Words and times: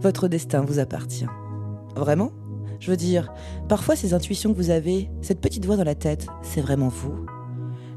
votre 0.00 0.28
destin 0.28 0.62
vous 0.62 0.78
appartient. 0.78 1.26
Vraiment? 1.96 2.32
Je 2.80 2.90
veux 2.90 2.96
dire, 2.96 3.32
parfois 3.68 3.96
ces 3.96 4.14
intuitions 4.14 4.52
que 4.52 4.58
vous 4.58 4.70
avez, 4.70 5.10
cette 5.22 5.40
petite 5.40 5.64
voix 5.64 5.76
dans 5.76 5.84
la 5.84 5.94
tête, 5.94 6.26
c'est 6.42 6.60
vraiment 6.60 6.88
vous? 6.88 7.26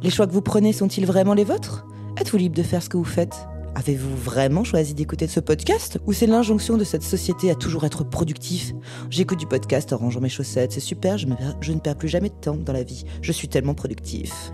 Les 0.02 0.10
choix 0.10 0.28
que 0.28 0.32
vous 0.32 0.42
prenez 0.42 0.72
sont-ils 0.72 1.06
vraiment 1.06 1.34
les 1.34 1.44
vôtres? 1.44 1.86
Êtes-vous 2.18 2.38
libre 2.38 2.56
de 2.56 2.64
faire 2.64 2.82
ce 2.82 2.90
que 2.90 2.98
vous 2.98 3.04
faites? 3.04 3.48
Avez-vous 3.76 4.16
vraiment 4.16 4.64
choisi 4.64 4.94
d'écouter 4.94 5.28
ce 5.28 5.40
podcast? 5.40 6.00
Ou 6.08 6.14
c'est 6.14 6.28
l'injonction 6.28 6.78
de 6.78 6.84
cette 6.84 7.04
société 7.04 7.52
à 7.52 7.56
toujours 7.56 7.86
être 7.86 8.04
productif? 8.04 8.74
J'écoute 9.10 9.40
du 9.40 9.46
podcast 9.46 9.94
en 9.94 9.98
rangeant 9.98 10.22
mes 10.22 10.30
chaussettes, 10.30 10.72
c'est 10.72 10.80
super, 10.80 11.18
je, 11.18 11.28
ne 11.28 11.80
perds 11.80 11.98
plus 11.98 12.08
jamais 12.08 12.30
de 12.30 12.34
temps 12.34 12.58
dans 12.58 12.74
la 12.74 12.84
vie. 12.84 13.04
Je 13.22 13.32
suis 13.32 13.48
tellement 13.48 13.74
productif. 13.74 14.54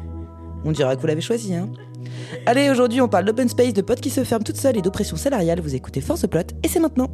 On 0.64 0.72
dira 0.72 0.96
que 0.96 1.02
vous 1.02 1.08
l'avez 1.08 1.22
choisi, 1.22 1.54
hein 1.54 1.70
Allez, 2.46 2.70
aujourd'hui 2.70 3.02
on 3.02 3.08
parle 3.08 3.26
d'open 3.26 3.50
space, 3.50 3.74
de 3.74 3.82
potes 3.82 4.02
qui 4.02 4.10
se 4.10 4.24
ferment 4.24 4.44
toutes 4.44 4.58
seules 4.58 4.78
et 4.78 4.82
d'oppression 4.82 5.18
salariale. 5.18 5.60
Vous 5.62 5.76
écoutez 5.76 6.02
Force 6.02 6.28
Plot 6.28 6.42
et 6.64 6.68
c'est 6.68 6.80
maintenant. 6.80 7.10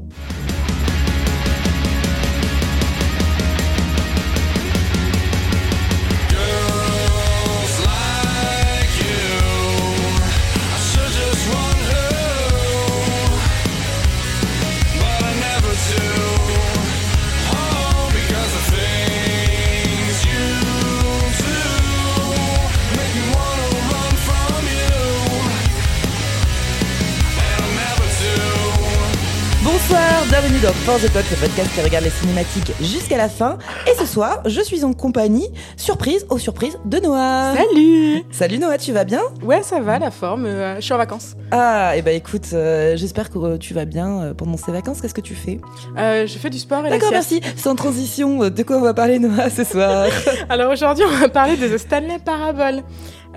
Bienvenue 30.61 30.85
dans 30.85 30.91
Force 30.91 31.09
Plot, 31.09 31.21
le 31.31 31.47
podcast 31.47 31.73
qui 31.73 31.81
regarde 31.81 32.03
les 32.03 32.09
cinématiques 32.09 32.71
jusqu'à 32.81 33.17
la 33.17 33.29
fin. 33.29 33.57
Et 33.87 33.95
ce 33.97 34.05
soir, 34.05 34.41
je 34.45 34.61
suis 34.61 34.83
en 34.83 34.93
compagnie, 34.93 35.49
surprise, 35.75 36.25
aux 36.29 36.37
surprises, 36.37 36.77
de 36.85 36.99
Noah. 36.99 37.53
Salut 37.55 38.23
Salut 38.31 38.57
Noah, 38.59 38.77
tu 38.77 38.91
vas 38.91 39.03
bien? 39.03 39.21
Ouais, 39.43 39.63
ça 39.63 39.79
va, 39.79 39.99
la 39.99 40.11
forme. 40.11 40.45
euh, 40.45 40.75
je 40.75 40.81
suis 40.81 40.93
en 40.93 40.97
vacances. 40.97 41.35
Ah, 41.51 41.95
et 41.97 42.01
bah 42.01 42.11
écoute, 42.11 42.49
euh, 42.53 42.95
j'espère 42.95 43.29
que 43.29 43.37
euh, 43.39 43.57
tu 43.57 43.73
vas 43.73 43.85
bien 43.85 44.33
pendant 44.37 44.57
ces 44.57 44.71
vacances. 44.71 45.01
Qu'est-ce 45.01 45.13
que 45.13 45.21
tu 45.21 45.35
fais? 45.35 45.59
Je 45.97 46.37
fais 46.39 46.49
du 46.49 46.59
sport 46.59 46.85
et 46.85 46.89
D'accord, 46.89 47.11
merci. 47.11 47.41
Sans 47.57 47.75
transition, 47.75 48.49
de 48.49 48.63
quoi 48.63 48.77
on 48.77 48.81
va 48.81 48.93
parler 48.93 49.19
Noah 49.19 49.49
ce 49.49 49.63
soir? 49.63 50.07
Alors 50.49 50.71
aujourd'hui, 50.71 51.05
on 51.05 51.17
va 51.17 51.29
parler 51.29 51.57
de 51.57 51.67
The 51.67 51.77
Stanley 51.77 52.19
Parable. 52.23 52.83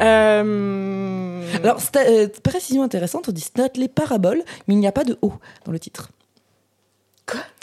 Euh... 0.00 1.42
Alors, 1.62 1.78
euh, 1.96 2.28
précision 2.42 2.82
intéressante, 2.82 3.28
on 3.28 3.32
dit 3.32 3.40
Stanley 3.40 3.88
Parabole, 3.88 4.42
mais 4.66 4.74
il 4.74 4.78
n'y 4.78 4.86
a 4.86 4.92
pas 4.92 5.04
de 5.04 5.16
O 5.22 5.32
dans 5.64 5.72
le 5.72 5.78
titre. 5.78 6.10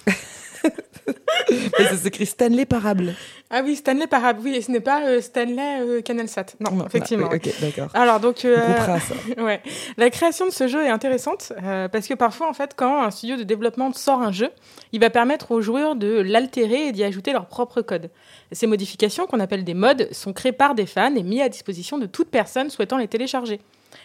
Mais 1.79 1.85
ça 1.85 1.97
s'écrit 1.97 2.25
Stanley 2.25 2.65
Parable. 2.65 3.13
Ah 3.49 3.61
oui, 3.63 3.75
Stanley 3.75 4.07
Parable, 4.07 4.39
oui, 4.43 4.55
et 4.55 4.61
ce 4.61 4.71
n'est 4.71 4.79
pas 4.79 5.05
euh, 5.05 5.21
Stanley 5.21 5.81
euh, 5.81 6.01
CanalSat. 6.01 6.45
Non, 6.59 6.85
effectivement. 6.85 7.27
Ah, 7.29 7.33
oui, 7.33 7.39
ok, 7.43 7.61
d'accord. 7.61 7.89
Alors 7.93 8.19
donc, 8.19 8.41
On 8.43 8.47
euh, 8.47 8.75
comprend 8.75 8.99
ça. 8.99 9.15
ouais, 9.43 9.61
la 9.97 10.09
création 10.09 10.45
de 10.45 10.51
ce 10.51 10.67
jeu 10.67 10.83
est 10.83 10.89
intéressante 10.89 11.51
euh, 11.63 11.87
parce 11.87 12.07
que 12.07 12.13
parfois, 12.13 12.49
en 12.49 12.53
fait, 12.53 12.73
quand 12.75 13.03
un 13.03 13.11
studio 13.11 13.35
de 13.35 13.43
développement 13.43 13.91
sort 13.93 14.21
un 14.21 14.31
jeu, 14.31 14.49
il 14.93 15.01
va 15.01 15.09
permettre 15.09 15.51
aux 15.51 15.61
joueurs 15.61 15.95
de 15.95 16.21
l'altérer 16.21 16.87
et 16.87 16.91
d'y 16.91 17.03
ajouter 17.03 17.33
leur 17.33 17.47
propre 17.47 17.81
code. 17.81 18.09
Ces 18.51 18.67
modifications, 18.67 19.27
qu'on 19.27 19.39
appelle 19.39 19.63
des 19.63 19.73
mods, 19.73 20.07
sont 20.11 20.33
créées 20.33 20.53
par 20.53 20.75
des 20.75 20.85
fans 20.85 21.15
et 21.15 21.23
mises 21.23 21.41
à 21.41 21.49
disposition 21.49 21.97
de 21.97 22.05
toute 22.05 22.29
personne 22.29 22.69
souhaitant 22.69 22.97
les 22.97 23.07
télécharger. 23.07 23.59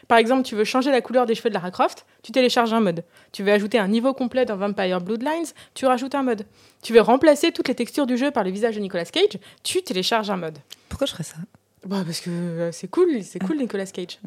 Par 0.09 0.19
exemple, 0.19 0.43
tu 0.43 0.55
veux 0.55 0.65
changer 0.65 0.91
la 0.91 1.01
couleur 1.01 1.27
des 1.27 1.35
cheveux 1.35 1.49
de 1.49 1.55
Lara 1.55 1.71
Croft, 1.71 2.07
tu 2.23 2.33
télécharges 2.33 2.73
un 2.73 2.81
mod. 2.81 3.05
Tu 3.33 3.43
veux 3.43 3.53
ajouter 3.53 3.79
un 3.79 3.89
niveau 3.89 4.15
complet 4.15 4.45
dans 4.45 4.57
Vampire 4.57 5.01
Bloodlines, 5.01 5.47
tu 5.75 5.87
rajoutes 5.87 6.15
un 6.15 6.23
mod. 6.23 6.45
Tu 6.83 6.93
veux 6.93 7.01
remplacer 7.01 7.53
toutes 7.53 7.69
les 7.69 7.75
textures 7.75 8.07
du 8.07 8.17
jeu 8.17 8.31
par 8.31 8.45
le 8.45 8.51
visage 8.51 8.77
de 8.77 8.81
Nicolas 8.81 9.05
Cage, 9.05 9.39
tu 9.63 9.83
télécharges 9.83 10.31
un 10.31 10.37
mod. 10.37 10.59
Pourquoi 10.89 11.07
je 11.07 11.13
ferais 11.13 11.25
ça? 11.25 11.37
Bah, 11.85 12.03
parce 12.05 12.21
que 12.21 12.31
euh, 12.31 12.73
c'est 12.73 12.89
cool, 12.89 13.23
c'est 13.23 13.39
cool 13.39 13.59
Nicolas 13.59 13.87
Cage. 13.87 14.19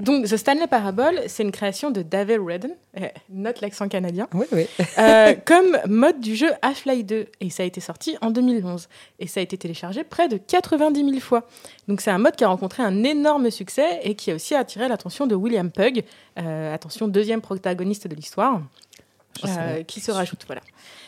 Donc, 0.00 0.26
The 0.26 0.36
Stanley 0.36 0.66
Parable, 0.66 1.20
c'est 1.26 1.42
une 1.42 1.52
création 1.52 1.90
de 1.90 2.02
David 2.02 2.40
Redden, 2.40 2.74
eh, 2.96 3.08
note 3.28 3.60
l'accent 3.60 3.88
canadien, 3.88 4.28
Oui, 4.32 4.46
oui. 4.52 4.66
euh, 4.98 5.34
comme 5.44 5.78
mode 5.86 6.20
du 6.20 6.34
jeu 6.36 6.48
Half-Life 6.62 7.04
2. 7.04 7.26
Et 7.40 7.50
ça 7.50 7.62
a 7.62 7.66
été 7.66 7.80
sorti 7.80 8.16
en 8.22 8.30
2011. 8.30 8.88
Et 9.18 9.26
ça 9.26 9.40
a 9.40 9.42
été 9.42 9.58
téléchargé 9.58 10.02
près 10.02 10.28
de 10.28 10.38
90 10.38 11.04
000 11.04 11.20
fois. 11.20 11.46
Donc, 11.86 12.00
c'est 12.00 12.10
un 12.10 12.18
mode 12.18 12.34
qui 12.34 12.44
a 12.44 12.48
rencontré 12.48 12.82
un 12.82 13.04
énorme 13.04 13.50
succès 13.50 14.00
et 14.02 14.14
qui 14.14 14.30
a 14.30 14.34
aussi 14.34 14.54
attiré 14.54 14.88
l'attention 14.88 15.26
de 15.26 15.34
William 15.34 15.70
Pugh, 15.70 16.02
euh, 16.38 16.74
attention, 16.74 17.06
deuxième 17.06 17.40
protagoniste 17.42 18.06
de 18.08 18.14
l'histoire. 18.14 18.60
Sais 19.44 19.48
euh, 19.58 19.82
qui 19.84 20.00
se 20.00 20.10
rajoute, 20.10 20.44
voilà. 20.46 20.60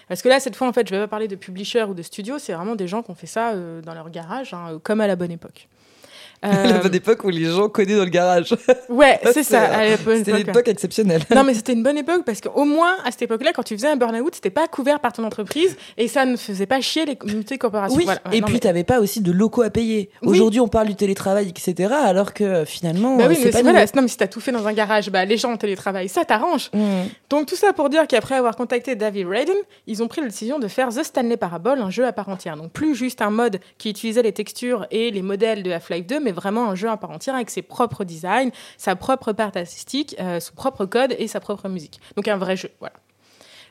Parce 0.08 0.22
que 0.22 0.28
là, 0.28 0.38
cette 0.40 0.56
fois, 0.56 0.68
en 0.68 0.72
fait, 0.72 0.86
je 0.86 0.94
vais 0.94 1.00
pas 1.00 1.08
parler 1.08 1.28
de 1.28 1.36
publisher 1.36 1.84
ou 1.84 1.94
de 1.94 2.02
studio, 2.02 2.38
c'est 2.38 2.52
vraiment 2.52 2.76
des 2.76 2.88
gens 2.88 3.02
qui 3.02 3.10
ont 3.10 3.14
fait 3.14 3.26
ça 3.26 3.54
dans 3.54 3.94
leur 3.94 4.10
garage, 4.10 4.52
hein, 4.54 4.78
comme 4.82 5.00
à 5.00 5.06
la 5.06 5.16
bonne 5.16 5.30
époque. 5.32 5.68
La 6.52 6.76
Euh, 6.76 6.78
bonne 6.82 6.94
époque 6.94 7.22
où 7.24 7.28
les 7.30 7.44
gens 7.44 7.68
connaissent 7.68 7.96
dans 7.98 8.04
le 8.04 8.10
garage. 8.10 8.54
Ouais, 8.88 9.18
c'est 9.32 9.42
ça. 9.44 9.70
C'était 9.96 10.20
époque. 10.32 10.46
l'époque 10.46 10.68
exceptionnelle. 10.68 11.22
Non, 11.34 11.44
mais 11.44 11.54
c'était 11.54 11.72
une 11.72 11.82
bonne 11.82 11.96
époque 11.96 12.24
parce 12.26 12.40
qu'au 12.40 12.64
moins, 12.64 12.96
à 13.04 13.10
cette 13.10 13.22
époque-là, 13.22 13.52
quand 13.54 13.62
tu 13.62 13.74
faisais 13.74 13.88
un 13.88 13.96
burn-out, 13.96 14.34
c'était 14.34 14.50
pas 14.50 14.66
couvert 14.68 15.00
par 15.00 15.12
ton 15.12 15.24
entreprise 15.24 15.76
et 15.96 16.08
ça 16.08 16.24
ne 16.26 16.36
faisait 16.36 16.66
pas 16.66 16.80
chier 16.80 17.06
les 17.06 17.16
communautés 17.16 17.58
corporations. 17.58 17.96
Oui, 17.96 18.04
Voilà. 18.04 18.20
Et 18.32 18.40
non, 18.40 18.46
puis 18.46 18.54
mais- 18.54 18.60
tu 18.60 18.66
n'avais 18.66 18.84
pas 18.84 19.00
aussi 19.00 19.20
de 19.20 19.32
locaux 19.32 19.62
à 19.62 19.70
payer. 19.70 20.10
Oui. 20.22 20.28
Aujourd'hui, 20.30 20.60
on 20.60 20.68
parle 20.68 20.88
du 20.88 20.94
télétravail, 20.96 21.48
etc. 21.48 21.92
Alors 22.04 22.34
que 22.34 22.44
euh, 22.44 22.64
finalement, 22.66 23.16
Bah 23.16 23.24
euh, 23.24 23.28
oui, 23.28 23.36
c'est 23.38 23.44
mais 23.46 23.50
pas 23.52 23.62
voilà. 23.62 23.84
Non, 23.94 24.02
mais 24.02 24.08
si 24.08 24.16
t'as 24.16 24.26
tout 24.26 24.40
fait 24.40 24.52
dans 24.52 24.66
un 24.66 24.72
garage, 24.72 25.10
bah, 25.10 25.24
les 25.24 25.36
gens 25.36 25.52
en 25.52 25.56
télétravail, 25.56 26.08
ça 26.08 26.24
t'arrange. 26.24 26.70
Mmh. 26.74 26.80
Donc 27.30 27.46
tout 27.46 27.56
ça 27.56 27.72
pour 27.72 27.88
dire 27.88 28.06
qu'après 28.06 28.34
avoir 28.34 28.56
contacté 28.56 28.94
David 28.96 29.26
Raiden, 29.28 29.56
ils 29.86 30.02
ont 30.02 30.08
pris 30.08 30.20
la 30.20 30.26
décision 30.28 30.58
de 30.58 30.68
faire 30.68 30.88
The 30.90 31.02
Stanley 31.04 31.36
Parable, 31.36 31.80
un 31.80 31.90
jeu 31.90 32.04
à 32.06 32.12
part 32.12 32.28
entière. 32.28 32.56
Donc 32.56 32.72
plus 32.72 32.94
juste 32.94 33.22
un 33.22 33.30
mode 33.30 33.58
qui 33.78 33.90
utilisait 33.90 34.22
les 34.22 34.32
textures 34.32 34.86
et 34.90 35.10
les 35.10 35.22
modèles 35.22 35.62
de 35.62 35.70
Half-Life 35.70 36.06
2, 36.06 36.20
mais 36.20 36.31
vraiment 36.32 36.68
un 36.70 36.74
jeu 36.74 36.88
à 36.88 36.96
part 36.96 37.10
entière 37.10 37.34
avec 37.34 37.50
ses 37.50 37.62
propres 37.62 38.04
designs, 38.04 38.50
sa 38.78 38.96
propre 38.96 39.32
part 39.32 39.52
artistique, 39.54 40.16
euh, 40.20 40.40
son 40.40 40.54
propre 40.54 40.84
code 40.86 41.14
et 41.18 41.28
sa 41.28 41.40
propre 41.40 41.68
musique. 41.68 42.00
Donc 42.16 42.26
un 42.28 42.36
vrai 42.36 42.56
jeu, 42.56 42.70
voilà. 42.80 42.94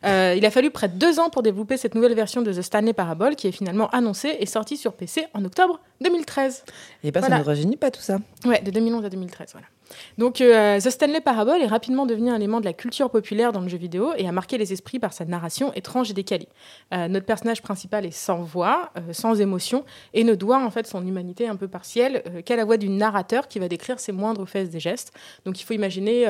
Euh, 0.03 0.33
il 0.35 0.43
a 0.47 0.49
fallu 0.49 0.71
près 0.71 0.87
de 0.89 0.95
deux 0.95 1.19
ans 1.19 1.29
pour 1.29 1.43
développer 1.43 1.77
cette 1.77 1.93
nouvelle 1.93 2.15
version 2.15 2.41
de 2.41 2.51
The 2.51 2.63
Stanley 2.63 2.91
Parable 2.93 3.35
qui 3.35 3.47
est 3.47 3.51
finalement 3.51 3.87
annoncée 3.89 4.35
et 4.39 4.47
sortie 4.47 4.75
sur 4.75 4.93
PC 4.93 5.27
en 5.35 5.45
octobre 5.45 5.79
2013. 6.01 6.63
Et 7.03 7.11
pas, 7.11 7.21
ça 7.21 7.27
Voilà. 7.27 7.43
ne 7.43 7.45
rajeunit 7.47 7.77
pas 7.77 7.91
tout 7.91 8.01
ça? 8.01 8.17
Ouais, 8.45 8.59
de 8.61 8.71
2011 8.71 9.05
à 9.05 9.09
2013, 9.09 9.49
voilà. 9.51 9.67
Donc, 10.17 10.41
euh, 10.41 10.79
The 10.79 10.89
Stanley 10.89 11.21
Parable 11.21 11.61
est 11.61 11.67
rapidement 11.67 12.05
devenu 12.05 12.29
un 12.31 12.35
élément 12.35 12.59
de 12.59 12.65
la 12.65 12.73
culture 12.73 13.09
populaire 13.09 13.51
dans 13.51 13.61
le 13.61 13.67
jeu 13.67 13.77
vidéo 13.77 14.11
et 14.17 14.27
a 14.27 14.31
marqué 14.31 14.57
les 14.57 14.73
esprits 14.73 14.99
par 14.99 15.13
sa 15.13 15.25
narration 15.25 15.73
étrange 15.73 16.11
et 16.11 16.13
décalée. 16.13 16.47
Euh, 16.93 17.07
notre 17.07 17.25
personnage 17.25 17.61
principal 17.61 18.05
est 18.05 18.11
sans 18.11 18.41
voix, 18.41 18.91
euh, 18.97 19.13
sans 19.13 19.39
émotion, 19.41 19.83
et 20.13 20.23
ne 20.23 20.35
doit 20.35 20.63
en 20.63 20.69
fait 20.69 20.87
son 20.87 21.05
humanité 21.05 21.47
un 21.47 21.55
peu 21.55 21.67
partielle 21.67 22.23
qu'à 22.45 22.55
la 22.55 22.65
voix 22.65 22.77
du 22.77 22.89
narrateur 22.89 23.47
qui 23.47 23.59
va 23.59 23.67
décrire 23.67 23.99
ses 23.99 24.11
moindres 24.11 24.47
faits 24.47 24.73
et 24.75 24.79
gestes. 24.79 25.11
Donc, 25.45 25.59
il 25.61 25.63
faut 25.63 25.73
imaginer 25.73 26.25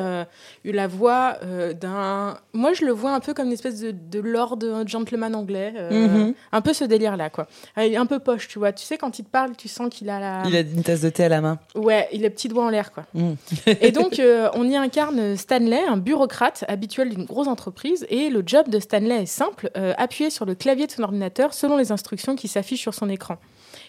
la 0.64 0.88
voix 0.88 1.38
d'un. 1.80 2.38
Moi, 2.54 2.74
je 2.74 2.86
le 2.86 2.92
vois 2.92 3.12
un 3.14 3.20
peu 3.20 3.34
comme 3.34 3.48
une 3.48 3.54
espèce 3.54 3.80
de, 3.82 3.92
de 3.92 4.20
lord, 4.20 4.58
un 4.64 4.86
gentleman 4.86 5.36
anglais, 5.36 5.74
Mhm. 5.92 6.34
un 6.52 6.62
peu 6.62 6.74
ce 6.74 6.84
délire-là, 6.84 7.30
quoi. 7.30 7.48
Un 7.76 8.06
peu 8.06 8.20
poche, 8.20 8.48
tu 8.48 8.60
vois. 8.60 8.72
Tu 8.74 8.86
sais, 8.86 8.98
quand 8.98 9.20
il 9.20 9.26
te 9.26 9.30
parle, 9.30 9.56
tu 9.56 9.68
sens 9.68 9.90
qu'il 9.90 10.10
a 10.10 10.20
la. 10.20 10.44
Il 10.48 10.56
a 10.56 10.62
une 10.62 10.84
tasse 10.84 11.02
de 11.02 11.10
thé 11.10 11.26
à 11.26 11.30
la 11.30 11.42
main. 11.42 11.60
Ouais, 11.76 12.08
il 12.12 12.26
a 12.26 12.30
petit 12.30 12.48
doigt 12.48 12.66
en 12.66 12.70
l'air, 12.70 12.92
quoi. 12.92 13.06
Mm. 13.14 13.34
Et 13.66 13.92
donc, 13.92 14.20
euh, 14.20 14.50
on 14.54 14.70
y 14.70 14.76
incarne 14.76 15.36
Stanley, 15.36 15.84
un 15.88 15.98
bureaucrate 15.98 16.64
habituel 16.68 17.10
d'une 17.10 17.26
grosse 17.26 17.48
entreprise. 17.48 18.06
Et 18.10 18.30
le 18.30 18.44
job 18.46 18.70
de 18.70 18.80
Stanley 18.80 19.24
est 19.24 19.26
simple 19.26 19.70
euh, 19.78 19.94
appuyer 19.98 20.30
sur 20.30 20.46
le 20.46 20.56
clavier 20.56 20.88
de 20.88 20.92
son 20.92 21.04
ordinateur 21.04 21.54
selon 21.54 21.78
les 21.78 21.92
instructions 21.92 22.36
qui 22.36 22.48
s'affichent 22.48 22.82
sur 22.82 22.94
son 22.94 23.10
écran. 23.10 23.38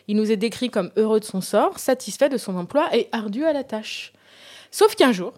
Il 0.08 0.16
nous 0.16 0.30
est 0.30 0.36
décrit 0.36 0.70
comme 0.70 0.90
heureux 0.96 1.20
de 1.20 1.24
son 1.24 1.40
sort, 1.40 1.78
satisfait 1.78 2.28
de 2.28 2.36
son 2.36 2.56
emploi 2.56 2.88
et 2.94 3.08
ardu 3.12 3.44
à 3.44 3.52
la 3.52 3.64
tâche. 3.64 4.12
Sauf 4.70 4.94
qu'un 4.94 5.12
jour, 5.12 5.34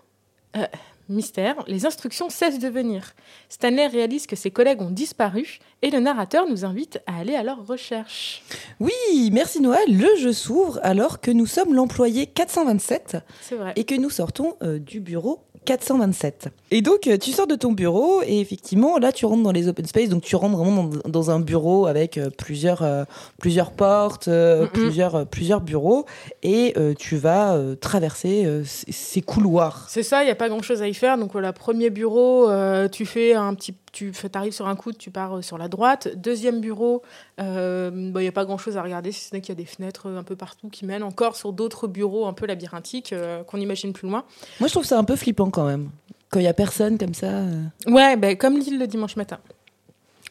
euh, 0.57 0.67
mystère, 1.09 1.57
les 1.67 1.87
instructions 1.87 2.31
cessent 2.31 2.59
de 2.59 2.69
venir. 2.69 3.13
Stanley 3.49 3.87
réalise 3.87 4.27
que 4.27 4.37
ses 4.37 4.51
collègues 4.51 4.81
ont 4.83 4.91
disparu 4.91 5.59
et 5.83 5.91
le 5.91 6.01
narrateur 6.01 6.49
nous 6.49 6.65
invite 6.65 7.01
à 7.07 7.19
aller 7.19 7.35
à 7.35 7.43
leur 7.43 7.67
recherche. 7.67 8.43
Oui, 8.81 8.93
merci 9.33 9.61
Noël. 9.61 9.85
Le 9.89 10.17
jeu 10.19 10.33
s'ouvre 10.33 10.81
alors 10.83 11.21
que 11.21 11.31
nous 11.31 11.47
sommes 11.47 11.75
l'employé 11.75 12.27
427 12.27 13.17
C'est 13.43 13.57
vrai. 13.57 13.73
et 13.77 13.85
que 13.85 13.95
nous 13.95 14.11
sortons 14.11 14.57
euh, 14.63 14.79
du 14.79 15.01
bureau 15.01 15.41
427. 15.67 16.49
Et 16.77 16.83
donc, 16.83 17.07
euh, 17.07 17.17
tu 17.17 17.31
sors 17.31 17.47
de 17.47 17.55
ton 17.55 17.71
bureau 17.71 18.21
et 18.27 18.41
effectivement, 18.41 18.99
là, 18.99 19.13
tu 19.13 19.27
rentres 19.27 19.45
dans 19.45 19.53
les 19.53 19.69
open 19.69 19.87
space. 19.87 20.09
Donc, 20.09 20.23
tu 20.25 20.35
rentres 20.35 20.57
vraiment 20.57 20.83
dans, 20.83 21.09
dans 21.09 21.31
un 21.31 21.39
bureau 21.39 21.87
avec 21.87 22.19
euh, 22.19 22.31
plusieurs, 22.37 22.83
euh, 22.83 23.05
plusieurs 23.39 23.71
portes, 23.71 24.27
euh, 24.27 24.67
plusieurs, 24.67 25.15
euh, 25.15 25.25
plusieurs 25.25 25.61
bureaux 25.61 26.05
et 26.43 26.75
euh, 26.77 26.93
tu 26.99 27.15
vas 27.17 27.55
euh, 27.55 27.77
traverser 27.77 28.45
euh, 28.45 28.65
ces 28.65 29.23
couloirs. 29.23 29.87
C'est 29.89 30.03
ça, 30.03 30.25
il 30.25 30.25
n'y 30.25 30.33
a 30.33 30.35
pas 30.35 30.49
grand 30.49 30.63
chose 30.63 30.83
à 30.83 30.89
y 30.89 30.95
faire. 30.95 31.17
Donc 31.17 31.31
voilà, 31.31 31.53
premier 31.53 31.91
bureau, 31.91 32.51
euh, 32.51 32.89
tu 32.89 33.07
fais 33.07 33.35
un 33.35 33.55
petit. 33.55 33.77
Tu 33.93 34.13
arrives 34.35 34.53
sur 34.53 34.67
un 34.67 34.75
coude, 34.75 34.99
tu 34.99 35.13
pars 35.13 35.37
euh, 35.37 35.43
sur 35.43 35.57
la 35.57 35.69
droite. 35.69 36.09
Deuxième 36.17 36.61
bureau, 36.61 37.03
euh, 37.41 38.11
bah, 38.11 38.21
il 38.21 38.25
n'y 38.25 38.29
a 38.29 38.33
pas 38.33 38.45
grand 38.45 38.59
chose 38.59 38.77
à 38.77 38.83
regarder, 38.83 39.13
si 39.13 39.29
ce 39.29 39.33
n'est 39.33 39.41
qu'il 39.41 39.51
y 39.51 39.53
a 39.53 39.63
des 39.63 39.65
fenêtres 39.65 40.09
euh, 40.09 40.19
un 40.19 40.25
peu 40.25 40.35
partout 40.35 40.69
qui 40.69 40.85
mènent 40.85 41.05
encore 41.05 41.37
sur 41.37 41.53
d'autres 41.53 41.87
bureaux 41.87 42.27
un 42.27 42.33
peu 42.33 42.47
labyrinthiques 42.47 43.13
euh, 43.13 43.45
qu'on 43.45 43.59
imagine 43.59 43.93
plus 43.93 44.09
loin. 44.09 44.25
Moi, 44.59 44.67
je 44.67 44.73
trouve 44.73 44.85
ça 44.85 44.99
un 44.99 45.05
peu 45.05 45.15
flippant 45.15 45.49
quand 45.51 45.67
même. 45.67 45.91
Quand 46.35 46.41
il 46.41 46.47
y 46.47 46.49
a 46.49 46.53
personne 46.53 46.99
comme 46.99 47.15
ça. 47.15 47.27
euh. 47.27 47.63
Ouais, 47.87 48.17
bah, 48.17 48.35
comme 48.35 48.59
l'île 48.59 48.81
le 48.81 48.89
dimanche 48.89 49.15
matin. 49.15 49.39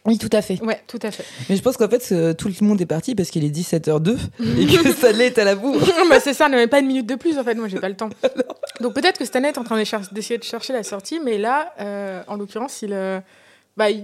Oui, 0.04 0.18
tout 0.18 0.30
à 0.34 0.42
fait. 0.42 0.62
Ouais, 0.62 0.82
tout 0.86 1.00
à 1.02 1.12
fait. 1.12 1.24
Mais 1.50 1.56
je 1.56 1.62
pense 1.62 1.78
qu'en 1.78 1.88
fait, 1.88 2.06
euh, 2.12 2.34
tout 2.34 2.50
le 2.50 2.68
monde 2.68 2.82
est 2.82 2.86
parti 2.86 3.16
parce 3.16 3.30
qu'il 3.30 3.46
est 3.46 3.50
17h02 3.50 4.18
et 4.60 4.66
que 4.66 4.92
Stanley 4.92 5.28
est 5.28 5.38
à 5.38 5.46
la 5.46 5.56
bourre. 5.56 5.80
bah, 6.10 6.20
c'est 6.20 6.34
ça, 6.34 6.48
on 6.48 6.50
n'avait 6.50 6.68
pas 6.68 6.80
une 6.80 6.88
minute 6.88 7.06
de 7.06 7.16
plus 7.16 7.40
en 7.40 7.44
fait, 7.46 7.56
moi 7.56 7.70
j'ai 7.70 7.80
pas 7.80 7.88
le 7.88 7.96
temps. 7.96 8.10
Donc 8.82 8.96
peut-être 8.96 9.18
que 9.18 9.24
Stanley 9.24 9.48
est 9.48 9.58
en 9.58 9.64
train 9.64 9.82
d'essayer 10.12 10.38
de 10.38 10.44
chercher 10.44 10.74
la 10.74 10.84
sortie, 10.84 11.22
mais 11.24 11.38
là, 11.38 11.74
euh, 11.80 12.22
en 12.28 12.36
l'occurrence, 12.36 12.82
il, 12.82 12.92
euh, 12.92 13.22
bah, 13.78 13.90
il 13.90 14.04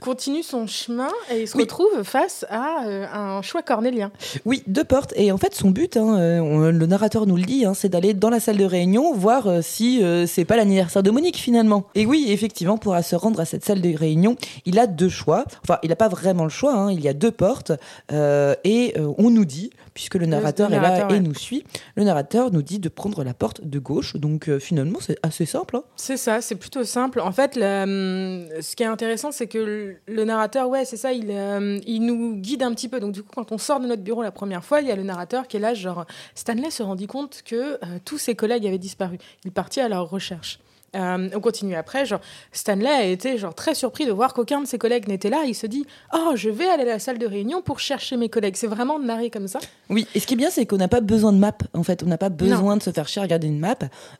continue 0.00 0.42
son 0.42 0.66
chemin 0.66 1.08
et 1.32 1.42
il 1.42 1.48
se 1.48 1.56
Oui. 1.56 1.62
retrouve 1.64 2.02
face 2.02 2.44
à 2.50 2.84
euh, 2.86 3.06
un 3.12 3.42
choix 3.42 3.62
cornélien. 3.62 4.10
Oui, 4.44 4.62
deux 4.66 4.84
portes. 4.84 5.12
Et 5.16 5.30
en 5.32 5.38
fait, 5.38 5.54
son 5.54 5.70
but, 5.70 5.96
hein, 5.96 6.18
euh, 6.18 6.38
on- 6.40 6.70
le 6.70 6.86
narrateur 6.86 7.26
nous 7.26 7.36
le 7.36 7.42
dit, 7.42 7.64
hein, 7.64 7.74
c'est 7.74 7.88
d'aller 7.88 8.14
dans 8.14 8.30
la 8.30 8.40
salle 8.40 8.56
de 8.56 8.64
réunion 8.64 9.12
voir 9.14 9.46
euh, 9.46 9.60
si 9.62 10.02
euh, 10.02 10.26
c'est 10.26 10.44
pas 10.44 10.56
l'anniversaire 10.56 11.02
de 11.02 11.10
Monique 11.10 11.36
finalement. 11.36 11.84
Et 11.94 12.06
oui, 12.06 12.26
effectivement, 12.28 12.78
pour 12.78 12.96
se 13.02 13.16
rendre 13.16 13.40
à 13.40 13.44
cette 13.44 13.64
salle 13.64 13.80
de 13.80 13.96
réunion, 13.96 14.36
il 14.64 14.78
a 14.78 14.86
deux 14.86 15.08
choix. 15.08 15.44
Enfin, 15.64 15.78
il 15.82 15.90
n'a 15.90 15.96
pas 15.96 16.08
vraiment 16.08 16.44
le 16.44 16.50
choix. 16.50 16.74
hein, 16.74 16.90
il 16.92 17.00
y 17.00 17.08
a 17.08 17.12
deux 17.12 17.30
portes. 17.32 17.72
et 18.10 18.94
on 19.18 19.30
nous 19.30 19.44
dit, 19.44 19.70
puisque 19.94 20.14
le 20.16 20.26
narrateur 20.26 20.68
le 20.70 20.76
est 20.76 20.80
là 20.80 21.08
et 21.12 21.20
nous 21.20 21.34
suit, 21.34 21.64
le 21.94 22.04
narrateur 22.04 22.50
nous 22.50 22.62
dit 22.62 22.78
de 22.78 22.88
prendre 22.88 23.22
la 23.24 23.34
porte 23.34 23.64
de 23.64 23.78
gauche. 23.78 24.16
Donc 24.16 24.50
finalement, 24.58 24.98
c'est 25.00 25.18
assez 25.22 25.46
simple. 25.46 25.80
C'est 25.96 26.16
ça, 26.16 26.40
c'est 26.40 26.54
plutôt 26.56 26.84
simple. 26.84 27.20
En 27.20 27.32
fait, 27.32 27.56
la, 27.56 27.84
hum, 27.84 28.44
ce 28.60 28.76
qui 28.76 28.82
est 28.82 28.86
intéressant, 28.86 29.32
c'est 29.32 29.46
que 29.46 29.89
le, 30.06 30.24
narrateur, 30.24 30.68
ouais, 30.68 30.84
c'est 30.84 30.96
ça, 30.96 31.12
il, 31.12 31.30
euh, 31.30 31.78
il 31.86 32.00
nous 32.00 32.36
guide 32.36 32.62
un 32.62 32.72
petit 32.72 32.88
peu. 32.88 33.00
Donc, 33.00 33.12
du 33.12 33.22
coup, 33.22 33.30
quand 33.34 33.52
on 33.52 33.58
sort 33.58 33.80
de 33.80 33.86
notre 33.86 34.02
bureau 34.02 34.22
la 34.22 34.30
première 34.30 34.64
fois, 34.64 34.80
il 34.80 34.88
y 34.88 34.90
a 34.90 34.96
le 34.96 35.02
narrateur 35.02 35.48
qui 35.48 35.56
est 35.56 35.60
là, 35.60 35.74
genre, 35.74 36.06
Stanley 36.34 36.70
se 36.70 36.82
rendit 36.82 37.06
compte 37.06 37.42
que 37.44 37.54
euh, 37.56 37.98
tous 38.04 38.18
ses 38.18 38.34
collègues 38.34 38.66
avaient 38.66 38.78
disparu. 38.78 39.18
Il 39.44 39.52
partit 39.52 39.80
à 39.80 39.88
leur 39.88 40.08
recherche. 40.08 40.58
Euh, 40.96 41.28
on 41.34 41.40
continue 41.40 41.74
après, 41.74 42.06
genre, 42.06 42.20
Stanley 42.52 42.88
a 42.88 43.04
été 43.04 43.38
genre 43.38 43.54
très 43.54 43.74
surpris 43.74 44.06
de 44.06 44.12
voir 44.12 44.34
qu'aucun 44.34 44.60
de 44.60 44.66
ses 44.66 44.78
collègues 44.78 45.08
n'était 45.08 45.30
là. 45.30 45.44
Il 45.46 45.54
se 45.54 45.66
dit, 45.66 45.86
oh, 46.12 46.32
je 46.34 46.50
vais 46.50 46.66
aller 46.68 46.82
à 46.82 46.86
la 46.86 46.98
salle 46.98 47.18
de 47.18 47.26
réunion 47.26 47.62
pour 47.62 47.78
chercher 47.80 48.16
mes 48.16 48.28
collègues. 48.28 48.56
C'est 48.56 48.66
vraiment 48.66 48.98
narré 48.98 49.30
comme 49.30 49.48
ça. 49.48 49.60
Oui, 49.88 50.06
et 50.14 50.20
ce 50.20 50.26
qui 50.26 50.34
est 50.34 50.36
bien, 50.36 50.50
c'est 50.50 50.66
qu'on 50.66 50.76
n'a 50.78 50.88
pas 50.88 51.00
besoin 51.00 51.32
de 51.32 51.38
map. 51.38 51.56
En 51.74 51.82
fait, 51.82 52.02
on 52.02 52.06
n'a 52.06 52.18
pas 52.18 52.28
besoin 52.28 52.76
de 52.76 52.82
se 52.82 52.90
faire 52.90 53.08
chier 53.08 53.20
à 53.20 53.22
regarder 53.22 53.46
une 53.46 53.58
map. 53.58 53.76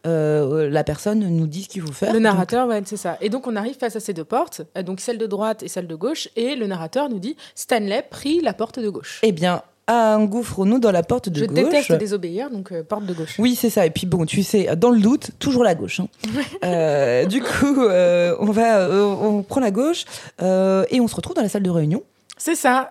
Euh, 0.06 0.70
la 0.70 0.84
personne 0.84 1.18
nous 1.20 1.46
dit 1.46 1.64
ce 1.64 1.68
qu'il 1.68 1.82
faut 1.82 1.92
faire. 1.92 2.10
Le 2.12 2.14
Donc, 2.14 2.22
narrateur, 2.22 2.68
ouais, 2.68 2.82
c'est 2.84 2.96
ça. 2.96 3.16
Et 3.20 3.28
donc 3.28 3.46
on 3.46 3.56
arrive 3.56 3.76
face 3.76 3.96
à 3.96 4.00
ces 4.00 4.12
deux 4.12 4.24
portes, 4.24 4.62
euh, 4.76 4.82
donc 4.82 5.00
celle 5.00 5.18
de 5.18 5.26
droite 5.26 5.62
et 5.62 5.68
celle 5.68 5.86
de 5.86 5.94
gauche, 5.94 6.28
et 6.36 6.54
le 6.56 6.66
narrateur 6.66 7.08
nous 7.08 7.18
dit 7.18 7.36
Stanley 7.54 8.04
prit 8.10 8.40
la 8.40 8.54
porte 8.54 8.78
de 8.78 8.88
gauche. 8.88 9.20
Eh 9.22 9.32
bien, 9.32 9.62
engouffrons-nous 9.90 10.78
dans 10.78 10.92
la 10.92 11.02
porte 11.02 11.28
de 11.28 11.40
Je 11.40 11.44
gauche. 11.46 11.56
déteste 11.56 11.92
désobéir, 11.92 12.50
donc 12.50 12.72
euh, 12.72 12.82
porte 12.82 13.04
de 13.06 13.12
gauche. 13.14 13.36
Oui, 13.38 13.54
c'est 13.54 13.70
ça. 13.70 13.86
Et 13.86 13.90
puis 13.90 14.06
bon, 14.06 14.24
tu 14.26 14.42
sais, 14.42 14.74
dans 14.76 14.90
le 14.90 15.00
doute, 15.00 15.30
toujours 15.38 15.64
la 15.64 15.74
gauche. 15.74 16.00
hein. 16.00 16.08
Euh, 16.64 17.24
du 17.24 17.40
coup, 17.42 17.80
euh, 17.82 18.34
on 18.38 18.46
va, 18.50 18.88
on 18.90 19.42
prend 19.42 19.60
la 19.60 19.70
gauche 19.70 20.04
et 20.40 21.00
on 21.00 21.08
se 21.08 21.14
retrouve 21.16 21.34
dans 21.34 21.42
la 21.42 21.48
salle 21.48 21.62
de 21.62 21.70
réunion. 21.70 22.02
C'est 22.36 22.54
ça, 22.54 22.90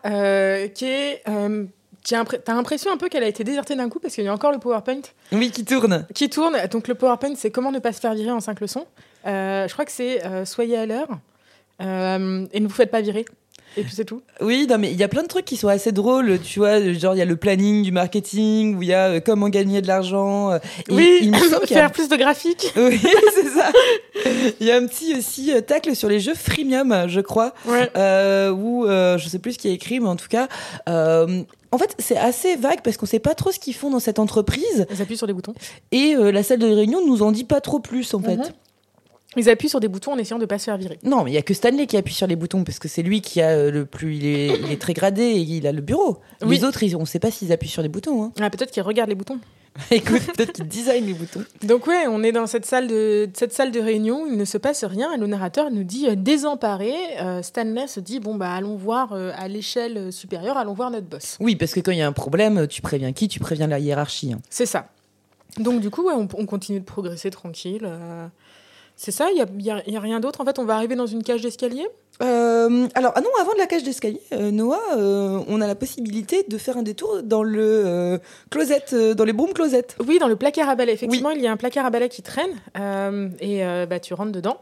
qui 0.73 0.85
est. 0.85 1.23
T'as 2.03 2.53
l'impression 2.53 2.91
un 2.91 2.97
peu 2.97 3.07
qu'elle 3.09 3.23
a 3.23 3.27
été 3.27 3.43
désertée 3.43 3.75
d'un 3.75 3.89
coup 3.89 3.99
parce 3.99 4.15
qu'il 4.15 4.23
y 4.23 4.27
a 4.27 4.33
encore 4.33 4.51
le 4.51 4.57
PowerPoint 4.57 5.01
Oui, 5.31 5.51
qui 5.51 5.63
tourne. 5.65 6.07
qui 6.15 6.29
tourne. 6.29 6.55
Donc 6.71 6.87
le 6.87 6.95
PowerPoint, 6.95 7.33
c'est 7.35 7.51
comment 7.51 7.71
ne 7.71 7.79
pas 7.79 7.93
se 7.93 7.99
faire 7.99 8.13
virer 8.15 8.31
en 8.31 8.39
cinq 8.39 8.59
leçons. 8.61 8.85
Je 9.25 9.71
crois 9.71 9.85
que 9.85 9.91
c'est 9.91 10.21
soyez 10.45 10.77
à 10.77 10.85
l'heure 10.85 11.09
et 11.81 12.59
ne 12.59 12.63
vous 12.67 12.73
faites 12.73 12.91
pas 12.91 13.01
virer. 13.01 13.25
Et 13.77 13.83
puis 13.83 13.93
c'est 13.95 14.05
tout. 14.05 14.21
Oui, 14.41 14.65
non, 14.69 14.77
mais 14.77 14.91
il 14.91 14.97
y 14.97 15.03
a 15.03 15.07
plein 15.07 15.21
de 15.23 15.27
trucs 15.27 15.45
qui 15.45 15.55
sont 15.57 15.67
assez 15.67 15.91
drôles. 15.91 16.39
Tu 16.43 16.59
vois, 16.59 16.81
genre 16.93 17.13
il 17.15 17.19
y 17.19 17.21
a 17.21 17.25
le 17.25 17.35
planning 17.35 17.83
du 17.83 17.91
marketing, 17.91 18.75
où 18.77 18.81
il 18.81 18.89
y 18.89 18.93
a 18.93 19.07
euh, 19.09 19.19
comment 19.23 19.47
gagner 19.49 19.81
de 19.81 19.87
l'argent. 19.87 20.51
euh, 20.51 20.59
oui, 20.89 21.19
il 21.21 21.33
a- 21.35 21.67
faire 21.67 21.91
plus 21.91 22.09
de 22.09 22.15
graphiques. 22.15 22.73
Oui, 22.75 22.99
c'est 23.35 23.47
ça. 23.49 23.71
Il 24.59 24.65
y 24.67 24.71
a 24.71 24.75
un 24.77 24.85
petit 24.85 25.15
aussi 25.17 25.53
euh, 25.53 25.61
tacle 25.61 25.95
sur 25.95 26.09
les 26.09 26.19
jeux 26.19 26.33
freemium, 26.35 27.05
je 27.07 27.21
crois. 27.21 27.53
Ouais. 27.65 27.89
euh, 27.95 28.49
où 28.51 28.85
euh, 28.85 29.17
je 29.17 29.29
sais 29.29 29.39
plus 29.39 29.53
ce 29.53 29.59
qui 29.59 29.67
est 29.69 29.73
écrit, 29.73 29.99
mais 29.99 30.07
en 30.09 30.15
tout 30.15 30.27
cas, 30.29 30.47
euh, 30.89 31.43
en 31.71 31.77
fait, 31.77 31.95
c'est 31.99 32.17
assez 32.17 32.55
vague 32.55 32.81
parce 32.83 32.97
qu'on 32.97 33.05
sait 33.05 33.19
pas 33.19 33.35
trop 33.35 33.51
ce 33.51 33.59
qu'ils 33.59 33.75
font 33.75 33.91
dans 33.91 33.99
cette 33.99 34.17
entreprise 34.19 34.87
Ils 34.91 35.01
appuient 35.01 35.17
sur 35.17 35.27
des 35.27 35.33
boutons. 35.33 35.53
et 35.91 36.15
euh, 36.15 36.31
la 36.31 36.41
salle 36.43 36.59
de 36.59 36.67
réunion 36.67 37.05
nous 37.05 37.21
en 37.21 37.31
dit 37.31 37.43
pas 37.43 37.61
trop 37.61 37.79
plus 37.79 38.13
en 38.15 38.19
fait. 38.19 38.39
Ils 39.37 39.47
appuient 39.49 39.69
sur 39.69 39.79
des 39.79 39.87
boutons 39.87 40.13
en 40.13 40.17
essayant 40.17 40.39
de 40.39 40.45
pas 40.45 40.57
se 40.57 40.65
faire 40.65 40.77
virer. 40.77 40.97
Non, 41.03 41.23
mais 41.23 41.31
il 41.31 41.33
y 41.35 41.37
a 41.37 41.43
que 41.43 41.53
Stanley 41.53 41.85
qui 41.85 41.97
appuie 41.97 42.15
sur 42.15 42.25
les 42.25 42.35
boutons 42.35 42.63
parce 42.63 42.79
que 42.79 42.87
c'est 42.87 43.03
lui 43.03 43.21
qui 43.21 43.41
a 43.41 43.49
euh, 43.49 43.69
le 43.71 43.85
plus, 43.85 44.15
il 44.17 44.25
est, 44.25 44.47
il 44.47 44.71
est 44.71 44.81
très 44.81 44.93
gradé 44.93 45.21
et 45.21 45.39
il 45.39 45.67
a 45.67 45.71
le 45.71 45.81
bureau. 45.81 46.17
Oui. 46.41 46.57
Les 46.57 46.63
autres, 46.63 46.81
ils, 46.81 46.95
on 46.97 47.05
sait 47.05 47.19
pas 47.19 47.29
s'ils 47.29 47.51
appuient 47.51 47.69
sur 47.69 47.83
les 47.83 47.89
boutons. 47.89 48.23
Hein. 48.23 48.31
Ah, 48.39 48.49
peut-être 48.49 48.71
qu'ils 48.71 48.81
regardent 48.81 49.09
les 49.09 49.15
boutons. 49.15 49.39
Écoute, 49.91 50.23
peut-être 50.35 50.53
qu'ils 50.53 50.67
designent 50.67 51.05
les 51.05 51.13
boutons. 51.13 51.43
Donc 51.61 51.85
ouais, 51.85 52.05
on 52.07 52.23
est 52.23 52.31
dans 52.31 52.47
cette 52.47 52.65
salle 52.65 52.87
de 52.87 53.29
cette 53.35 53.53
salle 53.53 53.71
de 53.71 53.79
réunion, 53.79 54.25
il 54.25 54.35
ne 54.35 54.43
se 54.43 54.57
passe 54.57 54.83
rien 54.83 55.13
et 55.13 55.17
le 55.17 55.27
narrateur 55.27 55.69
nous 55.69 55.83
dit 55.83 56.07
euh, 56.09 56.15
désemparé, 56.15 56.91
euh, 57.21 57.43
Stanley 57.43 57.85
se 57.87 57.99
dit 57.99 58.19
bon 58.19 58.33
bah 58.33 58.49
allons 58.51 58.75
voir 58.75 59.13
euh, 59.13 59.31
à 59.37 59.47
l'échelle 59.47 60.11
supérieure, 60.11 60.57
allons 60.57 60.73
voir 60.73 60.89
notre 60.89 61.05
boss. 61.05 61.37
Oui, 61.39 61.55
parce 61.55 61.73
que 61.75 61.81
quand 61.81 61.91
il 61.91 61.99
y 61.99 62.01
a 62.01 62.07
un 62.07 62.13
problème, 62.13 62.65
tu 62.67 62.81
préviens 62.81 63.13
qui 63.13 63.27
Tu 63.27 63.39
préviens 63.39 63.67
la 63.67 63.77
hiérarchie. 63.77 64.33
hein. 64.33 64.39
C'est 64.49 64.65
ça. 64.65 64.87
Donc 65.59 65.81
du 65.81 65.91
coup, 65.91 66.03
ouais, 66.07 66.13
on, 66.15 66.27
on 66.33 66.45
continue 66.47 66.79
de 66.79 66.85
progresser 66.85 67.29
tranquille. 67.29 67.87
C'est 68.99 69.11
ça, 69.11 69.27
il 69.31 69.37
y 69.37 69.69
a, 69.71 69.75
a- 69.77 69.99
rien 70.01 70.19
d'autre. 70.19 70.41
En 70.41 70.45
fait, 70.45 70.59
on 70.59 70.65
va 70.65 70.75
arriver 70.75 70.95
dans 70.95 71.05
une 71.05 71.23
cage 71.23 71.41
d'escalier? 71.41 71.87
Euh, 72.21 72.85
alors, 72.95 73.13
ah 73.15 73.21
non, 73.21 73.29
avant 73.39 73.53
de 73.53 73.57
la 73.57 73.65
cage 73.65 73.83
d'escalier, 73.83 74.19
euh, 74.33 74.51
Noah, 74.51 74.81
euh, 74.97 75.39
on 75.47 75.61
a 75.61 75.67
la 75.67 75.75
possibilité 75.75 76.43
de 76.45 76.57
faire 76.57 76.75
un 76.75 76.83
détour 76.83 77.23
dans 77.23 77.41
le 77.41 78.19
closet, 78.49 79.15
dans 79.15 79.23
les 79.23 79.31
broom 79.31 79.53
closets. 79.53 79.95
Oui, 80.05 80.19
dans 80.19 80.27
le 80.27 80.35
placard 80.35 80.67
à 80.67 80.75
balai. 80.75 80.91
Effectivement, 80.91 81.31
il 81.31 81.41
y 81.41 81.47
a 81.47 81.51
un 81.51 81.55
placard 81.55 81.85
à 81.85 81.89
balai 81.89 82.09
qui 82.09 82.21
traîne 82.21 82.51
et 83.39 83.63
bah, 83.89 84.01
tu 84.01 84.13
rentres 84.13 84.33
dedans. 84.33 84.57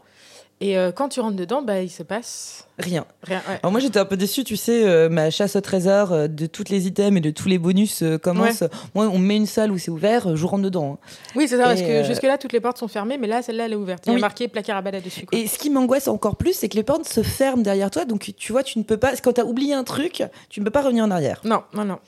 Et 0.60 0.76
euh, 0.76 0.90
quand 0.90 1.08
tu 1.08 1.20
rentres 1.20 1.36
dedans, 1.36 1.62
bah, 1.62 1.82
il 1.82 1.88
se 1.90 2.02
passe 2.02 2.66
Rien. 2.80 3.04
rien. 3.22 3.40
ouais. 3.48 3.58
Alors 3.62 3.70
moi 3.70 3.80
j'étais 3.80 3.98
un 4.00 4.04
peu 4.04 4.16
déçue, 4.16 4.42
tu 4.44 4.56
sais, 4.56 4.84
euh, 4.84 5.08
ma 5.08 5.30
chasse 5.30 5.54
au 5.56 5.60
trésor 5.60 6.12
euh, 6.12 6.26
de 6.28 6.46
toutes 6.46 6.68
les 6.68 6.86
items 6.88 7.16
et 7.16 7.20
de 7.20 7.30
tous 7.30 7.48
les 7.48 7.58
bonus 7.58 8.02
commence. 8.22 8.64
Moi 8.94 9.06
on 9.06 9.18
me 9.18 9.26
met 9.26 9.36
une 9.36 9.46
salle 9.46 9.70
où 9.70 9.78
c'est 9.78 9.90
ouvert, 9.90 10.34
je 10.36 10.46
rentre 10.46 10.64
dedans. 10.64 10.98
hein. 11.02 11.08
Oui, 11.36 11.46
c'est 11.48 11.56
ça, 11.58 11.64
parce 11.64 11.82
que 11.82 12.02
jusque-là, 12.04 12.38
toutes 12.38 12.52
les 12.52 12.60
portes 12.60 12.78
sont 12.78 12.88
fermées, 12.88 13.18
mais 13.18 13.26
là, 13.28 13.40
celle-là, 13.42 13.66
elle 13.66 13.72
est 13.72 13.76
ouverte. 13.76 14.04
Il 14.06 14.12
y 14.12 14.16
a 14.16 14.18
marqué 14.18 14.48
placard 14.48 14.76
à 14.76 14.82
balai 14.82 15.00
dessus. 15.00 15.26
quoi. 15.26 15.38
Et 15.38 15.46
ce 15.46 15.58
qui 15.58 15.70
m'angoisse 15.70 16.08
encore 16.08 16.34
plus, 16.36 16.52
c'est 16.54 16.68
que 16.68 16.76
les 16.76 16.82
portes 16.82 17.08
se 17.08 17.22
ferment 17.22 17.62
derrière 17.62 17.90
toi, 17.90 18.04
donc 18.04 18.32
tu 18.36 18.52
vois, 18.52 18.62
tu 18.64 18.78
ne 18.78 18.84
peux 18.84 18.96
pas. 18.96 19.12
Quand 19.22 19.34
t'as 19.34 19.44
oublié 19.44 19.74
un 19.74 19.84
truc, 19.84 20.24
tu 20.50 20.58
ne 20.60 20.64
peux 20.64 20.70
pas 20.72 20.82
revenir 20.82 21.04
en 21.04 21.10
arrière. 21.10 21.40
Non, 21.44 21.62
non, 21.72 21.84
non. 21.84 21.98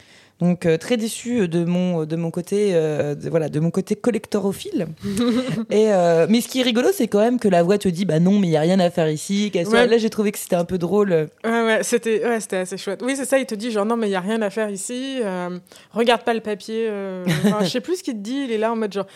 Donc 0.41 0.65
euh, 0.65 0.79
très 0.79 0.97
déçu 0.97 1.49
de 1.49 1.65
mon 1.65 2.05
de 2.07 2.17
mon 2.17 2.31
côté 2.31 2.71
euh, 2.73 3.15
de, 3.15 3.29
voilà 3.29 3.49
de 3.49 3.61
mon 3.61 3.71
côté 3.71 3.95
collectorophile. 3.97 4.87
et 5.71 5.93
euh, 5.93 6.27
mais 6.29 6.41
ce 6.41 6.49
qui 6.49 6.61
est 6.61 6.63
rigolo 6.63 6.89
c'est 6.93 7.09
quand 7.09 7.19
même 7.21 7.39
que 7.39 7.49
la 7.49 7.63
voix 7.63 7.77
te 7.79 7.89
dit 7.89 8.05
bah 8.07 8.21
non 8.21 8.39
mais 8.39 8.47
il 8.49 8.51
y 8.53 8.57
a 8.57 8.61
rien 8.61 8.81
à 8.81 8.91
faire 8.91 9.11
ici. 9.11 9.53
Ouais. 9.55 9.87
Là 9.87 9.99
j'ai 9.99 10.11
trouvé 10.11 10.33
que 10.33 10.39
c'était 10.39 10.57
un 10.57 10.65
peu 10.65 10.79
drôle. 10.79 11.11
Ouais, 11.45 11.51
ouais, 11.65 11.81
c'était 11.83 12.25
ouais, 12.27 12.41
c'était 12.41 12.57
assez 12.59 12.79
chouette. 12.79 13.01
Oui, 13.05 13.15
c'est 13.17 13.25
ça, 13.27 13.39
il 13.39 13.47
te 13.47 13.55
dit 13.55 13.71
genre 13.71 13.85
non, 13.87 13.97
mais 13.97 14.09
il 14.09 14.13
y 14.13 14.17
a 14.17 14.21
rien 14.21 14.41
à 14.43 14.51
faire 14.51 14.71
ici. 14.71 15.19
euh, 15.23 15.59
regarde 15.93 16.23
pas 16.23 16.35
le 16.35 16.41
papier. 16.41 16.87
euh, 16.89 17.25
enfin, 17.45 17.59
je 17.65 17.69
sais 17.69 17.81
plus 17.81 17.97
ce 17.99 18.03
qu'il 18.03 18.15
te 18.15 18.21
dit. 18.21 18.45
Il 18.47 18.53
est 18.53 18.59
là 18.59 18.73
en 18.73 18.77
mode 18.77 18.93
genre. 18.93 19.07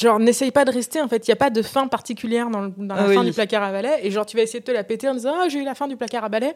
Genre, 0.00 0.20
n'essaye 0.20 0.52
pas 0.52 0.64
de 0.64 0.70
rester, 0.70 1.00
en 1.00 1.08
fait. 1.08 1.26
Il 1.26 1.30
n'y 1.30 1.32
a 1.32 1.36
pas 1.36 1.50
de 1.50 1.60
fin 1.60 1.88
particulière 1.88 2.50
dans, 2.50 2.60
le- 2.60 2.72
dans 2.76 2.94
la 2.94 3.02
Ah 3.02 3.06
fin 3.12 3.20
oui. 3.20 3.26
du 3.26 3.32
placard 3.32 3.64
à 3.64 3.72
balai. 3.72 3.90
Et 4.04 4.12
genre, 4.12 4.24
tu 4.26 4.36
vas 4.36 4.44
essayer 4.44 4.60
de 4.60 4.64
te 4.64 4.70
la 4.70 4.84
péter 4.84 5.08
en 5.08 5.14
disant 5.14 5.34
Ah, 5.36 5.48
j'ai 5.48 5.58
eu 5.58 5.64
la 5.64 5.74
fin 5.74 5.88
du 5.88 5.96
placard 5.96 6.22
à 6.24 6.28
balai. 6.28 6.52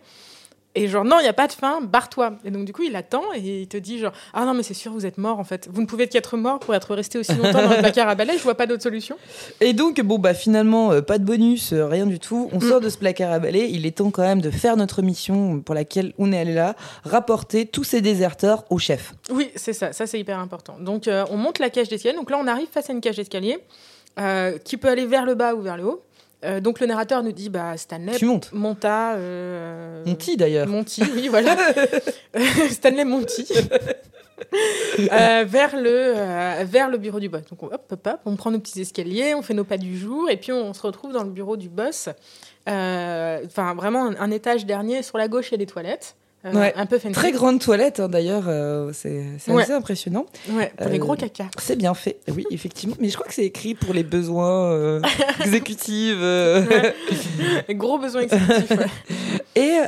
Et 0.75 0.89
genre, 0.89 1.05
non, 1.05 1.19
il 1.21 1.23
n'y 1.25 1.29
a 1.29 1.35
pas 1.35 1.49
de 1.49 1.53
fin, 1.53 1.83
barre-toi. 1.83 2.33
Et 2.47 2.51
donc, 2.51 2.65
du 2.65 2.73
coup, 2.73 2.83
il 2.83 2.97
attend 2.97 3.23
et 3.35 3.63
il 3.63 3.69
te 3.69 3.77
dit 3.77 3.99
genre 3.99 4.13
Ah 4.33 4.47
non, 4.47 4.55
mais 4.55 4.63
c'est 4.63 4.73
sûr, 4.73 4.91
vous 4.93 5.05
êtes 5.05 5.19
mort, 5.19 5.39
en 5.39 5.45
fait. 5.45 5.69
Vous 5.71 5.83
ne 5.83 5.87
pouvez 5.87 6.09
qu'être 6.09 6.39
mort 6.39 6.61
pour 6.61 6.75
être 6.75 6.95
resté 6.95 7.19
aussi 7.19 7.35
longtemps 7.35 7.63
dans 7.63 7.69
le 7.71 7.77
placard 7.79 8.09
à 8.09 8.15
balai. 8.15 8.39
Je 8.39 8.43
vois 8.43 8.55
pas 8.55 8.67
d'autre 8.67 8.83
solution. 8.83 9.17
Et 9.61 9.75
donc 9.75 10.01
bon 10.01 10.19
bah 10.19 10.33
finalement 10.33 10.91
euh, 10.93 11.03
pas 11.03 11.19
de 11.19 11.25
bonus, 11.25 11.73
euh, 11.75 11.87
rien 11.87 12.07
du 12.07 12.19
tout. 12.19 12.49
On 12.53 12.57
Mm. 12.59 12.69
sort 12.69 12.81
de 12.81 12.89
ce 12.89 12.97
placard 12.97 13.31
à 13.33 13.39
balai. 13.39 13.69
Il 13.71 13.85
est 13.85 13.99
temps 13.99 14.11
quand 14.11 14.23
même 14.23 14.41
de 14.41 14.51
faire 14.51 14.77
notre 14.79 15.03
mission 15.03 15.61
pour 15.61 15.75
laquelle 15.75 16.15
on 16.17 16.33
est 16.33 16.39
allé 16.39 16.55
là, 16.55 16.75
rapporter 17.05 17.67
tous 17.67 17.85
ces 17.85 18.01
déserteurs 18.01 18.65
au 18.71 18.79
chef. 18.79 19.13
Oui, 19.31 19.51
c'est 19.57 19.75
ça. 19.75 19.93
Ça, 19.93 20.07
c'est 20.07 20.19
hyper 20.19 20.39
important. 20.39 20.77
Donc, 20.81 21.07
euh, 21.07 21.25
on 21.31 21.37
monte 21.37 21.59
la 21.59 21.69
cage 21.69 21.89
d'escalier. 21.91 22.17
Donc 22.17 22.31
là, 22.31 22.39
on 22.43 22.47
arrive 22.47 22.69
face 22.73 22.89
à 22.89 22.95
une 22.95 23.01
cage 23.03 23.17
d'escalier 23.17 23.59
qui 24.65 24.77
peut 24.77 24.89
aller 24.89 25.07
vers 25.07 25.25
le 25.25 25.35
bas 25.35 25.55
ou 25.55 25.63
vers 25.63 25.77
le 25.77 25.85
haut. 25.85 26.03
Euh, 26.45 26.61
donc, 26.61 26.81
le 26.81 26.87
narrateur 26.87 27.23
nous 27.23 27.33
dit 27.33 27.49
bah, 27.49 27.77
Stanley 27.77 28.17
Tu 28.17 28.25
montes. 28.25 28.51
monta. 28.53 29.15
Euh, 29.15 30.05
Monty 30.05 30.37
d'ailleurs. 30.37 30.67
Monty, 30.67 31.03
oui, 31.15 31.29
voilà. 31.29 31.57
Stanley 32.71 33.05
Monty. 33.05 33.47
Euh, 35.13 35.45
vers, 35.47 35.77
le, 35.77 35.89
euh, 36.17 36.65
vers 36.67 36.89
le 36.89 36.99
bureau 36.99 37.21
du 37.21 37.29
boss. 37.29 37.43
Donc, 37.49 37.63
on- 37.63 37.67
hop, 37.67 37.85
hop, 37.91 38.07
hop, 38.07 38.21
on 38.27 38.37
prend 38.37 38.51
nos 38.51 38.59
petits 38.59 38.81
escaliers, 38.81 39.35
on 39.35 39.43
fait 39.43 39.55
nos 39.55 39.65
pas 39.65 39.79
du 39.79 39.97
jour, 39.97 40.29
et 40.29 40.37
puis 40.37 40.53
on 40.53 40.75
se 40.75 40.83
retrouve 40.83 41.13
dans 41.13 41.23
le 41.23 41.31
bureau 41.31 41.57
du 41.57 41.69
boss. 41.69 42.09
Euh, 42.69 43.41
Enfin, 43.47 43.75
vraiment, 43.75 44.07
un, 44.07 44.17
un 44.19 44.31
étage 44.31 44.67
dernier, 44.67 45.03
sur 45.03 45.19
la 45.19 45.29
gauche, 45.29 45.49
il 45.49 45.53
y 45.53 45.55
a 45.55 45.59
des 45.59 45.67
toilettes. 45.67 46.17
Euh, 46.45 46.53
Ouais. 46.53 46.73
Un 46.77 46.87
peu 46.87 46.99
fancy. 46.99 47.15
Très 47.15 47.31
grande 47.31 47.61
toilette 47.61 48.01
hein, 48.01 48.09
d'ailleurs, 48.09 48.45
euh, 48.49 48.91
c'est 48.93 49.25
Ouais. 49.49 49.63
assez 49.63 49.73
impressionnant. 49.73 50.27
Ouais, 50.51 50.73
pour 50.77 50.89
les 50.89 50.97
Euh, 50.97 50.99
gros 50.99 51.15
caca. 51.15 51.45
C'est 51.59 51.77
bien 51.77 51.95
fait, 51.95 52.19
oui 52.35 52.45
effectivement. 52.51 52.97
Mais 52.99 53.09
je 53.11 53.15
crois 53.15 53.27
que 53.29 53.35
c'est 53.35 53.45
écrit 53.45 53.75
pour 53.75 53.95
les 53.95 54.03
besoins 54.03 55.01
exécutifs. 55.41 56.17
Gros 57.71 57.99
besoin 57.99 58.23
exécutif. 58.23 58.71
ouais. 58.71 58.87
Et 59.55 59.79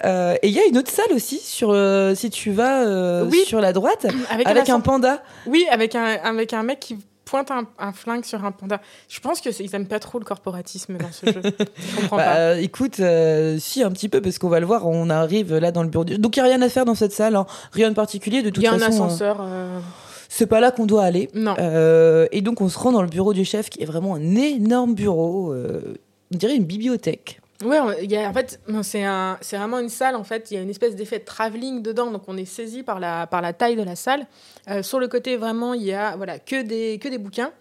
il 0.49 0.51
y 0.53 0.59
a 0.61 0.67
une 0.67 0.79
autre 0.79 0.91
salle 0.91 1.13
aussi 1.15 1.39
sur 1.39 1.75
si 2.15 2.31
tu 2.31 2.53
vas 2.53 3.25
Oui. 3.25 3.43
sur 3.47 3.61
la 3.61 3.73
droite 3.73 4.07
Avec, 4.31 4.47
avec 4.49 4.69
un 4.69 4.77
un 4.77 4.81
panda. 4.81 5.23
Oui, 5.47 5.65
avec 5.71 5.95
un, 5.95 6.05
avec 6.05 6.53
un 6.53 6.63
mec 6.63 6.81
qui 6.81 6.99
pointe 7.25 7.51
un, 7.51 7.67
un 7.79 7.93
flingue 7.93 8.25
sur 8.25 8.45
un 8.45 8.53
panda. 8.53 8.81
Je 9.09 9.21
pense 9.21 9.41
que 9.41 9.51
c'est- 9.51 9.65
ils 9.65 9.75
aiment 9.75 9.87
pas 9.89 9.99
trop 9.99 10.19
le 10.19 10.25
corporatisme 10.25 10.97
dans 10.99 11.11
ce 11.13 11.27
jeu. 11.33 11.41
Je 11.43 12.01
comprends 12.01 12.17
Bah, 12.17 12.25
pas. 12.25 12.37
euh, 12.37 12.57
écoute, 12.57 13.01
euh, 13.01 13.57
si 13.59 13.83
un 13.83 13.91
petit 13.91 14.09
peu 14.09 14.21
parce 14.21 14.39
qu'on 14.39 14.49
va 14.49 14.61
le 14.61 14.67
voir, 14.67 14.87
on 14.87 15.09
arrive 15.11 15.55
là 15.57 15.73
dans 15.73 15.83
le 15.83 15.89
bureau. 15.89 16.05
du- 16.05 16.19
Donc 16.19 16.37
il 16.37 16.41
y 16.41 16.43
a 16.43 16.47
rien 16.47 16.61
à 16.63 16.69
faire 16.69 16.85
dans 16.85 16.95
cette 16.95 17.13
salle, 17.13 17.37
hein. 17.37 17.47
rien 17.73 17.89
de 17.91 17.95
particulier. 17.95 18.43
De 18.43 18.51
toute 18.51 18.63
Il 18.63 18.67
y 18.67 18.69
a 18.69 18.73
un 18.75 18.79
façon, 18.79 19.03
euh, 19.03 19.07
ascenseur. 19.07 19.37
euh, 19.41 19.79
c'est 20.29 20.47
pas 20.47 20.61
là 20.61 20.71
qu'on 20.71 20.87
doit 20.87 21.05
aller. 21.05 21.31
Non. 21.35 21.55
Et 22.31 22.41
donc 22.43 22.61
on 22.61 22.69
se 22.69 22.79
rend 22.79 22.93
dans 22.93 23.03
le 23.03 23.09
bureau 23.09 23.33
du 23.33 23.45
chef, 23.45 23.71
qui 23.71 23.83
est 23.83 23.87
vraiment 23.87 24.15
un 24.17 24.35
énorme 24.37 24.95
bureau. 24.95 25.55
on 25.55 26.37
dirait 26.37 26.57
une 26.57 26.65
bibliothèque. 26.65 27.41
Ouais, 27.63 28.05
y 28.05 28.17
a, 28.17 28.29
en 28.29 28.33
fait, 28.33 28.61
c'est 28.83 29.05
un, 29.05 29.39
vraiment 29.53 29.79
une 29.79 29.89
salle. 29.89 30.17
En 30.17 30.25
fait, 30.25 30.51
il 30.51 30.55
y 30.55 30.57
a 30.57 30.61
une 30.61 30.71
espèce 30.71 30.97
d'effet 30.97 31.21
de 31.21 31.25
travelling 31.25 31.83
dedans, 31.83 32.11
donc 32.11 32.23
on 32.27 32.37
est 32.37 32.45
saisi 32.45 32.83
par 32.83 32.99
la, 32.99 33.27
par 33.27 33.43
la 33.43 33.53
taille 33.53 33.77
de 33.77 33.83
la 33.83 33.95
salle. 33.95 34.27
Euh, 34.69 34.83
sur 34.83 34.99
le 34.99 35.07
côté, 35.07 35.37
vraiment, 35.37 35.73
il 35.73 35.85
y 35.85 35.93
a 35.93 36.17
voilà 36.17 36.39
que 36.39 36.63
des, 36.63 36.99
que 36.99 37.09
des 37.09 37.19
bouquins. 37.19 37.53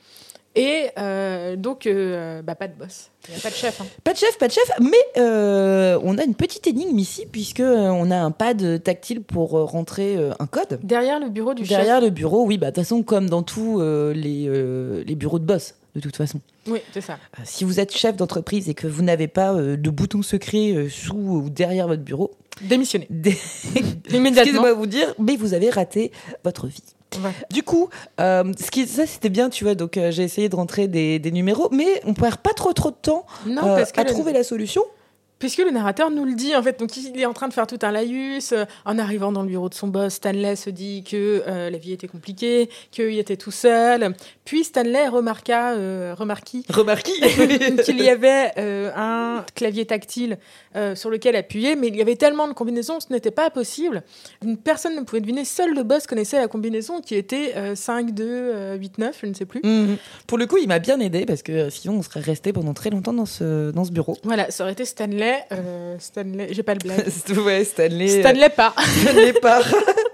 Et 0.56 0.88
euh, 1.00 1.56
donc, 1.56 1.88
euh, 1.88 2.42
bah, 2.44 2.54
pas 2.56 2.68
de 2.68 2.74
boss. 2.78 3.10
Il 3.28 3.32
n'y 3.34 3.40
a 3.40 3.42
pas 3.42 3.50
de 3.50 3.56
chef. 3.56 3.82
hein. 3.82 3.86
Pas 4.04 4.14
de 4.14 4.18
chef, 4.18 4.38
pas 4.38 4.48
de 4.48 4.54
chef, 4.54 4.70
mais 4.80 4.98
euh, 5.22 6.00
on 6.04 6.18
a 6.18 6.24
une 6.24 6.36
petite 6.36 6.68
énigme 6.68 7.00
ici 7.00 7.26
puisque 7.32 7.62
on 7.62 8.12
a 8.12 8.18
un 8.18 8.32
pad 8.32 8.84
tactile 8.84 9.22
pour 9.22 9.52
rentrer 9.52 10.18
un 10.40 10.46
code. 10.46 10.80
Derrière 10.84 11.20
le 11.20 11.30
bureau 11.30 11.54
du 11.54 11.64
Derrière 11.64 12.02
le 12.02 12.10
bureau, 12.10 12.46
oui, 12.46 12.58
bah 12.58 12.68
de 12.68 12.76
toute 12.76 12.84
façon 12.84 13.02
comme 13.02 13.30
dans 13.30 13.42
tous 13.44 13.82
les, 14.14 15.04
les 15.06 15.16
bureaux 15.16 15.40
de 15.40 15.46
boss, 15.46 15.74
de 15.96 16.02
toute 16.02 16.16
façon. 16.18 16.40
chef. 16.66 16.74
Oui, 16.74 16.80
c'est 16.94 17.02
ça. 17.02 17.18
Si 17.46 17.64
vous 17.64 17.80
êtes 17.80 17.96
chef 17.96 18.16
d'entreprise 18.16 18.70
et 18.70 18.74
que 18.74 18.88
vous 18.88 19.02
n'avez 19.04 19.28
pas 19.28 19.54
euh, 19.54 19.76
de 19.78 19.90
bouton 19.90 20.22
secret 20.22 20.72
euh, 20.76 20.90
sous 20.90 21.16
ou 21.16 21.50
derrière 21.50 21.88
votre 21.88 22.04
bureau, 22.04 22.32
Démissionner. 22.62 23.08
dé- 23.10 23.38
Immédiatement. 24.12 24.28
excusez-moi 24.42 24.70
de 24.70 24.76
vous 24.78 24.86
dire, 24.86 25.14
mais 25.20 25.36
vous 25.36 25.54
avez 25.54 25.70
raté 25.70 26.12
votre 26.44 26.68
vie. 26.68 26.84
Ouais. 27.24 27.32
Du 27.52 27.64
coup, 27.64 27.90
euh, 28.20 28.52
ce 28.60 28.72
qui, 28.72 28.88
ça 28.88 29.06
c'était 29.06 29.30
bien, 29.30 29.50
tu 29.50 29.64
vois, 29.64 29.76
donc 29.76 29.98
euh, 29.98 30.12
j'ai 30.12 30.24
essayé 30.24 30.50
de 30.50 30.56
rentrer 30.56 30.88
des, 30.88 31.20
des 31.20 31.32
numéros, 31.32 31.70
mais 31.72 32.02
on 32.06 32.14
perd 32.14 32.38
pas 32.38 32.54
trop 32.54 32.74
trop 32.74 32.92
de 32.92 32.96
temps 33.02 33.26
Non, 33.46 33.66
euh, 33.66 33.76
parce 33.78 33.92
à 33.98 34.04
le- 34.04 34.10
trouver 34.10 34.34
la 34.34 34.44
solution. 34.44 34.82
Puisque 35.40 35.58
le 35.58 35.72
narrateur 35.72 36.10
nous 36.10 36.24
le 36.24 36.36
dit, 36.36 36.56
en 36.56 36.64
fait, 36.64 36.80
donc 36.80 36.96
il 36.96 37.20
est 37.20 37.26
en 37.26 37.34
train 37.34 37.50
de 37.50 37.54
faire 37.54 37.68
tout 37.68 37.80
un 37.82 37.92
laïus. 37.92 38.54
en 38.86 38.98
arrivant 38.98 39.34
dans 39.34 39.42
le 39.42 39.50
bureau 39.50 39.68
de 39.68 39.74
son 39.74 39.90
boss, 39.90 40.14
Stanley 40.14 40.56
se 40.56 40.70
dit 40.70 41.04
que 41.04 41.44
euh, 41.46 41.70
la 41.70 41.78
vie 41.78 41.92
était 41.92 42.08
compliquée, 42.08 42.70
qu'il 42.92 43.20
était 43.20 43.36
tout 43.36 43.52
seul. 43.52 44.16
Puis 44.46 44.64
Stanley 44.64 45.10
remarqua, 45.10 45.74
euh, 45.74 46.16
remarquit 46.18 46.64
qu'il 47.84 48.02
y 48.02 48.10
avait 48.10 48.52
euh, 48.58 48.92
un 48.96 49.44
clavier 49.54 49.86
tactile 49.86 50.38
euh, 50.76 50.96
sur 50.96 51.10
lequel 51.10 51.36
appuyer, 51.36 51.76
mais 51.76 51.88
il 51.88 51.96
y 51.96 52.02
avait 52.02 52.16
tellement 52.16 52.48
de 52.48 52.54
combinaisons, 52.54 53.00
ce 53.00 53.12
n'était 53.12 53.32
pas 53.32 53.50
possible. 53.50 54.04
Une 54.44 54.58
personne 54.58 54.96
ne 54.96 55.02
pouvait 55.02 55.22
deviner, 55.22 55.46
seul 55.46 55.74
le 55.74 55.84
boss 55.84 56.08
connaissait 56.08 56.38
la 56.40 56.48
combinaison 56.48 57.02
qui 57.02 57.16
était 57.16 57.54
euh, 57.56 57.76
5, 57.76 58.12
2, 58.12 58.24
euh, 58.26 58.76
8, 58.78 58.98
9, 58.98 59.18
je 59.22 59.26
ne 59.28 59.34
sais 59.34 59.46
plus. 59.46 59.62
Mhm. 59.64 59.98
Pour 60.28 60.38
le 60.38 60.46
coup, 60.48 60.58
il 60.58 60.68
m'a 60.68 60.80
bien 60.80 61.00
aidé 61.00 61.26
parce 61.26 61.44
que 61.44 61.52
euh, 61.52 61.70
sinon 61.70 61.96
on 61.96 62.02
serait 62.02 62.20
resté 62.22 62.54
pendant 62.54 62.74
très 62.74 62.90
longtemps 62.90 63.14
dans 63.14 63.26
ce, 63.26 63.72
dans 63.72 63.84
ce 63.84 63.92
bureau. 63.92 64.18
Voilà, 64.24 64.50
ça 64.52 64.64
aurait 64.64 64.74
été 64.74 64.86
Stanley. 64.86 65.40
euh, 65.52 65.96
Stanley, 66.00 66.50
j'ai 66.52 66.64
pas 66.64 66.74
le 66.74 66.80
blague. 66.80 67.06
ouais, 67.46 67.64
Stanley. 67.64 68.22
Stanley 68.22 68.50
part. 68.50 68.76
Stanley 69.02 69.34
part. 69.34 69.64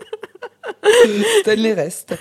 Stanley 1.41 1.73
reste. 1.73 2.13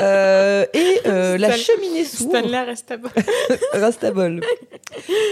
Euh, 0.00 0.64
et 0.72 1.00
euh, 1.06 1.38
la 1.38 1.56
cheminée 1.56 2.04
s'ouvre. 2.04 2.38
Stanley 2.38 2.60
reste 2.62 2.90
à 2.90 2.96
bord. 2.96 3.12
Rastabol. 3.72 4.40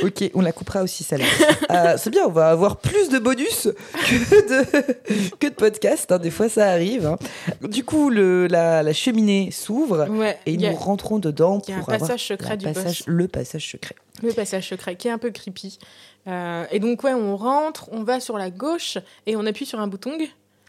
Ok, 0.02 0.24
on 0.34 0.40
la 0.40 0.52
coupera 0.52 0.82
aussi, 0.82 1.04
celle-là. 1.04 1.26
Euh, 1.70 1.94
c'est 1.98 2.10
bien, 2.10 2.24
on 2.26 2.30
va 2.30 2.50
avoir 2.50 2.76
plus 2.78 3.08
de 3.08 3.18
bonus 3.18 3.68
que 4.08 4.48
de, 4.48 4.92
que 5.38 5.46
de 5.48 5.54
podcasts. 5.54 6.10
hein, 6.12 6.18
Des 6.18 6.30
fois, 6.30 6.48
ça 6.48 6.70
arrive. 6.70 7.06
hein. 7.06 7.18
Du 7.62 7.84
coup, 7.84 8.10
le, 8.10 8.46
la, 8.48 8.82
la 8.82 8.92
cheminée 8.92 9.50
s'ouvre 9.50 10.06
Ouais, 10.10 10.38
et 10.46 10.52
il 10.52 10.60
y 10.60 10.66
a 10.66 10.70
nous 10.70 10.76
rentrons 10.76 11.18
dedans 11.18 11.60
il 11.66 11.70
y 11.70 11.74
a 11.74 11.76
un 11.76 11.80
pour 11.80 11.90
avoir 11.90 12.08
passage 12.10 12.26
secret 12.26 12.50
la 12.50 12.56
du 12.56 12.64
passage- 12.66 12.84
boss. 12.84 13.02
le 13.06 13.28
passage 13.28 13.70
secret. 13.70 13.94
le 14.22 14.32
passage 14.32 14.68
secret 14.68 14.96
qui 14.96 15.08
est 15.08 15.12
un 15.12 15.18
peu 15.18 15.30
creepy. 15.30 15.78
Euh, 16.28 16.64
et 16.70 16.78
donc, 16.78 17.02
ouais, 17.04 17.14
on 17.14 17.36
rentre, 17.36 17.88
on 17.92 18.02
va 18.04 18.20
sur 18.20 18.38
la 18.38 18.50
gauche 18.50 18.98
et 19.26 19.36
on 19.36 19.44
appuie 19.46 19.66
sur 19.66 19.80
un 19.80 19.86
bouton. 19.88 20.16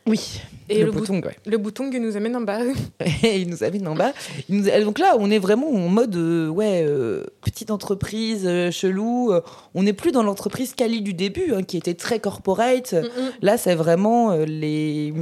Oui, 0.05 0.41
Et 0.69 0.79
le, 0.79 0.85
le, 0.87 0.91
bou- 0.91 0.99
bouton, 0.99 1.21
ouais. 1.21 1.37
le 1.45 1.57
bouton 1.57 1.89
nous 1.89 2.17
amène 2.17 2.35
en 2.35 2.41
bas. 2.41 2.59
Il 3.23 3.49
nous 3.49 3.63
amène 3.63 3.87
en 3.87 3.95
bas. 3.95 4.11
Il 4.49 4.57
nous- 4.57 4.83
Donc 4.83 4.99
là, 4.99 5.15
on 5.17 5.31
est 5.31 5.39
vraiment 5.39 5.69
en 5.69 5.87
mode 5.87 6.15
euh, 6.17 6.49
ouais, 6.49 6.83
euh, 6.85 7.23
petite 7.41 7.71
entreprise 7.71 8.43
euh, 8.45 8.69
chelou. 8.69 9.31
On 9.73 9.83
n'est 9.83 9.93
plus 9.93 10.11
dans 10.11 10.23
l'entreprise 10.23 10.73
Cali 10.73 11.01
du 11.01 11.13
début, 11.13 11.53
hein, 11.53 11.63
qui 11.63 11.77
était 11.77 11.93
très 11.93 12.19
corporate. 12.19 12.93
Mm, 12.93 12.97
mm. 13.05 13.31
Là, 13.43 13.57
c'est 13.57 13.75
vraiment 13.75 14.35
les 14.35 15.13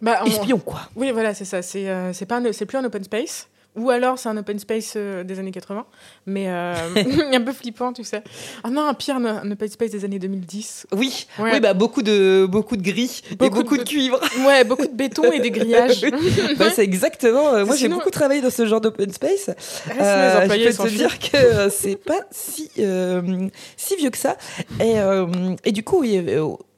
Bah, 0.00 0.20
on- 0.22 0.26
espions, 0.26 0.58
quoi. 0.58 0.80
Oui, 0.96 1.10
voilà, 1.12 1.34
c'est 1.34 1.44
ça. 1.44 1.62
C'est 1.62 1.86
c'est 2.12 2.26
pas 2.26 2.38
un- 2.38 2.52
c'est 2.52 2.66
plus 2.66 2.78
un 2.78 2.84
open 2.84 3.04
space. 3.04 3.48
Ou 3.76 3.90
alors 3.90 4.18
c'est 4.20 4.28
un 4.28 4.36
open 4.36 4.58
space 4.58 4.92
euh, 4.96 5.24
des 5.24 5.38
années 5.40 5.50
80. 5.50 5.84
Mais 6.26 6.44
euh, 6.48 6.74
un 7.32 7.40
peu 7.40 7.52
flippant, 7.52 7.92
tu 7.92 8.04
sais. 8.04 8.22
Ah 8.62 8.70
non, 8.70 8.82
un 8.86 8.94
pire, 8.94 9.16
un, 9.16 9.24
un 9.24 9.50
open 9.50 9.68
space 9.68 9.90
des 9.90 10.04
années 10.04 10.20
2010. 10.20 10.86
Oui, 10.92 11.26
Ouais. 11.40 11.50
oui 11.54 11.60
bah, 11.60 11.74
beaucoup, 11.74 12.02
de, 12.02 12.46
beaucoup 12.48 12.76
de 12.76 12.82
gris 12.82 13.22
et 13.30 13.34
Beaucoup 13.34 13.62
beaucoup 13.62 13.76
de, 13.76 13.82
de- 13.82 13.88
cuivre. 13.88 14.20
Ouais, 14.46 14.62
beaucoup 14.62 14.86
de 14.86 14.92
béton 14.94 15.30
et 15.32 15.40
des 15.40 15.50
grillages. 15.50 16.04
Bah, 16.58 16.66
c'est 16.72 16.84
exactement. 16.84 17.52
euh, 17.52 17.64
moi, 17.66 17.74
j'ai 17.74 17.88
beaucoup 17.88 18.10
travaillé 18.10 18.40
dans 18.40 18.50
ce 18.50 18.64
genre 18.64 18.80
d'open 18.80 19.10
space. 19.12 19.48
Reste 19.48 19.98
les 19.98 20.42
employés 20.42 20.70
je 20.72 20.76
peux 20.76 20.84
te 20.84 20.88
dire 20.94 21.18
que 21.18 21.68
c'est 21.70 21.96
pas 21.96 22.20
si, 22.30 22.70
si 23.76 23.96
vieux 23.96 24.10
que 24.10 24.18
ça. 24.18 24.36
Et, 24.80 24.94
et 25.64 25.72
du 25.72 25.82
coup, 25.82 26.02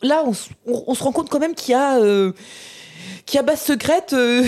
là, 0.02 0.22
on, 0.26 0.30
s- 0.32 0.48
on- 0.66 0.84
on 0.86 0.94
se 0.94 1.02
rend 1.02 1.12
compte 1.12 1.28
quand 1.28 1.40
même 1.40 1.54
qu'il 1.54 1.72
y 1.72 1.74
a. 1.74 1.98
euh, 3.26 3.28
qu'il 3.30 3.34
y 3.36 3.38
a 3.38 3.42
base 3.42 3.60
secrète 3.62 4.12
euh, 4.12 4.44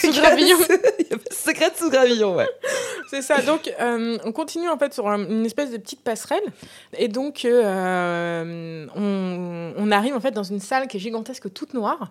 sous- 0.00 0.12
gravillon. 0.12 0.58
Secrète 1.30 1.76
sous 1.76 1.90
gravillon, 1.90 2.34
ouais. 2.36 2.48
C'est 3.10 3.22
ça. 3.22 3.40
Donc, 3.42 3.72
euh, 3.80 4.18
on 4.24 4.32
continue 4.32 4.68
en 4.68 4.76
fait 4.78 4.92
sur 4.92 5.08
un- 5.08 5.24
une 5.28 5.46
espèce 5.46 5.70
de 5.70 5.76
petite 5.76 6.02
passerelle, 6.02 6.42
et 6.98 7.08
donc 7.08 7.44
euh, 7.44 8.86
on, 8.96 9.72
on 9.76 9.90
arrive 9.92 10.14
en 10.14 10.20
fait 10.20 10.32
dans 10.32 10.42
une 10.42 10.60
salle 10.60 10.88
qui 10.88 10.96
est 10.96 11.00
gigantesque, 11.00 11.52
toute 11.52 11.74
noire. 11.74 12.10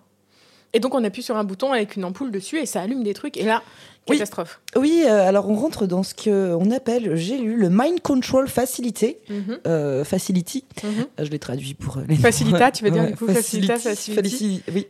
Et 0.76 0.80
donc, 0.80 0.94
on 0.94 1.02
appuie 1.04 1.22
sur 1.22 1.36
un 1.38 1.44
bouton 1.44 1.72
avec 1.72 1.96
une 1.96 2.04
ampoule 2.04 2.30
dessus 2.30 2.58
et 2.58 2.66
ça 2.66 2.82
allume 2.82 3.02
des 3.02 3.14
trucs. 3.14 3.38
Et 3.38 3.44
là, 3.44 3.62
catastrophe. 4.04 4.60
Oui, 4.76 5.04
euh, 5.06 5.26
alors 5.26 5.48
on 5.48 5.54
rentre 5.54 5.86
dans 5.86 6.02
ce 6.02 6.12
qu'on 6.14 6.70
appelle, 6.70 7.16
j'ai 7.16 7.38
lu, 7.38 7.56
le 7.56 7.70
Mind 7.70 8.00
Control 8.02 8.46
Facility. 8.46 9.16
Mhm, 9.30 9.58
euh, 9.66 10.04
facility. 10.04 10.64
mhm. 10.84 10.90
Euh, 11.18 11.24
Je 11.24 11.30
l'ai 11.30 11.38
traduit 11.38 11.72
pour 11.72 11.96
euh, 11.96 12.02
les 12.06 12.16
Facilita, 12.16 12.70
tu 12.72 12.84
veux 12.84 12.90
dire, 12.90 13.02
Ouais, 13.04 13.10
du 13.12 13.16
coup, 13.16 13.26
facilita, 13.26 13.78
facility. 13.78 14.22
facility, 14.22 14.62
oui. 14.74 14.86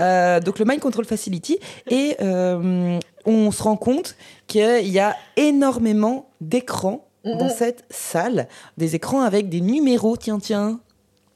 Euh, 0.00 0.40
donc 0.40 0.58
le 0.58 0.64
Mind 0.64 0.80
Control 0.80 1.04
Facility. 1.04 1.58
Et 1.90 2.16
on 2.18 3.50
se 3.50 3.62
rend 3.62 3.76
compte 3.76 4.16
qu'il 4.46 4.88
y 4.88 4.98
a 5.00 5.14
énormément 5.36 6.30
d'écrans 6.40 7.06
dans 7.24 7.50
cette 7.50 7.84
salle. 7.90 8.48
Des 8.78 8.94
écrans 8.94 9.20
avec 9.20 9.48
des 9.50 9.60
numéros, 9.60 10.16
tiens, 10.16 10.38
tiens. 10.38 10.80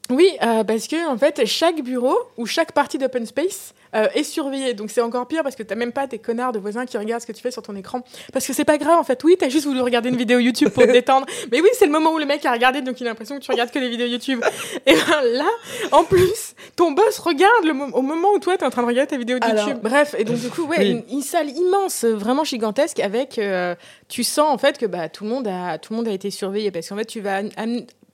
Oui, 0.09 0.29
euh, 0.43 0.63
parce 0.65 0.87
que 0.87 1.07
en 1.07 1.17
fait, 1.17 1.45
chaque 1.45 1.81
bureau 1.81 2.17
ou 2.37 2.45
chaque 2.45 2.73
partie 2.73 2.97
d'open 2.97 3.25
space 3.25 3.73
euh, 3.95 4.07
est 4.13 4.23
surveillée. 4.23 4.73
Donc 4.73 4.89
c'est 4.91 4.99
encore 4.99 5.25
pire 5.25 5.41
parce 5.41 5.55
que 5.55 5.63
t'as 5.63 5.75
même 5.75 5.93
pas 5.93 6.05
des 6.05 6.17
connards 6.17 6.51
de 6.51 6.59
voisins 6.59 6.85
qui 6.85 6.97
regardent 6.97 7.21
ce 7.21 7.27
que 7.27 7.31
tu 7.31 7.41
fais 7.41 7.51
sur 7.51 7.61
ton 7.61 7.75
écran. 7.77 8.03
Parce 8.33 8.45
que 8.45 8.51
c'est 8.51 8.65
pas 8.65 8.77
grave 8.77 8.97
en 8.99 9.03
fait. 9.05 9.23
Oui, 9.23 9.37
t'as 9.39 9.47
juste 9.47 9.65
voulu 9.67 9.79
regarder 9.79 10.09
une 10.09 10.17
vidéo 10.17 10.39
YouTube 10.39 10.69
pour 10.69 10.83
te 10.83 10.91
détendre. 10.91 11.25
Mais 11.51 11.61
oui, 11.61 11.69
c'est 11.73 11.85
le 11.85 11.93
moment 11.93 12.11
où 12.11 12.17
le 12.17 12.25
mec 12.25 12.45
a 12.45 12.51
regardé, 12.51 12.81
donc 12.81 12.99
il 12.99 13.07
a 13.07 13.11
l'impression 13.11 13.37
que 13.39 13.43
tu 13.43 13.51
regardes 13.51 13.71
que 13.71 13.79
les 13.79 13.87
vidéos 13.89 14.07
YouTube. 14.07 14.41
Et 14.85 14.93
ben 14.93 15.21
là, 15.33 15.47
en 15.93 16.03
plus, 16.03 16.55
ton 16.75 16.91
boss 16.91 17.17
regarde 17.19 17.63
le 17.63 17.73
mo- 17.73 17.91
au 17.93 18.01
moment 18.01 18.31
où 18.33 18.39
toi 18.39 18.57
t'es 18.57 18.65
en 18.65 18.69
train 18.69 18.81
de 18.81 18.87
regarder 18.87 19.09
ta 19.11 19.17
vidéo 19.17 19.37
YouTube. 19.37 19.77
Bref, 19.81 20.13
et 20.17 20.25
donc 20.25 20.37
du 20.39 20.49
coup, 20.49 20.63
ouais, 20.65 20.77
Oui. 20.79 20.89
une, 20.89 21.03
une 21.17 21.21
salle 21.21 21.49
immense, 21.49 22.03
vraiment 22.03 22.43
gigantesque, 22.43 22.99
avec 22.99 23.37
euh, 23.39 23.75
tu 24.09 24.23
sens 24.25 24.49
en 24.49 24.57
fait 24.57 24.77
que 24.77 24.85
bah 24.85 25.07
tout 25.07 25.23
le 25.23 25.29
monde 25.29 25.47
a 25.47 25.77
tout 25.77 25.93
le 25.93 25.97
monde 25.97 26.07
a 26.09 26.11
été 26.11 26.31
surveillé 26.31 26.69
parce 26.71 26.89
qu'en 26.89 26.97
fait 26.97 27.05
tu 27.05 27.21
vas 27.21 27.41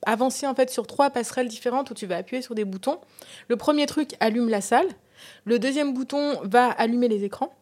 avancer 0.06 0.46
en 0.46 0.54
fait 0.54 0.70
sur 0.70 0.86
trois 0.86 1.10
passerelles 1.10 1.48
différentes 1.48 1.90
où 1.90 1.94
tu 1.94 2.06
vas 2.06 2.16
appuyer 2.16 2.42
sur 2.42 2.54
des 2.54 2.64
boutons. 2.64 2.98
Le 3.48 3.56
premier 3.56 3.86
truc 3.86 4.14
allume 4.20 4.48
la 4.48 4.60
salle. 4.60 4.86
Le 5.44 5.58
deuxième 5.58 5.94
bouton 5.94 6.38
va 6.44 6.70
allumer 6.70 7.08
les 7.08 7.24
écrans. 7.24 7.52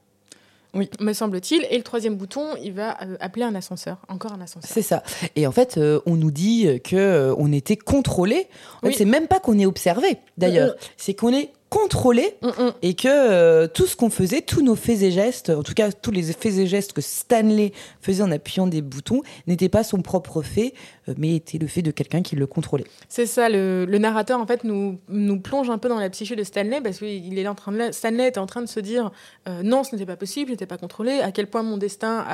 Oui. 0.75 0.90
Me 1.00 1.14
semble-t-il. 1.14 1.66
Et 1.71 1.78
le 1.78 1.83
troisième 1.83 2.16
bouton, 2.16 2.49
il 2.62 2.75
va 2.75 3.02
euh, 3.02 3.16
appeler 3.21 3.45
un 3.47 3.55
ascenseur. 3.55 3.97
Encore 4.09 4.33
un 4.35 4.40
ascenseur. 4.43 4.71
C'est 4.71 4.83
ça. 4.83 5.02
Et 5.35 5.47
en 5.47 5.52
fait, 5.52 5.78
euh, 5.78 6.00
on 6.05 6.16
nous 6.16 6.31
dit 6.31 6.69
que 6.85 6.97
euh, 6.97 7.35
on 7.38 7.50
était 7.50 7.76
contrôlé. 7.76 8.47
En 8.83 8.87
Oui. 8.88 8.93
fait, 8.93 8.99
c'est 8.99 9.05
même 9.07 9.26
pas 9.26 9.40
qu'on 9.40 9.59
est 9.59 9.64
observé, 9.64 10.19
d'ailleurs. 10.37 10.75
C'est 10.99 11.14
qu'on 11.14 11.33
est 11.33 11.50
contrôlé 11.69 12.37
Mm, 12.43 12.47
mm. 12.49 12.73
et 12.83 12.95
que 12.95 13.09
euh, 13.09 13.67
tout 13.67 13.87
ce 13.87 13.97
qu'on 13.97 14.09
faisait, 14.11 14.41
tous 14.41 14.63
nos 14.63 14.77
faits 14.77 15.03
et 15.03 15.11
gestes, 15.11 15.51
en 15.51 15.63
tout 15.63 15.75
cas 15.75 15.91
tous 15.93 16.11
les 16.11 16.23
faits 16.23 16.55
et 16.59 16.67
gestes 16.67 16.93
que 16.93 17.01
Stanley 17.01 17.73
faisait 18.01 18.23
en 18.23 18.31
appuyant 18.31 18.67
des 18.67 18.83
boutons, 18.83 19.23
n'étaient 19.47 19.69
pas 19.69 19.83
son 19.83 20.01
propre 20.01 20.43
fait, 20.43 20.75
euh, 21.09 21.15
mais 21.19 21.35
étaient 21.37 21.59
le 21.59 21.67
fait 21.67 21.83
de 21.83 21.91
quelqu'un 21.91 22.23
qui 22.23 22.37
le 22.37 22.47
contrôlait. 22.47 22.85
C'est 23.09 23.27
ça, 23.27 23.49
le, 23.49 23.85
le 23.85 23.99
narrateur 23.99 24.39
en 24.41 24.47
fait 24.47 24.63
nous, 24.65 24.99
nous 25.09 25.41
plonge 25.41 25.69
un 25.71 25.79
peu 25.79 25.89
dans 25.89 25.99
la 25.99 26.09
psyché 26.11 26.37
de 26.37 26.45
Stanley 26.45 26.81
parce 26.81 26.99
qu'il 26.99 27.39
est 27.39 27.49
en 27.49 27.55
train 27.57 27.73
de, 27.73 27.91
Stanley 27.93 28.29
était 28.29 28.39
en 28.39 28.47
train 28.47 28.63
de 28.63 28.69
se 28.69 28.81
dire 28.81 29.11
euh, 29.49 29.63
non, 29.63 29.83
ce 29.83 29.95
n'était 29.95 30.07
pas 30.07 30.17
possible, 30.17 30.49
je 30.49 30.53
n'étais 30.53 30.67
pas 30.67 30.79
contrôlé. 30.79 31.21
À 31.21 31.33
quel 31.33 31.49
point 31.49 31.63
mon 31.63 31.77
destin 31.79 32.25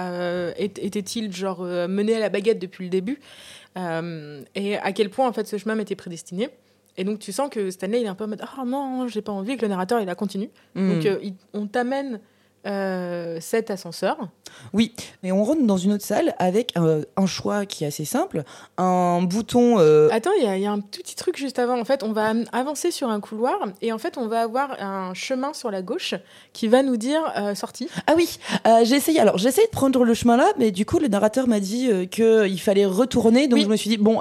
est- 0.58 0.78
était-il 0.78 1.32
genre 1.32 1.62
mené 1.62 2.16
à 2.16 2.18
la 2.20 2.28
baguette 2.28 2.58
depuis 2.58 2.84
le 2.84 2.90
début? 2.90 3.18
Et 3.76 4.76
à 4.76 4.92
quel 4.92 5.08
point 5.10 5.26
en 5.28 5.32
fait 5.32 5.46
ce 5.46 5.56
chemin 5.56 5.74
m'était 5.74 5.96
prédestiné. 5.96 6.50
Et 6.96 7.04
donc 7.04 7.18
tu 7.18 7.32
sens 7.32 7.48
que 7.50 7.70
Stanley 7.70 8.00
il 8.00 8.04
est 8.04 8.08
un 8.08 8.14
peu 8.14 8.24
en 8.24 8.28
mode 8.28 8.42
ah 8.42 8.64
non, 8.64 9.08
j'ai 9.08 9.22
pas 9.22 9.32
envie 9.32 9.56
que 9.56 9.62
le 9.62 9.68
narrateur 9.68 10.00
il 10.00 10.06
la 10.06 10.14
continue. 10.14 10.50
Mm. 10.74 10.92
Donc 10.94 11.06
euh, 11.06 11.18
il- 11.22 11.34
on 11.54 11.66
t'amène 11.66 12.20
euh, 12.66 13.38
cet 13.40 13.70
ascenseur. 13.70 14.16
Oui, 14.72 14.94
mais 15.22 15.32
on 15.32 15.42
rentre 15.44 15.62
dans 15.64 15.76
une 15.78 15.92
autre 15.92 16.04
salle 16.04 16.34
avec 16.38 16.72
euh, 16.76 17.02
un 17.16 17.26
choix 17.26 17.64
qui 17.66 17.84
est 17.84 17.86
assez 17.88 18.04
simple, 18.04 18.42
un 18.78 19.22
bouton. 19.22 19.78
euh, 19.78 20.08
Attends, 20.12 20.30
il 20.38 20.44
y, 20.44 20.46
a- 20.46 20.56
il 20.56 20.62
y 20.62 20.66
a 20.66 20.72
un 20.72 20.80
tout 20.80 21.00
petit 21.02 21.16
truc 21.16 21.36
juste 21.36 21.58
avant. 21.58 21.80
En 21.80 21.84
fait, 21.84 22.02
on 22.02 22.12
va 22.12 22.32
avancer 22.52 22.90
sur 22.90 23.08
un 23.08 23.20
couloir 23.20 23.58
et 23.80 23.92
en 23.92 23.98
fait, 23.98 24.18
on 24.18 24.28
va 24.28 24.42
avoir 24.42 24.76
un 24.80 25.14
chemin 25.14 25.52
sur 25.54 25.70
la 25.70 25.82
gauche 25.82 26.14
qui 26.52 26.68
va 26.68 26.82
nous 26.82 26.96
dire 26.96 27.20
sortie. 27.54 27.88
Ah 28.06 28.12
oui, 28.16 28.38
j'ai 28.84 28.96
essayé. 28.96 29.20
Alors 29.20 29.38
j'ai 29.38 29.48
essayé 29.48 29.66
de 29.66 29.72
prendre 29.72 30.04
le 30.04 30.14
chemin 30.14 30.36
là, 30.36 30.46
mais 30.58 30.70
du 30.70 30.84
coup 30.86 30.98
le 30.98 31.08
narrateur 31.08 31.48
m'a 31.48 31.60
dit 31.60 31.88
euh, 31.90 32.06
que 32.06 32.46
il 32.46 32.60
fallait 32.60 32.84
retourner, 32.86 33.48
donc 33.48 33.58
Oui. 33.58 33.64
je 33.64 33.70
me 33.70 33.76
suis 33.76 33.88
dit 33.90 33.96
bon, 33.96 34.18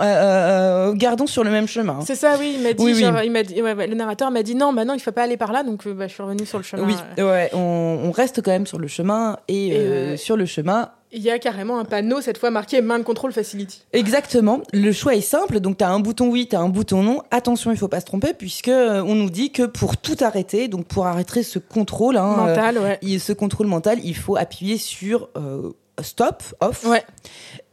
gardons 0.95 1.27
sur 1.27 1.43
le 1.43 1.51
même 1.51 1.67
chemin. 1.67 1.98
hein. 2.00 2.03
C'est 2.05 2.15
ça, 2.15 2.36
oui. 2.39 2.53
Il 2.57 2.63
m'a 2.63 2.74
dit, 2.74 2.83
Oui, 2.83 3.03
il 3.25 3.31
m'a 3.31 3.43
dit, 3.43 3.62
ouais, 3.62 3.74
ouais, 3.74 3.88
le 3.88 3.95
narrateur 3.95 4.31
m'a 4.31 4.43
dit 4.43 4.55
non, 4.55 4.74
bah 4.74 4.86
non, 4.86 4.93
il 4.93 5.00
faut 5.00 5.12
pas 5.12 5.24
aller 5.24 5.38
par 5.38 5.51
là, 5.51 5.63
donc 5.63 5.88
bah, 5.88 6.07
je 6.07 6.13
suis 6.13 6.24
revenue 6.24 6.45
sur 6.45 6.57
le 6.57 6.63
chemin. 6.63 6.83
Oui, 6.83 6.95
ouais, 7.24 7.50
on, 7.53 8.00
on 8.05 8.12
reste 8.12 8.30
quand 8.39 8.51
même 8.51 8.67
sur 8.67 8.79
le 8.79 8.88
chemin 8.88 9.38
et, 9.47 9.67
Et, 9.67 9.75
euh, 9.77 9.79
euh, 10.13 10.17
sur 10.17 10.38
le 10.38 10.45
chemin. 10.45 10.91
Il 11.11 11.21
y 11.21 11.29
a 11.29 11.39
carrément 11.39 11.77
un 11.77 11.83
panneau 11.83 12.21
cette 12.21 12.38
fois 12.38 12.51
marqué 12.51 12.79
main 12.81 12.97
de 12.97 13.03
contrôle 13.03 13.33
facility. 13.33 13.81
Exactement. 13.91 14.61
Le 14.71 14.93
choix 14.93 15.13
est 15.13 15.19
simple. 15.19 15.59
Donc, 15.59 15.77
tu 15.79 15.83
as 15.83 15.89
un 15.89 16.00
bouton 16.00 16.29
oui, 16.29 16.47
tu 16.47 16.55
as 16.55 16.61
un 16.61 16.69
bouton 16.69 17.03
non. 17.03 17.21
Attention, 17.31 17.71
il 17.71 17.77
faut 17.77 17.89
pas 17.89 18.00
se 18.00 18.05
tromper 18.05 18.33
puisque 18.33 18.69
euh, 18.69 19.01
on 19.05 19.15
nous 19.15 19.29
dit 19.29 19.51
que 19.51 19.63
pour 19.63 19.97
tout 19.97 20.15
arrêter, 20.21 20.69
donc 20.69 20.85
pour 20.85 21.07
arrêter 21.07 21.43
ce 21.43 21.59
contrôle, 21.59 22.15
hein, 22.15 22.35
Mental, 22.38 22.77
ouais. 22.77 22.91
euh, 22.91 22.95
il- 23.01 23.19
ce 23.19 23.33
contrôle 23.33 23.67
mental, 23.67 24.00
il 24.05 24.15
faut 24.15 24.38
appuyer 24.38 24.77
sur 24.77 25.27
euh, 25.35 25.71
stop, 26.01 26.43
off. 26.61 26.85
Ouais. 26.85 27.03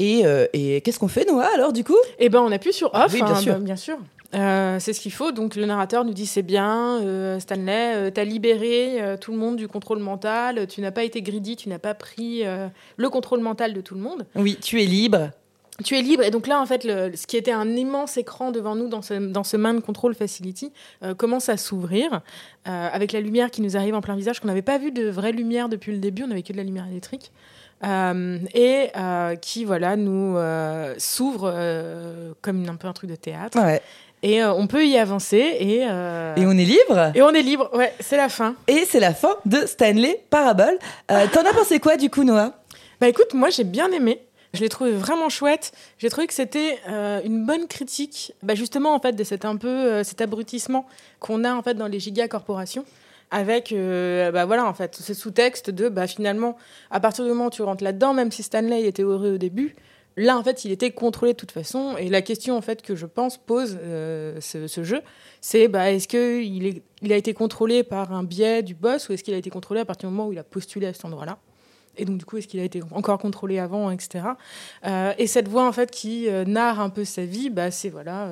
Et, 0.01 0.25
et 0.53 0.81
qu'est-ce 0.81 0.99
qu'on 0.99 1.07
fait, 1.09 1.25
Noah, 1.25 1.49
alors, 1.55 1.73
du 1.73 1.85
coup? 1.85 1.97
Et 2.19 2.29
ben 2.29 2.41
on 2.41 2.51
appuie 2.51 2.73
sur 2.73 2.93
off, 2.95 3.13
Oui, 3.13 3.23
bien 3.23 3.33
hein, 3.35 3.41
sûr. 3.41 3.53
bah, 3.55 3.59
bien 3.61 3.77
sûr. 3.77 3.99
Euh, 4.35 4.77
c'est 4.79 4.93
ce 4.93 5.01
qu'il 5.01 5.13
faut. 5.13 5.33
Donc 5.33 5.57
le 5.57 5.65
narrateur 5.65 6.05
nous 6.05 6.13
dit 6.13 6.27
c'est 6.27 6.43
bien, 6.43 7.01
euh, 7.01 7.41
Stanley, 7.41 7.95
euh, 7.97 8.11
t'as 8.11 8.25
libéré 8.25 9.01
euh, 9.01 9.17
tout 9.17 9.33
le 9.33 9.39
monde 9.39 9.57
du 9.57 9.69
contrôle 9.69 10.01
mental. 10.01 10.67
Tu 10.67 10.81
n'as 10.83 10.91
pas 10.91 11.05
été 11.05 11.23
greedy, 11.23 11.57
tu 11.57 11.69
n'as 11.71 11.79
pas 11.79 11.95
pris 11.95 12.43
le 12.45 13.09
contrôle 13.11 13.41
mental 13.41 13.73
de 13.73 13.81
tout 13.81 13.95
le 13.95 14.01
monde. 14.01 14.27
Oui, 14.35 14.59
tu 14.61 14.83
es 14.83 14.87
libre. 14.87 15.31
Tu 15.85 15.97
es 15.97 16.03
libre. 16.03 16.25
Et 16.25 16.31
donc 16.31 16.47
là, 16.49 16.61
en 16.61 16.67
fait, 16.67 16.83
le- 16.85 17.15
ce 17.17 17.27
qui 17.27 17.37
était 17.37 17.53
un 17.53 17.69
immense 17.77 18.17
écran 18.17 18.51
devant 18.51 18.75
nous 18.75 18.89
dans 18.89 19.01
ce, 19.01 19.15
dans 19.15 19.45
ce 19.45 19.57
Mind 19.57 19.81
Control 19.81 20.13
Facility 20.15 20.73
commence 21.17 21.49
à 21.49 21.57
s'ouvrir 21.57 22.21
avec 22.65 23.13
la 23.13 23.21
lumière 23.21 23.51
qui 23.51 23.63
nous 23.63 23.77
arrive 23.77 23.95
en 23.95 24.01
plein 24.01 24.17
visage, 24.17 24.41
qu'on 24.41 24.49
n'avait 24.49 24.61
pas 24.61 24.77
vu 24.79 24.91
de 24.93 25.09
vraie 25.09 25.33
lumière 25.33 25.69
depuis 25.69 25.93
le 25.93 25.99
début, 25.99 26.25
on 26.25 26.27
n'avait 26.27 26.43
que 26.43 26.53
de 26.53 26.59
la 26.59 26.65
lumière 26.65 26.87
électrique. 26.89 27.31
Euh, 27.85 28.39
et 28.55 28.89
euh, 28.97 29.37
qui 29.37 29.65
voilà 29.65 29.95
nous 29.95 30.37
euh, 30.37 30.97
s'ouvre 30.99 32.35
comme 32.43 32.69
un 32.69 32.75
peu 32.75 32.89
un 32.89 32.93
truc 32.93 33.09
de 33.09 33.15
théâtre 33.15 33.57
Ouais. 33.57 33.81
Et 34.23 34.43
euh, 34.43 34.53
on 34.53 34.67
peut 34.67 34.87
y 34.87 34.97
avancer 34.99 35.57
et 35.61 35.87
euh, 35.89 36.35
Et 36.37 36.47
on 36.47 36.53
est 36.53 36.65
libre? 36.65 37.13
et 37.15 37.23
on 37.23 37.31
est 37.31 37.43
libre 37.43 37.71
ouais 37.75 37.93
c'est 38.01 38.17
la 38.17 38.29
fin 38.29 38.55
Et 38.67 38.85
c'est 38.89 39.01
la 39.01 39.15
fin 39.15 39.37
de 39.47 39.59
Stanley 39.67 40.21
Parable. 40.31 40.79
Euh, 41.11 41.27
T'en 41.33 41.43
as 41.45 41.53
pensé 41.53 41.79
quoi, 41.79 41.97
du 41.97 42.11
coup, 42.11 42.25
Noah? 42.25 42.53
Bah 43.01 43.09
écoute, 43.09 43.33
moi 43.35 43.51
j'ai 43.51 43.65
bien 43.65 43.91
aimé. 43.93 44.21
Je 44.55 44.61
l'ai 44.61 44.69
trouvé 44.71 44.93
vraiment 44.93 45.29
chouette. 45.29 45.73
J'ai 45.99 46.09
trouvé 46.09 46.27
que 46.27 46.33
c'était 46.35 46.79
une 47.25 47.45
bonne 47.45 47.67
critique, 47.69 48.33
bah, 48.43 48.55
justement 48.55 48.95
en 48.95 48.99
fait 48.99 49.13
de 49.13 49.23
cet 49.23 49.45
un 49.45 49.57
peu 49.57 50.03
cet 50.05 50.21
abrutissement 50.23 50.87
qu'on 51.21 51.45
a 51.45 51.53
en 51.53 51.63
fait 51.63 51.75
dans 51.75 51.87
les 51.87 52.01
gigacorporations, 52.01 52.85
avec 53.31 53.73
euh, 53.73 54.33
bah 54.33 54.47
voilà 54.47 54.65
en 54.67 54.73
fait 54.73 54.97
ce 54.97 55.13
sous-texte 55.13 55.69
de 55.71 55.91
bah 55.91 56.07
finalement 56.07 56.57
à 56.91 56.99
partir 56.99 57.25
du 57.25 57.31
moment 57.31 57.47
où 57.47 57.51
tu 57.51 57.61
rentres 57.63 57.85
là-dedans, 57.85 58.15
même 58.15 58.33
si 58.33 58.43
Stanley 58.43 58.85
était 58.87 59.03
heureux 59.03 59.35
au 59.35 59.39
début, 59.39 59.77
là 60.19 60.37
en 60.37 60.43
fait 60.43 60.65
il 60.65 60.73
était 60.73 60.91
contrôlé 60.91 61.33
de 61.33 61.37
toute 61.37 61.53
façon. 61.53 61.97
Et 61.97 62.09
la 62.09 62.23
question 62.23 62.57
en 62.57 62.61
fait 62.61 62.83
que 62.83 62.95
je 62.95 63.07
pense 63.07 63.39
pose 63.39 63.79
euh, 63.81 64.39
ce, 64.41 64.83
jeu, 64.83 65.01
c'est 65.41 65.69
bah 65.69 65.91
est-ce 65.91 66.09
que 66.09 66.43
il, 66.43 66.83
a 67.13 67.17
été 67.17 67.33
contrôlé 67.33 67.85
par 67.85 68.13
un 68.13 68.25
biais 68.25 68.63
du 68.63 68.75
boss 68.75 69.09
ou 69.09 69.13
est-ce 69.13 69.25
qu'il 69.25 69.35
a 69.35 69.39
été 69.39 69.51
contrôlé 69.51 69.81
à 69.81 69.85
partir 69.85 70.09
du 70.09 70.15
moment 70.15 70.29
où 70.29 70.33
il 70.33 70.39
a 70.39 70.45
postulé 70.45 70.87
à 70.87 70.93
cet 70.93 71.05
endroit-là? 71.05 71.39
Et 72.01 72.05
donc, 72.05 72.19
du 72.19 72.25
coup, 72.25 72.37
est-ce 72.37 72.47
qu'il 72.47 72.61
a 72.61 72.65
été 72.65 72.81
encore 72.93 73.19
contrôlé 73.19 73.59
avant, 73.59 73.91
etc. 73.91 74.25
Euh, 74.87 75.13
et 75.19 75.27
cette 75.27 75.49
voix, 75.49 75.67
en 75.67 75.73
fait, 75.73 75.91
qui 75.91 76.29
euh, 76.29 76.45
narre 76.45 76.79
un 76.79 76.91
peu 76.91 77.05
sa 77.05 77.25
vie, 77.25 77.51
bah, 77.51 77.73
c'est 77.73 77.89
voilà, 77.89 78.31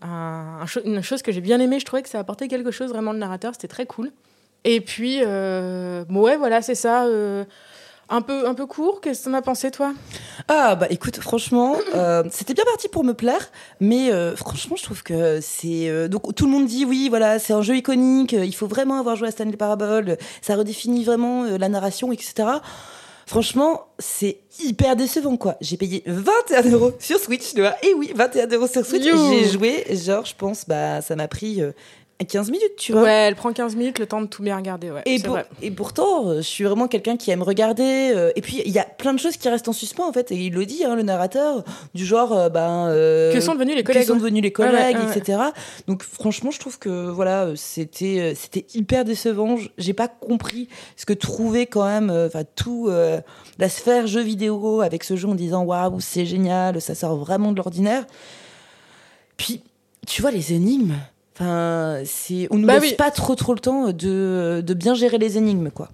une 0.00 1.02
chose 1.02 1.20
que 1.22 1.32
j'ai 1.32 1.40
bien 1.40 1.58
aimée. 1.58 1.80
Je 1.80 1.84
trouvais 1.84 2.02
que 2.02 2.08
ça 2.08 2.20
apportait 2.20 2.46
quelque 2.46 2.70
chose 2.70 2.90
vraiment 2.90 3.12
le 3.12 3.18
narrateur. 3.18 3.52
C'était 3.54 3.66
très 3.66 3.86
cool. 3.86 4.12
Et 4.62 4.80
puis, 4.80 5.22
bon, 5.22 6.22
ouais, 6.22 6.36
voilà, 6.36 6.62
c'est 6.62 6.76
ça. 6.76 7.08
Un 8.08 8.20
peu, 8.20 8.46
un 8.46 8.54
peu 8.54 8.66
court. 8.66 9.00
Qu'est-ce 9.00 9.20
que 9.20 9.24
t'en 9.30 9.34
as 9.34 9.42
pensé, 9.42 9.70
toi? 9.70 9.92
Ah 10.48 10.74
bah 10.74 10.86
écoute, 10.90 11.18
franchement, 11.20 11.76
euh, 11.94 12.22
c'était 12.30 12.54
bien 12.54 12.64
parti 12.64 12.88
pour 12.88 13.04
me 13.04 13.14
plaire, 13.14 13.50
mais 13.80 14.12
euh, 14.12 14.36
franchement, 14.36 14.76
je 14.76 14.82
trouve 14.82 15.02
que 15.02 15.40
c'est 15.40 15.88
euh, 15.88 16.08
donc 16.08 16.34
tout 16.34 16.46
le 16.46 16.52
monde 16.52 16.66
dit 16.66 16.84
oui, 16.84 17.08
voilà, 17.08 17.38
c'est 17.38 17.52
un 17.52 17.62
jeu 17.62 17.76
iconique, 17.76 18.32
il 18.32 18.54
faut 18.54 18.66
vraiment 18.66 18.98
avoir 18.98 19.16
joué 19.16 19.28
à 19.28 19.30
Stanley 19.30 19.56
Parable, 19.56 20.18
ça 20.42 20.56
redéfinit 20.56 21.04
vraiment 21.04 21.44
la 21.44 21.68
narration, 21.68 22.12
etc. 22.12 22.48
Franchement, 23.26 23.86
c'est 23.98 24.40
hyper 24.62 24.96
décevant 24.96 25.38
quoi. 25.38 25.56
J'ai 25.62 25.78
payé 25.78 26.02
21 26.06 26.70
euros 26.72 26.92
sur 26.98 27.18
Switch, 27.18 27.54
tu 27.54 27.62
vois. 27.62 27.74
Et 27.82 27.94
oui, 27.94 28.12
21 28.14 28.48
euros 28.48 28.66
sur 28.66 28.84
Switch. 28.84 29.02
J'ai 29.02 29.48
joué, 29.48 29.86
genre, 29.92 30.26
je 30.26 30.34
pense, 30.36 30.66
bah 30.68 31.00
ça 31.00 31.16
m'a 31.16 31.26
pris 31.26 31.62
15 32.26 32.50
minutes, 32.50 32.76
tu 32.78 32.92
vois. 32.92 33.02
Ouais, 33.02 33.10
elle 33.28 33.34
prend 33.34 33.52
15 33.52 33.74
minutes, 33.76 33.98
le 33.98 34.06
temps 34.06 34.20
de 34.22 34.26
tout 34.26 34.42
bien 34.42 34.56
regarder. 34.56 34.90
Ouais, 34.90 35.02
Et, 35.04 35.18
pour- 35.20 35.38
pourtant, 35.76 36.28
euh, 36.28 36.36
je 36.36 36.42
suis 36.42 36.62
vraiment 36.64 36.86
quelqu'un 36.88 37.16
qui 37.16 37.30
aime 37.32 37.42
regarder. 37.42 38.12
euh, 38.14 38.30
et 38.36 38.40
puis, 38.40 38.62
il 38.64 38.70
y 38.72 38.78
a 38.78 38.84
plein 38.84 39.12
de 39.12 39.18
choses 39.18 39.36
qui 39.36 39.48
restent 39.48 39.68
en 39.68 39.72
suspens, 39.72 40.06
en 40.08 40.12
fait. 40.12 40.30
Et 40.30 40.36
il 40.36 40.52
le 40.54 40.64
dit, 40.64 40.84
hein, 40.84 40.94
le 40.94 41.02
narrateur, 41.02 41.64
du 41.92 42.06
genre, 42.06 42.32
euh, 42.32 42.48
ben. 42.48 42.86
euh, 42.88 43.32
Que 43.32 43.40
sont 43.40 43.54
devenus 43.54 43.74
les 43.74 43.82
que 43.82 43.88
collègues 43.92 44.06
sont 44.06 44.12
ouais. 44.14 44.18
devenus 44.20 44.42
les 44.42 44.48
ouais, 44.48 44.52
collègues, 44.52 44.96
ouais. 44.96 45.18
etc. 45.18 45.38
Donc, 45.88 46.02
franchement, 46.04 46.50
je 46.52 46.60
trouve 46.60 46.78
que, 46.78 47.10
voilà, 47.10 47.48
c'était, 47.56 48.34
c'était 48.36 48.64
hyper 48.74 49.04
décevant. 49.04 49.56
J'ai 49.76 49.92
pas 49.92 50.08
compris 50.08 50.68
ce 50.96 51.04
que 51.06 51.12
trouvait 51.14 51.66
quand 51.66 51.84
même, 51.84 52.10
enfin, 52.10 52.44
tout, 52.56 52.88
la 53.58 53.68
sphère 53.68 54.06
jeu 54.06 54.20
vidéo 54.22 54.80
avec 54.82 55.02
ce 55.04 55.16
jeu 55.16 55.28
en 55.28 55.34
disant, 55.34 55.64
waouh, 55.64 55.98
c'est 56.00 56.26
génial, 56.26 56.80
ça 56.80 56.94
sort 56.94 57.16
vraiment 57.16 57.50
de 57.50 57.56
l'ordinaire. 57.56 58.04
Puis, 59.36 59.62
tu 60.06 60.22
vois, 60.22 60.30
les 60.30 60.52
énigmes. 60.52 60.94
Enfin, 61.36 62.00
c'est, 62.04 62.46
on 62.50 62.56
nous 62.58 62.66
Bah 62.66 62.74
laisse 62.74 62.90
oui. 62.90 62.94
pas 62.96 63.10
trop 63.10 63.34
trop 63.34 63.54
le 63.54 63.60
temps 63.60 63.88
de, 63.92 64.62
de 64.64 64.74
bien 64.74 64.94
gérer 64.94 65.18
les 65.18 65.36
énigmes, 65.36 65.70
quoi. 65.70 65.88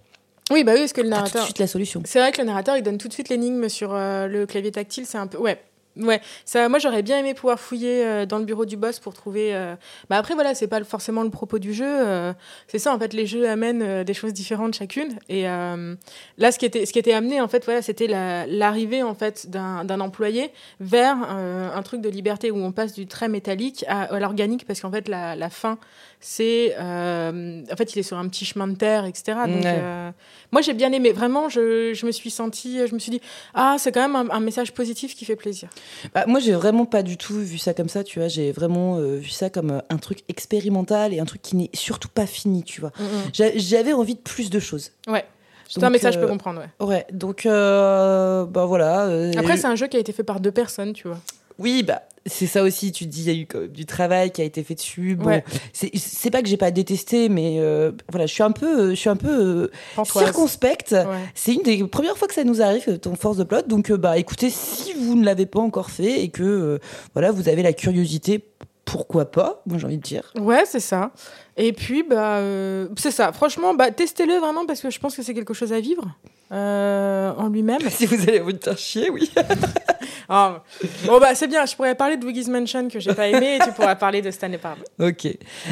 Oui, 0.51 0.65
bah 0.65 0.73
oui, 0.75 0.81
parce 0.81 0.93
que 0.93 1.01
le 1.01 1.09
T'as 1.09 1.17
tout 1.17 1.21
de 1.23 1.25
narrateur. 1.29 1.45
suite 1.45 1.59
la 1.61 1.67
solution. 1.67 2.03
C'est 2.05 2.19
vrai 2.19 2.33
que 2.33 2.39
le 2.41 2.47
narrateur, 2.47 2.77
il 2.77 2.83
donne 2.83 2.99
tout 2.99 3.09
de 3.09 3.13
suite 3.13 3.29
l'énigme 3.29 3.69
sur 3.69 3.95
euh, 3.95 4.27
le 4.27 4.47
clavier 4.47 4.73
tactile. 4.73 5.07
C'est 5.07 5.17
un 5.19 5.27
peu. 5.29 5.39
Ouais. 5.39 5.61
Ouais, 5.97 6.21
ça, 6.45 6.69
moi 6.69 6.79
j'aurais 6.79 7.03
bien 7.03 7.19
aimé 7.19 7.35
pouvoir 7.35 7.59
fouiller 7.59 8.07
euh, 8.07 8.25
dans 8.25 8.39
le 8.39 8.45
bureau 8.45 8.65
du 8.65 8.77
boss 8.77 9.01
pour 9.01 9.13
trouver. 9.13 9.55
euh, 9.55 9.75
Bah 10.09 10.19
après 10.19 10.35
voilà, 10.35 10.55
c'est 10.55 10.69
pas 10.69 10.83
forcément 10.85 11.25
le 11.25 11.31
propos 11.31 11.59
du 11.59 11.75
jeu. 11.75 11.85
euh, 11.87 12.33
c'est 12.69 12.79
ça 12.79 12.95
en 12.95 12.99
fait, 12.99 13.13
les 13.13 13.27
jeux 13.27 13.49
amènent 13.49 14.05
des 14.05 14.15
choses 14.15 14.33
différentes 14.33 14.75
chacune. 14.75 15.19
Et 15.29 15.43
là, 15.45 16.53
ce 16.53 16.59
qui 16.59 16.65
était, 16.65 16.87
ce 16.87 16.93
qui 16.93 16.99
était 17.01 17.13
amené 17.13 17.41
en 17.41 17.49
fait, 17.49 17.65
voilà, 17.65 17.83
c'était 17.83 18.07
la- 18.07 18.47
l'arrivée 18.47 19.03
en 19.03 19.15
fait 19.15 19.49
d'un 19.51 20.01
employé 20.01 20.53
vers 20.79 21.17
un 21.23 21.83
truc 21.83 22.01
de 22.01 22.09
liberté 22.09 22.51
où 22.53 22.59
on 22.59 22.73
passe 22.73 22.93
du 22.95 23.07
très 23.07 23.29
métallique 23.29 23.85
à, 23.89 24.19
l'organique 24.21 24.67
parce 24.67 24.81
qu'en 24.81 24.91
fait 24.93 25.09
la 25.09 25.51
fin, 25.51 25.79
c'est 26.23 26.77
euh, 26.79 27.63
en 27.73 27.77
fait 27.77 27.95
il 27.95 27.99
est 27.99 28.03
sur 28.03 28.19
un 28.19 28.29
petit 28.29 28.45
chemin 28.45 28.69
de 28.69 28.75
terre, 28.77 29.07
etc. 29.07 29.39
Donc 29.47 29.63
Ouais. 29.65 29.79
euh, 29.83 30.11
moi 30.53 30.61
j'ai 30.61 30.75
bien 30.75 30.93
aimé. 30.93 31.13
Vraiment, 31.13 31.49
je, 31.49 31.95
je 31.95 32.05
me 32.07 32.13
suis 32.13 32.31
sentie, 32.31 32.87
je 32.87 32.93
me 32.95 32.99
suis 32.99 33.11
dit 33.11 33.21
ah 33.55 33.77
c'est 33.79 33.91
quand 33.91 34.07
même 34.07 34.17
un, 34.17 34.35
un 34.35 34.41
message 34.41 34.73
positif 34.73 35.17
qui 35.17 35.25
fait 35.25 35.37
plaisir. 35.37 35.71
Bah, 36.15 36.25
moi, 36.27 36.39
j'ai 36.41 36.53
vraiment 36.53 36.85
pas 36.85 37.03
du 37.03 37.17
tout 37.17 37.35
vu 37.35 37.57
ça 37.59 37.73
comme 37.75 37.89
ça, 37.89 38.05
tu 38.05 38.19
vois. 38.19 38.29
J'ai 38.29 38.53
vraiment 38.53 38.97
euh, 38.99 39.17
vu 39.17 39.31
ça 39.31 39.49
comme 39.51 39.83
un 39.89 39.97
truc 39.99 40.21
expérimental 40.29 41.15
et 41.15 41.21
un 41.21 41.25
truc 41.25 41.41
qui 41.43 41.57
n'est 41.57 41.71
surtout 41.75 42.09
pas 42.09 42.27
fini, 42.27 42.65
tu 42.65 42.81
vois. 42.81 42.93
J'a- 43.33 43.57
J'avais 43.57 43.93
envie 43.95 44.15
de 44.15 44.21
plus 44.21 44.51
de 44.51 44.59
choses. 44.61 44.93
Ouais. 45.09 45.25
C'est 45.69 45.85
un 45.85 45.91
message, 45.91 46.15
je 46.15 46.19
euh, 46.19 46.23
peux 46.23 46.29
comprendre. 46.29 46.63
Ouais. 46.81 46.87
Ouais, 46.87 47.07
donc, 47.13 47.45
bah 47.47 48.65
voilà. 48.67 49.09
Après, 49.39 49.57
c'est 49.57 49.67
un 49.69 49.77
jeu 49.77 49.87
qui 49.87 49.97
a 49.97 50.01
été 50.01 50.13
fait 50.13 50.25
par 50.25 50.41
deux 50.41 50.51
personnes, 50.53 50.93
tu 50.93 51.07
vois. 51.09 51.19
Oui, 51.59 51.83
bah, 51.83 52.03
c'est 52.27 52.47
ça 52.47 52.63
aussi, 52.63 52.93
tu 52.93 53.05
te 53.07 53.11
dis, 53.11 53.23
il 53.23 53.27
y 53.35 53.39
a 53.39 53.41
eu 53.41 53.47
quand 53.47 53.61
même 53.61 53.69
du 53.69 53.87
travail 53.87 54.31
qui 54.31 54.43
a 54.43 54.45
été 54.45 54.63
fait 54.63 54.75
dessus. 54.75 55.17
Bon, 55.17 55.27
Ouais. 55.27 55.45
c'est- 55.73 56.31
pas 56.31 56.43
que 56.43 56.49
j'ai 56.49 56.57
pas 56.57 56.71
détesté, 56.71 57.29
mais 57.29 57.57
euh, 57.59 57.93
voilà, 58.11 58.27
je 58.27 58.33
suis 58.35 58.43
un 58.43 58.51
peu, 58.53 58.91
je 58.91 58.95
suis 58.95 59.09
un 59.09 59.17
peu 59.17 59.29
euh, 59.31 60.05
circonspecte. 60.05 60.93
Ouais. 60.93 61.05
C'est 61.35 61.55
une 61.55 61.63
des 61.63 61.83
premières 61.85 62.17
fois 62.19 62.29
que 62.29 62.35
ça 62.35 62.45
nous 62.45 62.63
arrive, 62.63 62.99
ton 62.99 63.15
force 63.17 63.37
de 63.37 63.45
plot. 63.45 63.63
Donc, 63.63 63.91
euh, 63.91 63.97
bah, 63.97 64.19
écoutez, 64.19 64.51
si 64.51 64.93
vous 64.95 65.17
ne 65.17 65.25
l'avez 65.25 65.47
pas 65.47 65.61
encore 65.61 65.91
fait 65.91 66.21
et 66.23 66.29
que, 66.29 66.79
voilà, 67.15 67.31
vous 67.33 67.49
avez 67.49 67.63
la 67.63 67.73
curiosité, 67.73 68.45
pourquoi 68.85 69.25
pas 69.31 69.63
Moi, 69.67 69.79
j'ai 69.79 69.87
envie 69.87 69.97
de 69.99 70.03
dire. 70.03 70.33
Ouais, 70.39 70.65
c'est 70.67 70.81
ça. 70.81 71.13
Et 71.57 71.73
puis, 71.73 72.03
bah, 72.03 72.41
c'est 72.97 73.11
ça. 73.13 73.33
Franchement, 73.33 73.75
bah, 73.75 73.91
testez-le 73.91 74.35
vraiment 74.39 74.67
parce 74.67 74.81
que 74.81 74.91
je 74.91 74.99
pense 74.99 75.15
que 75.17 75.23
c'est 75.23 75.35
quelque 75.35 75.55
chose 75.55 75.73
à 75.73 75.81
vivre. 75.81 76.05
Euh, 76.53 77.33
en 77.37 77.49
lui-même. 77.49 77.81
Si 77.91 78.07
vous 78.07 78.23
allez 78.23 78.41
vous 78.41 78.53
faire 78.63 78.79
chier, 78.79 79.11
oui. 79.11 79.31
Ah, 80.33 80.63
bon 81.07 81.19
bah 81.19 81.35
c'est 81.35 81.49
bien, 81.49 81.67
je 81.67 81.75
pourrais 81.75 81.97
parler 81.97 82.17
de 82.17 82.25
Luigi's 82.25 82.47
Mansion 82.47 82.87
que 82.87 83.01
j'ai 83.01 83.13
pas 83.15 83.27
aimé 83.27 83.57
et 83.57 83.65
tu 83.65 83.73
pourras 83.73 83.97
parler 83.97 84.23
de 84.23 84.31
Stanley 84.31 84.59
Parable. 84.59 84.83
ok, 85.01 85.27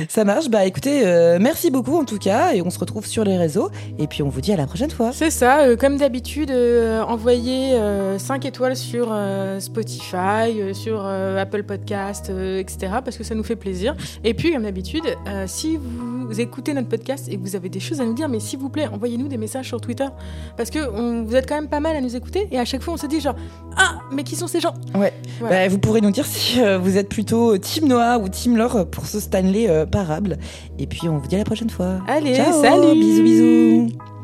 ça 0.08 0.24
marche. 0.24 0.48
Bah 0.48 0.66
écoutez, 0.66 1.06
euh, 1.06 1.38
merci 1.40 1.70
beaucoup 1.70 1.96
en 1.96 2.04
tout 2.04 2.18
cas, 2.18 2.52
et 2.54 2.60
on 2.60 2.68
se 2.68 2.80
retrouve 2.80 3.06
sur 3.06 3.22
les 3.22 3.36
réseaux. 3.36 3.70
Et 4.00 4.08
puis 4.08 4.24
on 4.24 4.28
vous 4.28 4.40
dit 4.40 4.52
à 4.52 4.56
la 4.56 4.66
prochaine 4.66 4.90
fois. 4.90 5.12
C'est 5.12 5.30
ça, 5.30 5.60
euh, 5.60 5.76
comme 5.76 5.96
d'habitude, 5.96 6.50
euh, 6.50 7.02
envoyez 7.02 7.78
5 8.18 8.46
étoiles 8.46 8.76
sur 8.76 9.16
Spotify, 9.60 10.74
sur 10.74 11.06
Apple 11.06 11.62
Podcast, 11.62 12.30
etc. 12.30 12.94
parce 13.04 13.16
que 13.16 13.22
ça 13.22 13.36
nous 13.36 13.44
fait 13.44 13.54
plaisir. 13.54 13.94
Et 14.24 14.34
puis, 14.34 14.52
comme 14.52 14.64
d'habitude, 14.64 15.04
si 15.46 15.76
vous 15.76 16.40
écoutez 16.40 16.74
notre 16.74 16.88
podcast 16.88 17.28
et 17.28 17.36
que 17.36 17.42
vous 17.42 17.54
avez 17.54 17.68
des 17.68 17.78
choses 17.78 18.00
à 18.00 18.04
nous 18.04 18.14
dire, 18.14 18.28
mais 18.28 18.40
s'il 18.40 18.58
vous 18.58 18.70
plaît, 18.70 18.88
envoyez-nous 18.88 19.28
des 19.28 19.36
messages 19.36 19.68
sur 19.68 19.80
Twitter 19.80 20.08
parce 20.56 20.67
que 20.70 20.78
on- 20.92 21.24
vous 21.24 21.34
êtes 21.36 21.48
quand 21.48 21.54
même 21.56 21.68
pas 21.68 21.80
mal 21.80 21.96
à 21.96 22.00
nous 22.00 22.14
écouter 22.16 22.48
et 22.50 22.58
à 22.58 22.64
chaque 22.64 22.82
fois 22.82 22.94
on 22.94 22.96
se 22.96 23.06
dit 23.06 23.20
genre 23.20 23.36
ah 23.76 23.98
mais 24.12 24.22
qui 24.24 24.36
sont 24.36 24.46
ces 24.46 24.60
gens? 24.60 24.74
Ouais. 24.94 25.12
Voilà. 25.40 25.56
Bah, 25.64 25.68
vous 25.68 25.78
pourrez 25.78 26.00
nous 26.00 26.10
dire 26.10 26.26
si 26.26 26.60
euh, 26.60 26.78
vous 26.78 26.96
êtes 26.96 27.08
plutôt 27.08 27.56
Team 27.58 27.86
Noah 27.88 28.18
ou 28.18 28.28
Team 28.28 28.56
Laure 28.56 28.86
pour 28.90 29.06
ce 29.06 29.20
Stanley 29.20 29.68
euh, 29.68 29.86
parable. 29.86 30.38
Et 30.78 30.86
puis 30.86 31.08
on 31.08 31.18
vous 31.18 31.26
dit 31.28 31.34
à 31.36 31.38
la 31.38 31.44
prochaine 31.44 31.70
fois. 31.70 32.00
Allez, 32.08 32.34
Ciao, 32.34 32.60
salut 32.62 32.98
Bisous, 32.98 33.22
bisous. 33.22 34.17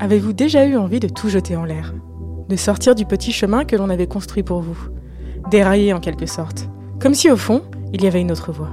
Avez-vous 0.00 0.32
déjà 0.32 0.66
eu 0.66 0.76
envie 0.76 1.00
de 1.00 1.08
tout 1.08 1.28
jeter 1.28 1.54
en 1.54 1.64
l'air? 1.64 1.94
De 2.48 2.56
sortir 2.56 2.96
du 2.96 3.04
petit 3.04 3.30
chemin 3.30 3.64
que 3.64 3.76
l'on 3.76 3.88
avait 3.88 4.08
construit 4.08 4.42
pour 4.42 4.60
vous? 4.60 4.78
Dérailler 5.50 5.92
en 5.92 6.00
quelque 6.00 6.26
sorte 6.26 6.68
Comme 7.00 7.14
si 7.14 7.30
au 7.30 7.36
fond, 7.36 7.62
il 7.92 8.02
y 8.02 8.08
avait 8.08 8.20
une 8.20 8.32
autre 8.32 8.50
voie. 8.50 8.70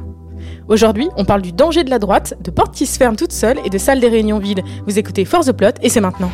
Aujourd'hui, 0.68 1.10
on 1.18 1.26
parle 1.26 1.44
du 1.44 1.52
danger 1.52 1.84
de 1.84 1.92
la 1.92 2.00
droite, 2.00 2.36
de 2.42 2.50
portes 2.50 2.74
qui 2.74 2.88
se 2.88 2.98
ferment 2.98 3.16
toutes 3.16 3.32
seules 3.32 3.60
et 3.64 3.70
de 3.70 3.78
salles 3.78 4.00
des 4.00 4.10
réunions 4.10 4.40
vides. 4.40 4.64
Vous 4.88 4.98
écoutez 4.98 5.26
Force 5.26 5.46
the 5.46 5.52
Plot 5.52 5.74
et 5.84 5.90
c'est 5.90 6.02
maintenant. 6.02 6.32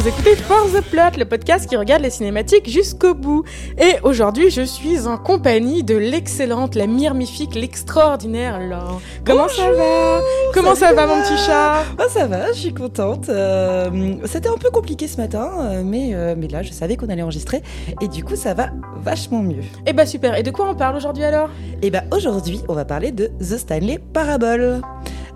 Vous 0.00 0.08
écoutez 0.08 0.34
Force 0.34 0.72
the 0.72 0.80
Plot, 0.80 1.18
le 1.18 1.26
podcast 1.26 1.68
qui 1.68 1.76
regarde 1.76 2.00
les 2.00 2.08
cinématiques 2.08 2.66
jusqu'au 2.70 3.12
bout. 3.12 3.44
Et 3.78 4.00
aujourd'hui, 4.02 4.48
je 4.48 4.62
suis 4.62 5.06
en 5.06 5.18
compagnie 5.18 5.84
de 5.84 5.94
l'excellente, 5.94 6.74
la 6.74 6.86
myrmifique, 6.86 7.54
l'extraordinaire 7.54 8.60
Laure. 8.60 9.02
Comment 9.26 9.48
ça 9.48 9.70
va 9.70 10.20
Comment 10.54 10.74
ça 10.74 10.94
va, 10.94 11.06
mon 11.06 11.20
petit 11.20 11.36
chat 11.36 11.84
Ah, 11.98 12.04
ça 12.08 12.26
va, 12.26 12.50
je 12.52 12.60
suis 12.60 12.72
contente. 12.72 13.28
Euh, 13.28 14.14
C'était 14.24 14.48
un 14.48 14.56
peu 14.56 14.70
compliqué 14.70 15.06
ce 15.06 15.18
matin, 15.18 15.50
euh, 15.60 15.82
mais, 15.84 16.14
euh, 16.14 16.34
mais 16.34 16.48
là, 16.48 16.62
je 16.62 16.72
savais 16.72 16.96
qu'on 16.96 17.10
allait 17.10 17.20
enregistrer. 17.20 17.62
Et 18.00 18.08
du 18.08 18.24
coup, 18.24 18.36
ça 18.36 18.54
va 18.54 18.70
vachement 19.02 19.42
mieux. 19.42 19.64
Eh 19.84 19.92
bah 19.92 20.06
super, 20.06 20.34
et 20.34 20.42
de 20.42 20.50
quoi 20.50 20.66
on 20.70 20.74
parle 20.74 20.96
aujourd'hui 20.96 21.24
alors? 21.24 21.50
Et 21.82 21.90
bah 21.90 22.04
aujourd'hui, 22.10 22.62
on 22.68 22.72
va 22.72 22.86
parler 22.86 23.12
de 23.12 23.26
The 23.40 23.58
Stanley 23.58 23.98
Parable. 24.14 24.80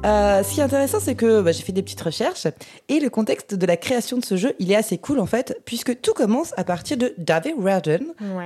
Euh, 0.04 0.42
ce 0.42 0.54
qui 0.54 0.60
est 0.60 0.62
intéressant, 0.62 0.98
c'est 1.00 1.14
que 1.14 1.40
bah, 1.40 1.52
j'ai 1.52 1.62
fait 1.62 1.72
des 1.72 1.82
petites 1.82 2.00
recherches 2.00 2.46
et 2.88 3.00
le 3.00 3.08
contexte 3.08 3.54
de 3.54 3.66
la 3.66 3.76
création 3.76 4.18
de 4.18 4.24
ce 4.24 4.36
jeu, 4.36 4.54
il 4.58 4.70
est 4.70 4.76
assez 4.76 4.98
cool 4.98 5.18
en 5.18 5.26
fait, 5.26 5.58
puisque 5.64 6.00
tout 6.02 6.12
commence 6.12 6.52
à 6.56 6.64
partir 6.64 6.96
de 6.96 7.14
David 7.18 7.54
Ouais. 7.58 7.72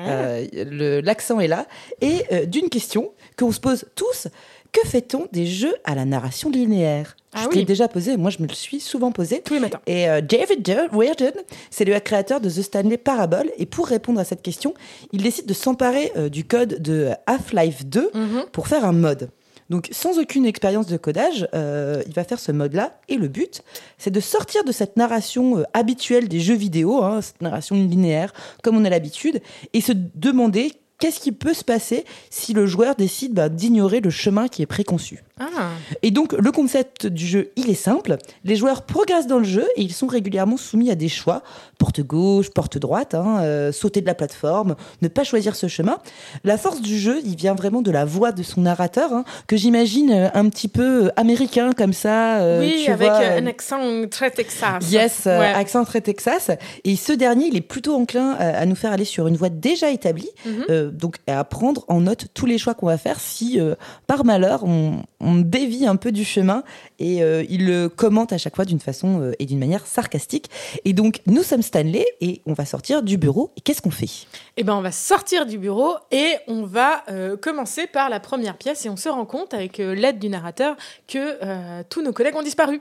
euh, 0.07 1.01
l'accent 1.03 1.41
est 1.41 1.49
là, 1.49 1.67
et 2.01 2.23
euh, 2.33 2.47
d'une 2.47 2.69
question 2.69 3.11
qu'on 3.37 3.51
se 3.53 3.61
pose 3.61 3.85
tous 3.97 4.29
que 4.71 4.87
fait-on 4.87 5.27
des 5.33 5.47
jeux 5.47 5.75
à 5.85 5.95
la 5.95 6.05
narration 6.05 6.51
linéaire? 6.51 7.17
Ah 7.33 7.41
Je 7.45 7.49
oui. 7.49 7.55
t'ai 7.55 7.65
déjà 7.65 7.89
posé, 7.89 8.17
moi 8.19 8.31
je 8.31 8.43
me 8.43 8.47
le 8.47 8.55
suis 8.55 8.81
souvent 8.81 9.13
posé. 9.13 9.41
Tous 9.43 9.55
les 9.55 9.61
matins. 9.61 9.81
Et 9.87 10.09
euh, 10.09 10.21
David 10.21 10.69
Reardon, 10.93 11.33
c'est 11.71 11.85
le 11.87 11.99
créateur 12.01 12.41
de 12.41 12.49
The 12.51 12.63
Stanley 12.63 12.99
Parable. 12.99 13.51
Et 13.57 13.65
pour 13.67 13.87
répondre 13.87 14.21
à 14.21 14.25
cette 14.25 14.43
question, 14.43 14.75
il 15.13 15.23
décide 15.23 15.47
de 15.47 15.55
s'emparer 15.55 16.13
euh, 16.17 16.29
du 16.29 16.45
code 16.45 16.81
de 16.83 17.09
Half-Life 17.27 17.87
2 17.87 18.11
Mhm. 18.15 18.45
pour 18.53 18.69
faire 18.69 18.85
un 18.85 18.93
mode. 18.93 19.31
Donc, 19.71 19.89
sans 19.93 20.19
aucune 20.19 20.47
expérience 20.47 20.87
de 20.87 20.97
codage, 20.97 21.47
euh, 21.55 22.03
il 22.07 22.15
va 22.15 22.25
faire 22.25 22.41
ce 22.41 22.53
mode-là. 22.53 22.99
Et 23.09 23.17
le 23.17 23.29
but, 23.29 23.63
c'est 23.99 24.11
de 24.11 24.21
sortir 24.21 24.65
de 24.65 24.73
cette 24.73 24.97
narration 24.97 25.59
euh, 25.59 25.65
habituelle 25.75 26.29
des 26.29 26.41
jeux 26.41 26.55
vidéo, 26.55 27.03
hein, 27.03 27.21
cette 27.21 27.43
narration 27.43 27.77
linéaire, 27.77 28.33
comme 28.63 28.77
on 28.77 28.85
a 28.85 28.91
l'habitude, 28.91 29.41
et 29.75 29.81
se 29.81 29.93
demander 30.15 30.73
qu'est-ce 30.99 31.21
qui 31.21 31.33
peut 31.33 31.55
se 31.55 31.65
passer 31.65 32.05
si 32.31 32.55
le 32.55 32.67
joueur 32.67 32.95
décide 32.95 33.35
bah, 33.35 33.49
d'ignorer 33.49 34.01
le 34.01 34.11
chemin 34.11 34.49
qui 34.49 34.63
est 34.63 34.67
préconçu. 34.67 35.23
Ah, 35.41 35.71
Et 36.03 36.11
donc, 36.11 36.33
le 36.33 36.51
concept 36.53 37.07
du 37.07 37.27
jeu, 37.27 37.51
il 37.57 37.71
est 37.71 37.75
simple. 37.75 38.17
Les 38.45 38.57
joueurs 38.57 38.83
progressent 38.83 39.27
dans 39.27 39.39
le 39.39 39.45
jeu 39.45 39.65
et 39.77 39.83
ils 39.83 39.93
sont 39.93 40.07
régulièrement 40.07 40.57
soumis 40.57 40.91
à 40.91 40.95
des 40.95 41.09
choix. 41.09 41.43
Porte 41.79 42.01
gauche, 42.01 42.51
porte 42.51 42.79
droite, 42.79 43.15
hein, 43.15 43.39
euh, 43.41 43.73
sauter 43.73 44.01
de 44.01 44.07
la 44.07 44.15
plateforme, 44.15 44.75
ne 45.03 45.09
pas 45.09 45.25
choisir 45.25 45.55
ce 45.57 45.69
chemin. 45.69 45.99
La 46.45 46.59
force 46.59 46.81
du 46.81 46.99
jeu, 46.99 47.21
il 47.25 47.37
vient 47.37 47.55
vraiment 47.55 47.83
de 47.83 47.91
la 47.91 48.05
voix 48.05 48.33
de 48.33 48.43
son 48.43 48.63
narrateur, 48.63 49.13
hein, 49.13 49.25
que 49.47 49.57
j'imagine 49.57 50.31
un 50.35 50.49
petit 50.49 50.69
peu 50.69 51.11
américain 51.17 51.73
comme 51.73 51.93
ça. 51.93 52.39
euh, 52.39 52.61
oui, 52.61 52.83
tu 52.85 52.91
avec 52.91 53.09
vois, 53.09 53.21
euh, 53.21 53.39
un 53.39 53.47
accent 53.47 53.81
très 54.11 54.31
Texas. 54.31 54.91
Yes, 54.91 55.23
Ouais. 55.27 55.53
accent 55.55 55.85
très 55.85 56.01
Texas. 56.01 56.51
Et 56.85 56.97
ce 56.97 57.13
dernier, 57.13 57.47
il 57.47 57.57
est 57.57 57.61
plutôt 57.61 57.95
enclin 57.95 58.33
à, 58.39 58.59
à 58.59 58.67
nous 58.67 58.75
faire 58.75 58.93
aller 58.93 59.05
sur 59.05 59.27
une 59.29 59.37
voie 59.37 59.49
déjà 59.51 59.91
établie, 59.91 60.31
Mhm. 60.45 60.65
euh, 60.71 60.91
donc 60.91 61.17
à 61.27 61.43
prendre 61.45 61.85
en 61.89 62.01
note 62.01 62.27
tous 62.35 62.47
les 62.47 62.59
choix 62.59 62.75
qu'on 62.75 62.87
va 62.87 62.99
faire 62.99 63.21
si, 63.21 63.61
par 64.07 64.25
malheur, 64.25 64.63
on, 64.65 65.03
on 65.21 65.28
dévie 65.37 65.87
un 65.87 65.97
peu 65.97 66.13
du 66.13 66.25
chemin. 66.25 66.63
Et 66.99 67.23
euh, 67.23 67.45
il 67.49 67.67
le 67.67 67.89
commente 67.89 68.33
à 68.33 68.39
chaque 68.39 68.57
fois 68.57 68.65
d'une 68.65 68.81
façon 68.81 69.21
euh, 69.21 69.33
et 69.39 69.47
d'une 69.47 69.59
manière 69.59 69.87
sarcastique. 69.87 70.51
Et 70.85 70.93
donc, 70.93 71.21
nous 71.27 71.43
sommes 71.43 71.63
Stanley 71.63 72.07
et 72.21 72.43
on 72.47 72.53
va 72.53 72.65
sortir 72.65 73.03
du 73.03 73.17
bureau. 73.17 73.53
Et 73.57 73.61
qu'est-ce 73.61 73.83
qu'on 73.83 73.91
fait? 73.91 74.27
Eh 74.57 74.65
ben, 74.65 74.75
on 74.75 74.81
va 74.81 74.93
sortir 74.93 75.47
du 75.47 75.59
bureau 75.59 75.95
et 76.11 76.35
on 76.47 76.65
va 76.65 77.05
euh, 77.11 77.37
commencer 77.37 77.87
par 77.87 78.09
la 78.09 78.21
première 78.21 78.57
pièce 78.57 78.85
et 78.87 78.89
on 78.89 78.97
se 78.97 79.09
rend 79.09 79.27
compte 79.27 79.55
avec 79.55 79.79
l'aide 79.79 80.19
du 80.19 80.29
narrateur 80.29 80.77
que 81.07 81.83
tous 81.85 82.03
nos 82.03 82.13
collègues 82.13 82.37
ont 82.37 82.43
disparu. 82.43 82.81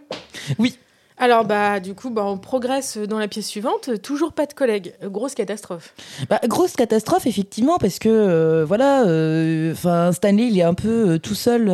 Oui. 0.60 0.78
Alors 1.20 1.46
bah 1.46 1.80
du 1.80 1.96
coup 1.96 2.12
bah, 2.12 2.24
on 2.26 2.38
progresse 2.38 2.98
dans 2.98 3.18
la 3.18 3.28
pièce 3.28 3.48
suivante, 3.48 3.90
toujours 4.04 4.34
pas 4.34 4.46
de 4.46 4.54
collègues, 4.54 4.94
grosse 5.04 5.34
catastrophe. 5.34 5.96
Bah, 6.30 6.40
grosse 6.48 6.74
catastrophe 6.74 7.26
effectivement 7.26 7.78
parce 7.80 7.98
que 7.98 8.08
euh, 8.08 8.66
voilà, 8.68 9.04
euh, 9.08 9.72
enfin 9.74 10.12
Stanley 10.12 10.48
il 10.52 10.60
est 10.60 10.64
un 10.64 10.76
peu 10.76 11.14
euh, 11.14 11.18
tout 11.18 11.34
seul 11.34 11.72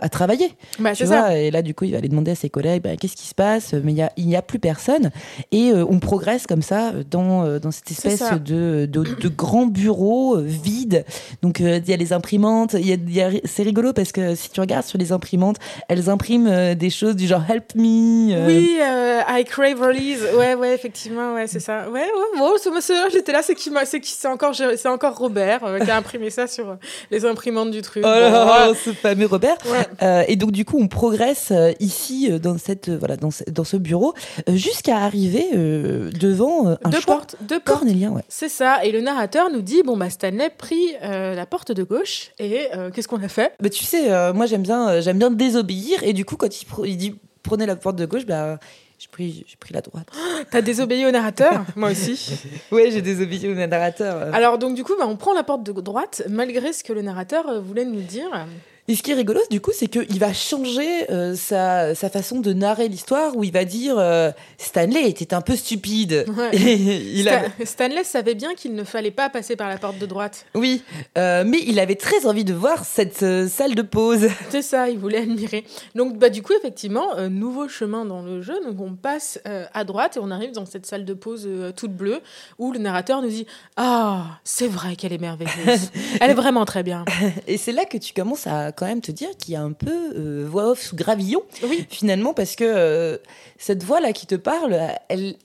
à 0.00 0.08
travailler. 0.08 0.52
Bah 0.78 0.90
tu 0.92 0.98
c'est 0.98 1.04
vois, 1.06 1.22
ça. 1.22 1.36
et 1.38 1.50
là 1.50 1.62
du 1.62 1.74
coup 1.74 1.84
il 1.84 1.90
va 1.92 1.98
aller 1.98 2.08
demander 2.08 2.30
à 2.30 2.34
ses 2.36 2.48
collègues 2.48 2.82
bah, 2.84 2.96
qu'est-ce 2.96 3.16
qui 3.16 3.26
se 3.26 3.34
passe, 3.34 3.72
mais 3.72 3.92
il 3.92 4.00
a 4.02 4.12
n'y 4.18 4.36
a 4.36 4.42
plus 4.42 4.60
personne 4.60 5.10
et 5.50 5.72
on 5.74 5.98
progresse 5.98 6.46
comme 6.46 6.62
ça 6.62 6.92
dans 7.10 7.58
dans 7.58 7.70
cette 7.72 7.90
espèce 7.90 8.22
de, 8.44 8.86
de 8.86 9.02
de 9.02 9.28
grand 9.28 9.66
bureau 9.66 10.36
vide. 10.38 11.04
Donc 11.42 11.58
il 11.58 11.88
y 11.88 11.92
a 11.92 11.96
les 11.96 12.12
imprimantes, 12.12 12.74
y 12.74 12.92
a, 12.92 12.96
y 13.08 13.20
a- 13.20 13.30
c'est 13.44 13.64
rigolo 13.64 13.92
parce 13.92 14.12
que 14.12 14.36
si 14.36 14.48
tu 14.50 14.60
regardes 14.60 14.86
sur 14.86 14.98
les 14.98 15.10
imprimantes, 15.10 15.56
elles 15.88 16.08
impriment 16.08 16.74
des 16.76 16.90
choses 16.90 17.16
du 17.16 17.26
genre 17.26 17.42
help 17.50 17.74
me. 17.74 18.32
euh, 18.32 18.59
Oui, 18.60 18.78
euh, 18.80 19.20
I 19.28 19.44
crave 19.44 19.80
release. 19.80 20.22
Ouais, 20.36 20.54
ouais, 20.54 20.74
effectivement, 20.74 21.34
ouais, 21.34 21.46
c'est 21.46 21.60
ça. 21.60 21.88
Ouais, 21.90 22.00
ouais, 22.00 22.38
bon, 22.38 22.52
ce 22.62 22.68
monsieur, 22.68 22.94
j'étais 23.12 23.32
là, 23.32 23.42
c'est 23.42 23.54
qui, 23.54 23.70
c'est 23.84 24.00
qui, 24.00 24.10
c'est 24.12 24.28
encore, 24.28 24.54
c'est 24.54 24.88
encore 24.88 25.16
Robert 25.16 25.64
euh, 25.64 25.78
qui 25.78 25.90
a 25.90 25.96
imprimé 25.96 26.30
ça 26.30 26.46
sur 26.46 26.70
euh, 26.70 26.74
les 27.10 27.24
imprimantes 27.24 27.70
du 27.70 27.82
truc. 27.82 28.02
Oh 28.06 28.08
Bon, 28.08 28.14
là 28.14 28.30
là, 28.30 28.68
ouais. 28.70 28.76
ce 28.76 28.92
fameux 28.92 29.26
Robert. 29.26 29.56
Ouais. 29.66 29.86
Euh, 30.02 30.24
et 30.28 30.36
donc 30.36 30.52
du 30.52 30.64
coup, 30.64 30.78
on 30.80 30.88
progresse 30.88 31.48
euh, 31.50 31.72
ici 31.80 32.30
dans 32.40 32.58
cette 32.58 32.88
voilà 32.90 33.16
dans 33.16 33.30
ce, 33.30 33.44
dans 33.50 33.64
ce 33.64 33.76
bureau 33.76 34.14
jusqu'à 34.48 34.98
arriver 34.98 35.48
devant 35.52 36.76
un 36.84 36.88
Deux 36.90 37.00
portes, 37.00 37.36
deux 37.40 37.60
cornélien. 37.60 38.10
Ouais. 38.10 38.22
C'est 38.28 38.48
ça. 38.48 38.84
Et 38.84 38.92
le 38.92 39.00
narrateur 39.00 39.50
nous 39.50 39.62
dit 39.62 39.82
bon 39.82 39.96
bah 39.96 40.10
Stanley 40.10 40.50
prit 40.56 40.94
la 41.02 41.46
porte 41.46 41.72
de 41.72 41.82
gauche 41.82 42.30
et 42.38 42.68
qu'est-ce 42.94 43.08
qu'on 43.08 43.22
a 43.22 43.28
fait? 43.28 43.52
Bah, 43.60 43.70
tu 43.70 43.84
sais, 43.84 44.32
moi 44.32 44.46
j'aime 44.46 44.62
bien 44.62 45.00
j'aime 45.00 45.18
bien 45.18 45.30
désobéir 45.30 46.02
et 46.02 46.12
du 46.12 46.24
coup 46.24 46.36
quand 46.36 46.48
il 46.84 46.96
dit 46.96 47.14
prenez 47.50 47.66
la 47.66 47.74
porte 47.74 47.96
de 47.96 48.06
gauche, 48.06 48.26
bah 48.26 48.60
j'ai 49.00 49.08
pris 49.08 49.44
j'ai 49.48 49.56
pris 49.56 49.74
la 49.74 49.80
droite. 49.80 50.06
T'as 50.52 50.62
désobéi 50.62 51.04
au 51.04 51.10
narrateur? 51.10 51.64
Moi 51.74 51.90
aussi. 51.90 52.40
ouais, 52.70 52.92
j'ai 52.92 53.02
désobéi 53.02 53.48
au 53.48 53.54
narrateur. 53.54 54.32
Alors 54.32 54.56
donc 54.56 54.76
du 54.76 54.84
coup 54.84 54.92
bah, 54.96 55.06
on 55.08 55.16
prend 55.16 55.34
la 55.34 55.42
porte 55.42 55.64
de 55.64 55.72
droite 55.72 56.22
malgré 56.28 56.72
ce 56.72 56.84
que 56.84 56.92
le 56.92 57.02
narrateur 57.02 57.48
euh, 57.48 57.60
voulait 57.60 57.84
nous 57.84 58.02
dire. 58.02 58.46
Et 58.90 58.96
ce 58.96 59.04
qui 59.04 59.12
est 59.12 59.14
rigolo, 59.14 59.38
du 59.52 59.60
coup, 59.60 59.70
c'est 59.72 59.86
qu'il 59.86 60.18
va 60.18 60.32
changer 60.32 61.08
euh, 61.12 61.36
sa, 61.36 61.94
sa 61.94 62.10
façon 62.10 62.40
de 62.40 62.52
narrer 62.52 62.88
l'histoire 62.88 63.36
où 63.36 63.44
il 63.44 63.52
va 63.52 63.64
dire 63.64 63.94
euh, 63.98 64.32
Stanley 64.58 65.08
était 65.08 65.32
un 65.32 65.42
peu 65.42 65.54
stupide. 65.54 66.24
Ouais. 66.36 66.50
Et 66.56 66.74
il 66.74 67.28
a- 67.28 67.42
Sta- 67.50 67.66
Stanley 67.66 68.02
savait 68.02 68.34
bien 68.34 68.54
qu'il 68.56 68.74
ne 68.74 68.82
fallait 68.82 69.12
pas 69.12 69.28
passer 69.30 69.54
par 69.54 69.68
la 69.68 69.78
porte 69.78 69.98
de 69.98 70.06
droite. 70.06 70.44
Oui, 70.56 70.82
euh, 71.16 71.44
mais 71.46 71.58
il 71.68 71.78
avait 71.78 71.94
très 71.94 72.26
envie 72.26 72.42
de 72.44 72.52
voir 72.52 72.84
cette 72.84 73.24
salle 73.48 73.76
de 73.76 73.82
pause. 73.82 74.26
C'est 74.50 74.62
ça, 74.62 74.90
il 74.90 74.98
voulait 74.98 75.18
admirer. 75.18 75.64
Donc, 75.94 76.18
bah, 76.18 76.28
du 76.28 76.42
coup, 76.42 76.52
effectivement, 76.58 77.06
nouveau 77.30 77.68
chemin 77.68 78.04
dans 78.04 78.22
le 78.22 78.42
jeu. 78.42 78.58
Donc, 78.66 78.80
on 78.80 78.94
passe 78.96 79.38
à 79.72 79.84
droite 79.84 80.16
et 80.16 80.20
on 80.20 80.32
arrive 80.32 80.50
dans 80.50 80.66
cette 80.66 80.86
salle 80.86 81.04
de 81.04 81.14
pause 81.14 81.48
toute 81.76 81.92
bleue 81.92 82.20
où 82.58 82.72
le 82.72 82.80
narrateur 82.80 83.22
nous 83.22 83.28
dit 83.28 83.46
Ah, 83.76 84.40
c'est 84.42 84.66
vrai 84.66 84.96
qu'elle 84.96 85.12
est 85.12 85.18
merveilleuse. 85.18 85.90
Elle 86.20 86.30
est 86.32 86.34
vraiment 86.34 86.64
très 86.64 86.82
bien. 86.82 87.04
Et 87.46 87.56
c'est 87.56 87.70
là 87.72 87.84
que 87.84 87.96
tu 87.98 88.12
commences 88.12 88.48
à 88.48 88.72
quand 88.80 88.86
même 88.86 89.02
te 89.02 89.12
dire 89.12 89.28
qu'il 89.38 89.52
y 89.52 89.56
a 89.56 89.60
un 89.62 89.72
peu 89.72 90.12
euh, 90.16 90.46
voix 90.48 90.70
off 90.70 90.80
sous 90.82 90.96
gravillon, 90.96 91.42
Oui, 91.62 91.86
finalement, 91.90 92.32
parce 92.34 92.56
que 92.56 92.64
euh, 92.66 93.18
cette 93.58 93.82
voix-là 93.84 94.12
qui 94.14 94.26
te 94.26 94.34
parle, 94.34 94.80
elle, 95.08 95.36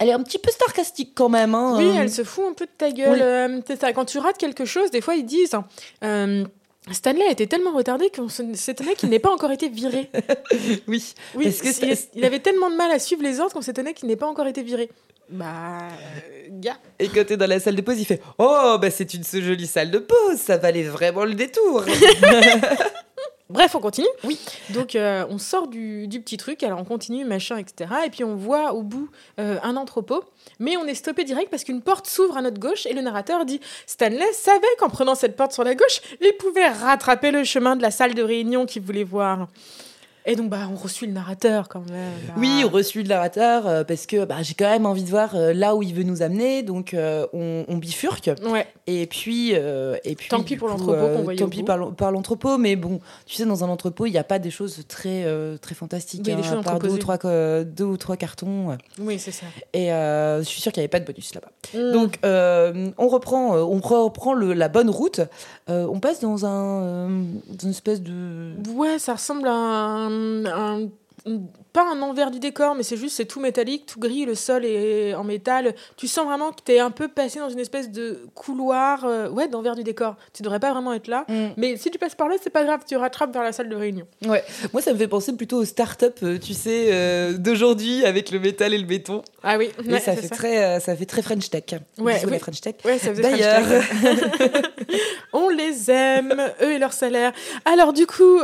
elle 0.00 0.08
est 0.08 0.12
un 0.12 0.22
petit 0.22 0.38
peu 0.38 0.50
sarcastique 0.50 1.12
quand 1.14 1.28
même. 1.28 1.54
hein. 1.54 1.76
oui, 1.78 1.84
Euh, 1.86 2.00
elle 2.02 2.10
se 2.10 2.24
fout 2.24 2.44
un 2.50 2.52
peu 2.52 2.66
de 2.66 2.70
ta 2.76 2.90
gueule. 2.90 3.52
Oui. 3.54 3.62
C'est 3.66 3.80
ça, 3.80 3.92
quand 3.92 4.04
tu 4.04 4.18
rates 4.18 4.38
quelque 4.38 4.64
chose, 4.64 4.90
des 4.90 5.00
fois, 5.00 5.14
ils 5.14 5.24
disent 5.24 5.56
Stanley 6.92 7.30
était 7.30 7.46
tellement 7.46 7.72
retardé 7.72 8.10
qu'on 8.10 8.28
s'étonnait 8.28 8.94
qu'il 8.94 9.08
n'ait 9.08 9.18
pas 9.18 9.30
encore 9.32 9.50
été 9.52 9.68
viré. 9.70 10.10
Oui, 10.86 11.14
Oui, 11.34 11.44
Parce 11.44 11.60
que 11.62 11.94
il 12.14 12.24
avait 12.26 12.40
tellement 12.40 12.68
de 12.70 12.76
mal 12.76 12.90
à 12.90 12.98
suivre 12.98 13.22
les 13.22 13.40
ordres 13.40 13.54
qu'on 13.54 13.62
s'étonnait 13.62 13.94
qu'il 13.94 14.06
n'ait 14.08 14.16
pas 14.16 14.26
encore 14.26 14.46
été 14.46 14.62
viré. 14.62 14.90
Bah, 15.30 15.88
euh, 15.90 16.48
gars. 16.50 16.76
Et 16.98 17.08
quand 17.08 17.24
t'es 17.26 17.36
dans 17.36 17.46
la 17.46 17.58
salle 17.58 17.76
de 17.76 17.82
pause, 17.82 17.98
il 17.98 18.04
fait 18.04 18.20
Oh, 18.38 18.76
bah 18.80 18.90
c'est 18.90 19.14
une 19.14 19.24
jolie 19.24 19.66
salle 19.66 19.90
de 19.90 19.98
pause, 19.98 20.36
ça 20.36 20.56
valait 20.56 20.82
vraiment 20.82 21.24
le 21.24 21.34
détour. 21.34 21.84
Bref, 23.50 23.74
on 23.74 23.80
continue. 23.80 24.08
Oui. 24.24 24.38
Donc, 24.70 24.96
euh, 24.96 25.26
on 25.28 25.36
sort 25.36 25.68
du, 25.68 26.08
du 26.08 26.20
petit 26.20 26.38
truc, 26.38 26.62
alors 26.62 26.80
on 26.80 26.84
continue, 26.84 27.24
machin, 27.26 27.58
etc. 27.58 27.90
Et 28.06 28.10
puis, 28.10 28.24
on 28.24 28.36
voit 28.36 28.72
au 28.72 28.82
bout 28.82 29.10
euh, 29.38 29.58
un 29.62 29.76
entrepôt. 29.76 30.24
Mais 30.58 30.76
on 30.78 30.86
est 30.86 30.94
stoppé 30.94 31.24
direct 31.24 31.50
parce 31.50 31.62
qu'une 31.62 31.82
porte 31.82 32.06
s'ouvre 32.06 32.38
à 32.38 32.42
notre 32.42 32.58
gauche 32.58 32.86
et 32.86 32.94
le 32.94 33.02
narrateur 33.02 33.44
dit 33.44 33.60
Stanley 33.86 34.32
savait 34.32 34.66
qu'en 34.78 34.88
prenant 34.88 35.14
cette 35.14 35.36
porte 35.36 35.52
sur 35.52 35.62
la 35.62 35.74
gauche, 35.74 36.00
il 36.22 36.32
pouvait 36.38 36.68
rattraper 36.68 37.30
le 37.30 37.44
chemin 37.44 37.76
de 37.76 37.82
la 37.82 37.90
salle 37.90 38.14
de 38.14 38.22
réunion 38.22 38.64
qu'il 38.64 38.82
voulait 38.82 39.04
voir. 39.04 39.48
Et 40.26 40.36
donc, 40.36 40.48
bah, 40.48 40.68
on 40.72 40.74
reçut 40.76 41.06
le 41.06 41.12
narrateur 41.12 41.68
quand 41.68 41.82
même. 41.90 42.12
bah. 42.28 42.34
Oui, 42.38 42.62
on 42.64 42.70
reçut 42.70 43.02
le 43.02 43.08
narrateur 43.08 43.66
euh, 43.66 43.84
parce 43.84 44.06
que 44.06 44.24
bah, 44.24 44.36
j'ai 44.42 44.54
quand 44.54 44.70
même 44.70 44.86
envie 44.86 45.04
de 45.04 45.10
voir 45.10 45.34
euh, 45.34 45.52
là 45.52 45.76
où 45.76 45.82
il 45.82 45.92
veut 45.94 46.02
nous 46.02 46.22
amener, 46.22 46.62
donc 46.62 46.94
euh, 46.94 47.26
on, 47.34 47.64
on 47.68 47.76
bifurque. 47.76 48.30
Ouais. 48.42 48.66
Et 48.86 49.06
puis, 49.06 49.50
et 49.52 50.14
puis 50.16 50.28
Tant 50.28 50.42
pis 50.42 50.56
pour 50.56 50.68
l'entrepôt 50.68 50.92
qu'on 51.16 51.22
voyait 51.22 51.38
Tant 51.38 51.48
pis 51.48 51.62
par, 51.62 51.76
l'en- 51.78 51.92
par 51.92 52.10
l'entrepôt, 52.12 52.56
mais 52.58 52.76
bon, 52.76 53.00
tu 53.26 53.34
sais, 53.36 53.44
dans 53.44 53.64
un 53.64 53.68
entrepôt, 53.68 54.06
il 54.06 54.12
n'y 54.12 54.18
a 54.18 54.24
pas 54.24 54.38
des 54.38 54.50
choses 54.50 54.84
très, 54.88 55.26
très 55.60 55.74
fantastiques. 55.74 56.22
Il 56.24 56.30
y 56.30 56.32
a 56.32 56.36
des 56.36 56.42
hein, 56.42 56.50
choses 56.50 56.60
à 56.60 56.62
part 56.62 56.78
deux 56.78 56.90
ou, 56.90 56.98
trois, 56.98 57.18
co- 57.18 57.64
deux 57.64 57.84
ou 57.84 57.96
trois 57.96 58.16
cartons. 58.16 58.76
Oui, 58.98 59.18
c'est 59.18 59.30
ça. 59.32 59.46
Et 59.72 59.88
je 59.88 60.42
suis 60.44 60.60
sûre 60.60 60.72
qu'il 60.72 60.80
n'y 60.80 60.84
avait 60.84 60.88
pas 60.90 61.00
de 61.00 61.06
bonus 61.06 61.34
là-bas. 61.34 61.92
Donc, 61.92 62.04
Donc, 62.04 62.18
on 62.98 63.08
reprend, 63.08 63.56
on 63.56 63.78
reprend 63.80 64.32
le- 64.34 64.52
la 64.54 64.68
bonne 64.68 64.90
route. 64.90 65.20
On 65.68 65.98
passe 66.00 66.20
dans 66.20 66.44
un, 66.46 67.08
dans 67.08 67.62
une 67.64 67.70
espèce 67.70 68.00
de. 68.02 68.52
Ouais, 68.74 68.98
ça 68.98 69.14
ressemble 69.14 69.48
à 69.48 69.52
un, 69.52 70.13
un- 70.14 71.63
pas 71.74 71.84
un 71.90 72.00
envers 72.02 72.30
du 72.30 72.38
décor, 72.38 72.76
mais 72.76 72.84
c'est 72.84 72.96
juste 72.96 73.16
c'est 73.16 73.24
tout 73.24 73.40
métallique, 73.40 73.84
tout 73.84 73.98
gris, 73.98 74.24
le 74.24 74.36
sol 74.36 74.64
est 74.64 75.12
en 75.14 75.24
métal. 75.24 75.74
Tu 75.96 76.06
sens 76.06 76.24
vraiment 76.24 76.52
que 76.52 76.62
t'es 76.64 76.78
un 76.78 76.92
peu 76.92 77.08
passé 77.08 77.40
dans 77.40 77.48
une 77.50 77.58
espèce 77.58 77.90
de 77.90 78.20
couloir, 78.34 79.04
euh, 79.04 79.28
ouais, 79.28 79.48
d'envers 79.48 79.74
du 79.74 79.82
décor. 79.82 80.14
Tu 80.32 80.42
devrais 80.44 80.60
pas 80.60 80.72
vraiment 80.72 80.92
être 80.94 81.08
là, 81.08 81.26
mais 81.56 81.76
si 81.76 81.90
tu 81.90 81.98
passes 81.98 82.14
par 82.14 82.28
là, 82.28 82.36
c'est 82.40 82.50
pas 82.50 82.62
grave, 82.64 82.80
tu 82.88 82.96
rattrapes 82.96 83.32
vers 83.34 83.42
la 83.42 83.50
salle 83.52 83.68
de 83.68 83.74
réunion. 83.74 84.06
Ouais. 84.24 84.44
Moi, 84.72 84.82
ça 84.82 84.92
me 84.92 84.98
fait 84.98 85.08
penser 85.08 85.32
plutôt 85.36 85.58
aux 85.58 85.64
start-up, 85.64 86.16
euh, 86.22 86.38
tu 86.38 86.54
sais, 86.54 86.86
euh, 86.92 87.32
d'aujourd'hui 87.32 88.04
avec 88.06 88.30
le 88.30 88.38
métal 88.38 88.72
et 88.72 88.78
le 88.78 88.86
béton. 88.86 89.22
Ah 89.42 89.58
oui, 89.58 89.70
ouais, 89.86 89.98
ça 89.98 90.14
fait 90.14 90.28
ça. 90.28 90.34
très, 90.36 90.64
euh, 90.64 90.78
ça 90.80 90.94
fait 90.94 91.06
très 91.06 91.22
French 91.22 91.50
Tech. 91.50 91.64
Ouais, 91.98 92.20
oui. 92.24 92.38
French 92.38 92.60
Tech. 92.60 92.76
Ouais, 92.84 92.98
ça 92.98 93.10
faisait 93.10 93.22
D'ailleurs, 93.22 93.62
on 95.32 95.48
les 95.48 95.90
aime, 95.90 96.40
eux 96.62 96.72
et 96.72 96.78
leur 96.78 96.92
salaire. 96.92 97.32
Alors 97.64 97.92
du 97.92 98.06
coup, 98.06 98.38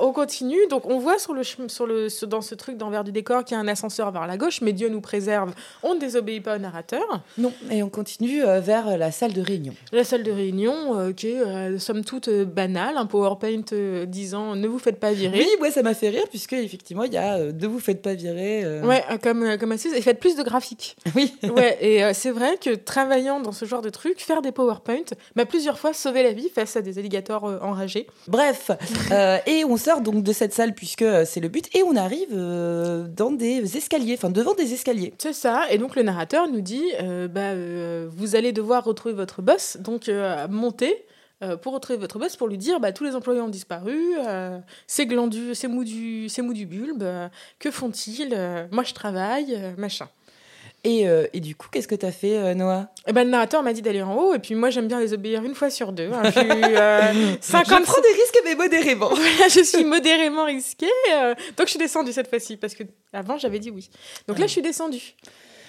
on 0.00 0.12
continue. 0.12 0.66
Donc 0.70 0.84
on 0.86 0.98
voit 0.98 1.18
sur 1.18 1.32
le, 1.32 1.42
sur 1.44 1.86
le 1.86 2.08
sur- 2.10 2.28
dans 2.28 2.40
ce 2.42 2.54
truc 2.58 2.76
d'envers 2.76 3.04
du 3.04 3.12
décor 3.12 3.44
qu'il 3.44 3.56
y 3.56 3.58
a 3.58 3.62
un 3.62 3.68
ascenseur 3.68 4.10
vers 4.10 4.26
la 4.26 4.36
gauche, 4.36 4.60
mais 4.60 4.72
Dieu 4.72 4.88
nous 4.88 5.00
préserve. 5.00 5.52
On 5.82 5.94
ne 5.94 6.00
désobéit 6.00 6.42
pas 6.42 6.56
au 6.56 6.58
narrateur. 6.58 7.22
non, 7.38 7.52
et 7.70 7.82
on 7.82 7.88
continue 7.88 8.44
euh, 8.44 8.60
vers 8.60 8.98
la 8.98 9.10
salle 9.12 9.32
de 9.32 9.40
réunion. 9.40 9.74
La 9.92 10.04
salle 10.04 10.22
de 10.22 10.32
réunion, 10.32 10.98
euh, 10.98 11.12
qui 11.12 11.28
est 11.28 11.40
euh, 11.40 11.78
somme 11.78 12.04
toute 12.04 12.28
euh, 12.28 12.44
banale, 12.44 12.96
un 12.96 13.06
PowerPoint 13.06 13.62
disant 14.06 14.56
ne 14.56 14.68
vous 14.68 14.78
faites 14.78 15.00
pas 15.00 15.12
virer. 15.12 15.38
Oui, 15.38 15.48
ouais, 15.60 15.70
ça 15.70 15.82
m'a 15.82 15.94
fait 15.94 16.08
rire 16.08 16.24
puisque 16.28 16.52
effectivement, 16.52 17.04
il 17.04 17.12
y 17.12 17.16
a 17.16 17.38
ne 17.38 17.66
vous 17.66 17.78
faites 17.80 18.02
pas 18.02 18.14
virer. 18.14 18.64
Ouais, 18.82 19.02
comme, 19.22 19.56
comme 19.58 19.72
astuce, 19.72 19.92
et 19.94 20.02
faites 20.02 20.20
plus 20.20 20.36
de 20.36 20.42
graphiques. 20.42 20.96
Oui. 21.14 21.34
Ouais, 21.56 21.78
et 21.80 22.14
c'est 22.14 22.30
vrai 22.30 22.58
que 22.58 22.74
travaillant 22.74 23.40
dans 23.40 23.50
ce 23.50 23.64
genre 23.64 23.82
de 23.82 23.88
truc, 23.90 24.20
faire 24.20 24.40
des 24.42 24.52
PowerPoint 24.52 25.04
m'a 25.34 25.46
plusieurs 25.46 25.78
fois 25.78 25.92
sauvé 25.92 26.22
la 26.22 26.32
vie 26.32 26.48
face 26.48 26.76
à 26.76 26.82
des 26.82 26.98
alligators 26.98 27.44
enragés. 27.62 28.06
Bref, 28.28 28.70
et 29.46 29.64
on 29.64 29.76
sort 29.76 30.00
donc 30.00 30.22
de 30.22 30.32
cette 30.32 30.52
salle 30.52 30.74
puisque 30.74 31.04
c'est 31.24 31.40
le 31.40 31.48
but 31.48 31.74
et 31.74 31.82
on 31.82 31.96
arrive 31.96 32.28
euh, 32.48 33.06
dans 33.08 33.30
des 33.30 33.76
escaliers, 33.76 34.14
enfin 34.14 34.30
devant 34.30 34.54
des 34.54 34.72
escaliers. 34.72 35.12
C'est 35.18 35.34
ça, 35.34 35.70
et 35.70 35.76
donc 35.76 35.96
le 35.96 36.02
narrateur 36.02 36.48
nous 36.48 36.62
dit 36.62 36.84
euh, 37.00 37.28
bah, 37.28 37.52
euh, 37.52 38.08
vous 38.10 38.36
allez 38.36 38.52
devoir 38.52 38.84
retrouver 38.84 39.12
votre 39.12 39.42
boss, 39.42 39.76
donc 39.80 40.10
montez. 40.48 41.04
pour 41.62 41.72
retrouver 41.74 41.98
votre 41.98 42.18
boss, 42.18 42.36
pour 42.36 42.48
lui 42.48 42.58
dire 42.58 42.80
bah, 42.80 42.92
tous 42.92 43.04
les 43.04 43.14
employés 43.14 43.40
ont 43.40 43.48
disparu, 43.48 44.14
c'est 44.86 45.06
glandu, 45.06 45.54
c'est 45.54 45.68
mou 45.68 45.84
du, 45.84 46.28
mou 46.42 46.54
du 46.54 46.66
bulbe, 46.66 47.04
que 47.58 47.70
font-ils 47.70 48.30
Moi 48.72 48.84
je 48.84 48.94
travaille, 48.94 49.56
machin. 49.76 50.08
Et, 50.84 51.08
euh, 51.08 51.26
et 51.32 51.40
du 51.40 51.56
coup, 51.56 51.68
qu'est-ce 51.72 51.88
que 51.88 51.94
t'as 51.96 52.12
fait, 52.12 52.38
euh, 52.38 52.54
Noah? 52.54 52.88
Et 53.06 53.12
ben, 53.12 53.24
le 53.24 53.30
narrateur 53.30 53.62
m'a 53.62 53.72
dit 53.72 53.82
d'aller 53.82 54.00
en 54.02 54.14
haut, 54.14 54.34
et 54.34 54.38
puis 54.38 54.54
moi 54.54 54.70
j'aime 54.70 54.86
bien 54.86 55.00
les 55.00 55.12
obéir 55.12 55.42
une 55.42 55.54
fois 55.54 55.70
sur 55.70 55.92
deux. 55.92 56.10
hein. 56.12 56.22
Je, 56.24 56.30
suis, 56.30 56.40
euh, 56.48 57.34
50 57.40 57.66
Je 57.80 57.82
prends 57.82 58.00
des 58.00 58.08
risques 58.14 58.40
mais 58.44 58.54
modérément. 58.54 59.10
je 59.50 59.64
suis 59.64 59.84
modérément 59.84 60.44
risquée, 60.44 60.86
donc 61.56 61.66
je 61.66 61.70
suis 61.70 61.78
descendue 61.78 62.12
cette 62.12 62.28
fois-ci, 62.28 62.56
parce 62.56 62.74
que 62.74 62.84
avant 63.12 63.38
j'avais 63.38 63.58
dit 63.58 63.70
oui. 63.70 63.90
Donc 64.28 64.38
là 64.38 64.46
je 64.46 64.52
suis 64.52 64.62
descendue. 64.62 65.14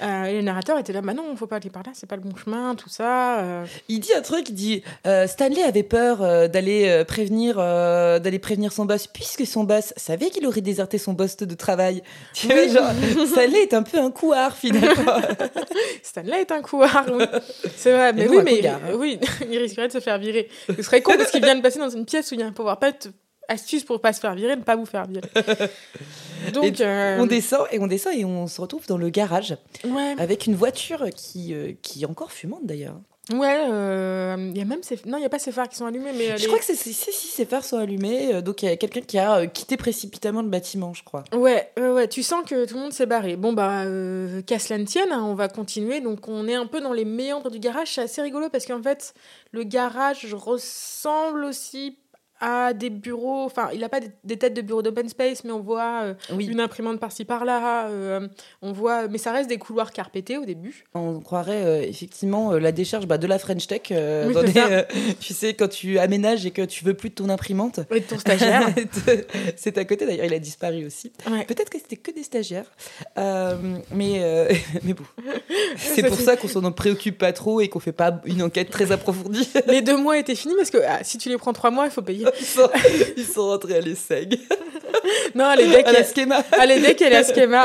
Euh, 0.01 0.25
et 0.25 0.35
le 0.35 0.41
narrateur 0.41 0.77
était 0.79 0.93
là, 0.93 1.01
bah 1.01 1.13
non, 1.13 1.35
faut 1.35 1.47
pas 1.47 1.57
aller 1.57 1.69
par 1.69 1.83
là, 1.83 1.91
c'est 1.93 2.07
pas 2.07 2.15
le 2.15 2.21
bon 2.21 2.35
chemin, 2.35 2.75
tout 2.75 2.89
ça. 2.89 3.39
euh. 3.39 3.65
Il 3.87 3.99
dit 3.99 4.13
un 4.13 4.21
truc, 4.21 4.49
il 4.49 4.55
dit 4.55 4.83
euh, 5.05 5.27
Stanley 5.27 5.61
avait 5.63 5.83
peur 5.83 6.21
euh, 6.21 6.47
d'aller 6.47 7.03
prévenir 7.07 7.57
d'aller 7.57 8.39
prévenir 8.39 8.71
son 8.71 8.85
boss 8.85 9.07
puisque 9.07 9.45
son 9.45 9.63
boss 9.63 9.93
savait 9.97 10.29
qu'il 10.29 10.45
aurait 10.45 10.61
déserté 10.61 10.97
son 10.97 11.15
poste 11.15 11.43
de 11.43 11.55
travail. 11.55 12.01
Tu 12.33 12.47
vois, 12.47 12.67
genre, 12.67 12.91
Stanley 13.27 13.63
est 13.63 13.73
un 13.73 13.83
peu 13.83 13.97
un 13.97 14.11
couard 14.11 14.55
finalement. 14.55 15.17
Stanley 16.03 16.41
est 16.41 16.51
un 16.51 16.61
couard, 16.61 17.05
oui. 17.11 17.25
C'est 17.75 17.91
vrai, 17.91 18.13
mais 18.13 18.27
oui, 18.27 18.39
mais 18.43 18.57
cougar, 18.57 18.79
hein. 18.85 18.93
oui, 18.95 19.19
il 19.51 19.57
risquerait 19.57 19.87
de 19.87 19.93
se 19.93 19.99
faire 19.99 20.17
virer. 20.17 20.47
Ce 20.67 20.81
serait 20.81 21.01
con 21.01 21.13
parce 21.17 21.31
qu'il 21.31 21.43
vient 21.43 21.55
de 21.55 21.61
passer 21.61 21.79
dans 21.79 21.89
une 21.89 22.05
pièce 22.05 22.31
où 22.31 22.35
il 22.35 22.39
y 22.39 22.43
a 22.43 22.47
un 22.47 22.51
PowerPoint. 22.51 22.93
Astuce 23.49 23.83
pour 23.83 23.99
pas 23.99 24.13
se 24.13 24.19
faire 24.21 24.35
virer, 24.35 24.55
ne 24.55 24.61
pas 24.63 24.75
vous 24.77 24.85
faire 24.85 25.05
virer. 25.07 25.27
Donc, 26.53 26.79
euh, 26.79 27.17
On 27.19 27.25
descend 27.25 27.67
et 27.71 27.79
on 27.79 27.87
descend 27.87 28.13
et 28.15 28.23
on 28.23 28.47
se 28.47 28.61
retrouve 28.61 28.85
dans 28.87 28.97
le 28.97 29.09
garage 29.09 29.57
ouais, 29.83 30.15
avec 30.17 30.45
une 30.47 30.55
voiture 30.55 31.05
qui 31.15 31.53
euh, 31.53 31.73
qui 31.81 32.03
est 32.03 32.05
encore 32.05 32.31
fumante 32.31 32.65
d'ailleurs. 32.65 32.95
ouais, 33.33 33.65
euh, 33.69 34.37
il 34.51 34.57
y 34.57 34.61
a 34.61 34.65
même 34.65 34.81
ces, 34.81 34.97
non, 35.05 35.17
il 35.17 35.21
y 35.21 35.25
a 35.25 35.29
pas 35.29 35.37
ces 35.37 35.51
phares 35.51 35.67
qui 35.67 35.75
sont 35.75 35.85
allumés, 35.85 36.13
mais 36.17 36.31
euh, 36.31 36.37
Je 36.37 36.41
les- 36.43 36.47
crois 36.47 36.57
que 36.59 36.65
c'est 36.65 36.75
si 36.75 36.93
si 36.93 37.11
ces 37.11 37.45
phares 37.45 37.65
sont 37.65 37.77
allumés, 37.77 38.33
euh, 38.35 38.41
donc 38.41 38.63
il 38.63 38.67
y 38.67 38.71
a 38.71 38.77
quelqu'un 38.77 39.01
qui 39.01 39.19
a 39.19 39.35
euh, 39.39 39.47
quitté 39.47 39.75
précipitamment 39.75 40.41
le 40.41 40.47
bâtiment, 40.47 40.93
je 40.93 41.03
crois. 41.03 41.25
Ouais, 41.33 41.71
ouais, 41.77 41.89
ouais, 41.89 42.07
tu 42.07 42.23
sens 42.23 42.43
que 42.49 42.65
tout 42.65 42.75
le 42.75 42.81
monde 42.81 42.93
s'est 42.93 43.05
barré. 43.05 43.35
Bon, 43.35 43.51
bah, 43.53 43.81
euh, 43.83 44.41
qu'à 44.41 44.59
cela 44.59 44.79
ne 44.79 44.85
tienne, 44.85 45.11
hein, 45.11 45.23
on 45.25 45.35
va 45.35 45.49
continuer. 45.49 45.99
Donc, 45.99 46.27
on 46.29 46.47
est 46.47 46.55
un 46.55 46.65
peu 46.67 46.79
dans 46.79 46.93
les 46.93 47.05
méandres 47.05 47.51
du 47.51 47.59
garage. 47.59 47.93
C'est 47.93 48.01
assez 48.01 48.21
rigolo 48.21 48.49
parce 48.49 48.65
qu'en 48.65 48.81
fait, 48.81 49.13
le 49.51 49.63
garage 49.63 50.25
ressemble 50.33 51.43
aussi 51.43 51.97
à 52.39 52.73
des 52.73 52.89
bureaux. 52.89 53.43
Enfin, 53.45 53.69
il 53.73 53.79
n'a 53.81 53.89
pas 53.89 53.99
des, 53.99 54.11
des 54.23 54.37
têtes 54.37 54.53
de 54.53 54.61
bureaux 54.61 54.81
d'open 54.81 55.09
space, 55.09 55.43
mais 55.43 55.51
on 55.51 55.59
voit 55.59 56.01
euh, 56.03 56.13
Oui. 56.33 56.45
une 56.47 56.59
imprimante 56.59 56.99
par-ci 56.99 57.25
par-là. 57.25 57.87
euh, 57.87 58.27
on 58.61 58.71
voit, 58.71 59.07
mais 59.07 59.17
ça 59.17 59.31
reste 59.31 59.49
des 59.49 59.57
couloirs 59.57 59.91
carpetés 59.91 60.37
au 60.37 60.45
début. 60.45 60.85
On 60.93 61.19
croirait 61.19 61.65
euh, 61.65 61.81
effectivement 61.81 62.53
la 62.53 62.71
décharge 62.71 63.07
bah, 63.07 63.17
de 63.17 63.27
la 63.27 63.39
French 63.39 63.67
Tech. 63.67 63.81
Oui, 63.91 64.33
dans 64.33 64.41
c'est 64.41 64.53
des, 64.53 64.53
ça. 64.53 64.83
tu 65.19 65.33
sais, 65.33 65.53
quand 65.53 65.67
tu 65.67 65.99
aménages 65.99 66.45
et 66.45 66.51
que 66.51 66.61
tu 66.63 66.85
veux 66.85 66.93
plus 66.93 67.09
de 67.09 67.15
ton 67.15 67.29
imprimante. 67.29 67.79
Et 67.93 67.99
de 67.99 68.05
ton 68.05 68.17
stagiaire. 68.17 68.69
c'est 69.55 69.77
à 69.77 69.85
côté 69.85 70.05
d'ailleurs, 70.05 70.25
il 70.25 70.33
a 70.33 70.39
disparu 70.39 70.85
aussi. 70.85 71.11
Ouais. 71.29 71.45
Peut-être 71.45 71.69
que 71.69 71.77
c'était 71.77 71.97
que 71.97 72.11
des 72.11 72.23
stagiaires. 72.23 72.71
Mais, 73.17 73.79
mais 74.83 74.93
bon. 74.93 75.03
C'est 75.77 76.03
pour 76.07 76.19
ça 76.19 76.35
qu'on 76.37 76.47
s'en 76.47 76.71
préoccupe 76.71 77.17
pas 77.17 77.33
trop 77.33 77.61
et 77.61 77.67
qu'on 77.67 77.79
fait 77.79 77.91
pas 77.91 78.21
une 78.25 78.41
enquête 78.43 78.69
très 78.69 78.91
approfondie. 78.91 79.49
les 79.67 79.81
deux 79.81 79.97
mois 79.97 80.17
étaient 80.17 80.35
finis 80.35 80.55
parce 80.57 80.69
que 80.69 80.77
ah, 80.87 80.99
si 81.03 81.17
tu 81.17 81.29
les 81.29 81.37
prends 81.37 81.53
trois 81.53 81.71
mois, 81.71 81.85
il 81.85 81.91
faut 81.91 82.01
payer. 82.01 82.25
Ils 82.39 82.45
sont, 82.45 82.69
ils 83.17 83.25
sont 83.25 83.47
rentrés 83.47 83.77
à 83.77 83.81
l'ESSEG, 83.81 84.39
Non, 85.35 85.53
les 85.55 85.67
decks, 85.67 85.87
à 85.87 85.91
la. 85.91 86.43
Ah, 86.51 86.65
les 86.65 86.79
decks 86.79 87.01
et 87.01 87.09
la 87.09 87.21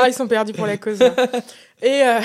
ils 0.07 0.13
sont 0.13 0.27
perdus 0.27 0.53
pour 0.53 0.65
la 0.65 0.77
cause. 0.77 0.99
Et, 1.81 2.03
euh, 2.03 2.19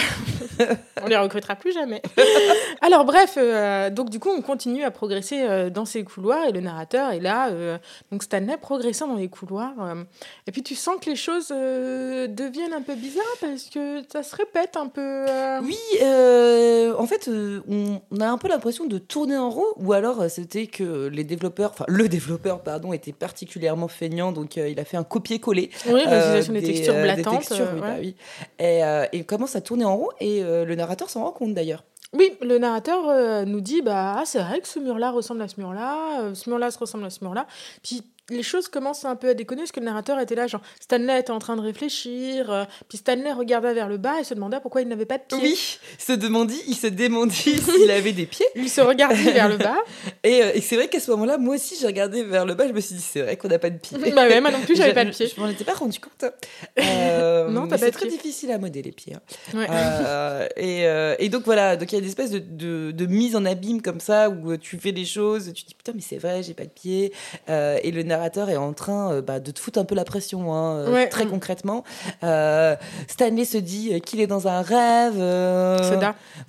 on 1.02 1.06
les 1.08 1.16
recrutera 1.16 1.56
plus 1.56 1.72
jamais. 1.72 2.00
Alors 2.82 3.04
bref, 3.04 3.34
euh, 3.36 3.90
donc 3.90 4.08
du 4.10 4.18
coup 4.20 4.30
on 4.30 4.42
continue 4.42 4.84
à 4.84 4.90
progresser 4.90 5.42
euh, 5.42 5.70
dans 5.70 5.84
ces 5.84 6.04
couloirs 6.04 6.46
et 6.48 6.52
le 6.52 6.60
narrateur 6.60 7.10
est 7.10 7.20
là, 7.20 7.48
euh, 7.50 7.76
donc 8.12 8.22
Stanley 8.22 8.56
progressant 8.58 9.08
dans 9.08 9.16
les 9.16 9.28
couloirs. 9.28 9.72
euh, 9.80 10.04
et 10.46 10.52
puis 10.52 10.62
tu 10.62 10.74
sens 10.74 10.96
que 11.04 11.10
les 11.10 11.16
choses 11.16 11.48
euh, 11.50 12.26
deviennent 12.28 12.72
un 12.72 12.82
peu 12.82 12.94
bizarres 12.94 13.24
parce 13.40 13.64
que 13.64 14.02
ça 14.12 14.22
se 14.22 14.36
répète 14.36 14.76
un 14.76 14.86
peu. 14.86 15.00
euh. 15.28 15.60
Oui, 15.62 15.76
euh, 16.02 16.94
en 16.96 17.06
fait, 17.06 17.28
euh, 17.28 17.60
on, 17.68 18.00
on 18.12 18.20
a 18.20 18.28
un 18.28 18.38
peu 18.38 18.48
l'impression 18.48 18.86
de 18.86 18.98
tourner 18.98 19.36
en 19.36 19.50
rond, 19.50 19.64
ou 19.76 19.92
alors 19.92 20.24
c'était 20.30 20.66
que 20.68 21.08
les 21.08 21.24
développeurs, 21.24 21.70
enfin 21.72 21.84
le 21.88 22.08
développeur, 22.08 22.60
pardon, 22.62 22.92
était 22.92 23.12
particulièrement 23.12 23.88
feignant, 23.88 24.30
donc 24.32 24.58
euh, 24.58 24.68
il 24.68 24.78
a 24.78 24.84
fait 24.84 24.96
un 24.96 25.04
copier-coller. 25.04 25.70
Oui, 25.86 26.02
euh, 26.06 26.36
l'utilisation 26.36 26.52
des, 26.52 26.62
textures 26.62 26.94
des 26.94 27.02
blatantes. 27.02 27.38
textures, 27.38 27.66
euh, 27.66 27.74
oui, 27.74 27.80
ouais. 27.80 27.88
bah 27.88 27.96
oui. 28.00 28.14
Et, 28.58 28.84
euh, 28.84 29.06
et 29.12 29.24
commence 29.40 29.56
à 29.56 29.62
tourner 29.62 29.86
en 29.86 29.96
rond, 29.96 30.10
et 30.20 30.44
euh, 30.44 30.66
le 30.66 30.74
narrateur 30.74 31.08
s'en 31.08 31.24
rend 31.24 31.32
compte 31.32 31.54
d'ailleurs. 31.54 31.82
Oui, 32.12 32.36
le 32.42 32.58
narrateur 32.58 33.08
euh, 33.08 33.46
nous 33.46 33.62
dit 33.62 33.80
bah 33.80 34.16
ah, 34.18 34.22
c'est 34.26 34.38
vrai 34.38 34.60
que 34.60 34.68
ce 34.68 34.78
mur-là 34.78 35.10
ressemble 35.12 35.40
à 35.40 35.48
ce 35.48 35.58
mur-là, 35.58 36.20
euh, 36.20 36.34
ce 36.34 36.50
mur-là 36.50 36.70
se 36.70 36.78
ressemble 36.78 37.06
à 37.06 37.10
ce 37.10 37.24
mur-là. 37.24 37.46
Puis 37.82 38.02
les 38.30 38.42
choses 38.42 38.68
commencent 38.68 39.04
un 39.04 39.16
peu 39.16 39.28
à 39.30 39.34
déconner 39.34 39.62
parce 39.62 39.72
que 39.72 39.80
le 39.80 39.86
narrateur 39.86 40.18
était 40.20 40.34
là, 40.34 40.46
genre 40.46 40.60
Stanley 40.80 41.20
était 41.20 41.30
en 41.30 41.38
train 41.38 41.56
de 41.56 41.60
réfléchir, 41.60 42.50
euh, 42.50 42.64
puis 42.88 42.98
Stanley 42.98 43.32
regardait 43.32 43.74
vers 43.74 43.88
le 43.88 43.96
bas 43.98 44.20
et 44.20 44.24
se 44.24 44.34
demandait 44.34 44.58
pourquoi 44.60 44.82
il 44.82 44.88
n'avait 44.88 45.04
pas 45.06 45.18
de 45.18 45.22
pieds. 45.24 45.38
Oui, 45.40 45.78
il 45.98 46.02
se 46.02 46.12
demandit, 46.12 46.60
il 46.66 46.74
se 46.76 46.86
démendit 46.86 47.34
s'il 47.58 47.90
avait 47.90 48.12
des 48.12 48.26
pieds. 48.26 48.46
Il 48.56 48.68
se 48.70 48.80
regardait 48.80 49.32
vers 49.32 49.48
le 49.48 49.56
bas. 49.56 49.76
Et, 50.24 50.42
euh, 50.42 50.50
et 50.54 50.60
c'est 50.60 50.76
vrai 50.76 50.88
qu'à 50.88 51.00
ce 51.00 51.10
moment-là, 51.12 51.38
moi 51.38 51.54
aussi, 51.54 51.76
j'ai 51.80 51.86
regardé 51.86 52.22
vers 52.22 52.44
le 52.44 52.54
bas, 52.54 52.66
je 52.68 52.72
me 52.72 52.80
suis 52.80 52.94
dit, 52.94 53.00
c'est 53.02 53.22
vrai 53.22 53.36
qu'on 53.36 53.48
n'a 53.48 53.58
pas 53.58 53.70
de 53.70 53.78
pieds. 53.78 53.96
bah 54.12 54.26
ouais, 54.28 54.40
moi 54.40 54.50
non 54.50 54.60
plus, 54.60 54.76
j'avais 54.76 54.92
pas 54.92 55.04
de 55.04 55.10
pieds. 55.10 55.26
Je, 55.28 55.34
je 55.34 55.40
m'en 55.40 55.48
étais 55.48 55.64
pas 55.64 55.74
rendu 55.74 55.98
compte. 55.98 56.30
Euh, 56.78 57.48
Non, 57.50 57.62
t'as 57.66 57.78
pas 57.78 57.86
c'est 57.86 57.90
très 57.90 58.06
difficile 58.08 58.50
à 58.52 58.58
modeler 58.58 58.82
les 58.82 58.92
pieds. 58.92 59.14
hein. 59.14 59.20
Ouais. 59.54 60.48
Et, 60.56 60.84
et 61.24 61.28
donc 61.28 61.44
voilà, 61.44 61.76
donc 61.76 61.90
il 61.92 61.94
y 61.94 61.98
a 61.98 62.00
des 62.00 62.08
espèces 62.08 62.30
de, 62.30 62.38
de, 62.38 62.90
de 62.90 63.06
mise 63.06 63.36
en 63.36 63.44
abîme 63.44 63.82
comme 63.82 64.00
ça 64.00 64.28
où 64.30 64.56
tu 64.56 64.78
fais 64.78 64.92
des 64.92 65.04
choses, 65.04 65.52
tu 65.54 65.62
te 65.64 65.68
dis 65.68 65.74
putain 65.74 65.92
mais 65.94 66.00
c'est 66.00 66.18
vrai, 66.18 66.42
j'ai 66.42 66.54
pas 66.54 66.64
de 66.64 66.70
pieds. 66.70 67.12
Et 67.48 67.90
le 67.90 68.02
narrateur 68.02 68.19
est 68.24 68.56
en 68.56 68.72
train 68.72 69.12
euh, 69.12 69.22
bah, 69.22 69.40
de 69.40 69.50
te 69.50 69.58
foutre 69.60 69.78
un 69.78 69.84
peu 69.84 69.94
la 69.94 70.04
pression, 70.04 70.52
hein, 70.54 70.76
euh, 70.78 70.92
Ouais. 70.92 71.08
très 71.08 71.26
concrètement. 71.26 71.84
Euh, 72.24 72.76
Stanley 73.08 73.44
se 73.44 73.58
dit 73.58 74.00
qu'il 74.02 74.20
est 74.20 74.26
dans 74.26 74.48
un 74.48 74.62
rêve. 74.62 75.16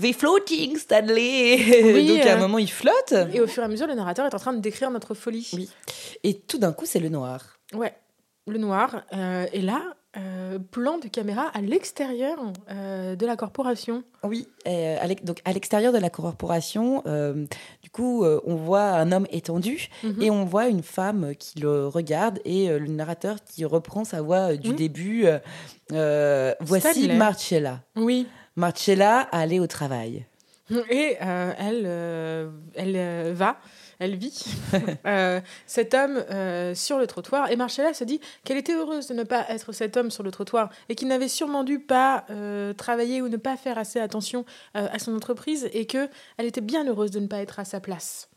The 0.02 0.14
floating 0.14 0.78
Stanley. 0.78 1.58
Oui, 1.94 2.08
donc 2.18 2.26
à 2.26 2.34
un 2.36 2.40
moment 2.40 2.58
il 2.58 2.72
flotte. 2.72 3.14
Et 3.34 3.40
au 3.42 3.48
fur 3.48 3.64
et 3.64 3.66
à 3.66 3.70
mesure, 3.70 3.88
le 3.88 3.94
narrateur 3.96 4.26
est 4.26 4.34
en 4.34 4.40
train 4.40 4.54
de 4.54 4.60
décrire 4.60 4.92
notre 4.92 5.14
folie. 5.14 5.50
Oui. 5.54 5.70
Et 6.24 6.36
tout 6.36 6.58
d'un 6.58 6.74
coup 6.74 6.86
c'est 6.86 7.00
le 7.00 7.10
noir. 7.10 7.58
Ouais, 7.74 7.94
le 8.48 8.58
noir. 8.58 9.04
euh, 9.14 9.46
et 9.54 9.62
là, 9.62 9.82
euh, 10.18 10.60
plan 10.60 10.98
de 10.98 11.08
caméra 11.08 11.44
à 11.54 11.62
l'extérieur 11.62 12.38
euh, 12.70 13.16
de 13.16 13.26
la 13.26 13.36
corporation. 13.38 14.04
Oui, 14.24 14.48
euh, 14.68 14.98
donc 15.24 15.40
à 15.46 15.54
l'extérieur 15.54 15.94
de 15.94 15.98
la 15.98 16.10
corporation, 16.10 17.02
du 17.82 17.90
coup, 17.92 18.26
on 18.26 18.56
voit 18.56 18.84
un 18.90 19.12
homme 19.12 19.26
étendu 19.32 19.88
Mhm. 20.04 20.22
et 20.22 20.30
on 20.32 20.44
voit 20.46 20.68
une 20.68 20.84
femme 20.84 21.34
qui 21.40 21.60
le 21.60 21.88
regarde 21.88 22.40
et 22.46 22.68
le 22.68 22.88
narrateur 22.88 23.38
qui 23.46 23.64
reprend 23.66 24.04
sa 24.04 24.22
voix 24.22 24.56
du 24.56 24.70
Oui. 24.72 24.76
début. 24.76 25.26
voici. 26.60 27.10
Marcella. 27.10 27.80
Oui. 27.96 28.28
Marcella 28.56 29.20
allait 29.32 29.60
au 29.60 29.68
travail. 29.68 30.26
Et 30.90 31.18
elle, 31.20 31.86
elle 32.76 33.34
va, 33.34 33.58
elle 34.02 34.16
vit 34.18 34.44
euh, 35.06 35.40
cet 35.66 35.94
homme 35.94 36.18
euh, 36.30 36.76
sur 36.76 36.98
le 36.98 37.08
trottoir. 37.08 37.50
Et 37.52 37.56
Marcella 37.56 37.94
se 37.94 38.04
dit 38.04 38.20
qu'elle 38.44 38.58
était 38.58 38.74
heureuse 38.74 39.08
de 39.08 39.14
ne 39.14 39.24
pas 39.24 39.46
être 39.50 39.72
cet 39.72 39.96
homme 39.96 40.12
sur 40.12 40.24
le 40.24 40.32
trottoir 40.32 40.70
et 40.90 40.96
qu'il 40.96 41.08
n'avait 41.08 41.30
sûrement 41.30 41.64
dû 41.64 41.80
pas 41.80 42.26
euh, 42.30 42.74
travailler 42.74 43.22
ou 43.22 43.30
ne 43.30 43.38
pas 43.38 43.56
faire 43.56 43.78
assez 43.78 44.00
attention 44.00 44.44
à 44.74 45.00
son 45.00 45.16
entreprise 45.16 45.70
et 45.72 45.86
que 45.86 46.10
elle 46.38 46.46
était 46.48 46.62
bien 46.62 46.86
heureuse 46.88 47.12
de 47.12 47.20
ne 47.22 47.28
pas 47.28 47.38
être 47.38 47.60
à 47.60 47.64
sa 47.66 47.80
place. 47.80 48.28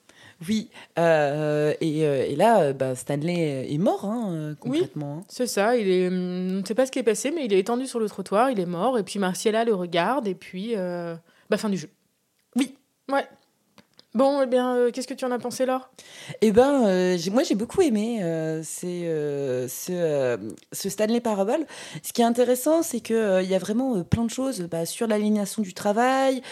Oui, 0.49 0.69
euh, 0.99 1.73
et, 1.81 2.01
et 2.01 2.37
là, 2.37 2.73
bah, 2.73 2.95
Stanley 2.95 3.73
est 3.73 3.79
mort, 3.79 4.05
hein, 4.05 4.33
euh, 4.33 4.55
Oui. 4.65 4.79
concrètement. 4.81 5.19
hein. 5.21 5.25
C'est 5.29 5.47
ça, 5.47 5.77
il 5.77 5.89
est, 5.89 6.09
hum, 6.09 6.15
on 6.15 6.61
ne 6.61 6.65
sait 6.65 6.75
pas 6.75 6.87
ce 6.87 6.93
qui 6.93 6.99
est 6.99 7.05
passé, 7.05 7.31
mais 7.31 7.45
il 7.45 7.53
est 7.53 7.59
étendu 7.61 7.87
sur 7.87 8.01
le 8.01 8.09
trottoir, 8.09 8.51
il 8.51 8.59
est 8.59 8.67
mort, 8.67 8.99
et 8.99 9.05
puis 9.05 9.19
Marcella 9.19 9.65
le 9.65 9.75
regarde, 9.75 10.27
et 10.27 10.35
puis, 10.35 10.73
euh, 10.77 11.15
bah, 11.51 11.57
fin 11.57 11.69
du 11.69 11.77
jeu. 11.79 11.89
Oui. 12.57 12.75
Ouais. 13.11 13.25
Bon, 14.15 14.41
eh 14.43 14.47
bien, 14.47 14.77
euh, 14.77 14.91
qu'est-ce 14.93 15.09
que 15.09 15.15
tu 15.15 15.25
en 15.25 15.33
as 15.33 15.41
pensé, 15.41 15.67
Laure? 15.67 15.91
Eh 16.41 16.53
ben, 16.53 16.87
euh, 16.87 17.19
moi 17.33 17.43
j'ai 17.43 17.57
beaucoup 17.57 17.83
aimé 17.83 18.21
euh, 18.23 18.63
euh, 18.85 19.67
ce, 19.69 20.39
ce 20.73 20.89
Stanley 20.89 21.21
Parable. 21.21 21.67
Ce 22.05 22.13
qui 22.13 22.23
est 22.23 22.25
intéressant, 22.25 22.85
c'est 22.85 23.01
que 23.01 23.13
euh, 23.13 23.43
il 23.43 23.51
y 23.51 23.57
a 23.57 23.59
vraiment 23.59 24.05
plein 24.05 24.25
de 24.25 24.31
choses 24.31 24.61
bah, 24.71 24.87
sur 24.87 25.09
l'aliénation 25.09 25.63
du 25.63 25.75
travail, 25.75 26.43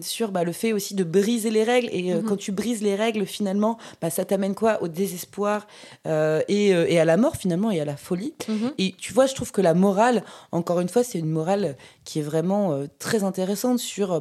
sur 0.00 0.32
bah, 0.32 0.42
le 0.42 0.50
fait 0.50 0.72
aussi 0.72 0.96
de 0.96 1.04
briser 1.04 1.50
les 1.50 1.62
règles. 1.62 1.88
Et 1.92 2.14
Mhm. 2.14 2.24
quand 2.24 2.36
tu 2.36 2.50
brises 2.50 2.82
les 2.82 2.96
règles, 2.96 3.26
finalement, 3.26 3.78
bah, 4.00 4.10
ça 4.10 4.24
t'amène 4.24 4.56
quoi? 4.56 4.82
Au 4.82 4.88
désespoir 4.88 5.68
et, 6.04 6.68
et 6.70 6.98
à 6.98 7.04
la 7.04 7.16
mort 7.16 7.36
finalement 7.36 7.70
et 7.70 7.80
à 7.80 7.84
la 7.84 7.96
folie. 7.96 8.34
Et 8.78 8.94
tu 8.98 9.12
vois, 9.12 9.26
je 9.26 9.34
trouve 9.36 9.52
que 9.52 9.60
la 9.60 9.74
morale, 9.74 10.24
encore 10.50 10.80
une 10.80 10.88
fois, 10.88 11.04
c'est 11.04 11.20
une 11.20 11.30
morale 11.30 11.76
qui 12.04 12.18
est 12.18 12.22
vraiment 12.22 12.82
très 12.98 13.22
intéressante 13.22 13.78
sur 13.78 14.20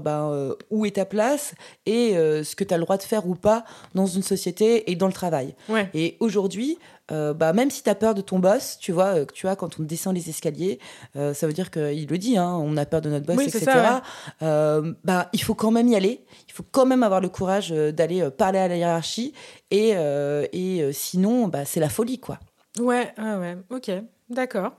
où 0.69 0.85
est 0.85 0.91
ta 0.97 1.05
place 1.05 1.55
et 1.87 2.15
ce 2.51 2.55
que 2.55 2.63
tu 2.63 2.73
as 2.73 2.77
le 2.77 2.83
droit 2.83 2.97
de 2.97 3.03
faire 3.03 3.27
ou 3.27 3.35
pas 3.35 3.63
dans 3.95 4.05
une 4.05 4.21
société 4.21 4.91
et 4.91 4.95
dans 4.95 5.07
le 5.07 5.13
travail. 5.13 5.55
Ouais. 5.69 5.89
Et 5.93 6.17
aujourd'hui, 6.19 6.77
euh, 7.11 7.33
bah, 7.33 7.53
même 7.53 7.71
si 7.71 7.81
tu 7.81 7.89
as 7.89 7.95
peur 7.95 8.13
de 8.13 8.21
ton 8.21 8.39
boss, 8.39 8.77
tu 8.79 8.91
vois, 8.91 9.15
euh, 9.15 9.25
que 9.25 9.33
tu 9.33 9.45
vois, 9.45 9.55
quand 9.55 9.79
on 9.79 9.83
descend 9.83 10.13
les 10.13 10.29
escaliers, 10.29 10.79
euh, 11.15 11.33
ça 11.33 11.47
veut 11.47 11.53
dire 11.53 11.71
qu'il 11.71 12.07
le 12.07 12.17
dit, 12.17 12.37
hein, 12.37 12.59
on 12.61 12.75
a 12.77 12.85
peur 12.85 13.01
de 13.01 13.09
notre 13.09 13.25
boss, 13.25 13.37
Oui, 13.37 13.45
etc. 13.45 13.65
ça, 13.65 14.81
bah, 15.03 15.29
il 15.33 15.41
faut 15.41 15.55
quand 15.55 15.71
même 15.71 15.87
y 15.87 15.95
aller, 15.95 16.23
il 16.47 16.53
faut 16.53 16.65
quand 16.71 16.85
même 16.85 17.03
avoir 17.03 17.21
le 17.21 17.29
courage 17.29 17.71
d'aller 17.71 18.29
parler 18.37 18.59
à 18.59 18.67
la 18.67 18.75
hiérarchie 18.75 19.33
et, 19.71 19.91
et 19.91 20.93
sinon, 20.93 21.47
bah, 21.47 21.65
c'est 21.65 21.79
la 21.79 21.89
folie, 21.89 22.19
quoi. 22.19 22.39
Ouais, 22.79 23.13
ouais, 23.17 23.35
ouais, 23.35 23.57
ok, 23.69 23.91
d'accord. 24.29 24.73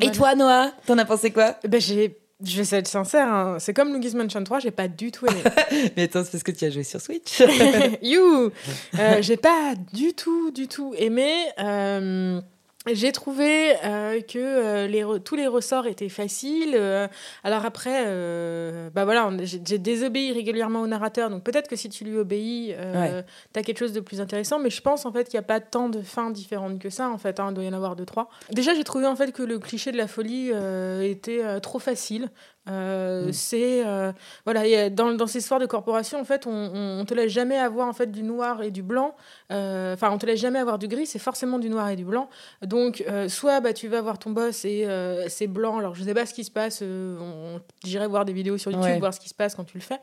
Et 0.00 0.10
toi, 0.12 0.34
Noah, 0.34 0.70
t'en 0.86 0.98
as 0.98 1.04
pensé 1.04 1.30
quoi? 1.30 1.56
Eh 1.62 1.68
ben, 1.68 1.80
j'ai... 1.80 2.18
Je 2.44 2.62
vais 2.62 2.76
être 2.76 2.86
sincère, 2.86 3.26
hein, 3.26 3.56
c'est 3.58 3.74
comme 3.74 3.92
Luigi's 3.92 4.14
Mansion 4.14 4.44
3, 4.44 4.60
j'ai 4.60 4.70
pas 4.70 4.86
du 4.86 5.10
tout 5.10 5.26
aimé. 5.26 5.42
Mais 5.96 6.04
attends, 6.04 6.22
c'est 6.22 6.30
parce 6.30 6.44
que 6.44 6.52
tu 6.52 6.64
as 6.66 6.70
joué 6.70 6.84
sur 6.84 7.00
Switch. 7.00 7.42
You 8.02 8.52
Euh, 8.98 9.20
J'ai 9.22 9.36
pas 9.36 9.74
du 9.92 10.12
tout, 10.14 10.52
du 10.52 10.68
tout 10.68 10.94
aimé. 10.96 11.32
Euh, 11.58 12.40
j'ai 12.94 13.12
trouvé 13.12 13.74
euh, 13.84 14.20
que 14.20 14.38
euh, 14.38 14.86
les 14.86 15.04
tous 15.24 15.36
les 15.36 15.46
ressorts 15.46 15.86
étaient 15.86 16.08
faciles. 16.08 16.74
euh, 16.74 17.08
alors 17.44 17.64
après, 17.64 18.04
bah 18.94 19.04
voilà, 19.04 19.30
j'ai 19.42 19.78
désobéi 19.78 20.32
régulièrement 20.32 20.80
au 20.80 20.86
narrateur, 20.86 21.30
donc 21.30 21.44
peut-être 21.44 21.68
que 21.68 21.76
si 21.76 21.88
tu 21.88 22.04
lui 22.04 22.16
obéis, 22.16 22.74
euh, 22.76 23.22
t'as 23.52 23.62
quelque 23.62 23.78
chose 23.78 23.92
de 23.92 24.00
plus 24.00 24.20
intéressant. 24.20 24.58
Mais 24.58 24.70
je 24.70 24.80
pense 24.80 25.06
en 25.06 25.12
fait 25.12 25.24
qu'il 25.24 25.38
n'y 25.38 25.44
a 25.44 25.46
pas 25.46 25.60
tant 25.60 25.88
de 25.88 26.02
fins 26.02 26.30
différentes 26.30 26.78
que 26.78 26.90
ça. 26.90 27.08
En 27.10 27.18
fait, 27.18 27.40
hein, 27.40 27.48
il 27.50 27.54
doit 27.54 27.64
y 27.64 27.68
en 27.68 27.72
avoir 27.72 27.96
deux 27.96 28.06
trois. 28.06 28.28
Déjà, 28.50 28.74
j'ai 28.74 28.84
trouvé 28.84 29.06
en 29.06 29.16
fait 29.16 29.32
que 29.32 29.42
le 29.42 29.58
cliché 29.58 29.92
de 29.92 29.96
la 29.96 30.08
folie 30.08 30.50
était 31.02 31.60
trop 31.60 31.78
facile. 31.78 32.28
Euh, 32.68 33.28
Mm. 33.28 33.32
C'est 33.32 33.86
euh, 33.86 34.12
voilà, 34.44 34.66
y 34.66 34.90
dans, 34.90 35.12
dans 35.12 35.26
ces 35.26 35.38
histoires 35.38 35.60
de 35.60 35.66
corporation, 35.66 36.20
en 36.20 36.24
fait, 36.24 36.46
on, 36.46 36.50
on, 37.00 37.04
te 37.04 37.14
laisse 37.14 37.32
jamais 37.32 37.56
avoir 37.58 37.88
en 37.88 37.92
fait 37.92 38.10
du 38.10 38.22
noir 38.22 38.62
et 38.62 38.70
du 38.70 38.82
blanc. 38.82 39.14
Euh, 39.52 39.94
Enfin, 39.94 40.10
on 40.12 40.18
te 40.18 40.26
laisse 40.26 40.40
jamais 40.40 40.58
avoir 40.58 40.78
du 40.78 40.86
gris. 40.88 41.06
C'est 41.06 41.18
forcément 41.18 41.58
du 41.58 41.68
noir 41.70 41.88
et 41.88 41.96
du 41.96 42.04
blanc. 42.04 42.28
Donc, 42.62 43.02
euh, 43.08 43.28
soit 43.28 43.60
bah, 43.60 43.72
tu 43.72 43.88
vas 43.88 44.00
voir 44.02 44.18
ton 44.18 44.30
boss 44.30 44.64
et 44.64 44.84
euh, 44.86 45.28
c'est 45.28 45.46
blanc. 45.46 45.78
Alors, 45.78 45.94
je 45.94 46.04
sais 46.04 46.14
pas 46.14 46.26
ce 46.26 46.34
qui 46.34 46.44
se 46.44 46.50
passe. 46.50 46.80
euh, 46.82 47.16
on, 47.20 47.60
J'irai 47.84 48.06
voir 48.06 48.24
des 48.24 48.32
vidéos 48.32 48.58
sur 48.58 48.70
YouTube, 48.70 48.84
Ouais. 48.92 48.98
voir 48.98 49.14
ce 49.14 49.20
qui 49.20 49.28
se 49.28 49.34
passe 49.34 49.54
quand 49.54 49.64
tu 49.64 49.76
le 49.78 49.82
fais. 49.82 50.00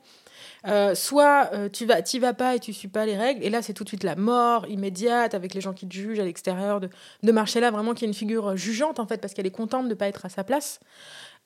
Euh, 0.68 0.96
soit 0.96 1.50
euh, 1.54 1.70
tu 1.70 1.86
vas, 1.86 2.02
t'y 2.02 2.18
vas 2.20 2.34
pas 2.34 2.56
et 2.56 2.60
tu 2.60 2.74
suis 2.74 2.88
pas 2.88 3.06
les 3.06 3.16
règles. 3.16 3.44
Et 3.44 3.50
là, 3.50 3.62
c'est 3.62 3.74
tout 3.74 3.84
de 3.84 3.90
suite 3.90 4.04
la 4.04 4.16
mort 4.16 4.66
immédiate 4.68 5.34
avec 5.36 5.54
les 5.54 5.62
gens 5.62 5.74
qui 5.74 5.88
te 5.88 5.94
jugent 5.94 6.20
à 6.20 6.24
l'extérieur 6.26 6.80
de, 6.80 6.90
de 7.22 7.32
Marcella, 7.32 7.70
vraiment 7.72 7.94
qui 7.94 8.06
est 8.06 8.08
une 8.08 8.14
figure 8.16 8.50
euh, 8.52 8.56
jugeante 8.56 9.00
en 9.00 9.06
fait, 9.06 9.22
parce 9.22 9.34
qu'elle 9.34 9.46
est 9.46 9.52
contente 9.52 9.88
de 9.88 9.94
pas 9.94 10.08
être 10.08 10.26
à 10.26 10.30
sa 10.30 10.44
place. 10.44 10.80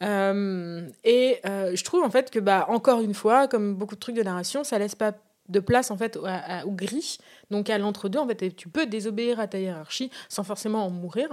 Euh, 0.03 0.87
et 1.03 1.39
euh, 1.45 1.75
je 1.75 1.83
trouve 1.83 2.03
en 2.03 2.09
fait 2.09 2.31
que, 2.31 2.39
bah, 2.39 2.65
encore 2.69 3.01
une 3.01 3.13
fois, 3.13 3.47
comme 3.47 3.75
beaucoup 3.75 3.95
de 3.95 3.99
trucs 3.99 4.15
de 4.15 4.23
narration, 4.23 4.63
ça 4.63 4.79
laisse 4.79 4.95
pas 4.95 5.13
de 5.49 5.59
place 5.59 5.89
en 5.91 5.97
fait 5.97 6.15
au, 6.15 6.25
à- 6.25 6.63
au 6.65 6.71
gris, 6.71 7.17
donc 7.49 7.69
à 7.71 7.77
l'entre-deux 7.79 8.19
en 8.19 8.27
fait, 8.27 8.55
tu 8.55 8.69
peux 8.69 8.85
désobéir 8.85 9.39
à 9.39 9.47
ta 9.47 9.57
hiérarchie 9.59 10.11
sans 10.29 10.43
forcément 10.43 10.85
en 10.85 10.89
mourir. 10.91 11.27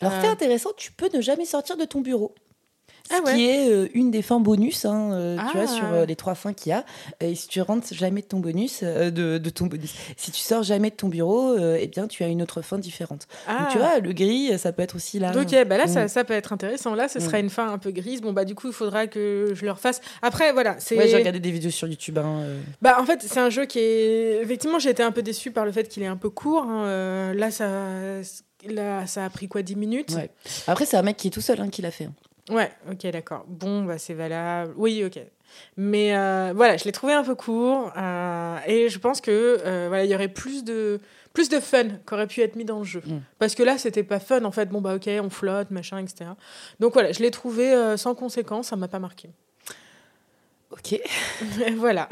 Alors, 0.00 0.12
Euh, 0.12 0.20
fait 0.20 0.28
intéressant, 0.28 0.70
tu 0.76 0.92
peux 0.92 1.08
ne 1.14 1.20
jamais 1.22 1.46
sortir 1.46 1.76
de 1.76 1.84
ton 1.84 2.00
bureau. 2.02 2.34
Ah 3.10 3.20
ouais. 3.24 3.34
qui 3.34 3.46
est 3.48 3.70
euh, 3.70 3.88
une 3.94 4.10
des 4.10 4.22
fins 4.22 4.40
bonus, 4.40 4.84
hein, 4.84 5.10
euh, 5.12 5.36
tu 5.50 5.56
vois, 5.58 5.64
Ah. 5.64 5.66
sur 5.66 5.84
euh, 5.92 6.06
les 6.06 6.16
trois 6.16 6.34
fins 6.34 6.52
qu'il 6.52 6.70
y 6.70 6.72
a. 6.72 6.84
Et 7.20 7.34
si 7.34 7.48
tu 7.48 7.60
rentres 7.60 7.92
jamais 7.94 8.20
de 8.22 8.26
ton 8.26 8.38
bonus, 8.40 8.82
de, 8.82 9.10
de 9.38 9.50
ton 9.50 9.66
bonus, 9.66 9.94
si 10.16 10.30
tu 10.30 10.40
sors 10.40 10.62
jamais 10.62 10.90
de 10.90 10.96
ton 10.96 11.08
bureau, 11.08 11.56
eh 11.58 11.86
bien, 11.86 12.06
tu 12.08 12.24
as 12.24 12.28
une 12.28 12.42
autre 12.42 12.62
fin 12.62 12.78
différente. 12.78 13.26
Donc, 13.48 13.56
ah. 13.60 13.68
tu 13.70 13.78
vois, 13.78 13.98
le 14.00 14.12
gris, 14.12 14.58
ça 14.58 14.72
peut 14.72 14.82
être 14.82 14.96
aussi 14.96 15.18
là. 15.18 15.32
Ok, 15.36 15.50
bah 15.66 15.76
là, 15.78 15.84
Mm. 15.86 15.88
ça, 15.88 16.08
ça 16.08 16.24
peut 16.24 16.34
être 16.34 16.52
intéressant. 16.52 16.94
Là, 16.94 17.08
ce 17.08 17.18
Mm. 17.18 17.22
sera 17.22 17.38
une 17.38 17.50
fin 17.50 17.72
un 17.72 17.78
peu 17.78 17.90
grise. 17.90 18.20
Bon, 18.20 18.32
bah, 18.32 18.44
du 18.44 18.54
coup, 18.54 18.68
il 18.68 18.72
faudra 18.72 19.06
que 19.06 19.52
je 19.54 19.64
le 19.64 19.70
refasse. 19.70 20.00
Après, 20.22 20.52
voilà, 20.52 20.76
c'est. 20.78 20.96
Ouais, 20.96 21.08
j'ai 21.08 21.16
regardé 21.16 21.40
des 21.40 21.50
vidéos 21.50 21.70
sur 21.70 21.86
YouTube. 21.88 22.18
hein. 22.18 22.42
Bah, 22.82 22.96
en 23.00 23.04
fait, 23.06 23.22
c'est 23.22 23.40
un 23.40 23.50
jeu 23.50 23.66
qui 23.66 23.78
est. 23.78 24.40
Effectivement, 24.42 24.78
j'ai 24.78 24.90
été 24.90 25.02
un 25.02 25.12
peu 25.12 25.22
déçue 25.22 25.50
par 25.50 25.64
le 25.64 25.72
fait 25.72 25.88
qu'il 25.88 26.02
est 26.02 26.06
un 26.06 26.16
peu 26.16 26.30
court. 26.30 26.64
hein. 26.64 27.32
Là, 27.34 27.50
ça. 27.50 27.68
Là, 28.68 29.06
ça 29.06 29.24
a 29.24 29.30
pris 29.30 29.46
quoi 29.48 29.62
10 29.62 29.76
minutes? 29.76 30.12
Ouais. 30.16 30.30
Après, 30.66 30.86
c'est 30.86 30.96
un 30.96 31.02
mec 31.02 31.16
qui 31.16 31.28
est 31.28 31.30
tout 31.30 31.40
seul 31.40 31.60
hein, 31.60 31.68
qui 31.68 31.82
l'a 31.82 31.90
fait. 31.90 32.08
Ouais, 32.50 32.70
ok, 32.90 33.06
d'accord. 33.10 33.44
Bon, 33.48 33.84
bah, 33.84 33.98
c'est 33.98 34.14
valable. 34.14 34.72
Oui, 34.76 35.04
ok. 35.04 35.20
Mais 35.76 36.16
euh, 36.16 36.52
voilà, 36.54 36.76
je 36.76 36.84
l'ai 36.84 36.92
trouvé 36.92 37.12
un 37.12 37.22
peu 37.22 37.34
court 37.34 37.92
euh, 37.96 38.58
et 38.66 38.88
je 38.88 38.98
pense 38.98 39.20
que 39.20 39.58
euh, 39.64 39.86
voilà, 39.88 40.04
il 40.04 40.10
y 40.10 40.14
aurait 40.14 40.28
plus 40.28 40.64
de 40.64 41.00
plus 41.32 41.48
de 41.48 41.60
fun 41.60 41.88
qu'aurait 42.06 42.26
pu 42.26 42.40
être 42.40 42.56
mis 42.56 42.64
dans 42.64 42.78
le 42.78 42.84
jeu. 42.84 43.02
Mm. 43.04 43.18
Parce 43.38 43.54
que 43.54 43.62
là, 43.62 43.78
c'était 43.78 44.02
pas 44.02 44.20
fun 44.20 44.44
en 44.44 44.50
fait. 44.50 44.66
Bon 44.66 44.80
bah 44.80 44.94
ok, 44.94 45.08
on 45.22 45.30
flotte, 45.30 45.70
machin, 45.70 45.98
etc. 45.98 46.30
Donc 46.80 46.94
voilà, 46.94 47.12
je 47.12 47.20
l'ai 47.20 47.30
trouvé 47.30 47.96
sans 47.96 48.14
conséquence, 48.14 48.68
ça 48.68 48.76
m'a 48.76 48.88
pas 48.88 48.98
marqué. 48.98 49.30
Ok. 50.70 51.00
voilà. 51.76 52.08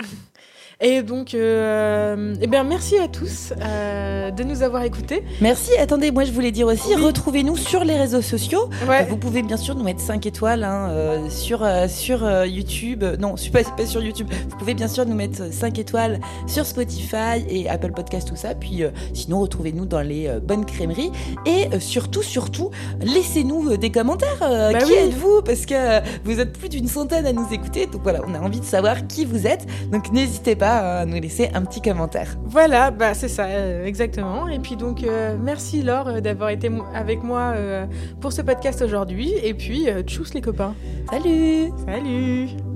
Et 0.86 1.00
donc, 1.02 1.32
euh, 1.32 2.34
eh 2.42 2.46
bien, 2.46 2.62
merci 2.62 2.98
à 2.98 3.08
tous 3.08 3.54
euh, 3.58 4.30
de 4.30 4.42
nous 4.44 4.62
avoir 4.62 4.82
écoutés. 4.82 5.24
Merci. 5.40 5.70
Attendez, 5.78 6.10
moi 6.10 6.24
je 6.24 6.32
voulais 6.32 6.50
dire 6.50 6.66
aussi, 6.66 6.94
Oui. 6.94 7.02
retrouvez-nous 7.02 7.56
sur 7.56 7.84
les 7.84 7.94
réseaux 7.96 8.20
sociaux. 8.20 8.68
Ouais. 8.86 9.06
Vous 9.06 9.16
pouvez 9.16 9.40
bien 9.42 9.56
sûr 9.56 9.74
nous 9.76 9.82
mettre 9.82 10.00
5 10.00 10.26
étoiles 10.26 10.62
hein, 10.62 10.90
euh, 10.90 11.30
sur, 11.30 11.66
sur 11.88 12.44
YouTube. 12.44 13.02
Non, 13.18 13.36
pas, 13.50 13.62
pas 13.64 13.86
sur 13.86 14.02
YouTube. 14.02 14.28
Vous 14.50 14.56
pouvez 14.58 14.74
bien 14.74 14.86
sûr 14.88 15.06
nous 15.06 15.14
mettre 15.14 15.50
5 15.50 15.78
étoiles 15.78 16.20
sur 16.46 16.66
Spotify 16.66 17.42
et 17.48 17.66
Apple 17.70 17.92
Podcast, 17.92 18.28
tout 18.28 18.36
ça. 18.36 18.54
Puis 18.54 18.82
sinon, 19.14 19.40
retrouvez-nous 19.40 19.86
dans 19.86 20.02
les 20.02 20.28
bonnes 20.42 20.66
crèmeries. 20.66 21.12
Et 21.46 21.80
surtout, 21.80 22.22
surtout, 22.22 22.70
laissez-nous 23.00 23.78
des 23.78 23.90
commentaires. 23.90 24.36
Bah 24.40 24.74
qui 24.80 24.92
oui. 24.92 24.98
êtes-vous? 24.98 25.40
Parce 25.46 25.64
que 25.64 26.00
vous 26.24 26.40
êtes 26.40 26.52
plus 26.58 26.68
d'une 26.68 26.88
centaine 26.88 27.24
à 27.24 27.32
nous 27.32 27.46
écouter. 27.52 27.86
Donc 27.86 28.02
voilà, 28.02 28.20
on 28.28 28.34
a 28.34 28.40
envie 28.40 28.60
de 28.60 28.66
savoir 28.66 29.06
qui 29.06 29.24
vous 29.24 29.46
êtes. 29.46 29.64
Donc 29.90 30.12
n'hésitez 30.12 30.56
pas 30.56 30.73
euh, 30.82 31.02
à 31.02 31.06
nous 31.06 31.20
laisser 31.20 31.50
un 31.54 31.62
petit 31.62 31.80
commentaire. 31.80 32.36
Voilà, 32.44 32.90
bah, 32.90 33.14
c'est 33.14 33.28
ça, 33.28 33.46
euh, 33.46 33.84
exactement. 33.84 34.48
Et 34.48 34.58
puis 34.58 34.76
donc, 34.76 35.04
euh, 35.04 35.36
merci 35.40 35.82
Laure 35.82 36.08
euh, 36.08 36.20
d'avoir 36.20 36.50
été 36.50 36.70
avec 36.94 37.22
moi 37.22 37.52
euh, 37.56 37.86
pour 38.20 38.32
ce 38.32 38.42
podcast 38.42 38.82
aujourd'hui. 38.82 39.32
Et 39.42 39.54
puis, 39.54 39.88
euh, 39.88 40.02
tchuss 40.02 40.34
les 40.34 40.40
copains. 40.40 40.74
Salut 41.10 41.70
Salut 41.86 42.73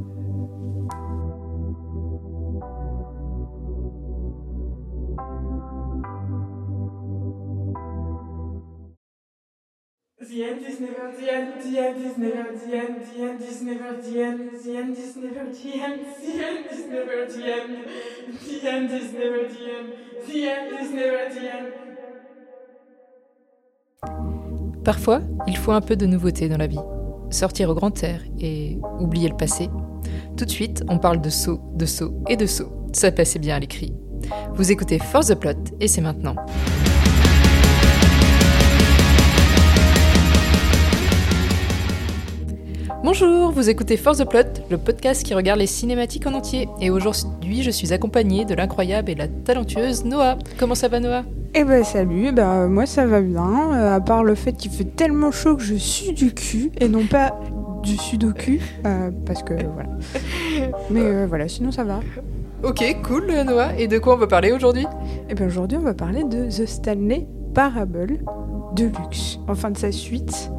The 10.29 10.45
end 10.45 10.61
is 10.61 10.79
never 10.79 11.11
the 11.19 11.33
end, 11.33 11.63
the 11.63 11.79
end 11.79 12.05
is 12.05 12.19
never 12.19 12.53
the 12.53 12.77
end, 12.77 12.97
the 13.15 13.23
end 13.23 13.41
is 13.41 13.63
never 13.63 13.97
the 13.97 14.21
end, 14.21 14.51
the 14.63 14.77
end 14.77 14.95
is 14.95 15.17
never 15.17 15.45
the 15.51 15.81
end, 15.81 16.01
the 16.21 16.33
end 16.45 16.67
is 16.71 16.85
never 16.91 17.27
the 17.27 17.45
end, 17.49 17.71
the 18.45 18.69
end 18.69 18.91
is 18.91 19.13
never 19.15 19.49
the 19.49 19.65
end, 19.73 19.89
the 20.27 20.49
end 20.49 20.69
is 20.83 20.93
never 20.93 21.31
the 21.33 21.47
end. 21.49 21.73
Parfois, 24.85 25.23
il 25.47 25.57
faut 25.57 25.73
un 25.73 25.81
peu 25.81 25.97
de 25.97 26.05
nouveauté 26.05 26.51
dans 26.51 26.59
la 26.59 26.67
vie. 26.67 26.77
Sortir 27.31 27.71
au 27.71 27.75
grand 27.75 28.03
air 28.03 28.21
et 28.39 28.79
oublier 29.01 29.31
le 29.31 29.37
passé. 29.37 29.71
Tout 30.37 30.45
de 30.45 30.51
suite, 30.51 30.85
on 30.89 30.99
parle 30.99 31.23
de 31.23 31.31
saut, 31.31 31.61
de 31.75 31.87
saut 31.87 32.13
et 32.29 32.37
de 32.37 32.45
saut. 32.45 32.71
Ça 32.93 33.11
passait 33.13 33.39
bien 33.39 33.57
à 33.57 33.61
l'écrit. 33.61 33.95
Vous 34.53 34.71
écoutez 34.71 34.99
Force 34.99 35.29
the 35.29 35.35
Plot 35.35 35.75
et 35.81 35.89
c'est 35.89 36.03
maintenant. 36.03 36.37
Bonjour, 43.11 43.53
vous 43.53 43.71
écoutez 43.71 43.97
Force 43.97 44.19
the 44.19 44.29
Plot, 44.29 44.67
le 44.71 44.77
podcast 44.77 45.25
qui 45.25 45.33
regarde 45.33 45.59
les 45.59 45.67
cinématiques 45.67 46.27
en 46.27 46.35
entier. 46.35 46.69
Et 46.79 46.91
aujourd'hui, 46.91 47.63
je 47.63 47.71
suis 47.71 47.95
accompagnée 47.95 48.45
de 48.45 48.55
l'incroyable 48.55 49.11
et 49.11 49.15
la 49.15 49.29
talentueuse 49.29 50.05
Noah. 50.05 50.37
Comment 50.59 50.75
ça 50.75 50.89
va, 50.89 51.01
Noah? 51.01 51.23
Eh 51.55 51.65
ben 51.65 51.83
salut, 51.85 52.33
bah 52.33 52.69
moi 52.69 52.85
ça 52.85 53.07
va 53.07 53.23
bien, 53.23 53.73
euh, 53.73 53.97
à 53.97 54.01
part 54.03 54.25
le 54.25 54.35
fait 54.35 54.53
qu'il 54.53 54.71
fait 54.71 54.85
tellement 54.85 55.31
chaud 55.31 55.57
que 55.57 55.63
je 55.63 55.77
suis 55.77 56.13
du 56.13 56.35
cul 56.35 56.71
et 56.79 56.87
non 56.91 57.07
pas 57.07 57.41
du 57.83 57.97
sudoku, 57.97 58.59
euh, 58.85 59.11
parce 59.25 59.43
que 59.43 59.55
voilà. 59.55 59.89
Mais 60.91 61.01
euh, 61.01 61.27
voilà, 61.27 61.49
sinon 61.49 61.73
ça 61.73 61.85
va. 61.85 62.01
Ok, 62.63 62.85
cool, 63.05 63.33
Noah. 63.47 63.75
Et 63.79 63.89
de 63.89 63.99
quoi 63.99 64.17
on 64.17 64.19
va 64.19 64.27
parler 64.27 64.53
aujourd'hui? 64.53 64.85
Et 65.31 65.35
bien 65.35 65.47
aujourd'hui 65.47 65.79
on 65.79 65.83
va 65.83 65.95
parler 65.95 66.25
de 66.25 66.45
The 66.51 66.67
Stanley 66.67 67.27
Parable 67.55 68.19
Deluxe, 68.77 69.41
enfin 69.49 69.71
de 69.71 69.79
sa 69.79 69.93
suite, 69.93 70.51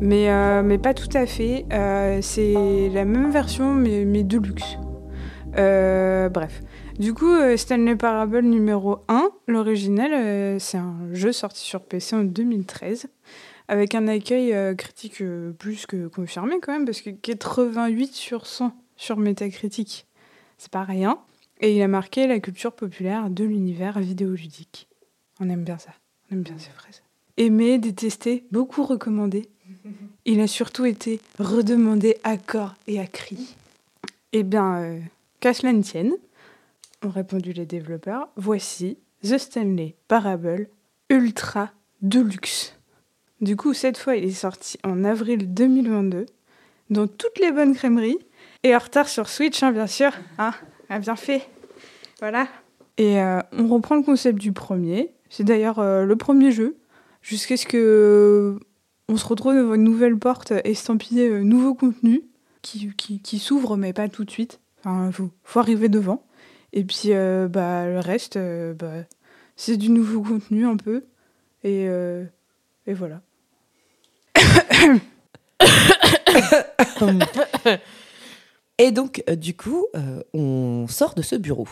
mais, 0.00 0.30
euh, 0.30 0.62
mais 0.62 0.78
pas 0.78 0.94
tout 0.94 1.08
à 1.14 1.26
fait, 1.26 1.66
euh, 1.72 2.20
c'est 2.22 2.88
la 2.92 3.04
même 3.04 3.30
version 3.30 3.74
mais, 3.74 4.04
mais 4.04 4.22
Deluxe. 4.22 4.78
Euh, 5.56 6.28
bref. 6.28 6.62
Du 6.98 7.14
coup, 7.14 7.32
Stanley 7.56 7.94
Parable 7.94 8.42
numéro 8.42 8.98
1, 9.08 9.30
l'original, 9.46 10.60
c'est 10.60 10.78
un 10.78 10.96
jeu 11.12 11.30
sorti 11.32 11.60
sur 11.60 11.80
PC 11.80 12.16
en 12.16 12.24
2013, 12.24 13.06
avec 13.68 13.94
un 13.94 14.08
accueil 14.08 14.52
critique 14.76 15.22
plus 15.58 15.86
que 15.86 16.08
confirmé 16.08 16.56
quand 16.60 16.72
même, 16.72 16.84
parce 16.84 17.00
que 17.00 17.10
88 17.10 18.12
sur 18.14 18.46
100 18.46 18.72
sur 18.96 19.16
Metacritic, 19.16 20.08
c'est 20.58 20.72
pas 20.72 20.82
rien. 20.82 21.20
Et 21.60 21.76
il 21.76 21.82
a 21.82 21.88
marqué 21.88 22.26
la 22.26 22.40
culture 22.40 22.72
populaire 22.72 23.30
de 23.30 23.44
l'univers 23.44 24.00
vidéoludique. 24.00 24.88
On 25.38 25.48
aime 25.48 25.62
bien 25.62 25.78
ça, 25.78 25.92
on 26.30 26.34
aime 26.34 26.42
bien 26.42 26.58
ces 26.58 26.70
phrases. 26.70 27.02
Aimé, 27.36 27.78
détesté, 27.78 28.44
beaucoup 28.50 28.82
recommandé. 28.82 29.48
Il 30.24 30.40
a 30.40 30.46
surtout 30.46 30.84
été 30.84 31.20
redemandé 31.38 32.16
à 32.24 32.36
corps 32.36 32.74
et 32.86 33.00
à 33.00 33.06
cri. 33.06 33.56
Eh 34.32 34.42
bien, 34.42 34.76
euh, 34.76 35.00
qu'à 35.40 35.54
cela 35.54 35.72
ne 35.72 35.82
tienne, 35.82 36.12
ont 37.04 37.10
répondu 37.10 37.52
les 37.52 37.66
développeurs, 37.66 38.28
voici 38.36 38.98
The 39.22 39.38
Stanley 39.38 39.94
Parable 40.08 40.68
Ultra 41.10 41.70
Deluxe. 42.02 42.74
Du 43.40 43.56
coup, 43.56 43.72
cette 43.72 43.98
fois, 43.98 44.16
il 44.16 44.24
est 44.24 44.30
sorti 44.30 44.78
en 44.84 45.04
avril 45.04 45.54
2022 45.54 46.26
dans 46.90 47.06
toutes 47.06 47.38
les 47.40 47.52
bonnes 47.52 47.74
crèmeries 47.74 48.18
et 48.62 48.74
en 48.74 48.78
retard 48.78 49.08
sur 49.08 49.28
Switch, 49.28 49.62
hein, 49.62 49.72
bien 49.72 49.86
sûr. 49.86 50.12
Hein, 50.38 50.52
ah, 50.88 50.98
bien 50.98 51.16
fait. 51.16 51.48
Voilà. 52.20 52.48
Et 52.96 53.20
euh, 53.20 53.40
on 53.52 53.68
reprend 53.68 53.94
le 53.94 54.02
concept 54.02 54.38
du 54.38 54.52
premier. 54.52 55.12
C'est 55.30 55.44
d'ailleurs 55.44 55.78
euh, 55.78 56.04
le 56.04 56.16
premier 56.16 56.50
jeu 56.50 56.76
jusqu'à 57.22 57.56
ce 57.56 57.66
que 57.66 58.58
on 59.08 59.16
se 59.16 59.26
retrouve 59.26 59.54
devant 59.54 59.74
une 59.74 59.84
nouvelle 59.84 60.18
porte 60.18 60.52
estampillée 60.64 61.28
euh, 61.28 61.42
nouveau 61.42 61.74
contenu 61.74 62.22
qui, 62.62 62.90
qui, 62.96 63.20
qui 63.20 63.38
s'ouvre, 63.38 63.76
mais 63.76 63.92
pas 63.92 64.08
tout 64.08 64.24
de 64.24 64.30
suite. 64.30 64.60
Enfin, 64.80 65.10
faut, 65.12 65.30
faut 65.44 65.60
arriver 65.60 65.88
devant. 65.88 66.24
Et 66.72 66.84
puis, 66.84 67.04
euh, 67.06 67.48
bah, 67.48 67.86
le 67.86 68.00
reste, 68.00 68.36
euh, 68.36 68.74
bah, 68.74 69.04
c'est 69.56 69.76
du 69.76 69.90
nouveau 69.90 70.22
contenu 70.22 70.66
un 70.66 70.76
peu. 70.76 71.04
Et, 71.64 71.86
euh, 71.88 72.24
et 72.86 72.94
voilà. 72.94 73.20
Et 78.78 78.92
donc, 78.92 79.24
euh, 79.28 79.34
du 79.34 79.56
coup, 79.56 79.86
euh, 79.96 80.22
on 80.32 80.86
sort 80.88 81.14
de 81.14 81.22
ce 81.22 81.34
bureau. 81.34 81.66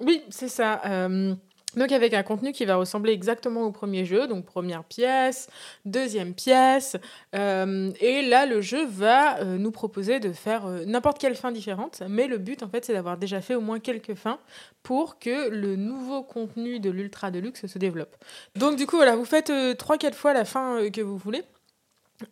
Oui, 0.00 0.22
c'est 0.30 0.48
ça. 0.48 0.80
Euh, 0.86 1.34
donc 1.76 1.92
avec 1.92 2.14
un 2.14 2.22
contenu 2.22 2.52
qui 2.52 2.64
va 2.64 2.76
ressembler 2.76 3.12
exactement 3.12 3.62
au 3.62 3.70
premier 3.70 4.04
jeu, 4.04 4.26
donc 4.26 4.44
première 4.44 4.84
pièce, 4.84 5.48
deuxième 5.84 6.34
pièce, 6.34 6.96
euh, 7.34 7.90
et 8.00 8.22
là 8.22 8.46
le 8.46 8.60
jeu 8.60 8.86
va 8.86 9.38
euh, 9.38 9.58
nous 9.58 9.70
proposer 9.70 10.18
de 10.18 10.32
faire 10.32 10.66
euh, 10.66 10.84
n'importe 10.86 11.18
quelle 11.18 11.36
fin 11.36 11.52
différente, 11.52 12.02
mais 12.08 12.26
le 12.26 12.38
but 12.38 12.62
en 12.62 12.68
fait 12.68 12.84
c'est 12.84 12.94
d'avoir 12.94 13.18
déjà 13.18 13.40
fait 13.40 13.54
au 13.54 13.60
moins 13.60 13.78
quelques 13.78 14.14
fins 14.14 14.38
pour 14.82 15.18
que 15.18 15.50
le 15.50 15.76
nouveau 15.76 16.22
contenu 16.22 16.80
de 16.80 16.90
l'Ultra 16.90 17.30
Deluxe 17.30 17.66
se 17.66 17.78
développe. 17.78 18.16
Donc 18.56 18.76
du 18.76 18.86
coup 18.86 18.96
voilà, 18.96 19.16
vous 19.16 19.24
faites 19.24 19.50
euh, 19.50 19.74
trois 19.74 19.98
quatre 19.98 20.16
fois 20.16 20.32
la 20.32 20.44
fin 20.44 20.90
que 20.90 21.00
vous 21.00 21.18
voulez. 21.18 21.42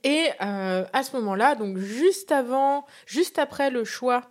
Et 0.03 0.28
à 0.40 1.03
ce 1.03 1.14
moment-là, 1.16 1.57
donc 1.57 1.76
juste 1.76 2.32
avant, 2.32 2.86
juste 3.05 3.38
après 3.38 3.68
le 3.68 3.84
choix 3.84 4.30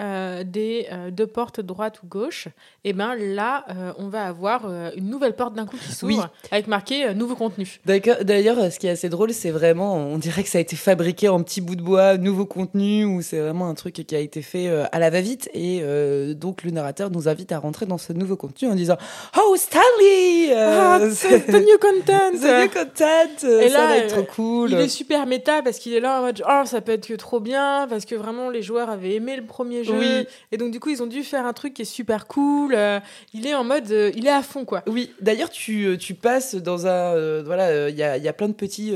euh, 0.00 0.42
des 0.42 0.86
euh, 0.90 1.10
deux 1.10 1.26
portes 1.26 1.60
droite 1.60 2.00
ou 2.02 2.06
gauche, 2.06 2.48
et 2.82 2.94
ben 2.94 3.14
là, 3.14 3.66
euh, 3.68 3.92
on 3.98 4.08
va 4.08 4.24
avoir 4.24 4.66
une 4.96 5.10
nouvelle 5.10 5.36
porte 5.36 5.54
d'un 5.54 5.66
coup 5.66 5.76
qui 5.76 5.92
s'ouvre 5.92 6.12
Oui. 6.12 6.48
avec 6.50 6.66
marqué 6.66 7.12
nouveau 7.14 7.36
contenu. 7.36 7.78
D'ailleurs, 7.84 8.72
ce 8.72 8.78
qui 8.78 8.86
est 8.86 8.90
assez 8.90 9.10
drôle, 9.10 9.34
c'est 9.34 9.50
vraiment, 9.50 9.96
on 9.96 10.16
dirait 10.16 10.42
que 10.44 10.48
ça 10.48 10.56
a 10.56 10.60
été 10.62 10.76
fabriqué 10.76 11.28
en 11.28 11.42
petits 11.42 11.60
bouts 11.60 11.76
de 11.76 11.82
bois, 11.82 12.16
nouveau 12.16 12.46
contenu, 12.46 13.04
ou 13.04 13.20
c'est 13.20 13.38
vraiment 13.38 13.68
un 13.68 13.74
truc 13.74 13.92
qui 13.94 14.16
a 14.16 14.18
été 14.18 14.40
fait 14.40 14.68
à 14.92 14.98
la 14.98 15.10
va-vite. 15.10 15.50
Et 15.52 15.82
donc, 16.34 16.62
le 16.62 16.70
narrateur 16.70 17.10
nous 17.10 17.28
invite 17.28 17.52
à 17.52 17.58
rentrer 17.58 17.84
dans 17.84 17.98
ce 17.98 18.14
nouveau 18.14 18.36
contenu 18.36 18.68
en 18.68 18.74
disant 18.74 18.96
Oh, 19.38 19.54
Stanley 19.56 20.54
Ah, 20.56 21.00
c'est 21.12 21.46
the 21.46 21.54
new 21.54 21.78
content 21.78 22.32
The 22.40 22.62
new 22.62 22.68
content 22.70 23.46
Et 23.60 23.68
Ça 23.68 23.78
là, 23.78 23.86
va 23.88 23.96
être 23.98 24.14
trop 24.14 24.24
cool 24.24 24.70
Il 24.70 24.78
est 24.78 24.88
super 24.88 25.26
méta 25.26 25.62
parce 25.62 25.78
qu'il 25.78 25.92
est 25.92 26.00
là 26.00 26.20
en 26.20 26.22
mode 26.22 26.42
oh 26.48 26.62
ça 26.64 26.80
peut 26.80 26.92
être 26.92 27.06
que 27.06 27.14
trop 27.14 27.40
bien 27.40 27.86
parce 27.88 28.04
que 28.06 28.14
vraiment 28.14 28.48
les 28.48 28.62
joueurs 28.62 28.88
avaient 28.88 29.14
aimé 29.14 29.36
le 29.36 29.44
premier 29.44 29.81
Oui. 29.90 30.26
et 30.52 30.56
donc 30.56 30.70
du 30.70 30.80
coup 30.80 30.90
ils 30.90 31.02
ont 31.02 31.06
dû 31.06 31.22
faire 31.24 31.46
un 31.46 31.52
truc 31.52 31.74
qui 31.74 31.82
est 31.82 31.86
super 31.86 32.26
cool. 32.26 32.74
euh, 32.74 33.00
il 33.34 33.46
est 33.46 33.54
en 33.54 33.64
mode 33.64 33.90
euh, 33.90 34.10
il 34.14 34.26
est 34.26 34.30
à 34.30 34.42
fond 34.42 34.64
quoi. 34.64 34.82
Oui, 34.86 35.10
d'ailleurs, 35.20 35.50
tu, 35.50 35.84
euh, 35.86 35.96
tu 35.96 36.14
passes 36.14 36.54
dans 36.54 36.86
un. 36.86 37.14
euh, 37.16 37.42
voilà, 37.44 37.88
il 37.88 37.96
y, 37.96 38.02
a, 38.02 38.16
il 38.16 38.22
y 38.22 38.28
a 38.28 38.32
plein 38.32 38.48
de 38.48 38.52
petits 38.54 38.92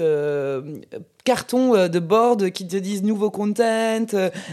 cartons 1.24 1.88
de 1.88 1.98
board 1.98 2.50
qui 2.50 2.68
te 2.68 2.76
disent 2.76 3.02
nouveau 3.02 3.30
content, 3.30 4.06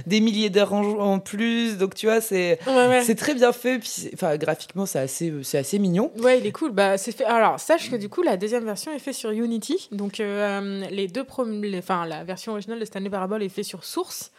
des 0.07 0.19
milliers 0.21 0.49
d'heures 0.49 0.73
en, 0.73 1.19
plus. 1.19 1.77
Donc, 1.77 1.93
tu 1.95 2.07
vois, 2.07 2.19
c'est. 2.21 2.59
Ouais, 2.65 2.87
ouais. 2.87 3.03
C'est 3.03 3.15
très 3.15 3.35
bien 3.35 3.51
fait, 3.51 3.77
puis 3.79 4.09
enfin 4.13 4.37
graphiquement 4.37 4.85
c'est 4.87 4.99
assez, 4.99 5.31
c'est 5.43 5.59
assez 5.59 5.77
mignon. 5.79 6.11
Ouais, 6.19 6.39
il 6.39 6.45
est 6.47 6.51
cool. 6.51 6.71
Bah, 6.71 6.97
c'est 6.97 7.11
fait. 7.11 7.25
Alors, 7.25 7.59
sache 7.59 7.91
que 7.91 7.95
du 7.95 8.09
coup, 8.09 8.23
la 8.23 8.37
deuxième 8.37 8.65
version 8.65 8.91
est 8.91 8.99
faite 8.99 9.13
sur 9.13 9.29
Unity. 9.29 9.87
Donc, 9.91 10.19
euh, 10.19 10.83
les 10.89 11.07
deux 11.07 11.23
les- 11.61 11.77
enfin, 11.79 12.05
la 12.07 12.23
version 12.23 12.53
originale 12.53 12.79
de 12.79 12.85
Stanley 12.85 13.09
Parable 13.09 13.43
est 13.43 13.49
faite 13.49 13.65
sur 13.65 13.83
Source. 13.83 14.31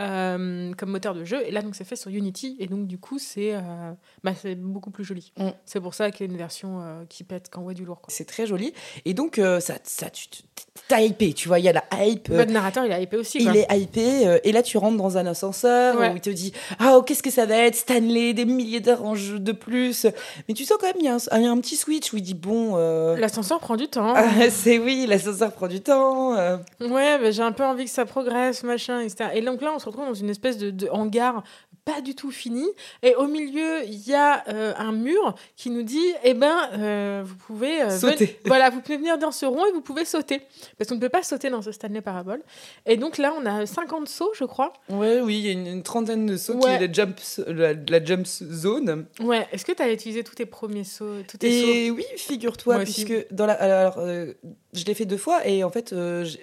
Euh, 0.00 0.72
comme 0.76 0.90
moteur 0.90 1.14
de 1.14 1.24
jeu. 1.24 1.42
Et 1.46 1.50
là, 1.50 1.62
donc, 1.62 1.74
c'est 1.74 1.84
fait 1.84 1.96
sur 1.96 2.10
Unity. 2.10 2.56
Et 2.58 2.66
donc, 2.66 2.86
du 2.86 2.98
coup, 2.98 3.18
c'est 3.18 3.54
euh, 3.54 3.60
bah, 4.24 4.32
beaucoup 4.56 4.90
plus 4.90 5.04
joli. 5.04 5.32
Mm. 5.38 5.48
C'est 5.66 5.80
pour 5.80 5.94
ça 5.94 6.10
qu'il 6.10 6.26
y 6.26 6.28
a 6.28 6.32
une 6.32 6.38
version 6.38 6.80
euh, 6.82 7.04
qui 7.08 7.22
pète 7.24 7.48
quand 7.50 7.62
voit 7.62 7.74
du 7.74 7.84
lourd. 7.84 8.00
C'est 8.08 8.24
très 8.26 8.46
joli. 8.46 8.72
Et 9.04 9.14
donc, 9.14 9.38
euh, 9.38 9.60
ça, 9.60 9.74
ça, 9.84 10.10
tu 10.10 10.26
t'as 10.88 11.00
hypé, 11.02 11.32
tu 11.34 11.46
vois, 11.48 11.58
il 11.58 11.64
y 11.64 11.68
a 11.68 11.72
la 11.72 11.84
hype. 12.04 12.30
Votre 12.30 12.50
narrateur, 12.50 12.84
il 12.84 12.92
a 12.92 13.00
hypé 13.00 13.16
aussi. 13.16 13.38
il 13.42 13.56
est 13.56 13.66
hypé, 13.76 14.38
et 14.42 14.50
là 14.52 14.62
tu 14.62 14.76
rentres 14.78 14.96
dans 14.96 15.18
un 15.18 15.26
ascenseur 15.26 15.96
Ouais. 15.98 16.10
où 16.10 16.16
il 16.16 16.20
te 16.20 16.30
dit 16.30 16.52
Ah, 16.78 16.94
oh, 16.96 17.02
qu'est-ce 17.02 17.22
que 17.22 17.30
ça 17.30 17.46
va 17.46 17.56
être? 17.56 17.74
Stanley, 17.76 18.34
des 18.34 18.44
milliers 18.44 18.80
d'heures 18.80 19.04
en 19.04 19.14
jeu 19.14 19.38
de 19.38 19.52
plus. 19.52 20.06
Mais 20.48 20.54
tu 20.54 20.64
sens 20.64 20.78
quand 20.80 20.86
même, 20.86 20.96
il 20.98 21.04
y, 21.04 21.08
a 21.08 21.14
un- 21.14 21.38
il 21.38 21.42
y 21.42 21.46
a 21.46 21.50
un 21.50 21.60
petit 21.60 21.76
switch 21.76 22.12
où 22.12 22.16
il 22.16 22.22
dit 22.22 22.34
Bon, 22.34 22.76
L'ascenseur 23.16 23.60
prend 23.60 23.76
du 23.76 23.88
temps. 23.88 24.14
ah, 24.16 24.24
c'est 24.50 24.78
oui, 24.78 25.06
l'ascenseur 25.08 25.52
prend 25.52 25.68
du 25.68 25.80
temps. 25.80 26.32
Ouais, 26.34 27.18
bah, 27.18 27.30
j'ai 27.30 27.42
un 27.42 27.52
peu 27.52 27.64
envie 27.64 27.84
que 27.84 27.90
ça 27.90 28.04
progresse, 28.04 28.62
machin, 28.64 29.00
etc. 29.00 29.30
Et 29.34 29.42
donc 29.42 29.60
là, 29.62 29.72
on 29.74 29.78
se 29.78 29.88
dans 29.96 30.14
une 30.14 30.30
espèce 30.30 30.58
de 30.58 30.88
hangar 30.90 31.42
pas 31.92 32.00
du 32.00 32.14
tout 32.14 32.30
fini. 32.30 32.64
Et 33.02 33.14
au 33.14 33.26
milieu, 33.26 33.82
il 33.84 34.06
y 34.08 34.14
a 34.14 34.44
euh, 34.48 34.72
un 34.76 34.92
mur 34.92 35.34
qui 35.56 35.70
nous 35.70 35.82
dit, 35.82 35.98
eh 36.24 36.34
ben, 36.34 36.56
euh, 36.74 37.22
vous 37.24 37.34
pouvez... 37.36 37.82
euh, 37.82 37.90
Sauter. 37.98 38.26
ven- 38.26 38.34
Voilà, 38.46 38.70
vous 38.70 38.80
pouvez 38.80 38.96
venir 38.98 39.18
dans 39.18 39.30
ce 39.32 39.46
rond 39.46 39.64
et 39.66 39.72
vous 39.72 39.80
pouvez 39.80 40.04
sauter. 40.04 40.40
Parce 40.78 40.88
qu'on 40.88 40.96
ne 40.96 41.00
peut 41.00 41.08
pas 41.08 41.22
sauter 41.22 41.50
dans 41.50 41.62
ce 41.62 41.72
Stanley 41.72 42.00
Parabole. 42.00 42.42
Et 42.86 42.96
donc 42.96 43.18
là, 43.18 43.34
on 43.40 43.46
a 43.46 43.66
50 43.66 44.08
sauts, 44.08 44.30
je 44.34 44.44
crois. 44.44 44.72
Ouais, 44.88 45.20
oui, 45.20 45.38
il 45.38 45.46
y 45.46 45.48
a 45.48 45.52
une, 45.52 45.66
une 45.66 45.82
trentaine 45.82 46.26
de 46.26 46.36
sauts 46.36 46.54
Ouais. 46.54 46.60
qui 46.78 46.84
est 46.84 46.86
la 46.88 46.92
jump, 46.92 47.18
la, 47.46 47.72
la 47.74 48.04
jump 48.04 48.26
zone. 48.26 49.06
Ouais, 49.20 49.46
est-ce 49.52 49.64
que 49.64 49.72
tu 49.72 49.82
as 49.82 49.92
utilisé 49.92 50.22
tous 50.24 50.34
tes 50.34 50.46
premiers 50.46 50.84
sauts 50.84 51.22
tous 51.28 51.38
tes 51.38 51.50
sauts? 51.62 51.68
Et 51.68 51.90
oui, 51.90 52.04
figure-toi, 52.16 52.76
aussi. 52.78 53.04
puisque 53.04 53.32
dans 53.32 53.46
la, 53.46 53.54
alors, 53.54 53.98
je 54.72 54.84
l'ai 54.84 54.94
fait 54.94 55.04
deux 55.06 55.16
fois 55.16 55.46
et 55.46 55.64
en 55.64 55.70
fait, 55.70 55.94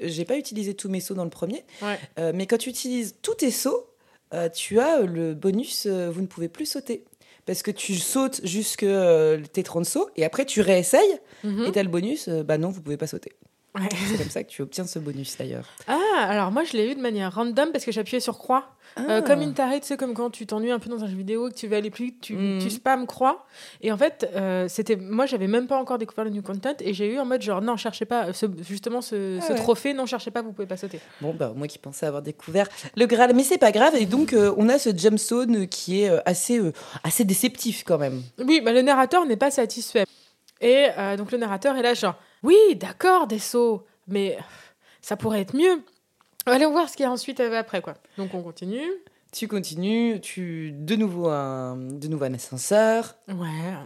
j'ai 0.02 0.26
pas 0.26 0.38
utilisé 0.38 0.74
tous 0.74 0.90
mes 0.90 1.00
sauts 1.00 1.14
dans 1.16 1.24
le 1.24 1.30
premier. 1.30 1.64
Ouais. 1.82 2.32
Mais 2.34 2.46
quand 2.48 2.58
tu 2.58 2.70
utilises 2.70 3.16
tous 3.22 3.36
tes 3.36 3.52
sauts, 3.52 3.86
euh, 4.34 4.50
tu 4.50 4.80
as 4.80 5.02
le 5.02 5.34
bonus, 5.34 5.86
euh, 5.86 6.10
vous 6.10 6.22
ne 6.22 6.28
pouvez 6.28 6.48
plus 6.50 6.66
sauter. 6.66 7.04
Parce 7.46 7.64
que 7.64 7.72
tu 7.72 7.96
sautes 7.96 8.42
jusque 8.44 8.84
euh, 8.84 9.40
tes 9.54 9.64
30 9.64 9.86
sauts 9.86 10.10
et 10.18 10.26
après 10.26 10.46
tu 10.46 10.60
réessayes 10.62 11.20
Mhm. 11.44 11.66
et 11.66 11.72
tu 11.72 11.80
as 11.80 11.84
le 11.84 11.90
bonus, 11.90 12.28
euh, 12.28 12.44
bah 12.44 12.58
non, 12.58 12.70
vous 12.70 12.82
pouvez 12.82 12.98
pas 12.98 13.08
sauter. 13.08 13.32
Ouais. 13.76 13.88
C'est 14.10 14.18
comme 14.18 14.30
ça 14.30 14.44
que 14.44 14.50
tu 14.50 14.62
obtiens 14.64 14.86
ce 14.88 14.98
bonus 15.00 15.38
d'ailleurs. 15.38 15.68
Ah, 15.88 15.97
alors 16.20 16.52
moi, 16.52 16.64
je 16.64 16.74
l'ai 16.78 16.92
eu 16.92 16.96
de 16.96 17.02
manière 17.02 17.34
random 17.34 17.72
parce 17.72 17.86
que 17.86 17.92
j'appuyais 17.92 18.20
sur 18.20 18.38
croix. 18.38 18.66
Euh, 19.00 19.20
Ah. 19.20 19.22
comme 19.22 19.42
une 19.42 19.54
tarée, 19.54 19.80
tu 19.80 19.86
sais, 19.88 19.98
comme 19.98 20.14
quand 20.16 20.30
tu 20.32 20.48
t'ennuies 20.48 20.72
un 20.72 20.80
peu 20.80 20.90
dans 20.90 21.04
un 21.04 21.08
jeu 21.08 21.16
vidéo, 21.16 21.50
que 21.50 21.54
tu 21.54 21.68
veux 21.68 21.76
aller 21.76 21.92
plus 21.92 22.06
vite, 22.06 22.22
tu, 22.22 22.36
tu 22.60 22.70
spam 22.72 23.06
croix. 23.06 23.46
Et 23.82 23.92
en 23.92 23.98
fait, 23.98 24.28
euh, 24.36 24.68
c'était, 24.68 24.96
moi, 24.96 25.26
j'avais 25.28 25.46
même 25.48 25.68
pas 25.68 25.78
encore 25.78 25.98
découvert 26.00 26.26
le 26.26 26.32
new 26.32 26.42
content 26.42 26.74
et 26.80 26.94
j'ai 26.94 27.14
eu 27.14 27.20
en 27.20 27.26
mode 27.26 27.42
genre, 27.44 27.62
non, 27.62 27.78
cherchez 27.78 28.06
pas, 28.06 28.28
euh, 28.28 28.34
ce- 28.34 28.48
justement, 28.68 29.02
ce, 29.02 29.38
Ah 29.38 29.42
ce 29.42 29.52
ouais. 29.54 29.58
trophée, 29.60 29.94
non, 29.94 30.06
cherchez 30.08 30.32
pas, 30.32 30.42
vous 30.42 30.52
pouvez 30.52 30.68
pas 30.68 30.78
sauter. 30.78 31.00
Bon, 31.22 31.34
bah, 31.34 31.54
moi 31.56 31.68
qui 31.68 31.78
pensais 31.78 32.08
avoir 32.08 32.24
découvert 32.24 32.68
le 32.96 33.06
Graal, 33.06 33.36
mais 33.36 33.44
c'est 33.44 33.60
pas 33.60 33.72
grave. 33.72 33.94
Et 33.96 34.06
donc, 34.08 34.34
euh, 34.34 34.54
on 34.58 34.68
a 34.70 34.80
ce 34.80 34.90
gemstone 34.98 35.68
qui 35.68 36.02
est 36.02 36.10
assez, 36.26 36.60
assez 37.04 37.24
déceptif 37.24 37.84
quand 37.86 38.00
même. 38.00 38.24
Oui, 38.40 38.62
bah, 38.62 38.72
le 38.72 38.82
narrateur 38.82 39.26
n'est 39.26 39.38
pas 39.38 39.52
satisfait. 39.52 40.06
Et 40.60 40.88
donc, 41.18 41.32
le 41.32 41.38
narrateur 41.38 41.76
est 41.76 41.84
là, 41.84 41.94
genre, 41.94 42.16
oui, 42.42 42.56
d'accord, 42.78 43.28
des 43.28 43.38
sauts, 43.38 43.86
mais 44.08 44.38
ça 45.02 45.16
pourrait 45.16 45.42
être 45.42 45.56
mieux. 45.56 45.84
Allons 46.52 46.72
voir 46.72 46.90
ce 46.90 46.96
qu'il 46.98 47.04
y 47.04 47.08
a 47.08 47.12
ensuite 47.12 47.40
euh, 47.40 47.60
après, 47.60 47.82
quoi. 47.82 47.96
Donc, 48.18 48.34
on 48.34 48.42
continue. 48.42 48.82
Tu 49.34 49.48
continues, 49.50 50.22
tu 50.22 50.72
de 50.72 50.96
nouveau 50.96 51.28
un, 51.28 51.76
de 51.76 52.08
nouveau 52.08 52.24
un 52.26 52.34
ascenseur. 52.34 53.16
Ouais, 53.28 53.46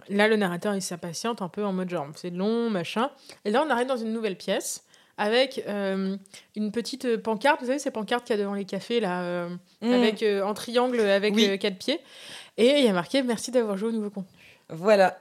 là 0.09 0.27
le 0.27 0.35
narrateur 0.35 0.75
il 0.75 0.83
s'impatiente 0.83 1.41
un 1.41 1.49
peu 1.49 1.65
en 1.65 1.73
mode 1.73 1.89
genre 1.89 2.05
c'est 2.15 2.29
long, 2.29 2.69
machin. 2.69 3.09
Et 3.43 3.49
là 3.49 3.63
on 3.65 3.69
arrive 3.71 3.87
dans 3.87 3.97
une 3.97 4.13
nouvelle 4.13 4.37
pièce 4.37 4.83
avec 5.17 5.63
euh, 5.67 6.15
une 6.55 6.71
petite 6.71 7.17
pancarte, 7.17 7.59
vous 7.61 7.65
savez 7.67 7.79
ces 7.79 7.89
pancartes 7.89 8.23
qu'il 8.25 8.35
y 8.35 8.39
a 8.39 8.41
devant 8.43 8.53
les 8.53 8.65
cafés 8.65 8.99
là, 8.99 9.23
euh, 9.23 9.49
Mm. 9.81 9.93
avec 9.93 10.21
euh, 10.21 10.43
en 10.43 10.53
triangle 10.53 10.99
avec 11.01 11.33
Oui. 11.35 11.57
quatre 11.57 11.77
pieds. 11.79 11.99
Et 12.57 12.77
il 12.79 12.85
y 12.85 12.87
a 12.87 12.93
marqué 12.93 13.23
merci 13.23 13.49
d'avoir 13.49 13.77
joué 13.77 13.89
au 13.89 13.93
nouveau 13.93 14.11
contenu. 14.11 14.29
Voilà. 14.71 15.17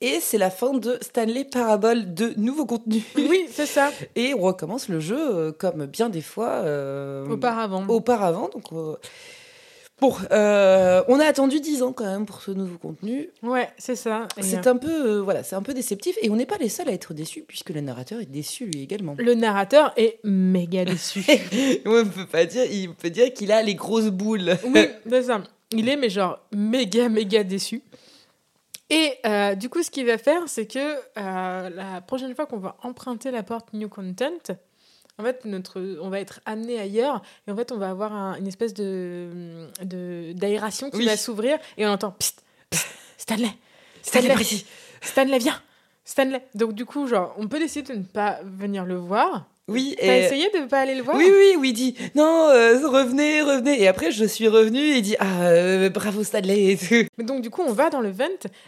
Et 0.00 0.18
c'est 0.20 0.38
la 0.38 0.50
fin 0.50 0.72
de 0.74 0.98
Stanley 1.02 1.44
Parable 1.44 2.14
de 2.14 2.32
nouveau 2.36 2.66
contenu. 2.66 3.02
Oui, 3.16 3.46
c'est 3.50 3.66
ça. 3.66 3.90
Et 4.16 4.34
on 4.34 4.40
recommence 4.40 4.88
le 4.88 5.00
jeu 5.00 5.18
euh, 5.18 5.52
comme 5.52 5.86
bien 5.86 6.08
des 6.08 6.20
fois 6.22 6.48
euh, 6.64 7.26
Auparavant. 7.28 7.84
auparavant. 7.88 8.48
Donc, 8.52 8.72
euh, 8.72 8.96
bon, 10.00 10.14
euh, 10.30 11.02
on 11.08 11.20
a 11.20 11.26
attendu 11.26 11.60
10 11.60 11.82
ans 11.82 11.92
quand 11.92 12.04
même 12.04 12.26
pour 12.26 12.40
ce 12.42 12.50
nouveau 12.50 12.78
contenu. 12.78 13.28
Ouais, 13.42 13.68
c'est 13.78 13.96
ça. 13.96 14.26
Et, 14.38 14.42
C'est 14.42 14.66
euh, 14.66 14.70
un 14.70 14.76
peu, 14.76 15.16
euh, 15.18 15.20
voilà, 15.22 15.42
c'est 15.42 15.56
un 15.56 15.62
peu 15.62 15.74
déceptif 15.74 16.16
et 16.22 16.30
on 16.30 16.36
n'est 16.36 16.46
pas 16.46 16.58
les 16.58 16.68
seuls 16.68 16.88
à 16.88 16.92
être 16.92 17.12
déçus 17.14 17.44
puisque 17.46 17.70
le 17.70 17.80
narrateur 17.80 18.20
est 18.20 18.26
déçu 18.30 18.66
lui 18.66 18.82
également. 18.82 19.14
Le 19.18 19.34
narrateur 19.34 19.92
est 19.96 20.18
méga 20.24 20.84
déçu. 20.84 21.24
on 21.86 22.04
peut 22.06 22.26
pas 22.30 22.44
dire, 22.46 22.64
il 22.70 22.94
peut 22.94 23.10
dire 23.10 23.32
qu'il 23.34 23.52
a 23.52 23.62
les 23.62 23.74
grosses 23.74 24.10
boules. 24.10 24.56
Oui, 24.66 24.86
c'est 25.10 25.22
ça. 25.24 25.42
Il 25.72 25.88
est, 25.88 25.96
mais 25.96 26.10
genre, 26.10 26.38
méga, 26.52 27.08
méga 27.08 27.42
déçu. 27.42 27.82
Et 28.90 29.14
euh, 29.26 29.54
du 29.54 29.68
coup, 29.70 29.82
ce 29.82 29.90
qu'il 29.90 30.06
va 30.06 30.18
faire, 30.18 30.42
c'est 30.46 30.66
que 30.66 30.78
euh, 31.18 31.70
la 31.70 32.00
prochaine 32.02 32.34
fois 32.34 32.46
qu'on 32.46 32.58
va 32.58 32.76
emprunter 32.82 33.30
la 33.30 33.42
porte 33.42 33.72
New 33.72 33.88
Content, 33.88 34.30
en 35.18 35.22
fait, 35.22 35.44
notre, 35.44 35.80
on 36.02 36.10
va 36.10 36.20
être 36.20 36.40
amené 36.44 36.78
ailleurs 36.78 37.22
et 37.46 37.50
en 37.52 37.56
fait, 37.56 37.72
on 37.72 37.78
va 37.78 37.88
avoir 37.90 38.12
un- 38.12 38.36
une 38.36 38.46
espèce 38.48 38.74
de 38.74 39.68
d'aération 40.32 40.90
qui 40.90 40.98
Oui. 40.98 41.06
va 41.06 41.16
s'ouvrir 41.16 41.58
et 41.76 41.86
on 41.86 41.90
entend 41.90 42.10
Psst, 42.12 42.42
psst, 42.70 42.86
Stanley, 43.16 43.48
Stanley 44.02 44.28
Stanley. 44.34 44.64
Stanley, 45.00 45.38
viens, 45.38 45.62
Stanley. 46.04 46.44
Donc, 46.54 46.72
du 46.74 46.84
coup, 46.84 47.06
genre, 47.06 47.34
on 47.38 47.48
peut 47.48 47.58
décider 47.58 47.92
de 47.94 47.98
ne 47.98 48.04
pas 48.04 48.40
venir 48.42 48.84
le 48.84 48.96
voir. 48.96 49.46
Oui, 49.66 49.96
T'as 49.98 50.18
et... 50.18 50.24
essayé 50.24 50.50
de 50.50 50.58
ne 50.58 50.66
pas 50.66 50.80
aller 50.80 50.94
le 50.94 51.02
voir 51.02 51.16
Oui, 51.16 51.30
oui, 51.30 51.54
oui, 51.58 51.68
il 51.70 51.72
dit 51.72 51.96
non, 52.14 52.48
euh, 52.50 52.86
revenez, 52.86 53.40
revenez. 53.40 53.80
Et 53.80 53.88
après, 53.88 54.10
je 54.10 54.24
suis 54.26 54.46
revenue 54.46 54.80
et 54.80 54.96
il 54.98 55.02
dit 55.02 55.16
ah, 55.18 55.42
euh, 55.42 55.88
bravo 55.88 56.22
Stanley 56.22 56.72
et 56.72 56.76
tout. 56.76 57.24
Donc 57.24 57.40
du 57.40 57.48
coup, 57.48 57.62
on 57.66 57.72
va 57.72 57.88
dans 57.88 58.00
le 58.02 58.10
vent 58.10 58.24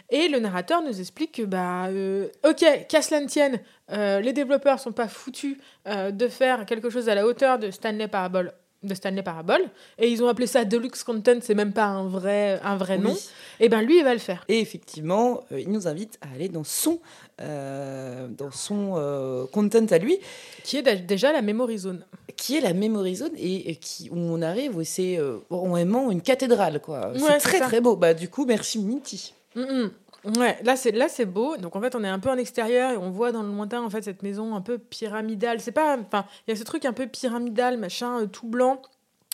et 0.09 0.27
le 0.27 0.39
narrateur 0.39 0.81
nous 0.81 0.99
explique 0.99 1.33
que 1.33 1.43
bah 1.43 1.87
euh, 1.87 2.29
ok, 2.47 2.65
qu'à 2.89 3.01
cela 3.01 3.21
ne 3.21 3.27
tienne, 3.27 3.59
les 3.89 4.33
développeurs 4.33 4.79
sont 4.79 4.91
pas 4.91 5.07
foutus 5.07 5.57
de 5.85 6.27
faire 6.27 6.65
quelque 6.65 6.89
chose 6.89 7.09
à 7.09 7.15
la 7.15 7.25
hauteur 7.25 7.59
de 7.59 7.69
Stanley 7.71 8.07
Parable 8.07 8.53
de 8.83 8.93
Stanley 8.93 9.23
Parable 9.23 9.61
et 9.97 10.07
ils 10.09 10.21
ont 10.23 10.27
appelé 10.27 10.45
ça 10.47 10.63
Deluxe 10.65 11.03
Content, 11.03 11.39
c'est 11.41 11.55
même 11.55 11.73
pas 11.73 11.85
un 11.85 12.07
vrai 12.07 12.59
un 12.63 12.77
vrai 12.77 12.97
nom. 12.97 13.15
Et 13.59 13.69
ben 13.69 13.81
lui 13.81 13.97
il 13.97 14.03
va 14.03 14.13
le 14.13 14.19
faire. 14.19 14.45
Et 14.47 14.59
effectivement, 14.59 15.41
euh, 15.51 15.59
il 15.59 15.71
nous 15.71 15.87
invite 15.87 16.19
à 16.21 16.33
aller 16.35 16.47
dans 16.47 16.63
son, 16.63 16.99
euh, 17.41 18.27
dans 18.27 18.51
son 18.51 18.93
euh, 18.97 19.45
content 19.47 19.85
à 19.89 19.97
lui, 19.97 20.17
Qui 20.63 20.77
est 20.77 20.83
dé- 20.83 20.95
déjà 20.97 21.31
la 21.33 21.41
memory 21.41 21.77
zone. 21.79 22.05
qui 22.35 22.55
est 22.57 22.61
la 22.61 22.73
memory 22.73 23.15
zone 23.15 23.31
et, 23.37 23.71
et 23.71 23.75
qui, 23.77 24.09
où 24.11 24.15
on 24.17 24.41
arrive, 24.43 24.77
où 24.77 24.83
c'est 24.83 25.19
vraiment 25.49 26.11
une 26.11 26.21
cathédrale. 26.21 26.79
quoi. 26.79 27.11
Ouais, 27.13 27.19
c'est 27.19 27.37
très 27.39 27.57
ça. 27.59 27.65
très 27.65 27.81
beau. 27.81 27.95
Bah, 27.95 28.13
du 28.13 28.29
coup, 28.29 28.45
merci 28.45 28.77
Minty. 28.79 29.33
Mm. 29.55 29.87
Ouais, 30.25 30.57
là 30.63 30.75
c'est 30.75 30.91
là 30.91 31.07
c'est 31.07 31.25
beau. 31.25 31.57
Donc 31.57 31.75
en 31.75 31.81
fait, 31.81 31.95
on 31.95 32.03
est 32.03 32.07
un 32.07 32.19
peu 32.19 32.29
en 32.29 32.37
extérieur 32.37 32.91
et 32.91 32.97
on 32.97 33.11
voit 33.11 33.31
dans 33.31 33.43
le 33.43 33.49
lointain 33.49 33.81
en 33.81 33.89
fait 33.89 34.03
cette 34.03 34.23
maison 34.23 34.55
un 34.55 34.61
peu 34.61 34.77
pyramidale. 34.77 35.59
C'est 35.59 35.71
pas 35.71 35.97
enfin, 35.97 36.25
il 36.47 36.51
y 36.51 36.53
a 36.53 36.55
ce 36.57 36.63
truc 36.63 36.85
un 36.85 36.93
peu 36.93 37.07
pyramidal, 37.07 37.77
machin 37.77 38.21
euh, 38.21 38.25
tout 38.27 38.47
blanc 38.47 38.81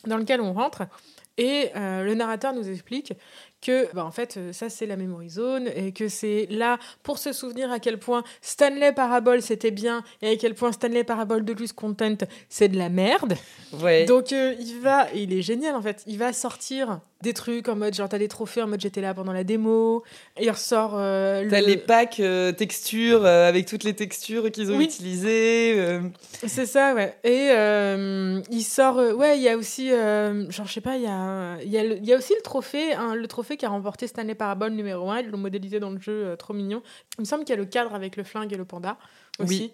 dans 0.05 0.17
lequel 0.17 0.41
on 0.41 0.53
rentre 0.53 0.83
et 1.37 1.71
euh, 1.75 2.03
le 2.03 2.13
narrateur 2.13 2.53
nous 2.53 2.69
explique 2.69 3.13
que 3.63 3.87
bah, 3.93 4.03
en 4.05 4.11
fait 4.11 4.35
euh, 4.37 4.51
ça 4.53 4.69
c'est 4.69 4.85
la 4.85 4.95
memory 4.97 5.29
zone 5.29 5.69
et 5.75 5.91
que 5.91 6.07
c'est 6.07 6.47
là 6.49 6.77
pour 7.03 7.17
se 7.17 7.31
souvenir 7.31 7.71
à 7.71 7.79
quel 7.79 7.97
point 7.97 8.23
Stanley 8.41 8.91
Parable 8.91 9.41
c'était 9.41 9.71
bien 9.71 10.03
et 10.21 10.29
à 10.31 10.35
quel 10.35 10.53
point 10.55 10.71
Stanley 10.71 11.03
Parable 11.03 11.45
Deluxe 11.45 11.71
Content 11.73 12.17
c'est 12.49 12.67
de 12.67 12.77
la 12.77 12.89
merde. 12.89 13.35
Ouais. 13.81 14.05
Donc 14.05 14.33
euh, 14.33 14.53
il 14.59 14.79
va, 14.81 15.07
et 15.13 15.23
il 15.23 15.33
est 15.33 15.41
génial 15.41 15.75
en 15.75 15.81
fait, 15.81 16.03
il 16.07 16.17
va 16.17 16.33
sortir 16.33 16.99
des 17.21 17.33
trucs 17.33 17.69
en 17.69 17.77
mode 17.77 17.93
genre 17.93 18.09
t'as 18.09 18.17
des 18.17 18.27
trophées 18.27 18.61
en 18.61 18.67
mode 18.67 18.81
j'étais 18.81 18.99
là 18.99 19.13
pendant 19.13 19.31
la 19.31 19.45
démo, 19.45 20.03
et 20.37 20.43
il 20.45 20.51
ressort 20.51 20.95
euh, 20.97 21.47
T'as 21.49 21.61
le- 21.61 21.67
les 21.67 21.77
packs 21.77 22.19
euh, 22.19 22.51
textures 22.51 23.23
euh, 23.25 23.47
avec 23.47 23.65
toutes 23.65 23.85
les 23.85 23.93
textures 23.93 24.51
qu'ils 24.51 24.71
ont 24.73 24.77
Oui. 24.77 24.83
utilisées. 24.85 26.01
C'est 26.45 26.65
ça, 26.65 26.93
ouais. 26.93 27.15
Et 27.23 27.47
il 28.51 28.63
sort, 28.63 28.97
ouais, 28.97 29.37
il 29.37 29.41
y 29.43 29.47
a 29.49 29.55
aussi, 29.57 29.89
genre 29.89 30.67
je 30.67 30.73
sais 30.73 30.81
pas, 30.81 30.97
il 30.97 31.03
y 31.03 31.07
a, 31.07 31.57
il 31.63 31.69
y, 31.71 31.77
a 31.77 31.83
le- 31.83 31.97
y 31.99 32.13
a 32.13 32.17
aussi 32.17 32.33
le 32.35 32.41
trophée, 32.41 32.93
hein, 32.93 33.15
le 33.15 33.27
trophée 33.27 33.52
qui 33.57 33.65
a 33.65 33.69
remporté 33.69 34.07
Stanley 34.07 34.35
Parable 34.35 34.69
numéro 34.69 35.09
1, 35.09 35.21
ils 35.21 35.29
l'ont 35.29 35.37
modélisé 35.37 35.79
dans 35.79 35.89
le 35.89 35.99
jeu, 35.99 36.25
euh, 36.25 36.35
trop 36.35 36.53
mignon. 36.53 36.81
Il 37.17 37.21
me 37.21 37.25
semble 37.25 37.43
qu'il 37.45 37.55
y 37.55 37.57
a 37.57 37.61
le 37.61 37.65
cadre 37.65 37.93
avec 37.93 38.15
le 38.15 38.23
flingue 38.23 38.51
et 38.53 38.57
le 38.57 38.65
panda 38.65 38.97
aussi. 39.39 39.71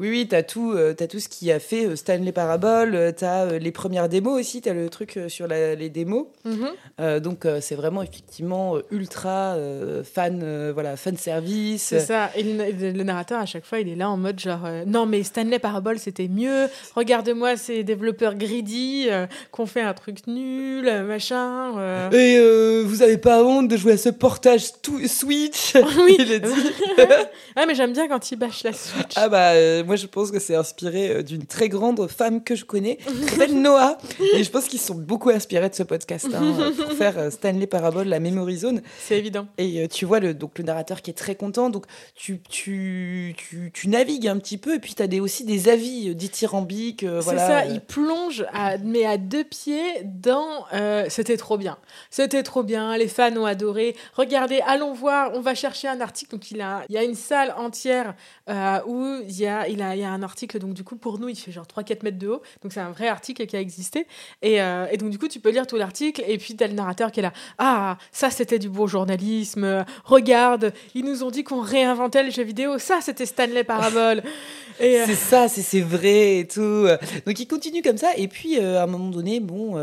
Oui, 0.00 0.08
oui, 0.10 0.26
t'as 0.28 0.42
tout, 0.42 0.72
euh, 0.72 0.92
t'as 0.92 1.06
tout 1.06 1.20
ce 1.20 1.28
qui 1.28 1.52
a 1.52 1.60
fait 1.60 1.86
euh, 1.86 1.94
Stanley 1.94 2.32
Parable, 2.32 2.96
euh, 2.96 3.12
t'as 3.16 3.58
les 3.58 3.70
premières 3.70 4.08
démos 4.08 4.40
aussi, 4.40 4.60
t'as 4.60 4.72
le 4.72 4.88
truc 4.88 5.18
sur 5.28 5.46
la- 5.46 5.76
les 5.76 5.88
démos. 5.88 6.26
Mhm. 6.44 7.20
Donc 7.20 7.46
c'est 7.60 7.74
vraiment 7.74 8.02
effectivement 8.02 8.76
ultra 8.90 9.56
fan, 10.04 10.70
voilà, 10.72 10.96
fan 10.96 11.16
service. 11.16 11.82
C'est 11.82 12.00
ça. 12.00 12.30
Et 12.36 12.42
le, 12.42 13.02
narrateur, 13.02 13.40
à 13.40 13.46
chaque 13.46 13.64
fois, 13.64 13.80
il 13.80 13.88
est 13.88 13.94
là 13.94 14.08
en 14.10 14.16
mode 14.16 14.38
genre 14.38 14.60
Non, 14.86 15.06
mais 15.06 15.22
Stanley 15.22 15.58
Parable, 15.58 15.98
c'était 15.98 16.28
mieux. 16.28 16.68
Regarde-moi 16.94 17.56
ces 17.56 17.82
développeurs 17.84 18.34
greedy 18.34 19.08
qu'on 19.50 19.66
fait 19.66 19.80
un 19.82 19.94
truc 19.94 20.26
nul, 20.26 20.84
machin. 21.06 22.10
Et 22.12 22.38
vous 22.84 23.02
avez 23.02 23.18
pas 23.18 23.42
honte 23.44 23.68
de 23.68 23.76
jouer 23.76 23.92
à 23.92 23.98
ce 23.98 24.10
portage 24.10 24.80
tout 24.82 25.06
Switch? 25.06 25.74
Oui. 25.98 26.16
Il 26.18 26.32
a 26.32 26.38
dit. 26.38 26.72
ah, 27.56 27.64
mais 27.66 27.74
j'aime 27.74 27.92
bien 27.92 28.08
quand 28.08 28.30
il 28.30 28.36
bâche 28.36 28.62
la 28.64 28.72
Switch. 28.72 29.12
Ah 29.16 29.28
bah 29.28 29.52
moi, 29.84 29.96
je 29.96 30.06
pense 30.06 30.30
que 30.30 30.38
c'est 30.38 30.54
inspiré 30.56 31.10
euh, 31.10 31.22
d'une 31.22 31.46
très 31.46 31.68
grande 31.68 32.06
femme 32.08 32.42
que 32.42 32.54
je 32.54 32.64
connais, 32.64 32.96
qui 32.96 33.24
s'appelle 33.28 33.60
Noah. 33.60 33.98
Et 34.34 34.42
je 34.44 34.50
pense 34.50 34.66
qu'ils 34.66 34.80
sont 34.80 34.94
beaucoup 34.94 35.30
inspirés 35.30 35.68
de 35.70 35.74
ce 35.74 35.82
podcast 35.82 36.26
hein, 36.34 36.72
pour 36.76 36.92
faire 36.92 37.18
euh, 37.18 37.30
Stanley 37.30 37.66
Parable, 37.66 38.02
la 38.04 38.20
Memory 38.20 38.56
Zone. 38.58 38.82
C'est 39.00 39.18
évident. 39.18 39.46
Et 39.58 39.82
euh, 39.82 39.86
tu 39.88 40.04
vois 40.04 40.20
le, 40.20 40.34
donc, 40.34 40.58
le 40.58 40.64
narrateur 40.64 41.02
qui 41.02 41.10
est 41.10 41.14
très 41.14 41.34
content. 41.34 41.70
Donc, 41.70 41.84
tu, 42.14 42.40
tu, 42.48 43.34
tu, 43.36 43.70
tu 43.72 43.88
navigues 43.88 44.28
un 44.28 44.38
petit 44.38 44.58
peu. 44.58 44.74
Et 44.74 44.78
puis, 44.78 44.94
tu 44.94 45.02
as 45.02 45.06
des, 45.06 45.20
aussi 45.20 45.44
des 45.44 45.68
avis 45.68 46.14
dithyrambiques. 46.14 47.02
euh, 47.02 47.20
C'est 47.22 47.38
ça, 47.38 47.64
il 47.66 47.80
plonge, 47.80 48.44
à, 48.52 48.78
mais 48.78 49.04
à 49.04 49.16
deux 49.18 49.44
pieds 49.44 49.82
dans. 50.04 50.64
euh, 50.72 51.06
C'était 51.08 51.36
trop 51.36 51.58
bien. 51.58 51.76
C'était 52.10 52.42
trop 52.42 52.62
bien. 52.62 52.96
Les 52.96 53.08
fans 53.08 53.34
ont 53.36 53.44
adoré. 53.46 53.96
Regardez, 54.14 54.60
allons 54.66 54.92
voir. 54.92 55.30
On 55.34 55.40
va 55.40 55.54
chercher 55.54 55.88
un 55.88 56.00
article. 56.00 56.32
Donc 56.32 56.50
il 56.50 56.60
a, 56.60 56.82
il 56.88 56.94
y 56.94 56.98
a 56.98 57.02
une 57.04 57.14
salle 57.14 57.54
entière 57.56 58.14
euh, 58.48 58.78
où 58.86 59.04
il 59.28 59.36
y 59.38 59.46
a, 59.46 59.68
il 59.74 59.82
a, 59.82 59.94
il 59.94 60.00
y 60.00 60.04
a 60.04 60.10
un 60.10 60.22
article. 60.22 60.58
Donc 60.58 60.74
du 60.74 60.84
coup 60.84 60.96
pour 60.96 61.18
nous, 61.18 61.28
il 61.28 61.36
fait 61.36 61.52
genre 61.52 61.66
3-4 61.66 62.02
mètres 62.02 62.18
de 62.18 62.28
haut. 62.28 62.42
Donc 62.62 62.72
c'est 62.72 62.80
un 62.80 62.90
vrai 62.90 63.08
article 63.08 63.46
qui 63.46 63.56
a 63.56 63.60
existé. 63.60 64.06
Et, 64.42 64.62
euh, 64.62 64.86
et 64.90 64.96
donc 64.96 65.10
du 65.10 65.18
coup 65.18 65.28
tu 65.28 65.40
peux 65.40 65.50
lire 65.50 65.66
tout 65.66 65.76
l'article. 65.76 66.24
Et 66.26 66.38
puis 66.38 66.56
t'as 66.56 66.66
le 66.66 66.74
narrateur 66.74 67.12
qui 67.12 67.20
est 67.20 67.22
là. 67.22 67.32
Ah, 67.58 67.98
ça 68.12 68.30
c'était 68.30 68.58
du 68.58 68.68
beau 68.68 68.86
journalisme. 68.86 69.84
Regarde, 70.04 70.72
ils 70.94 71.04
nous 71.04 71.22
ont 71.22 71.30
dit 71.30 71.44
qu'on 71.44 71.60
réinventait 71.60 72.22
le 72.22 72.30
jeu 72.30 72.42
vidéo. 72.42 72.78
Ça 72.78 73.00
c'était 73.00 73.26
Stanley 73.26 73.64
Parable. 73.64 74.22
Et 74.80 75.00
euh, 75.00 75.04
C'est 75.06 75.14
ça, 75.14 75.46
c'est 75.46 75.62
c'est 75.62 75.80
vrai 75.80 76.38
et 76.38 76.48
tout. 76.48 76.86
Donc 77.26 77.38
il 77.38 77.46
continue 77.46 77.80
comme 77.80 77.96
ça 77.96 78.10
et 78.16 78.26
puis 78.26 78.58
euh, 78.58 78.80
à 78.80 78.84
un 78.84 78.86
moment 78.86 79.10
donné, 79.10 79.38
bon, 79.38 79.76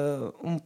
on 0.43 0.57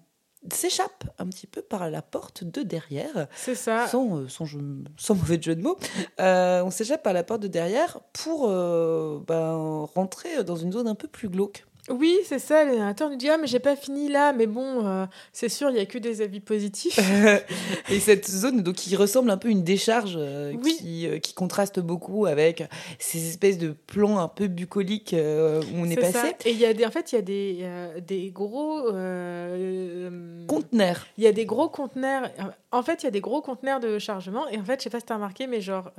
s'échappe 0.52 1.04
un 1.20 1.28
petit 1.28 1.48
peu 1.48 1.62
par 1.62 1.90
la 1.90 2.02
porte 2.02 2.44
de 2.44 2.62
derrière, 2.64 3.28
c'est 3.36 3.56
ça. 3.56 3.88
sans, 3.88 4.18
euh, 4.20 4.28
sans, 4.28 4.46
jeu- 4.46 4.60
sans 4.98 5.16
mauvais 5.16 5.42
jeu 5.42 5.56
de 5.56 5.62
mots. 5.62 5.78
Euh, 6.20 6.62
on 6.64 6.72
s'échappe 6.72 7.04
par 7.04 7.14
la 7.14 7.24
porte 7.24 7.42
de 7.42 7.48
derrière 7.48 8.00
pour 8.14 8.48
euh, 8.50 9.20
ben, 9.28 9.86
rentrer 9.96 10.44
dans 10.44 10.56
une 10.56 10.72
zone 10.72 10.88
un 10.88 10.96
peu 10.96 11.08
plus 11.08 11.30
glauque. 11.30 11.66
Oui, 11.90 12.18
c'est 12.26 12.40
ça. 12.40 12.66
Le 12.66 12.76
narrateur 12.78 13.12
nous 13.12 13.16
dit 13.16 13.30
Ah, 13.30 13.38
mais 13.38 13.46
j'ai 13.46 13.60
pas 13.60 13.76
fini 13.76 14.10
là, 14.10 14.34
mais 14.34 14.48
bon, 14.48 14.86
euh, 14.88 15.06
c'est 15.32 15.50
sûr, 15.50 15.70
il 15.70 15.76
y 15.78 15.80
a 15.80 15.86
que 15.86 16.00
des 16.00 16.22
avis 16.22 16.40
positifs. 16.40 17.00
et 17.90 18.00
cette 18.00 18.28
zone, 18.28 18.62
donc, 18.64 18.76
qui 18.76 18.96
ressemble 18.96 19.30
un 19.30 19.38
peu 19.38 19.50
à 19.50 19.52
une 19.52 19.64
décharge, 19.64 20.16
euh, 20.18 20.54
Oui. 20.64 20.76
qui, 20.80 21.08
euh, 21.08 21.20
qui 21.20 21.34
contraste 21.36 21.80
beaucoup 21.80 22.26
avec 22.26 22.64
ces 22.98 23.30
espèces 23.30 23.60
de 23.60 23.70
plans 23.86 24.18
un 24.18 24.28
peu 24.28 24.48
bucoliques 24.48 25.16
où 25.16 25.76
on 25.78 25.86
est, 25.86 25.94
C'est 26.02 26.12
ça. 26.12 26.22
passé. 26.24 26.36
Et 26.46 26.52
il 26.54 26.58
y 26.60 26.66
a 26.66 26.74
des, 26.74 26.86
en 26.88 26.92
fait, 26.92 27.12
il 27.12 27.16
y 27.16 27.20
a 27.20 27.22
des, 27.22 27.68
des 28.02 28.32
gros. 28.32 28.88
euh, 28.92 30.46
Conteneur. 30.48 31.06
Il 31.20 31.24
y 31.24 31.28
a 31.28 31.32
des 31.32 31.46
gros 31.46 31.70
conteneurs. 31.70 32.32
En 32.72 32.82
fait, 32.82 33.04
il 33.04 33.06
y 33.06 33.08
a 33.08 33.12
des 33.12 33.22
gros 33.22 33.42
conteneurs 33.42 33.80
de 33.80 34.00
chargement. 34.00 34.48
Et 34.50 34.58
en 34.58 34.64
fait, 34.64 34.80
je 34.80 34.86
sais 34.86 34.90
pas 34.90 35.00
si 35.00 35.06
tu 35.06 35.14
as 35.14 35.18
remarqué, 35.18 35.46
mais 35.48 35.62
genre, 35.62 35.92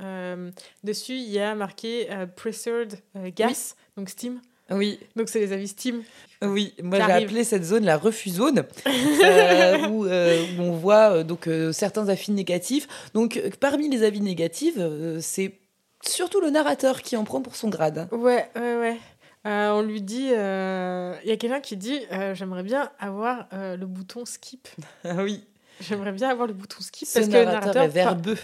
dessus, 0.83 1.15
il 1.15 1.29
y 1.29 1.39
a 1.39 1.55
marqué 1.55 2.07
Pressured 2.35 2.95
Gas, 3.35 3.75
donc 3.95 4.09
Steam. 4.09 4.41
Oui, 4.69 4.99
Donc, 5.15 5.29
c'est 5.29 5.39
les 5.39 5.53
avis 5.53 5.67
Steam. 5.67 6.03
Oui, 6.43 6.73
moi 6.83 6.99
j'ai 6.99 7.11
appelé 7.13 7.43
cette 7.43 7.63
zone 7.63 7.83
la 7.83 7.97
refus-zone, 7.97 8.63
euh, 8.87 9.87
où, 9.87 10.05
euh, 10.05 10.45
où 10.57 10.61
on 10.61 10.71
voit 10.73 11.09
euh, 11.11 11.23
donc 11.23 11.47
euh, 11.47 11.71
certains 11.71 12.09
avis 12.09 12.31
négatifs. 12.31 12.87
Donc 13.15 13.37
euh, 13.37 13.49
parmi 13.59 13.89
les 13.89 14.03
avis 14.03 14.21
négatifs, 14.21 14.75
euh, 14.77 15.17
c'est 15.19 15.53
surtout 16.05 16.39
le 16.39 16.51
narrateur 16.51 17.01
qui 17.01 17.17
en 17.17 17.23
prend 17.23 17.41
pour 17.41 17.55
son 17.55 17.69
grade. 17.69 18.07
Ouais, 18.11 18.49
ouais, 18.55 18.75
ouais. 18.77 18.97
Euh, 19.47 19.71
on 19.71 19.81
lui 19.81 20.01
dit. 20.01 20.29
euh, 20.31 21.15
Il 21.23 21.29
y 21.29 21.31
a 21.31 21.37
quelqu'un 21.37 21.61
qui 21.61 21.75
dit 21.77 22.01
euh, 22.11 22.35
J'aimerais 22.35 22.63
bien 22.63 22.91
avoir 22.99 23.47
euh, 23.53 23.75
le 23.77 23.85
bouton 23.87 24.25
skip. 24.25 24.67
Ah 25.03 25.23
oui, 25.23 25.43
J'aimerais 25.79 26.11
bien 26.11 26.29
avoir 26.29 26.45
le 26.47 26.53
bouton 26.53 26.81
skip 26.81 27.07
ce 27.07 27.13
parce 27.19 27.27
que 27.31 27.33
le 27.37 27.45
narrateur, 27.45 27.83
est 27.83 27.87
verbeux. 27.87 28.37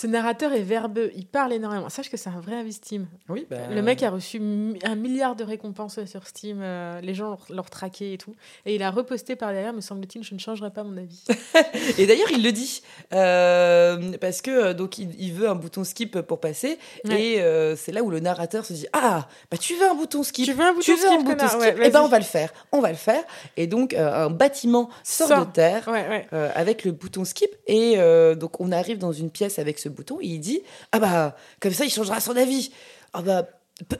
Ce 0.00 0.06
narrateur 0.06 0.52
est 0.52 0.62
verbeux, 0.62 1.10
il 1.16 1.26
parle 1.26 1.52
énormément. 1.52 1.88
Sache 1.88 2.08
que 2.10 2.16
c'est 2.16 2.28
un 2.30 2.38
vrai 2.40 2.56
avis 2.56 2.72
Steam. 2.74 3.06
Oui, 3.28 3.46
bah, 3.50 3.56
Le 3.74 3.82
mec 3.82 4.02
a 4.04 4.10
reçu 4.10 4.38
un 4.84 4.94
milliard 4.94 5.34
de 5.34 5.42
récompenses 5.42 6.04
sur 6.04 6.26
Steam, 6.26 6.60
euh, 6.62 7.00
les 7.00 7.14
gens 7.14 7.36
l'ont- 7.50 7.62
traqué 7.68 8.12
et 8.12 8.18
tout. 8.18 8.34
Et 8.64 8.74
il 8.76 8.82
a 8.82 8.90
reposté 8.92 9.34
par 9.34 9.52
derrière, 9.52 9.72
me 9.72 9.80
semble-t-il, 9.80 10.22
je 10.22 10.34
ne 10.34 10.38
changerai 10.38 10.70
pas 10.70 10.84
mon 10.84 10.96
avis. 10.96 11.24
Et 11.98 12.06
d'ailleurs, 12.06 12.30
il 12.30 12.42
le 12.44 12.52
dit 12.52 12.82
euh, 13.12 14.12
parce 14.20 14.40
que 14.40 14.50
euh, 14.50 14.74
donc 14.74 14.98
il, 14.98 15.08
il 15.20 15.32
veut 15.32 15.48
un 15.48 15.54
bouton 15.54 15.84
skip 15.84 16.20
pour 16.20 16.40
passer, 16.40 16.78
Ouais. 17.04 17.20
et 17.36 17.40
euh, 17.42 17.76
c'est 17.76 17.92
là 17.92 18.02
où 18.02 18.10
le 18.10 18.20
narrateur 18.20 18.64
se 18.64 18.72
dit 18.72 18.86
ah 18.92 19.26
bah 19.50 19.56
tu 19.58 19.74
veux 19.74 19.88
un 19.88 19.94
bouton 19.94 20.22
skip. 20.22 20.44
Tu 20.44 20.52
veux 20.52 20.64
un 20.64 20.72
bouton 20.72 20.82
Tu 20.82 20.92
veux 20.92 20.96
skip, 20.98 21.10
un 21.10 21.16
bouton 21.16 21.30
connard 21.30 21.50
skip 21.50 21.60
Ouais, 21.60 21.74
Eh 21.84 21.90
ben 21.90 22.02
on 22.02 22.08
va 22.08 22.18
le 22.18 22.24
faire, 22.24 22.52
on 22.72 22.80
va 22.80 22.90
le 22.90 22.96
faire. 22.96 23.22
Et 23.56 23.66
donc 23.66 23.94
euh, 23.94 24.26
un 24.26 24.30
bâtiment 24.30 24.88
sort 25.04 25.28
Sort. 25.28 25.46
de 25.46 25.52
terre. 25.52 25.88
Ouais, 25.88 26.26
euh, 26.32 26.50
avec 26.54 26.84
le 26.84 26.92
bouton 26.92 27.24
skip 27.24 27.50
et 27.66 27.94
euh, 27.98 28.34
donc 28.34 28.60
on 28.60 28.72
arrive 28.72 28.98
dans 28.98 29.12
une 29.12 29.30
pièce 29.30 29.58
avec 29.58 29.78
ce 29.78 29.87
bouton 29.88 30.18
et 30.20 30.26
il 30.26 30.40
dit 30.40 30.62
ah 30.92 30.98
bah 30.98 31.36
comme 31.60 31.72
ça 31.72 31.84
il 31.84 31.90
changera 31.90 32.20
son 32.20 32.36
avis 32.36 32.70
ah 33.12 33.22
bah 33.22 33.46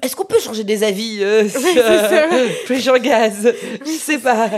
est-ce 0.02 0.16
qu'on 0.16 0.24
peut 0.24 0.40
changer 0.40 0.64
des 0.64 0.82
avis 0.82 1.22
euh, 1.22 1.48
sur 1.48 1.60
euh, 1.76 2.48
Pressure 2.64 2.98
Gas 2.98 3.46
Je 3.86 3.90
sais 3.92 4.18
pas. 4.18 4.50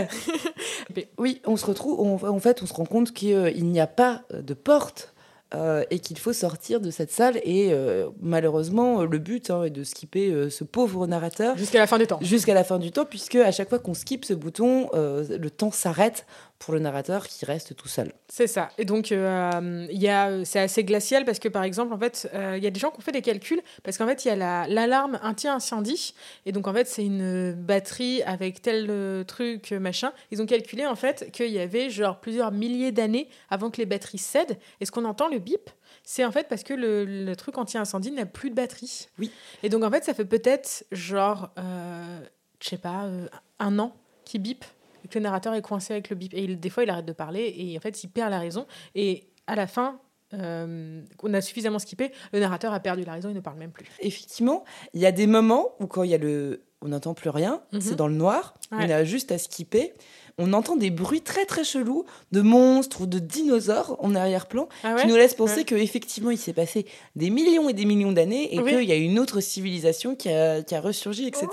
Mais- 0.95 1.07
oui, 1.19 1.41
on 1.45 1.57
se 1.57 1.65
retrouve, 1.67 1.99
on- 1.99 2.27
en 2.27 2.39
fait, 2.39 2.63
on 2.63 2.65
se 2.65 2.73
rend 2.73 2.85
compte 2.85 3.11
qu'il 3.13 3.65
n'y 3.67 3.79
a 3.79 3.85
pas 3.85 4.23
de 4.33 4.53
porte 4.55 5.13
euh, 5.53 5.83
et 5.91 5.99
qu'il 5.99 6.17
faut 6.17 6.33
sortir 6.33 6.79
de 6.81 6.89
cette 6.89 7.11
salle. 7.11 7.37
Et 7.43 7.69
euh, 7.71 8.07
malheureusement, 8.19 9.03
le 9.03 9.19
but 9.19 9.51
hein, 9.51 9.63
est 9.65 9.69
de 9.69 9.83
skipper 9.83 10.29
euh, 10.31 10.49
ce 10.49 10.63
pauvre 10.63 11.05
narrateur 11.05 11.55
Jusqu'à 11.55 11.77
la 11.77 11.85
fin 11.85 11.99
des 11.99 12.07
temps. 12.07 12.17
jusqu'à 12.21 12.55
la 12.55 12.63
fin 12.63 12.79
du 12.79 12.91
temps, 12.91 13.05
puisque 13.05 13.35
à 13.35 13.51
chaque 13.51 13.69
fois 13.69 13.77
qu'on 13.77 13.93
skip 13.93 14.25
ce 14.25 14.33
bouton, 14.33 14.89
euh, 14.95 15.23
le 15.37 15.49
temps 15.51 15.71
s'arrête 15.71 16.25
pour 16.63 16.75
le 16.75 16.79
narrateur 16.79 17.27
qui 17.27 17.43
reste 17.43 17.75
tout 17.75 17.87
seul. 17.87 18.13
C'est 18.29 18.45
ça. 18.45 18.69
Et 18.77 18.85
donc, 18.85 19.11
euh, 19.11 19.87
y 19.89 20.07
a, 20.07 20.45
c'est 20.45 20.59
assez 20.59 20.83
glacial 20.83 21.25
parce 21.25 21.39
que, 21.39 21.49
par 21.49 21.63
exemple, 21.63 21.91
en 21.91 21.97
fait, 21.97 22.29
euh, 22.35 22.53
il 22.55 22.63
y 22.63 22.67
a 22.67 22.69
des 22.69 22.79
gens 22.79 22.91
qui 22.91 22.99
ont 22.99 23.01
fait 23.01 23.11
des 23.11 23.23
calculs 23.23 23.61
parce 23.81 23.97
qu'en 23.97 24.05
fait, 24.05 24.23
il 24.23 24.27
y 24.27 24.31
a 24.31 24.35
la- 24.35 24.67
l'alarme 24.67 25.19
anti-incendie. 25.23 26.13
Et 26.45 26.51
donc, 26.51 26.67
en 26.67 26.73
fait, 26.73 26.87
c'est 26.87 27.03
une 27.03 27.53
batterie 27.53 28.21
avec 28.23 28.61
tel 28.61 28.85
euh, 28.91 29.23
truc, 29.23 29.71
euh, 29.71 29.79
machin. 29.79 30.13
Ils 30.29 30.39
ont 30.39 30.45
calculé, 30.45 30.85
en 30.85 30.95
fait, 30.95 31.31
qu'il 31.31 31.49
y 31.49 31.57
avait 31.59 31.89
genre 31.89 32.19
plusieurs 32.19 32.51
milliers 32.51 32.91
d'années 32.91 33.27
avant 33.49 33.71
que 33.71 33.77
les 33.77 33.87
batteries 33.87 34.19
cèdent. 34.19 34.59
Et 34.79 34.85
ce 34.85 34.91
qu'on 34.91 35.05
entend, 35.05 35.29
le 35.29 35.39
bip, 35.39 35.67
c'est 36.03 36.23
en 36.25 36.31
fait 36.31 36.47
parce 36.47 36.61
que 36.63 36.75
le, 36.75 37.05
le 37.05 37.35
truc 37.35 37.57
anti-incendie 37.57 38.11
n'a 38.11 38.27
plus 38.27 38.51
de 38.51 38.55
batterie. 38.55 39.07
Oui. 39.17 39.31
Et 39.63 39.69
donc, 39.69 39.83
en 39.83 39.89
fait, 39.89 40.03
ça 40.03 40.13
fait 40.13 40.25
peut-être 40.25 40.85
genre, 40.91 41.49
euh, 41.57 42.19
je 42.61 42.69
sais 42.69 42.77
pas, 42.77 43.05
euh, 43.05 43.27
un 43.57 43.79
an 43.79 43.95
qui 44.25 44.37
bip 44.37 44.63
que 45.11 45.19
le 45.19 45.23
narrateur 45.23 45.53
est 45.53 45.61
coincé 45.61 45.93
avec 45.93 46.09
le 46.09 46.15
bip. 46.15 46.33
Et 46.33 46.43
il- 46.43 46.59
des 46.59 46.69
fois, 46.69 46.83
il 46.83 46.89
arrête 46.89 47.05
de 47.05 47.13
parler 47.13 47.53
et 47.57 47.77
en 47.77 47.81
fait, 47.81 48.03
il 48.03 48.07
perd 48.09 48.31
la 48.31 48.39
raison. 48.39 48.65
Et 48.95 49.27
à 49.47 49.55
la 49.55 49.67
fin, 49.67 49.99
euh, 50.33 51.01
on 51.23 51.33
a 51.33 51.41
suffisamment 51.41 51.79
skippé, 51.79 52.11
le 52.33 52.39
narrateur 52.39 52.73
a 52.73 52.79
perdu 52.79 53.03
la 53.03 53.13
raison, 53.13 53.29
il 53.29 53.35
ne 53.35 53.41
parle 53.41 53.57
même 53.57 53.71
plus. 53.71 53.85
Effectivement, 53.99 54.63
il 54.93 55.01
y 55.01 55.05
a 55.05 55.11
des 55.11 55.27
moments 55.27 55.69
où 55.79 55.87
quand 55.87 56.03
il 56.03 56.09
y 56.11 56.15
a 56.15 56.17
le, 56.17 56.63
on 56.81 56.87
n'entend 56.87 57.13
plus 57.13 57.29
rien, 57.29 57.61
Mhm. 57.73 57.81
c'est 57.81 57.95
dans 57.95 58.07
le 58.07 58.15
noir, 58.15 58.53
Ouais. 58.71 58.77
on 58.85 58.89
a 58.89 59.03
juste 59.03 59.31
à 59.31 59.37
skipper. 59.37 59.93
On 60.37 60.53
entend 60.53 60.75
des 60.75 60.89
bruits 60.91 61.21
très 61.21 61.45
très 61.45 61.63
chelous 61.63 62.05
de 62.31 62.41
monstres 62.41 63.01
ou 63.01 63.05
de 63.05 63.19
dinosaures 63.19 63.97
en 63.99 64.15
arrière-plan 64.15 64.67
Ah 64.83 64.95
qui 64.99 65.07
nous 65.07 65.15
laissent 65.15 65.35
penser 65.35 65.57
Ouais. 65.57 65.63
qu'effectivement 65.65 66.31
il 66.31 66.37
s'est 66.37 66.53
passé 66.53 66.85
des 67.15 67.29
millions 67.29 67.69
et 67.69 67.73
des 67.73 67.85
millions 67.85 68.11
d'années 68.11 68.55
et 68.55 68.59
Oui. 68.59 68.71
qu'il 68.71 68.83
y 68.89 68.91
a 68.91 68.95
une 68.95 69.19
autre 69.19 69.39
civilisation 69.41 70.15
qui 70.15 70.29
a, 70.29 70.61
qui 70.63 70.73
a 70.75 70.81
ressurgi, 70.81 71.27
etc. 71.27 71.47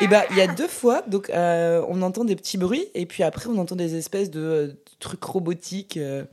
Et 0.00 0.06
bah 0.06 0.24
il 0.30 0.36
y 0.36 0.40
a 0.40 0.46
deux 0.46 0.68
fois, 0.68 1.02
donc 1.06 1.30
euh, 1.30 1.82
on 1.88 2.02
entend 2.02 2.24
des 2.24 2.36
petits 2.36 2.58
bruits 2.58 2.86
et 2.94 3.06
puis 3.06 3.22
après 3.22 3.48
on 3.48 3.58
entend 3.58 3.76
des 3.76 3.96
espèces 3.96 4.30
de, 4.30 4.76
trucs 5.00 5.22
robotiques. 5.22 5.96
euh. 5.96 6.24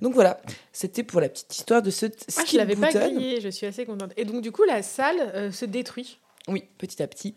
Donc 0.00 0.14
voilà, 0.14 0.40
c'était 0.72 1.02
pour 1.02 1.20
la 1.20 1.28
petite 1.28 1.54
histoire 1.54 1.82
de 1.82 1.90
ce 1.90 2.06
Ah, 2.36 2.42
je 2.50 2.56
l'avais 2.56 2.76
pas 2.76 2.90
grillé, 2.90 3.40
je 3.40 3.48
suis 3.48 3.66
assez 3.66 3.84
contente. 3.84 4.12
Et 4.16 4.24
donc, 4.24 4.40
du 4.40 4.50
coup, 4.50 4.64
la 4.64 4.82
salle 4.82 5.16
euh, 5.34 5.52
se 5.52 5.64
détruit. 5.66 6.18
Oui, 6.48 6.64
petit 6.78 7.02
à 7.02 7.06
petit. 7.06 7.34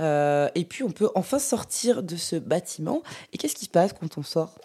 Euh, 0.00 0.48
et 0.54 0.64
puis 0.64 0.82
on 0.82 0.90
peut 0.90 1.08
enfin 1.14 1.38
sortir 1.38 2.02
de 2.02 2.16
ce 2.16 2.36
bâtiment. 2.36 3.02
Et 3.32 3.38
qu'est-ce 3.38 3.54
qui 3.54 3.66
se 3.66 3.70
passe 3.70 3.92
quand 3.92 4.18
on 4.18 4.22
sort? 4.22 4.58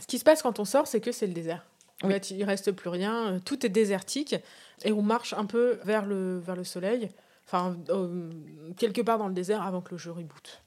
Ce 0.00 0.06
qui 0.06 0.18
se 0.18 0.24
passe 0.24 0.42
quand 0.42 0.60
on 0.60 0.64
sort, 0.64 0.86
c'est 0.86 1.00
que 1.00 1.10
c'est 1.12 1.26
le 1.26 1.32
désert. 1.32 1.66
En 2.02 2.06
Oui. 2.08 2.14
fait, 2.14 2.30
il 2.30 2.44
reste 2.44 2.70
plus 2.70 2.90
rien, 2.90 3.32
euh, 3.32 3.38
tout 3.44 3.66
est 3.66 3.70
désertique 3.70 4.36
et 4.84 4.92
on 4.92 5.02
marche 5.02 5.32
un 5.32 5.46
peu 5.46 5.80
vers 5.84 6.06
le, 6.06 6.38
vers 6.38 6.54
le 6.54 6.62
soleil, 6.62 7.08
enfin, 7.44 7.76
euh, 7.88 8.30
quelque 8.76 9.00
part 9.00 9.18
dans 9.18 9.26
le 9.26 9.34
désert 9.34 9.62
avant 9.62 9.80
que 9.80 9.90
le 9.92 9.98
jeu 9.98 10.12
reboot. 10.12 10.62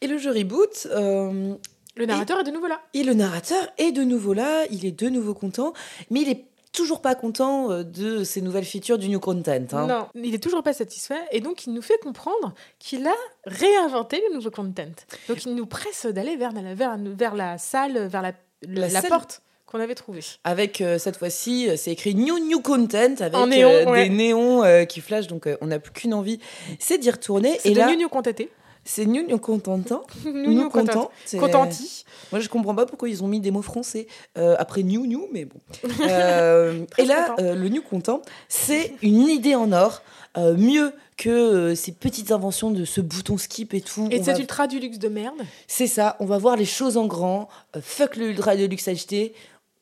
Et 0.00 0.06
le 0.06 0.16
jeu 0.16 0.30
reboot, 0.30 0.86
euh, 0.92 1.56
Le 1.96 2.06
narrateur 2.06 2.38
est 2.38 2.44
de 2.44 2.52
nouveau 2.52 2.68
là. 2.68 2.80
et 2.94 3.02
le 3.02 3.14
narrateur 3.14 3.68
est 3.78 3.90
de 3.90 4.04
nouveau 4.04 4.32
là, 4.32 4.64
il 4.70 4.86
est 4.86 4.92
de 4.92 5.08
nouveau 5.08 5.34
content, 5.34 5.72
mais 6.10 6.20
il 6.20 6.28
est 6.28 6.44
toujours 6.72 7.00
pas 7.00 7.14
content 7.14 7.70
euh, 7.70 7.82
de 7.82 8.22
ces 8.24 8.40
nouvelles 8.40 8.64
features 8.64 8.98
du 8.98 9.08
new 9.08 9.20
content. 9.20 9.52
hein. 9.72 9.86
Non, 9.86 10.06
il 10.14 10.34
est 10.34 10.42
toujours 10.42 10.62
pas 10.62 10.72
satisfait 10.72 11.20
et 11.32 11.40
donc 11.40 11.66
il 11.66 11.72
nous 11.72 11.82
fait 11.82 11.98
comprendre 12.02 12.54
qu'il 12.78 13.06
a 13.06 13.14
réinventé 13.44 14.22
le 14.28 14.34
nouveau 14.34 14.50
content. 14.50 14.84
Donc 15.28 15.44
il 15.44 15.54
nous 15.54 15.66
presse 15.66 16.06
d'aller 16.06 16.36
vers, 16.36 16.52
la- 16.52 16.74
vers, 16.74 16.96
vers 16.98 17.34
la 17.34 17.58
salle, 17.58 18.06
vers 18.06 18.22
la, 18.22 18.32
La 18.62 18.88
la, 18.88 19.00
salle. 19.00 19.10
porte 19.10 19.42
qu'on 19.66 19.78
avait 19.80 19.94
trouvée. 19.94 20.20
Avec 20.44 20.80
euh, 20.80 20.98
cette 20.98 21.16
fois-ci, 21.16 21.68
euh, 21.68 21.76
c'est 21.76 21.92
écrit 21.92 22.14
New 22.14 22.38
New 22.40 22.60
Content 22.60 23.14
avec 23.20 23.34
En 23.36 23.46
néon, 23.46 23.68
euh, 23.70 23.84
ouais. 23.90 24.08
des 24.08 24.14
néons 24.14 24.86
qui 24.86 25.00
flashent, 25.00 25.28
donc 25.28 25.48
on 25.60 25.66
n'a 25.66 25.78
plus 25.78 25.92
qu'une 25.92 26.12
envie, 26.14 26.40
c'est 26.78 26.98
d'y 26.98 27.10
retourner. 27.10 27.56
C'est 27.60 27.70
Et 27.70 27.74
de 27.74 27.78
là, 27.78 27.86
New 27.90 27.96
New 27.96 28.08
Contenté. 28.08 28.50
C'est 28.92 29.06
New 29.06 29.22
New 29.24 29.38
Contentant. 29.38 30.02
Nous, 30.24 30.32
nous, 30.52 30.68
content. 30.68 30.92
Content. 30.92 31.10
c'est- 31.24 31.38
Contanti. 31.38 32.04
Moi, 32.32 32.40
je 32.40 32.48
comprends 32.48 32.74
pas 32.74 32.86
pourquoi 32.86 33.08
ils 33.08 33.22
ont 33.22 33.28
mis 33.28 33.38
des 33.38 33.52
mots 33.52 33.62
français 33.62 34.08
euh, 34.36 34.56
après 34.58 34.82
New 34.82 35.06
New, 35.06 35.28
mais 35.32 35.44
bon. 35.44 35.60
Euh, 36.00 36.84
et 36.98 37.04
là, 37.04 37.36
euh, 37.38 37.54
le 37.54 37.68
New 37.68 37.82
Content, 37.82 38.20
c'est 38.48 38.94
une 39.02 39.28
idée 39.28 39.54
en 39.54 39.70
or, 39.70 40.02
mieux 40.36 40.92
que 41.16 41.74
ces 41.76 41.92
petites 41.92 42.32
inventions 42.32 42.70
de 42.72 42.84
ce 42.84 43.00
bouton 43.00 43.38
skip 43.38 43.74
et 43.74 43.80
tout. 43.80 44.08
Et 44.10 44.18
va- 44.18 44.36
ultra 44.36 44.66
du 44.66 44.80
luxe 44.80 44.98
de 44.98 45.08
merde. 45.08 45.40
C'est 45.68 45.86
ça, 45.86 46.16
on 46.18 46.24
va 46.26 46.38
voir 46.38 46.56
les 46.56 46.64
choses 46.64 46.96
en 46.96 47.06
grand. 47.06 47.48
Fuck 47.80 48.16
le 48.16 48.30
Ultra 48.30 48.56
Deluxe 48.56 48.88
HD. 48.88 49.32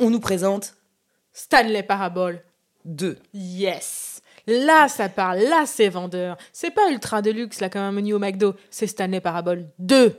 On 0.00 0.10
nous 0.10 0.20
présente 0.20 0.74
Stanley 1.32 1.82
Parabole. 1.82 2.42
deux. 2.84 3.16
Yes. 3.32 4.07
Là, 4.48 4.88
ça 4.88 5.08
parle. 5.08 5.38
Là, 5.40 5.64
c'est 5.66 5.88
vendeur. 5.88 6.36
C'est 6.52 6.70
pas 6.72 6.90
ultra 6.90 7.22
de 7.22 7.30
luxe, 7.30 7.60
là, 7.60 7.68
comme 7.68 7.82
un 7.82 7.92
menu 7.92 8.14
au 8.14 8.18
McDo. 8.18 8.54
C'est 8.70 8.86
Stanley 8.88 9.20
Parabole 9.20 9.66
2. 9.78 10.12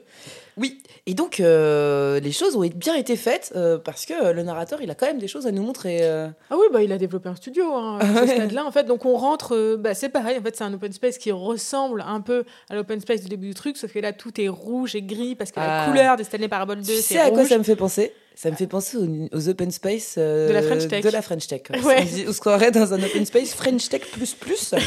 Oui, 0.58 0.84
et 1.06 1.14
donc 1.14 1.40
euh, 1.40 2.20
les 2.20 2.34
choses 2.34 2.58
ont 2.58 2.68
bien 2.76 2.94
été 2.96 3.16
faites 3.16 3.54
euh, 3.56 3.78
parce 3.78 4.06
que 4.06 4.34
le 4.34 4.44
narrateur, 4.44 4.82
il 4.82 4.92
a 4.92 4.96
quand 4.96 5.06
même 5.06 5.18
des 5.18 5.30
choses 5.30 5.48
à 5.48 5.52
nous 5.52 5.64
montrer. 5.64 6.00
euh. 6.02 6.28
Ah 6.50 6.56
oui, 6.60 6.66
bah, 6.74 6.84
il 6.84 6.92
a 6.92 6.98
développé 6.98 7.30
un 7.30 7.36
studio 7.36 7.74
hein, 7.74 7.98
à 8.02 8.06
ce 8.28 8.34
stade-là. 8.34 8.66
En 8.66 8.72
fait, 8.72 8.84
donc 8.84 9.06
on 9.06 9.16
rentre, 9.16 9.78
bah, 9.78 9.94
c'est 9.94 10.10
pareil. 10.10 10.38
En 10.38 10.42
fait, 10.42 10.58
c'est 10.58 10.66
un 10.66 10.74
open 10.74 10.92
space 10.92 11.18
qui 11.18 11.32
ressemble 11.32 12.04
un 12.06 12.20
peu 12.20 12.44
à 12.70 12.76
l'open 12.76 13.00
space 13.00 13.22
du 13.22 13.30
début 13.30 13.48
du 13.48 13.54
truc, 13.54 13.78
sauf 13.78 13.94
que 13.94 14.00
là, 14.00 14.12
tout 14.12 14.40
est 14.42 14.50
rouge 14.50 14.96
et 14.96 15.02
gris 15.02 15.36
parce 15.36 15.52
que 15.54 15.62
la 15.62 15.84
Ah. 15.84 15.88
couleur 15.90 16.18
de 16.18 16.24
Stanley 16.24 16.50
Parabole 16.50 16.80
2, 16.80 16.84
Tu 16.84 16.92
c'est 16.96 17.02
sais 17.14 17.20
à 17.20 17.32
quoi 17.32 17.46
ça 17.46 17.58
me 17.58 17.64
fait 17.64 17.78
penser? 17.78 18.14
Ça 18.40 18.50
me 18.50 18.56
fait 18.56 18.68
penser 18.68 18.96
aux, 18.96 19.28
aux 19.34 19.50
open 19.50 19.70
space 19.70 20.16
euh, 20.18 20.48
De 20.48 20.54
la 20.54 20.62
French 20.62 20.88
Tech. 20.88 21.04
De 21.04 21.10
la 21.10 21.22
French 21.22 21.46
Tech. 21.46 21.64
ouais. 21.84 22.08
On, 22.30 22.32
se 22.32 22.40
croirait 22.40 22.72
dans 22.72 22.94
un 22.94 23.04
open 23.04 23.26
space 23.26 23.54
French 23.54 23.90
Tech 23.90 24.04
plus 24.14 24.34
plus. 24.34 24.74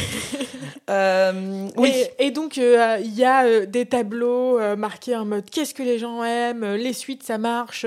Euh, 0.89 1.69
oui. 1.77 1.93
Et, 2.19 2.27
et 2.27 2.31
donc, 2.31 2.57
euh, 2.57 2.97
il 3.01 3.15
y 3.15 3.23
a 3.23 3.65
des 3.65 3.85
tableaux 3.85 4.59
marqués 4.75 5.15
en 5.15 5.23
mode 5.23 5.49
qu'est-ce 5.49 5.73
que 5.73 5.81
les 5.81 5.97
gens 5.97 6.21
aiment, 6.25 6.75
les 6.75 6.91
suites, 6.91 7.23
ça 7.23 7.37
marche. 7.37 7.85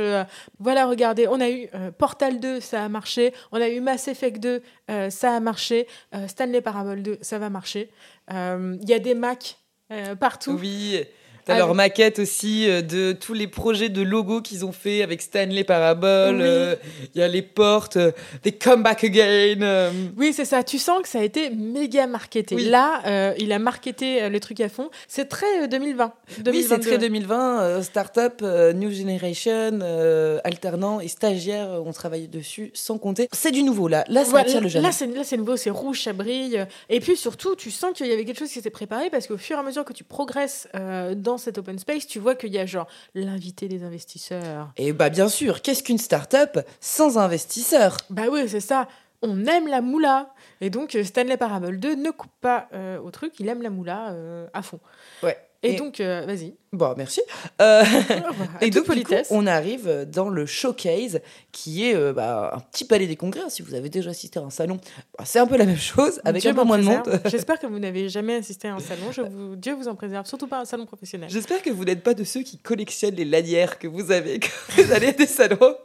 voilà, 0.58 0.86
regardez, 0.86 1.28
on 1.28 1.38
a 1.38 1.50
eu 1.50 1.68
Portal 1.98 2.40
2, 2.40 2.60
ça 2.60 2.84
a 2.84 2.88
marché. 2.88 3.34
On 3.52 3.60
a 3.60 3.68
eu 3.68 3.80
Mass 3.80 4.08
Effect 4.08 4.40
2, 4.40 4.62
euh, 4.90 5.10
ça 5.10 5.32
a 5.32 5.40
marché. 5.40 5.86
Stanley 6.26 6.62
Parable 6.62 7.02
2, 7.02 7.18
ça 7.20 7.38
va 7.38 7.50
marcher. 7.50 7.90
Il 8.30 8.88
y 8.88 8.94
a 8.94 8.98
des 8.98 9.14
Mac 9.14 9.58
euh, 9.92 10.16
partout. 10.16 10.58
Oui. 10.60 11.00
T'as 11.46 11.54
Ah, 11.54 11.58
leur 11.58 11.70
oui. 11.70 11.76
maquette 11.76 12.18
aussi 12.18 12.68
euh, 12.68 12.82
de 12.82 13.12
tous 13.12 13.32
les 13.32 13.46
projets 13.46 13.88
de 13.88 14.02
logos 14.02 14.42
qu'ils 14.42 14.64
ont 14.66 14.72
fait 14.72 15.02
avec 15.02 15.22
Stanley 15.22 15.62
Parabole. 15.64 16.34
Oui. 16.36 16.42
euh, 16.42 16.74
Il 17.14 17.20
y 17.20 17.22
a 17.24 17.28
les 17.28 17.40
portes, 17.42 17.96
euh, 17.96 18.10
des 18.42 18.50
Come 18.52 18.82
Back 18.82 19.04
Again. 19.04 19.62
euh, 19.62 19.90
Oui, 20.18 20.32
c'est 20.34 20.44
ça. 20.44 20.64
Tu 20.64 20.78
sens 20.78 21.00
que 21.02 21.08
ça 21.08 21.20
a 21.20 21.22
été 21.22 21.50
méga 21.50 22.06
marketé. 22.08 22.56
Oui. 22.56 22.64
Là, 22.64 23.00
euh, 23.06 23.32
il 23.38 23.52
a 23.52 23.58
marketé 23.60 24.24
euh, 24.24 24.28
le 24.28 24.40
truc 24.40 24.60
à 24.60 24.68
fond. 24.68 24.90
C'est 25.06 25.26
très 25.28 25.46
euh, 25.62 25.66
2020. 25.68 26.04
Oui, 26.06 26.12
c'est 26.36 26.42
2022. 26.42 26.82
très 26.88 26.98
2020. 26.98 27.60
euh, 27.62 27.82
Startup, 27.82 28.34
euh, 28.42 28.72
New 28.72 28.90
Generation, 28.90 29.78
euh, 29.82 30.38
alternants 30.42 30.98
et 31.00 31.06
stagiaires 31.08 31.70
euh, 31.70 31.78
ont 31.80 31.92
travaillé 31.92 32.26
dessus 32.26 32.72
sans 32.74 32.98
compter. 32.98 33.28
C'est 33.32 33.52
du 33.52 33.62
nouveau 33.62 33.86
là. 33.86 34.04
Là, 34.08 34.24
ça 34.24 34.38
attire 34.38 34.60
le 34.60 34.68
jeune. 34.68 34.82
là, 34.82 34.90
c'est 34.90 35.06
là, 35.06 35.22
c'est 35.22 35.36
nouveau, 35.36 35.56
c'est 35.56 35.70
rouge, 35.70 36.02
ça 36.02 36.12
brille. 36.12 36.66
Et 36.90 36.98
puis 37.00 37.16
surtout, 37.16 37.54
tu 37.54 37.70
sens 37.70 37.92
qu'il 37.94 38.06
y 38.08 38.12
avait 38.12 38.24
quelque 38.24 38.40
chose 38.40 38.50
qui 38.50 38.60
s'est 38.60 38.70
préparé 38.70 39.10
parce 39.10 39.28
qu'au 39.28 39.36
fur 39.38 39.56
et 39.56 39.60
à 39.60 39.62
mesure 39.62 39.84
que 39.84 39.92
tu 39.92 40.02
progresses 40.02 40.66
euh, 40.74 41.14
dans 41.36 41.42
cet 41.42 41.58
open 41.58 41.78
space, 41.78 42.06
tu 42.06 42.18
vois 42.18 42.34
qu'il 42.34 42.50
y 42.50 42.58
a 42.58 42.64
genre 42.64 42.86
l'invité 43.14 43.68
des 43.68 43.84
investisseurs. 43.84 44.72
Et 44.78 44.94
bah 44.94 45.10
bien 45.10 45.28
sûr, 45.28 45.60
qu'est-ce 45.60 45.82
qu'une 45.82 45.98
startup 45.98 46.60
sans 46.80 47.18
investisseurs? 47.18 47.98
Bah 48.08 48.22
oui, 48.32 48.48
c'est 48.48 48.60
ça. 48.60 48.88
On 49.20 49.44
aime 49.44 49.68
la 49.68 49.82
moula. 49.82 50.32
Et 50.62 50.70
donc, 50.70 50.94
euh, 50.94 51.04
Stanley 51.04 51.36
Parable 51.36 51.78
2 51.78 51.94
ne 51.96 52.10
coupe 52.10 52.32
pas 52.40 52.68
euh, 52.72 52.98
au 53.00 53.10
truc, 53.10 53.38
il 53.38 53.48
aime 53.48 53.60
la 53.60 53.68
moula 53.68 54.12
euh, 54.12 54.46
à 54.54 54.62
fond. 54.62 54.80
Ouais. 55.22 55.36
Et, 55.62 55.72
Et- 55.72 55.76
donc, 55.76 56.00
euh, 56.00 56.24
vas-y. 56.26 56.54
Bon, 56.72 56.94
merci. 56.96 57.22
Euh, 57.62 57.82
et 58.60 58.70
donc, 58.70 58.82
coup, 58.84 58.88
politesse. 58.88 59.28
on 59.30 59.46
arrive 59.46 60.06
dans 60.12 60.28
le 60.28 60.44
showcase, 60.46 61.20
qui 61.50 61.86
est 61.88 61.94
euh, 61.96 62.12
bah, 62.12 62.52
un 62.54 62.60
petit 62.60 62.84
palais 62.84 63.06
des 63.06 63.16
congrès. 63.16 63.40
Si 63.48 63.62
vous 63.62 63.74
avez 63.74 63.88
déjà 63.88 64.10
assisté 64.10 64.38
à 64.38 64.42
un 64.42 64.50
salon, 64.50 64.78
bah, 65.18 65.24
c'est 65.24 65.38
un 65.38 65.46
peu 65.46 65.56
la 65.56 65.64
même 65.64 65.78
chose, 65.78 66.20
avec 66.24 66.42
Dieu 66.42 66.50
un 66.50 66.54
peu 66.54 66.64
moins 66.64 66.78
de 66.78 66.84
monde. 66.84 67.20
J'espère 67.26 67.58
que 67.58 67.66
vous 67.66 67.78
n'avez 67.78 68.08
jamais 68.08 68.34
assisté 68.36 68.68
à 68.68 68.74
un 68.74 68.80
salon. 68.80 69.10
Je 69.12 69.22
vous... 69.22 69.56
Dieu 69.56 69.74
vous 69.74 69.88
en 69.88 69.94
préserve, 69.94 70.26
surtout 70.26 70.46
pas 70.46 70.60
un 70.60 70.64
salon 70.66 70.84
professionnel. 70.86 71.30
J'espère 71.30 71.62
que 71.62 71.70
vous 71.70 71.84
n'êtes 71.84 72.02
pas 72.02 72.14
de 72.14 72.24
ceux 72.24 72.42
qui 72.42 72.58
collectionnent 72.58 73.14
les 73.14 73.24
lanières 73.24 73.78
que 73.78 73.88
vous 73.88 74.10
avez 74.12 74.38
quand 74.40 74.48
vous 74.82 74.92
allez 74.92 75.08
à 75.08 75.12
des 75.12 75.26
salons. 75.26 75.76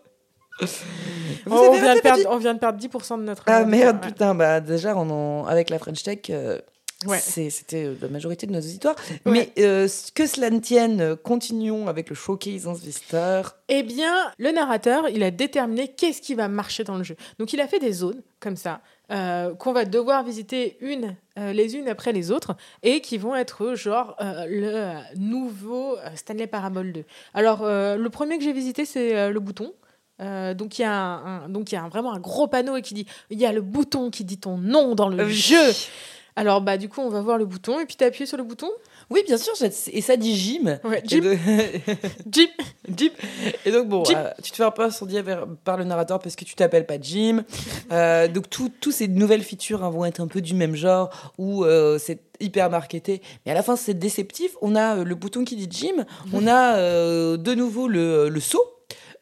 Vous 1.45 1.55
on, 1.57 1.71
vient 1.73 1.95
de 1.95 2.01
perdre, 2.01 2.19
petit- 2.19 2.27
on 2.29 2.37
vient 2.37 2.53
de 2.53 2.59
perdre 2.59 2.79
10% 2.79 3.17
de 3.19 3.23
notre. 3.23 3.43
Ah 3.47 3.63
merde, 3.65 3.97
Ouais. 4.03 4.09
putain, 4.09 4.35
bah 4.35 4.59
déjà, 4.59 4.95
on 4.95 5.09
en- 5.09 5.45
avec 5.47 5.69
la 5.69 5.79
French 5.79 6.03
Tech, 6.03 6.19
euh, 6.29 6.59
Ouais. 7.07 7.19
c'était 7.19 7.85
euh, 7.85 7.95
la 8.01 8.07
majorité 8.07 8.45
de 8.47 8.51
nos 8.51 8.59
auditoires. 8.59 8.95
Ouais. 9.25 9.31
Mais 9.31 9.51
euh, 9.63 9.87
que 10.15 10.25
cela 10.27 10.49
ne 10.49 10.59
tienne, 10.59 11.01
euh, 11.01 11.15
continuons 11.15 11.87
avec 11.87 12.09
le 12.09 12.15
showcase 12.15 12.67
Investor. 12.67 13.55
Eh 13.69 13.83
bien, 13.83 14.13
le 14.37 14.51
narrateur, 14.51 15.09
il 15.09 15.23
a 15.23 15.31
déterminé 15.31 15.87
qu'est-ce 15.89 16.21
qui 16.21 16.35
va 16.35 16.47
marcher 16.47 16.83
dans 16.83 16.97
le 16.97 17.03
jeu. 17.03 17.15
Donc, 17.39 17.53
il 17.53 17.61
a 17.61 17.67
fait 17.67 17.79
des 17.79 17.91
zones 17.93 18.21
comme 18.39 18.55
ça, 18.55 18.81
euh, 19.11 19.53
qu'on 19.55 19.71
va 19.73 19.85
devoir 19.85 20.23
visiter 20.23 20.77
une, 20.81 21.15
euh, 21.37 21.53
les 21.53 21.75
unes 21.75 21.87
après 21.87 22.11
les 22.11 22.31
autres, 22.31 22.55
et 22.83 23.01
qui 23.01 23.17
vont 23.17 23.35
être 23.35 23.75
genre 23.75 24.15
euh, 24.21 24.45
le 24.47 25.19
nouveau 25.19 25.95
Stanley 26.15 26.47
Parable 26.47 26.91
2. 26.91 27.03
Alors, 27.33 27.63
le 27.65 28.07
premier 28.09 28.37
que 28.37 28.43
j'ai 28.43 28.53
visité, 28.53 28.85
c'est 28.85 29.29
le 29.31 29.39
bouton. 29.39 29.73
Donc 30.19 30.77
il 30.77 30.83
y 30.83 30.85
a 30.85 30.93
un, 30.93 31.45
un- 31.45 31.49
donc 31.49 31.71
il 31.71 31.75
y 31.75 31.77
a 31.79 31.83
un- 31.83 31.89
vraiment 31.89 32.13
un 32.13 32.19
gros 32.19 32.45
panneau 32.47 32.79
qui 32.81 32.93
dit 32.93 33.07
il 33.31 33.39
y 33.39 33.45
a 33.47 33.51
le 33.51 33.61
bouton 33.61 34.11
qui 34.11 34.23
dit 34.23 34.37
ton 34.37 34.55
nom 34.55 34.93
dans 34.93 35.09
le 35.09 35.27
jeu. 35.27 35.71
Alors 36.41 36.59
bah 36.61 36.77
du 36.77 36.89
coup 36.89 37.01
on 37.01 37.09
va 37.09 37.21
voir 37.21 37.37
le 37.37 37.45
bouton 37.45 37.79
et 37.79 37.85
puis 37.85 37.95
tu 37.95 38.03
appuies 38.03 38.25
sur 38.25 38.37
le 38.37 38.43
bouton. 38.43 38.67
Oui, 39.09 39.23
bien 39.27 39.37
sûr, 39.37 39.51
et 39.91 40.01
ça 40.01 40.15
dit 40.15 40.35
gym. 40.37 40.79
Ouais, 40.85 41.03
Jeep, 41.05 41.21
de-. 41.23 41.37
Et 43.65 43.71
donc, 43.71 43.89
bon, 43.89 44.03
euh, 44.15 44.29
tu 44.41 44.51
te 44.51 44.55
fais 44.55 44.63
un 44.63 44.71
peu 44.71 44.83
incendier 44.83 45.21
vers- 45.21 45.47
par 45.65 45.75
le 45.75 45.83
narrateur 45.83 46.19
parce 46.19 46.37
que 46.37 46.45
tu 46.45 46.55
t'appelles 46.55 46.85
pas 46.85 46.95
Jim. 47.01 47.43
Euh, 47.91 48.29
donc, 48.29 48.49
tout- 48.49 48.71
tous 48.79 48.91
ces 48.93 49.09
nouvelles 49.09 49.43
features 49.43 49.83
hein, 49.83 49.89
vont 49.89 50.05
être 50.05 50.21
un 50.21 50.27
peu 50.27 50.39
du 50.39 50.53
même 50.53 50.75
genre 50.75 51.09
où 51.37 51.65
euh, 51.65 51.97
c'est 51.99 52.19
hyper 52.39 52.69
marketé. 52.69 53.21
Mais 53.45 53.51
à 53.51 53.55
la 53.55 53.63
fin, 53.63 53.75
c'est 53.75 53.93
déceptif. 53.95 54.51
On 54.61 54.75
a 54.77 55.03
le 55.03 55.15
bouton 55.15 55.43
qui 55.43 55.57
dit 55.57 55.67
Jim. 55.69 56.05
On 56.31 56.47
a 56.47 56.77
de 57.37 57.53
nouveau 57.53 57.87
le, 57.89 58.29
le 58.29 58.39
saut. 58.39 58.65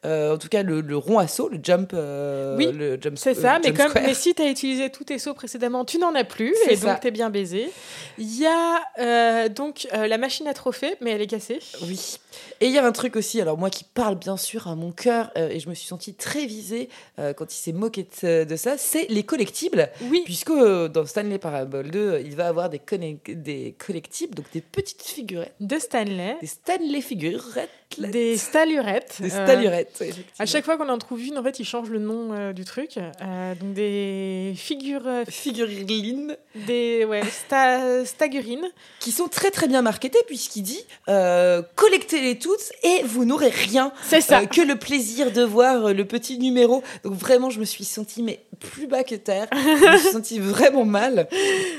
Euh, 0.05 0.33
en 0.33 0.37
tout 0.37 0.47
cas, 0.47 0.63
le, 0.63 0.79
le 0.79 0.95
rond 0.95 1.19
à 1.19 1.27
saut, 1.27 1.49
le 1.49 1.59
jump. 1.61 1.91
euh, 1.93 2.55
Oui, 2.55 2.71
le 2.71 2.97
jump 3.01 3.17
C'est 3.17 3.37
euh, 3.37 3.41
ça, 3.41 3.59
mais, 3.59 3.75
jump 3.75 3.93
comme, 3.93 4.03
mais 4.03 4.13
si 4.13 4.33
tu 4.33 4.41
as 4.41 4.49
utilisé 4.49 4.89
tous 4.89 5.03
tes 5.03 5.19
sauts 5.19 5.33
précédemment, 5.33 5.83
tu 5.83 5.97
n'en 5.97 6.15
as 6.15 6.23
plus, 6.23 6.55
et 6.69 6.77
ça. 6.77 6.91
donc 6.93 7.01
t'es 7.01 7.11
bien 7.11 7.29
baisé. 7.29 7.69
Il 8.17 8.39
y 8.39 8.45
a 8.45 8.79
euh, 8.99 9.49
donc 9.49 9.87
euh, 9.93 10.07
la 10.07 10.17
machine 10.17 10.47
à 10.47 10.53
trophées, 10.53 10.95
mais 11.01 11.11
elle 11.11 11.21
est 11.21 11.27
cassée. 11.27 11.59
Oui. 11.83 12.17
Et 12.61 12.67
il 12.67 12.71
y 12.71 12.77
a 12.77 12.85
un 12.85 12.91
truc 12.93 13.17
aussi, 13.17 13.41
alors 13.41 13.57
moi 13.57 13.69
qui 13.69 13.83
parle 13.83 14.15
bien 14.17 14.37
sûr 14.37 14.67
à 14.69 14.75
mon 14.75 14.91
cœur, 14.93 15.31
euh, 15.37 15.49
et 15.49 15.59
je 15.59 15.67
me 15.67 15.73
suis 15.73 15.87
sentie 15.87 16.13
très 16.13 16.45
visée 16.45 16.87
euh, 17.19 17.33
quand 17.33 17.53
il 17.53 17.57
s'est 17.57 17.73
moqué 17.73 18.07
de, 18.23 18.45
de 18.45 18.55
ça, 18.55 18.77
c'est 18.77 19.05
les 19.09 19.23
collectibles. 19.23 19.89
Oui, 20.03 20.21
Puisque 20.23 20.51
euh, 20.51 20.87
dans 20.87 21.05
Stanley 21.05 21.39
Parable 21.39 21.89
2, 21.89 21.99
euh, 21.99 22.21
il 22.21 22.35
va 22.37 22.47
avoir 22.47 22.69
des, 22.69 22.79
des 23.27 23.75
collectibles, 23.77 24.35
donc 24.35 24.45
des 24.53 24.61
petites 24.61 25.01
figurettes, 25.03 25.53
de 25.59 25.77
Stanley, 25.77 26.37
des 26.39 26.47
Stanley 26.47 27.01
figurettes, 27.01 27.69
des 27.97 28.37
stalurettes. 28.37 29.15
des 29.19 29.33
euh, 29.33 29.43
stalurettes. 29.45 29.95
effectivement. 29.99 30.23
à 30.37 30.45
chaque 30.45 30.63
fois 30.63 30.77
qu'on 30.77 30.89
en 30.89 30.97
trouve 30.99 31.21
une, 31.21 31.37
en 31.37 31.43
fait, 31.43 31.59
ils 31.59 31.65
changent 31.65 31.89
le 31.89 31.99
nom 31.99 32.33
euh, 32.33 32.53
du 32.53 32.63
truc. 32.63 32.97
Euh, 32.97 33.55
donc 33.55 33.73
des 33.73 34.53
figures, 34.55 35.01
euh, 35.07 35.25
figurines 35.27 36.37
des 36.67 37.03
ouais, 37.05 37.21
sta- 37.23 38.05
stagurines. 38.05 38.67
qui 38.99 39.11
sont 39.11 39.27
très 39.27 39.49
très 39.51 39.67
bien 39.67 39.81
marketées 39.81 40.19
puisqu'il 40.27 40.61
dit 40.61 40.83
euh, 41.07 41.61
collectez-les 41.75 42.37
toutes 42.37 42.71
et 42.83 43.01
vous 43.05 43.25
n'aurez 43.25 43.49
rien 43.49 43.91
C'est 44.03 44.21
ça. 44.21 44.41
euh, 44.41 44.45
que 44.45 44.61
le 44.61 44.75
plaisir 44.75 45.31
de 45.31 45.41
voir 45.41 45.87
euh, 45.87 45.93
le 45.93 46.05
petit 46.05 46.37
numéro. 46.37 46.83
Donc 47.03 47.13
vraiment, 47.15 47.49
je 47.49 47.59
me 47.59 47.65
suis 47.65 47.83
sentie 47.85 48.21
mais 48.21 48.41
plus 48.59 48.87
bas 48.87 49.03
que 49.03 49.15
terre. 49.15 49.47
je 49.51 49.91
me 49.93 49.97
suis 49.97 50.09
sentie 50.11 50.39
vraiment 50.39 50.85
mal. 50.85 51.27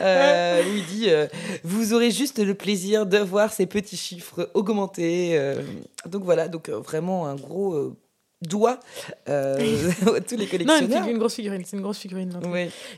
Euh, 0.02 0.62
où 0.64 0.76
il 0.76 0.86
dit 0.86 1.04
euh, 1.08 1.26
vous 1.62 1.94
aurez 1.94 2.10
juste 2.10 2.38
le 2.40 2.54
plaisir 2.54 3.06
de 3.06 3.18
voir 3.18 3.52
ces 3.52 3.66
petits 3.66 3.96
chiffres 3.96 4.50
augmenter. 4.54 5.30
euh. 5.38 5.62
Donc 6.06 6.24
voilà, 6.24 6.48
donc 6.48 6.68
euh, 6.68 6.78
vraiment 6.78 7.26
un 7.26 7.34
gros 7.36 7.74
euh, 7.74 7.96
doigt 8.42 8.80
euh, 9.28 9.56
à 10.16 10.20
tous 10.20 10.36
les 10.36 10.38
non, 10.38 10.42
une, 10.44 10.48
collectionneurs. 10.48 11.02
figu- 11.04 11.10
une 11.10 11.18
grosse 11.18 11.34
figurine. 11.34 11.62
C'est 11.64 11.76
une 11.76 11.82
grosse 11.82 11.98
figurine. 11.98 12.40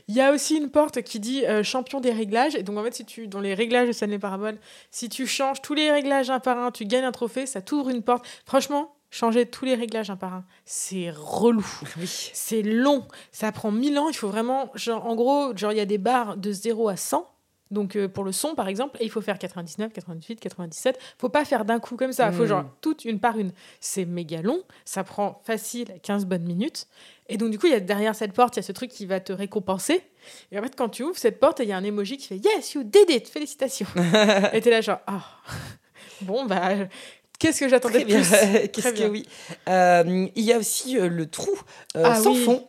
Il 0.07 0.15
y 0.15 0.21
a 0.21 0.31
aussi 0.31 0.55
une 0.55 0.69
porte 0.69 1.01
qui 1.01 1.19
dit 1.19 1.45
euh, 1.45 1.63
champion 1.63 1.99
des 1.99 2.11
réglages. 2.11 2.55
Et 2.55 2.63
donc, 2.63 2.77
en 2.77 2.83
fait, 2.83 2.93
si 2.93 3.05
tu, 3.05 3.27
dans 3.27 3.41
les 3.41 3.53
réglages 3.53 3.87
de 3.87 3.91
Stanley 3.91 4.19
Parable, 4.19 4.57
si 4.89 5.09
tu 5.09 5.27
changes 5.27 5.61
tous 5.61 5.73
les 5.73 5.91
réglages 5.91 6.29
un 6.29 6.39
par 6.39 6.57
un, 6.57 6.71
tu 6.71 6.85
gagnes 6.85 7.03
un 7.03 7.11
trophée, 7.11 7.45
ça 7.45 7.61
t'ouvre 7.61 7.89
une 7.89 8.03
porte. 8.03 8.25
Franchement, 8.45 8.95
changer 9.11 9.45
tous 9.45 9.65
les 9.65 9.75
réglages 9.75 10.09
un 10.09 10.15
par 10.15 10.33
un, 10.33 10.45
c'est 10.65 11.11
relou. 11.13 11.65
Oui. 11.99 12.31
C'est 12.33 12.61
long. 12.61 13.05
Ça 13.33 13.51
prend 13.51 13.71
1000 13.71 13.99
ans. 13.99 14.07
Il 14.09 14.15
faut 14.15 14.29
vraiment, 14.29 14.71
genre, 14.75 15.05
en 15.05 15.15
gros, 15.15 15.55
genre, 15.57 15.73
il 15.73 15.77
y 15.77 15.81
a 15.81 15.85
des 15.85 15.97
barres 15.97 16.37
de 16.37 16.51
0 16.53 16.87
à 16.87 16.95
100. 16.95 17.27
Donc, 17.73 17.95
euh, 17.97 18.07
pour 18.07 18.23
le 18.23 18.31
son, 18.31 18.55
par 18.55 18.67
exemple, 18.69 18.97
et 19.01 19.03
il 19.03 19.09
faut 19.09 19.19
faire 19.21 19.37
99, 19.39 19.91
98, 19.91 20.39
97. 20.39 20.97
Faut 21.17 21.27
pas 21.29 21.43
faire 21.43 21.65
d'un 21.65 21.79
coup 21.79 21.97
comme 21.97 22.13
ça. 22.13 22.27
Il 22.29 22.33
faut 22.35 22.43
Mm. 22.43 22.47
genre 22.47 22.65
toute 22.81 23.03
une 23.03 23.19
par 23.19 23.37
une. 23.37 23.51
C'est 23.81 24.05
méga 24.05 24.41
long. 24.41 24.61
Ça 24.85 25.03
prend 25.03 25.41
facile 25.43 25.87
15 26.03 26.25
bonnes 26.25 26.43
minutes. 26.43 26.87
Et 27.29 27.37
donc, 27.37 27.49
du 27.51 27.59
coup, 27.59 27.67
il 27.67 27.71
y 27.73 27.75
a 27.75 27.79
derrière 27.79 28.15
cette 28.15 28.33
porte, 28.33 28.55
il 28.55 28.59
y 28.59 28.63
a 28.63 28.63
ce 28.63 28.71
truc 28.71 28.91
qui 28.91 29.05
va 29.05 29.19
te 29.19 29.33
récompenser. 29.33 30.03
Et 30.51 30.59
en 30.59 30.61
fait, 30.61 30.75
quand 30.77 30.89
tu 30.89 31.03
ouvres 31.03 31.17
cette 31.17 31.39
porte, 31.39 31.59
il 31.59 31.67
y 31.67 31.71
a 31.73 31.77
un 31.77 31.83
emoji 31.83 32.17
qui 32.17 32.27
fait 32.27 32.37
Yes, 32.37 32.73
you 32.75 32.83
did 32.83 33.09
it, 33.09 33.27
félicitations. 33.27 33.87
et 34.53 34.61
t'es 34.61 34.69
là, 34.69 34.81
genre, 34.81 34.99
ah, 35.07 35.23
Bon, 36.21 36.45
bah, 36.45 36.69
qu'est-ce 37.39 37.59
que 37.59 37.67
j'attendais 37.69 38.03
de 38.05 38.05
plus? 38.05 38.29
Qu'est-ce 38.71 38.93
que 38.93 39.07
oui. 39.07 39.25
Euh, 39.67 40.27
il 40.35 40.43
y 40.43 40.53
a 40.53 40.57
aussi 40.57 40.97
euh, 40.97 41.09
le 41.09 41.25
trou 41.25 41.51
euh, 41.97 42.03
Ah 42.05 42.15
sans 42.15 42.31
oui. 42.33 42.43
fond. 42.45 42.67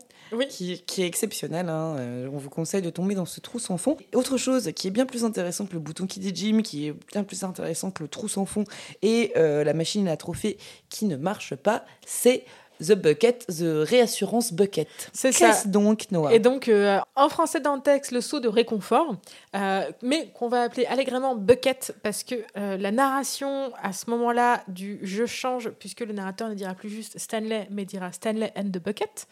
Qui, 0.48 0.72
est 0.72 1.06
exceptionnel, 1.06 1.68
hein. 1.68 1.96
Euh, 1.98 2.28
on 2.32 2.38
vous 2.38 2.50
conseille 2.50 2.82
de 2.82 2.90
tomber 2.90 3.14
dans 3.14 3.24
ce 3.24 3.40
trou 3.40 3.58
sans 3.58 3.76
fond. 3.76 3.96
Autre 4.14 4.36
chose 4.36 4.72
qui 4.74 4.88
est 4.88 4.90
bien 4.90 5.06
plus 5.06 5.24
intéressant 5.24 5.66
que 5.66 5.74
le 5.74 5.80
bouton 5.80 6.06
qui 6.06 6.18
dit 6.18 6.32
Jim, 6.34 6.62
qui 6.62 6.88
est 6.88 6.94
bien 7.12 7.24
plus 7.24 7.44
intéressant 7.44 7.90
que 7.90 8.02
le 8.02 8.08
trou 8.08 8.28
sans 8.28 8.46
fond 8.46 8.64
et 9.02 9.32
euh, 9.36 9.64
la 9.64 9.74
machine 9.74 10.08
à 10.08 10.16
trophée 10.16 10.58
qui 10.88 11.04
ne 11.04 11.16
marche 11.16 11.54
pas, 11.54 11.84
c'est 12.06 12.44
The 12.86 12.94
Bucket, 12.94 13.46
The 13.46 13.86
Réassurance 13.88 14.52
Bucket. 14.52 14.88
C'est 15.12 15.32
ça. 15.32 15.48
Qu'est-ce 15.48 15.68
donc, 15.68 16.10
Noah? 16.10 16.34
Et 16.34 16.38
donc, 16.38 16.68
euh, 16.68 16.98
en 17.16 17.28
français 17.28 17.60
dans 17.60 17.76
le 17.76 17.82
texte, 17.82 18.12
le 18.12 18.20
saut 18.20 18.40
de 18.40 18.48
réconfort, 18.48 19.16
euh, 19.54 19.90
mais 20.02 20.28
qu'on 20.34 20.48
va 20.48 20.62
appeler 20.62 20.86
allègrement 20.86 21.34
bucket, 21.34 21.94
parce 22.02 22.24
que 22.24 22.34
euh, 22.56 22.76
la 22.76 22.90
narration, 22.90 23.72
à 23.82 23.92
ce 23.92 24.10
moment-là, 24.10 24.62
du 24.68 24.98
jeu 25.02 25.26
change, 25.26 25.70
puisque 25.78 26.00
le 26.00 26.12
narrateur 26.12 26.48
ne 26.48 26.54
dira 26.54 26.74
plus 26.74 26.88
juste 26.88 27.18
Stanley, 27.18 27.68
mais 27.70 27.84
dira 27.84 28.12
Stanley 28.12 28.52
and 28.56 28.70
the 28.72 28.82
bucket. 28.82 29.26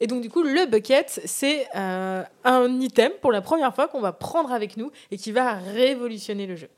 Et 0.00 0.06
donc, 0.06 0.22
du 0.22 0.30
coup, 0.30 0.42
le 0.42 0.66
bucket, 0.66 1.20
c'est 1.24 1.66
euh, 1.74 2.22
un 2.44 2.80
item, 2.80 3.10
pour 3.20 3.32
la 3.32 3.40
première 3.40 3.74
fois, 3.74 3.88
qu'on 3.88 4.00
va 4.00 4.12
prendre 4.12 4.52
avec 4.52 4.76
nous 4.76 4.92
et 5.10 5.16
qui 5.16 5.32
va 5.32 5.54
révolutionner 5.54 6.46
le 6.46 6.54
jeu. 6.54 6.68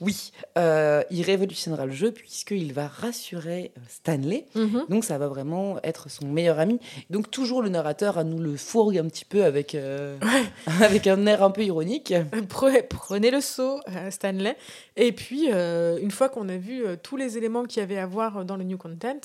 Oui, 0.00 0.32
euh, 0.56 1.02
il 1.10 1.22
révolutionnera 1.22 1.84
le 1.84 1.92
jeu 1.92 2.10
puisqu'il 2.10 2.72
va 2.72 2.88
rassurer 2.88 3.72
Stanley. 3.88 4.46
Donc 4.88 5.04
ça 5.04 5.18
va 5.18 5.28
vraiment 5.28 5.78
être 5.82 6.10
son 6.10 6.26
meilleur 6.26 6.58
ami. 6.58 6.78
Donc 7.10 7.30
toujours 7.30 7.62
le 7.62 7.68
narrateur 7.68 8.18
à 8.18 8.24
nous 8.24 8.38
le 8.38 8.56
fourgue 8.56 8.98
un 8.98 9.06
petit 9.06 9.24
peu 9.24 9.44
avec, 9.44 9.74
euh, 9.74 10.18
avec 10.82 11.06
un 11.06 11.26
air 11.26 11.42
un 11.42 11.50
peu 11.50 11.62
ironique. 11.62 12.12
Pre- 12.48 12.86
Prenez 12.88 13.30
le 13.30 13.40
saut, 13.40 13.80
euh, 13.88 14.10
Stanley. 14.10 14.56
Et 14.96 15.12
puis, 15.12 15.48
euh, 15.52 15.98
une 16.00 16.10
fois 16.10 16.28
qu'on 16.28 16.48
a 16.48 16.56
vu 16.56 16.82
tous 17.02 17.16
les 17.16 17.36
éléments 17.38 17.64
qu'il 17.64 17.80
y 17.80 17.82
avait 17.82 17.98
à 17.98 18.06
voir 18.06 18.44
dans 18.44 18.56
le 18.56 18.64
new 18.64 18.78
content, 18.78 19.20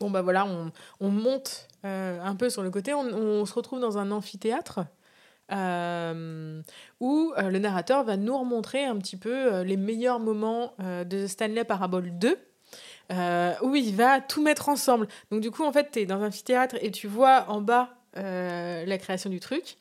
bon 0.00 0.10
bah 0.10 0.22
voilà, 0.22 0.46
on, 0.46 0.72
on 1.00 1.08
monte 1.08 1.68
euh, 1.84 2.18
un 2.22 2.34
peu 2.36 2.50
sur 2.50 2.62
le 2.62 2.70
côté. 2.70 2.94
On, 2.94 3.00
on 3.06 3.46
se 3.46 3.54
retrouve 3.54 3.80
dans 3.80 3.98
un 3.98 4.10
amphithéâtre 4.10 4.80
euh, 5.52 6.62
où 7.00 7.32
euh, 7.36 7.50
le 7.50 7.58
narrateur 7.58 8.04
va 8.04 8.16
nous 8.16 8.36
remontrer 8.38 8.84
un 8.84 8.96
petit 8.96 9.16
peu 9.16 9.52
euh, 9.52 9.64
les 9.64 9.76
meilleurs 9.76 10.20
moments 10.20 10.74
de 10.80 11.26
Stanley 11.26 11.64
Parable 11.64 12.18
2. 12.18 12.38
Euh, 13.12 13.54
où 13.62 13.74
il 13.74 13.94
va 13.94 14.20
tout 14.20 14.42
mettre 14.42 14.68
ensemble. 14.68 15.08
Donc 15.30 15.40
du 15.40 15.50
coup, 15.50 15.64
en 15.64 15.72
fait, 15.72 15.90
tu 15.92 16.00
es 16.00 16.06
dans 16.06 16.22
un 16.22 16.28
amphithéâtre 16.28 16.76
et 16.80 16.90
tu 16.90 17.06
vois 17.06 17.46
en 17.48 17.60
bas 17.60 17.90
euh, 18.16 18.84
la 18.86 18.98
création 18.98 19.30
du 19.30 19.40
truc. 19.40 19.76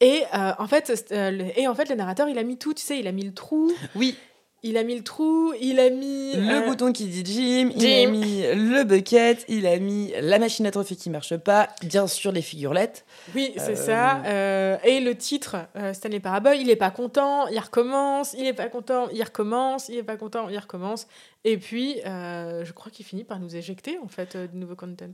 Et, 0.00 0.24
euh, 0.34 0.52
en 0.58 0.66
fait, 0.66 1.08
euh, 1.12 1.48
et 1.56 1.66
en 1.66 1.74
fait, 1.74 1.88
le 1.88 1.94
narrateur, 1.94 2.28
il 2.28 2.38
a 2.38 2.42
mis 2.42 2.58
tout, 2.58 2.74
tu 2.74 2.82
sais, 2.82 2.98
il 2.98 3.06
a 3.06 3.12
mis 3.12 3.24
le 3.24 3.32
trou, 3.32 3.72
Oui, 3.94 4.16
il 4.62 4.76
a 4.76 4.82
mis 4.82 4.96
le 4.96 5.02
trou, 5.02 5.52
il 5.60 5.78
a 5.78 5.90
mis... 5.90 6.32
le 6.34 6.62
euh, 6.62 6.66
bouton 6.66 6.92
qui 6.92 7.06
dit 7.06 7.22
Jim, 7.24 7.70
il 7.76 7.86
a 7.86 8.10
mis 8.10 8.42
le 8.42 8.84
bucket, 8.84 9.44
il 9.48 9.66
a 9.66 9.78
mis 9.78 10.12
la 10.20 10.38
machine 10.38 10.66
à 10.66 10.70
trophée 10.70 10.96
qui 10.96 11.08
marche 11.10 11.36
pas, 11.36 11.68
bien 11.82 12.06
sûr 12.06 12.32
les 12.32 12.42
figurettes. 12.42 13.04
Oui, 13.34 13.52
c'est 13.56 13.72
Euh, 13.72 13.76
ça. 13.76 14.22
Euh, 14.24 14.76
et 14.82 15.00
le 15.00 15.14
titre, 15.14 15.56
Stanley 15.92 16.20
Parable, 16.20 16.50
il 16.58 16.68
est 16.70 16.76
pas 16.76 16.90
content, 16.90 17.46
il 17.48 17.58
recommence, 17.58 18.34
il 18.38 18.46
est 18.46 18.54
pas 18.54 18.68
content, 18.68 19.08
il 19.12 19.22
recommence, 19.22 19.88
il 19.88 19.98
est 19.98 20.02
pas 20.02 20.16
content, 20.16 20.48
il 20.48 20.58
recommence. 20.58 21.06
Et 21.44 21.58
puis, 21.58 22.00
je 22.04 22.72
crois 22.72 22.90
qu'il 22.90 23.04
finit 23.06 23.24
par 23.24 23.38
nous 23.38 23.54
éjecter, 23.54 23.98
en 24.02 24.08
fait, 24.08 24.36
de 24.36 24.56
nouveau 24.56 24.74
content. 24.74 25.06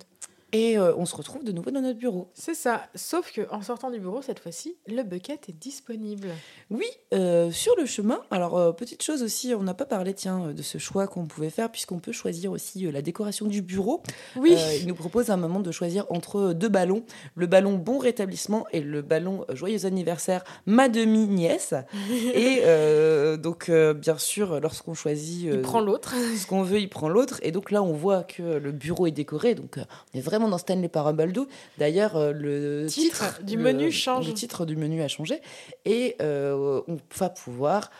Et 0.52 0.76
euh, 0.76 0.94
on 0.96 1.06
se 1.06 1.16
retrouve 1.16 1.44
de 1.44 1.52
nouveau 1.52 1.70
dans 1.70 1.80
notre 1.80 1.98
bureau. 1.98 2.30
C'est 2.34 2.54
ça. 2.54 2.82
Sauf 2.94 3.32
que 3.32 3.40
en 3.50 3.62
sortant 3.62 3.90
du 3.90 3.98
bureau, 3.98 4.20
cette 4.20 4.38
fois-ci, 4.38 4.76
le 4.86 5.02
bucket 5.02 5.48
est 5.48 5.58
disponible. 5.58 6.28
Oui, 6.70 6.86
euh, 7.14 7.50
sur 7.50 7.74
le 7.78 7.86
chemin. 7.86 8.20
Alors, 8.30 8.58
euh, 8.58 8.72
petite 8.72 9.02
chose 9.02 9.22
aussi, 9.22 9.54
on 9.54 9.62
n'a 9.62 9.72
pas 9.72 9.86
parlé, 9.86 10.12
tiens, 10.12 10.48
de 10.48 10.62
ce 10.62 10.76
choix 10.76 11.06
qu'on 11.06 11.24
pouvait 11.24 11.48
faire, 11.48 11.70
puisqu'on 11.70 12.00
peut 12.00 12.12
choisir 12.12 12.52
aussi 12.52 12.90
la 12.92 13.00
décoration 13.00 13.46
du 13.46 13.62
bureau. 13.62 14.02
Oui. 14.36 14.54
Il 14.78 14.86
nous 14.86 14.94
propose 14.94 15.30
à 15.30 15.34
un 15.34 15.38
moment 15.38 15.60
de 15.60 15.70
choisir 15.70 16.04
entre 16.10 16.52
deux 16.52 16.68
ballons, 16.68 17.02
le 17.34 17.46
ballon 17.46 17.78
bon 17.78 17.96
rétablissement 17.96 18.66
et 18.72 18.80
le 18.80 19.00
ballon 19.00 19.46
joyeux 19.54 19.86
anniversaire 19.86 20.44
ma 20.66 20.90
demi-nièce. 20.90 21.72
et 22.34 22.60
euh, 22.64 23.38
donc, 23.38 23.70
bien 23.70 24.18
sûr, 24.18 24.60
lorsqu'on 24.60 24.92
choisit 24.92 25.44
il 25.44 25.62
prend 25.62 25.80
l'autre. 25.80 26.14
ce 26.36 26.46
qu'on 26.46 26.62
veut, 26.62 26.78
il 26.78 26.90
prend 26.90 27.08
l'autre. 27.08 27.40
Et 27.42 27.52
donc 27.52 27.70
là, 27.70 27.82
on 27.82 27.94
voit 27.94 28.22
que 28.22 28.42
le 28.42 28.72
bureau 28.72 29.06
est 29.06 29.12
décoré. 29.12 29.54
Donc, 29.54 29.78
on 30.14 30.18
est 30.18 30.22
vraiment 30.22 30.41
dans 30.48 30.58
Stanley 30.58 30.88
Parable 30.88 31.32
2. 31.32 31.46
D'ailleurs, 31.78 32.16
euh, 32.16 32.32
le 32.32 32.86
Titre 32.88 33.16
titre, 33.34 33.42
du 33.44 33.56
le- 33.56 33.62
menu 33.62 33.90
change. 33.90 34.26
Le 34.28 34.34
titre 34.34 34.66
du 34.66 34.76
menu 34.76 35.02
a 35.02 35.08
changé. 35.08 35.40
Et 35.84 36.16
euh, 36.22 36.80
on 36.88 36.98
va 37.16 37.30
pouvoir 37.30 37.90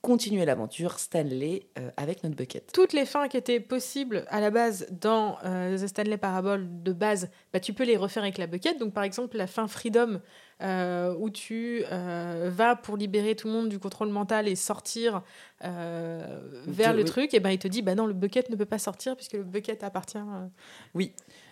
continuer 0.00 0.44
l'aventure 0.44 1.00
Stanley 1.00 1.66
euh, 1.76 1.90
avec 1.96 2.22
notre 2.22 2.36
bucket. 2.36 2.70
toutes 2.72 2.92
les 2.92 3.04
fins 3.04 3.26
qui 3.26 3.36
étaient 3.36 3.58
possibles 3.58 4.24
à 4.28 4.40
la 4.40 4.50
base 4.50 4.86
dans 4.92 5.36
euh, 5.44 5.76
The 5.76 5.88
Stanley 5.88 6.16
Parable 6.16 6.82
de 6.84 6.92
base, 6.92 7.28
bah, 7.52 7.58
tu 7.58 7.72
peux 7.72 7.82
les 7.84 7.96
refaire 7.96 8.22
avec 8.22 8.38
la 8.38 8.46
bucket. 8.46 8.78
Donc, 8.78 8.94
par 8.94 9.02
exemple, 9.02 9.36
la 9.36 9.48
fin 9.48 9.66
Freedom, 9.66 10.20
euh, 10.62 11.14
où 11.18 11.30
tu 11.30 11.82
vas 11.90 12.76
pour 12.76 12.96
libérer 12.96 13.34
tout 13.34 13.48
le 13.48 13.52
monde 13.52 13.68
du 13.68 13.78
contrôle 13.80 14.08
mental 14.08 14.46
et 14.48 14.54
sortir 14.56 15.22
vers 15.60 16.92
le 16.94 17.00
oui. 17.00 17.04
truc, 17.04 17.34
et 17.34 17.40
ben 17.40 17.50
il 17.50 17.58
te 17.58 17.68
dit 17.68 17.82
bah 17.82 17.94
non, 17.94 18.06
le 18.06 18.12
bucket 18.14 18.50
ne 18.50 18.56
peut 18.56 18.64
pas 18.66 18.78
sortir 18.78 19.16
puisque 19.16 19.34
le 19.34 19.42
bucket 19.44 19.82
appartient. 19.84 20.18
euh, 20.18 20.46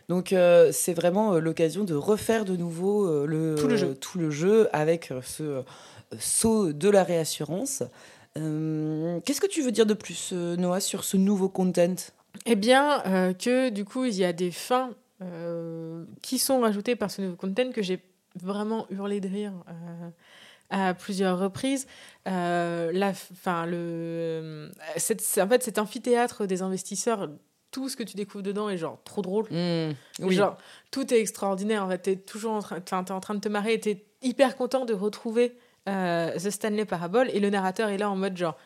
Donc, 0.08 0.32
euh, 0.32 0.70
c'est 0.72 0.94
vraiment 0.94 1.34
euh, 1.34 1.40
l'occasion 1.40 1.82
de 1.84 1.94
refaire 1.94 2.44
de 2.44 2.56
nouveau 2.56 3.06
euh, 3.08 3.26
le, 3.26 3.56
Tout 3.58 3.66
le 3.66 3.76
jeu. 3.76 3.94
tout 3.94 4.18
le 4.18 4.30
jeu 4.30 4.68
avec 4.72 5.12
ce 5.22 5.62
saut 6.18 6.72
de 6.72 6.88
la 6.88 7.02
réassurance. 7.02 7.82
Qu'est-ce 8.34 9.40
que 9.40 9.46
tu 9.48 9.62
veux 9.62 9.72
dire 9.72 9.86
de 9.86 9.94
plus, 9.94 10.32
Noah, 10.32 10.80
sur 10.80 11.04
ce 11.04 11.16
nouveau 11.16 11.48
content? 11.48 11.94
Eh 12.44 12.54
bien, 12.54 13.02
que 13.38 13.70
du 13.70 13.84
coup, 13.86 14.04
il 14.04 14.14
y 14.14 14.24
a 14.24 14.32
des 14.34 14.50
fins 14.50 14.90
qui 16.22 16.38
sont 16.38 16.60
rajoutées 16.60 16.96
par 16.96 17.10
ce 17.10 17.22
nouveau 17.22 17.36
content 17.36 17.72
que 17.72 17.82
j'ai 17.82 17.98
vraiment 18.40 18.86
hurlé 18.90 19.20
de 19.20 19.28
rire 19.28 19.52
à 20.68 20.92
plusieurs 20.94 21.38
reprises. 21.38 21.86
Euh, 22.28 22.90
la, 22.92 23.14
fin, 23.14 23.64
le, 23.66 24.70
cette- 24.96 25.22
en 25.40 25.48
fait, 25.48 25.62
cet 25.62 25.78
amphithéâtre 25.78 26.46
des 26.46 26.60
investisseurs, 26.60 27.30
tout 27.76 27.90
ce 27.90 27.96
que 27.98 28.02
tu 28.02 28.16
découvres 28.16 28.42
dedans 28.42 28.70
est 28.70 28.78
genre 28.78 28.98
trop 29.04 29.20
drôle. 29.20 29.44
Oui. 29.50 30.34
Genre, 30.34 30.56
tout 30.90 31.12
est 31.12 31.20
extraordinaire. 31.20 31.84
En 31.84 31.90
fait, 31.90 31.98
t'es 31.98 32.16
toujours 32.16 32.52
en 32.52 32.62
train, 32.62 33.04
en 33.10 33.20
train 33.20 33.34
de 33.34 33.40
te 33.40 33.50
marrer, 33.50 33.78
t'es 33.78 34.06
hyper 34.22 34.56
content 34.56 34.86
de 34.86 34.94
retrouver 34.94 35.58
euh, 35.86 36.34
The 36.38 36.48
Stanley 36.48 36.86
Parable 36.86 37.28
et 37.34 37.38
le 37.38 37.50
narrateur 37.50 37.90
est 37.90 37.98
là 37.98 38.08
en 38.08 38.16
mode 38.16 38.34
genre. 38.34 38.56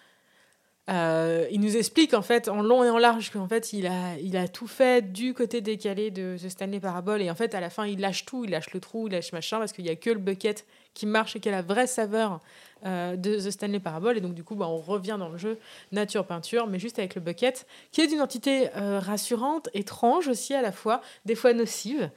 Euh, 0.89 1.47
il 1.53 1.61
nous 1.61 1.77
explique 1.77 2.15
en 2.15 2.23
fait 2.23 2.49
en 2.49 2.63
long 2.63 2.83
et 2.83 2.91
en 2.91 2.99
large 2.99 3.31
qu'en 3.31 3.47
fait 3.47 3.73
il 3.73 3.87
a, 3.87 4.17
il 4.19 4.37
a 4.37 4.49
tout 4.49 4.67
fait 4.67 5.13
du 5.13 5.35
côté 5.35 5.61
décalé 5.61 6.11
de 6.11 6.37
The 6.37 6.49
Stanley 6.49 6.81
Parable 6.81 7.23
et 7.23 7.31
en 7.31 7.35
fait 7.35 7.55
à 7.55 7.61
la 7.61 7.71
fin 7.71 7.87
il 7.87 8.01
lâche 8.01 8.25
tout, 8.25 8.45
il 8.45 8.51
lâche 8.51 8.73
le 8.73 8.81
trou, 8.81 9.07
il 9.07 9.13
lâche 9.13 9.33
machin 9.33 9.59
parce 9.59 9.73
qu'il 9.73 9.87
y 9.87 9.91
a 9.91 9.95
que 9.95 10.11
le 10.11 10.19
bucket 10.19 10.67
qui 10.95 11.07
marche 11.07 11.37
et 11.37 11.41
qui 11.41 11.49
a 11.49 11.53
la 11.53 11.63
vraie 11.63 11.87
saveur 11.87 12.41
euh, 12.87 13.15
de 13.15 13.37
The 13.37 13.51
Stanley 13.53 13.79
Parable 13.79 14.17
et 14.17 14.21
donc 14.21 14.35
du 14.35 14.43
coup 14.43 14.57
bah, 14.57 14.67
on 14.67 14.79
revient 14.79 15.17
dans 15.19 15.29
le 15.29 15.39
jeu 15.39 15.59
nature 15.93 16.27
peinture 16.27 16.67
mais 16.67 16.81
juste 16.81 16.99
avec 16.99 17.15
le 17.15 17.21
bucket 17.21 17.67
qui 17.93 18.01
est 18.01 18.09
d'une 18.09 18.23
entité 18.23 18.71
euh, 18.77 18.99
rassurante, 18.99 19.69
étrange 19.75 20.27
aussi 20.27 20.55
à 20.55 20.63
la 20.63 20.73
fois, 20.73 21.03
des 21.25 21.35
fois 21.37 21.53
nocive 21.53 22.11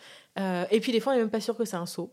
et 0.72 0.80
puis 0.80 0.92
des 0.92 1.00
fois 1.00 1.14
on 1.14 1.16
n'est 1.18 1.22
même 1.22 1.30
pas 1.30 1.42
sûr 1.42 1.56
que 1.56 1.64
c'est 1.64 1.76
un 1.76 1.86
saut. 1.86 2.12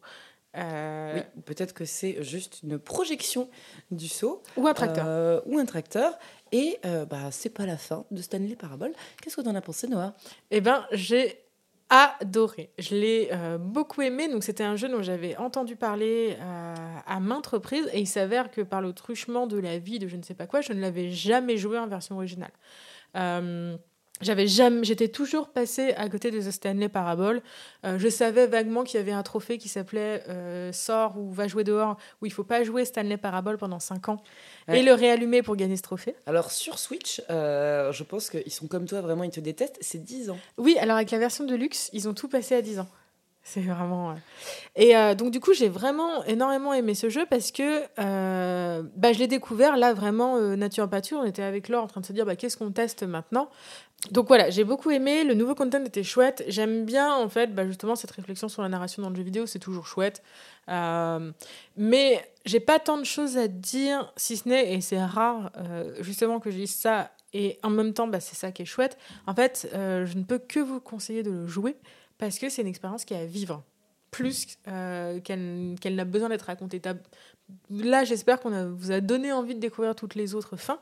Euh, 0.56 1.14
Oui, 1.14 1.42
peut-être 1.44 1.72
que 1.74 1.84
c'est 1.84 2.22
juste 2.22 2.60
une 2.62 2.78
projection 2.78 3.48
du 3.90 4.08
saut. 4.08 4.42
Ou 4.56 4.66
un 4.66 4.74
tracteur. 4.74 5.04
euh, 5.06 5.40
ou 5.46 5.58
un 5.58 5.64
tracteur. 5.64 6.18
Et 6.52 6.78
euh, 6.84 7.04
bah, 7.04 7.30
c'est 7.30 7.50
pas 7.50 7.66
la 7.66 7.76
fin 7.76 8.04
de 8.10 8.20
Stanley 8.20 8.56
Parable. 8.56 8.92
Qu'est-ce 9.22 9.36
que 9.36 9.40
t'en 9.42 9.54
as 9.54 9.60
pensé, 9.60 9.86
Noah? 9.86 10.14
Eh 10.50 10.60
ben, 10.60 10.86
j'ai 10.92 11.44
adoré. 11.88 12.70
Je 12.78 12.94
l'ai 12.94 13.28
euh, 13.32 13.58
beaucoup 13.58 14.02
aimé. 14.02 14.28
Donc, 14.28 14.44
c'était 14.44 14.64
un 14.64 14.76
jeu 14.76 14.88
dont 14.88 15.02
j'avais 15.02 15.36
entendu 15.36 15.76
parler 15.76 16.36
euh, 16.40 16.74
à 17.06 17.20
maintes 17.20 17.46
reprises. 17.48 17.88
Et 17.92 18.00
il 18.00 18.06
s'avère 18.06 18.50
que 18.50 18.60
par 18.60 18.80
le 18.80 18.92
truchement 18.92 19.46
de 19.46 19.58
la 19.58 19.78
vie 19.78 19.98
de 19.98 20.08
je 20.08 20.16
ne 20.16 20.22
sais 20.22 20.34
pas 20.34 20.46
quoi, 20.46 20.60
je 20.60 20.72
ne 20.72 20.80
l'avais 20.80 21.10
jamais 21.10 21.56
joué 21.56 21.78
en 21.78 21.86
version 21.86 22.16
originale. 22.16 22.52
J'avais 24.20 24.46
jamais, 24.46 24.84
j'étais 24.84 25.08
toujours 25.08 25.48
passée 25.48 25.94
à 25.96 26.08
côté 26.10 26.30
de 26.30 26.38
The 26.40 26.50
Stanley 26.50 26.88
Parable. 26.90 27.42
Euh, 27.86 27.98
je 27.98 28.08
savais 28.08 28.46
vaguement 28.46 28.84
qu'il 28.84 28.98
y 28.98 29.00
avait 29.00 29.12
un 29.12 29.22
trophée 29.22 29.56
qui 29.56 29.68
s'appelait 29.68 30.22
euh, 30.28 30.72
Sors 30.72 31.16
ou 31.18 31.30
Va 31.32 31.48
jouer 31.48 31.64
dehors, 31.64 31.96
où 32.20 32.26
il 32.26 32.32
faut 32.32 32.44
pas 32.44 32.62
jouer 32.62 32.84
Stanley 32.84 33.16
Parable 33.16 33.56
pendant 33.56 33.78
5 33.80 34.08
ans 34.10 34.22
Ouais. 34.68 34.80
et 34.80 34.82
le 34.82 34.92
réallumer 34.92 35.42
pour 35.42 35.56
gagner 35.56 35.76
ce 35.76 35.82
trophée. 35.82 36.14
Alors, 36.26 36.50
sur 36.50 36.78
Switch, 36.78 37.22
euh, 37.30 37.92
je 37.92 38.04
pense 38.04 38.28
qu'ils 38.28 38.52
sont 38.52 38.66
comme 38.66 38.84
toi, 38.86 39.00
vraiment, 39.00 39.24
ils 39.24 39.30
te 39.30 39.40
détestent. 39.40 39.78
C'est 39.80 40.04
10 40.04 40.30
ans. 40.30 40.38
Oui, 40.58 40.76
alors 40.78 40.96
avec 40.96 41.10
la 41.10 41.18
version 41.18 41.44
de 41.44 41.54
luxe, 41.54 41.88
ils 41.94 42.08
ont 42.08 42.14
tout 42.14 42.28
passé 42.28 42.54
à 42.54 42.62
10 42.62 42.78
ans. 42.80 42.88
C'est 43.42 43.62
vraiment. 43.62 44.14
Et 44.76 44.94
euh, 44.94 45.14
donc, 45.14 45.30
du 45.32 45.40
coup, 45.40 45.54
j'ai 45.54 45.70
vraiment 45.70 46.22
énormément 46.24 46.74
aimé 46.74 46.94
ce 46.94 47.08
jeu 47.08 47.24
parce 47.28 47.50
que 47.52 47.82
euh, 47.98 48.82
bah, 48.96 49.14
je 49.14 49.18
l'ai 49.18 49.26
découvert 49.28 49.78
là 49.78 49.94
vraiment 49.94 50.36
euh, 50.36 50.56
nature 50.56 50.88
pâture. 50.90 51.18
On 51.22 51.24
était 51.24 51.42
avec 51.42 51.68
Laure 51.70 51.84
en 51.84 51.86
train 51.86 52.02
de 52.02 52.06
se 52.06 52.12
dire 52.12 52.26
bah, 52.26 52.36
qu'est-ce 52.36 52.58
qu'on 52.58 52.70
teste 52.70 53.02
maintenant? 53.02 53.48
Donc 54.10 54.28
voilà, 54.28 54.48
j'ai 54.50 54.64
beaucoup 54.64 54.90
aimé. 54.90 55.24
Le 55.24 55.34
nouveau 55.34 55.54
content 55.54 55.84
était 55.84 56.02
chouette. 56.02 56.42
J'aime 56.48 56.84
bien 56.84 57.14
en 57.14 57.28
fait 57.28 57.54
bah, 57.54 57.66
justement 57.66 57.96
cette 57.96 58.10
réflexion 58.10 58.48
sur 58.48 58.62
la 58.62 58.68
narration 58.68 59.02
dans 59.02 59.10
le 59.10 59.16
jeu 59.16 59.22
vidéo. 59.22 59.46
C'est 59.46 59.58
toujours 59.58 59.86
chouette. 59.86 60.22
Euh, 60.68 61.32
mais 61.76 62.24
j'ai 62.46 62.60
pas 62.60 62.78
tant 62.78 62.96
de 62.96 63.04
choses 63.04 63.36
à 63.36 63.48
dire, 63.48 64.12
si 64.16 64.36
ce 64.36 64.48
n'est, 64.48 64.74
et 64.74 64.80
c'est 64.80 65.02
rare 65.02 65.50
euh, 65.58 65.94
justement 66.00 66.40
que 66.40 66.50
je 66.50 66.56
dise 66.56 66.74
ça, 66.74 67.10
et 67.32 67.58
en 67.62 67.70
même 67.70 67.92
temps, 67.92 68.08
bah, 68.08 68.20
c'est 68.20 68.36
ça 68.36 68.52
qui 68.52 68.62
est 68.62 68.66
chouette. 68.66 68.96
En 69.26 69.34
fait, 69.34 69.68
euh, 69.74 70.06
je 70.06 70.16
ne 70.16 70.24
peux 70.24 70.38
que 70.38 70.60
vous 70.60 70.80
conseiller 70.80 71.22
de 71.22 71.30
le 71.30 71.46
jouer 71.46 71.76
parce 72.18 72.38
que 72.38 72.48
c'est 72.48 72.62
une 72.62 72.68
expérience 72.68 73.04
qui 73.04 73.14
est 73.14 73.20
à 73.20 73.26
vivre, 73.26 73.62
plus 74.10 74.58
qu'elle 74.64 75.94
n'a 75.94 76.04
besoin 76.04 76.28
d'être 76.28 76.46
racontée. 76.46 76.80
Là, 77.70 78.04
j'espère 78.04 78.40
qu'on 78.40 78.70
vous 78.72 78.92
a 78.92 79.00
donné 79.00 79.32
envie 79.32 79.54
de 79.54 79.60
découvrir 79.60 79.94
toutes 79.94 80.14
les 80.14 80.34
autres 80.34 80.56
fins. 80.56 80.80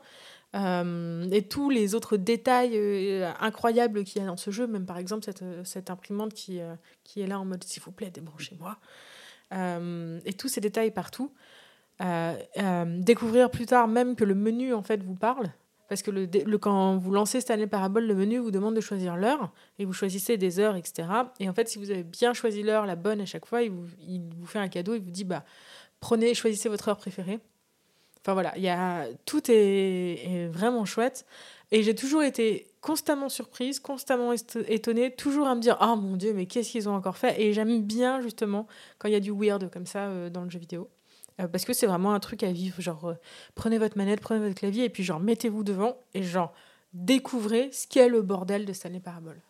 Euh, 0.55 1.29
et 1.31 1.43
tous 1.43 1.69
les 1.69 1.93
autres 1.93 2.17
détails 2.17 2.71
euh, 2.75 3.31
incroyables 3.39 4.03
qu'il 4.03 4.21
y 4.21 4.25
a 4.25 4.27
dans 4.27 4.37
ce 4.37 4.49
jeu, 4.49 4.65
même 4.65 4.85
par 4.85 4.97
exemple 4.97 5.23
cette, 5.23 5.43
euh, 5.43 5.63
imprimante 5.89 6.33
qui, 6.33 6.57
est 6.57 7.27
là 7.27 7.39
en 7.39 7.45
mode 7.45 7.63
s'il 7.63 7.83
vous 7.83 7.91
plaît, 7.91 8.09
débranchez-moi. 8.09 8.77
Et 9.51 10.33
tous 10.33 10.47
ces 10.47 10.61
détails 10.61 10.91
partout. 10.91 11.31
Découvrir 11.99 13.51
plus 13.51 13.65
tard 13.65 13.87
même 13.87 14.15
que 14.15 14.23
le 14.23 14.35
menu 14.35 14.73
en 14.73 14.83
fait 14.83 15.03
vous 15.03 15.15
parle. 15.15 15.51
Parce 15.87 16.03
que 16.03 16.55
quand 16.57 16.97
vous 16.97 17.11
lancez 17.11 17.41
Stanley 17.41 17.65
Parable, 17.65 18.01
le 18.01 18.13
menu 18.13 18.37
vous 18.37 18.51
demande 18.51 18.75
de 18.75 18.81
choisir 18.81 19.17
l'heure 19.17 19.51
et 19.79 19.85
vous 19.85 19.93
choisissez 19.93 20.37
des 20.37 20.59
heures, 20.59 20.75
etc. 20.75 21.09
Et 21.39 21.49
en 21.49 21.53
fait, 21.53 21.67
si 21.67 21.79
vous 21.79 21.89
avez 21.89 22.03
bien 22.03 22.33
choisi 22.33 22.61
l'heure, 22.61 22.85
la 22.85 22.95
bonne 22.95 23.21
à 23.21 23.25
chaque 23.25 23.47
fois, 23.47 23.63
il 23.63 23.71
vous, 23.71 23.87
il 24.07 24.21
vous 24.37 24.45
fait 24.45 24.59
un 24.59 24.67
cadeau, 24.67 24.93
il 24.93 25.01
vous 25.01 25.09
dit 25.09 25.23
bah, 25.23 25.43
prenez, 25.99 26.35
choisissez 26.35 26.69
votre 26.69 26.89
heure 26.89 26.97
préférée. 26.97 27.39
Enfin 28.23 28.33
voilà, 28.33 28.53
il 28.57 28.63
y 28.63 28.69
a, 28.69 29.05
tout 29.25 29.41
est, 29.49 30.47
vraiment 30.51 30.85
chouette. 30.85 31.25
Et 31.71 31.83
j'ai 31.83 31.93
toujours 31.93 32.23
été 32.23 32.67
constamment 32.81 33.29
surprise, 33.29 33.79
constamment 33.79 34.33
étonnée, 34.67 35.11
toujours 35.15 35.47
à 35.47 35.55
me 35.55 35.61
dire 35.61 35.77
Ah 35.79 35.95
mon 35.95 36.17
Dieu, 36.17 36.33
mais 36.33 36.45
qu'est-ce 36.45 36.71
qu'ils 36.71 36.89
ont 36.89 36.95
encore 36.95 37.17
fait? 37.17 37.39
Et 37.41 37.53
j'aime 37.53 37.83
bien 37.83 38.21
justement 38.21 38.67
quand 38.97 39.07
il 39.07 39.11
y 39.11 39.15
a 39.15 39.19
du 39.19 39.31
weird 39.31 39.69
comme 39.69 39.85
ça 39.85 40.07
euh, 40.07 40.29
dans 40.29 40.43
le 40.43 40.49
jeu 40.49 40.59
vidéo. 40.59 40.89
Euh, 41.39 41.47
parce 41.47 41.65
que 41.65 41.73
c'est 41.73 41.87
vraiment 41.87 42.13
un 42.13 42.19
truc 42.19 42.43
à 42.43 42.51
vivre. 42.51 42.81
Genre, 42.81 43.09
euh, 43.09 43.13
prenez 43.55 43.77
votre 43.77 43.97
manette, 43.97 44.19
prenez 44.19 44.39
votre 44.39 44.59
clavier, 44.59 44.85
et 44.85 44.89
puis 44.89 45.03
genre, 45.03 45.19
mettez-vous 45.19 45.63
devant 45.63 45.97
et 46.13 46.23
genre, 46.23 46.53
découvrez 46.93 47.71
ce 47.71 47.87
qu'est 47.87 48.09
le 48.09 48.21
bordel 48.21 48.65
de 48.65 48.73
Stanley 48.73 48.99
Parable. 48.99 49.41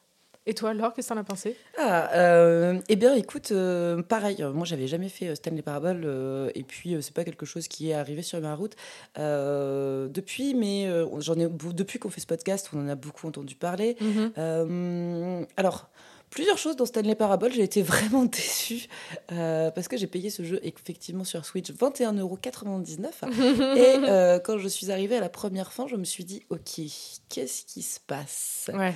Et 0.50 0.56
toi, 0.56 0.74
Laure, 0.74 0.96
qu'est-ce 0.96 1.10
que 1.10 1.14
t'en 1.14 1.20
as 1.20 1.24
pensé? 1.24 1.56
Ah, 1.78 2.10
euh, 2.16 2.80
eh 2.90 2.96
bien, 2.96 3.14
écoute, 3.14 3.52
euh, 3.52 4.02
pareil, 4.02 4.44
moi, 4.52 4.66
j'avais 4.66 4.88
jamais 4.88 5.08
fait 5.08 5.28
euh, 5.28 5.36
Stanley 5.36 5.62
Parable, 5.62 6.02
euh, 6.06 6.50
et 6.56 6.64
puis 6.64 6.98
c'est 7.04 7.14
pas 7.14 7.24
quelque 7.24 7.46
chose 7.46 7.68
qui 7.68 7.92
est 7.92 7.94
arrivé 7.94 8.24
sur 8.24 8.42
ma 8.42 8.56
route 8.56 8.76
depuis, 9.16 10.56
mais 10.56 10.90
j'en 11.20 11.36
ai 11.36 11.48
depuis 11.48 12.00
qu'on 12.00 12.10
fait 12.10 12.20
ce 12.22 12.26
podcast, 12.26 12.72
on 12.74 12.80
en 12.84 12.88
a 12.90 12.96
beaucoup 12.96 13.28
entendu 13.28 13.54
parler. 13.54 13.96
Euh, 14.40 15.46
alors. 15.56 15.92
Plusieurs 16.30 16.58
choses 16.58 16.76
dans 16.76 16.86
Stanley 16.86 17.16
Parable, 17.16 17.52
j'ai 17.52 17.64
été 17.64 17.82
vraiment 17.82 18.26
déçue 18.26 18.88
euh, 19.32 19.72
parce 19.72 19.88
que 19.88 19.98
j'ai 19.98 20.08
payé 20.08 20.30
ce 20.30 20.44
jeu 20.44 20.60
effectivement 20.64 21.24
sur 21.24 21.46
Switch 21.46 21.72
21,99€. 21.72 23.32
Et 23.78 24.10
euh, 24.10 24.40
quand 24.40 24.58
je 24.58 24.68
suis 24.68 24.92
arrivée 24.92 25.18
à 25.18 25.22
la 25.22 25.30
première 25.30 25.74
fin, 25.74 25.88
je 25.88 25.96
me 25.96 26.04
suis 26.04 26.26
dit, 26.26 26.44
ok, 26.50 26.82
qu'est-ce 27.30 27.66
qui 27.66 27.82
se 27.82 28.00
passe? 28.00 28.70
Ouais. 28.74 28.94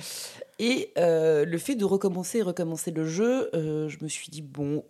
et 0.58 0.92
euh, 0.98 1.44
le 1.44 1.58
fait 1.58 1.74
de 1.74 1.84
recommencer 1.84 2.38
et 2.38 2.42
recommencer 2.42 2.90
le 2.90 3.04
jeu, 3.04 3.50
je 3.52 3.96
me 4.02 4.08
suis 4.08 4.30
dit, 4.30 4.42
bon, 4.42 4.84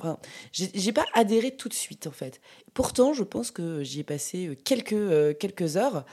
enfin, 0.00 0.18
j'ai 0.52 0.92
pas 0.92 1.04
adhéré 1.14 1.50
tout 1.56 1.68
de 1.68 1.74
suite 1.74 2.06
en 2.06 2.10
fait. 2.10 2.40
Pourtant, 2.74 3.12
je 3.12 3.22
pense 3.24 3.50
que 3.50 3.82
j'y 3.82 4.00
ai 4.00 4.04
passé 4.04 4.48
euh, 4.48 4.54
quelques, 4.64 4.92
euh, 4.92 5.34
quelques 5.34 5.76
heures, 5.76 6.04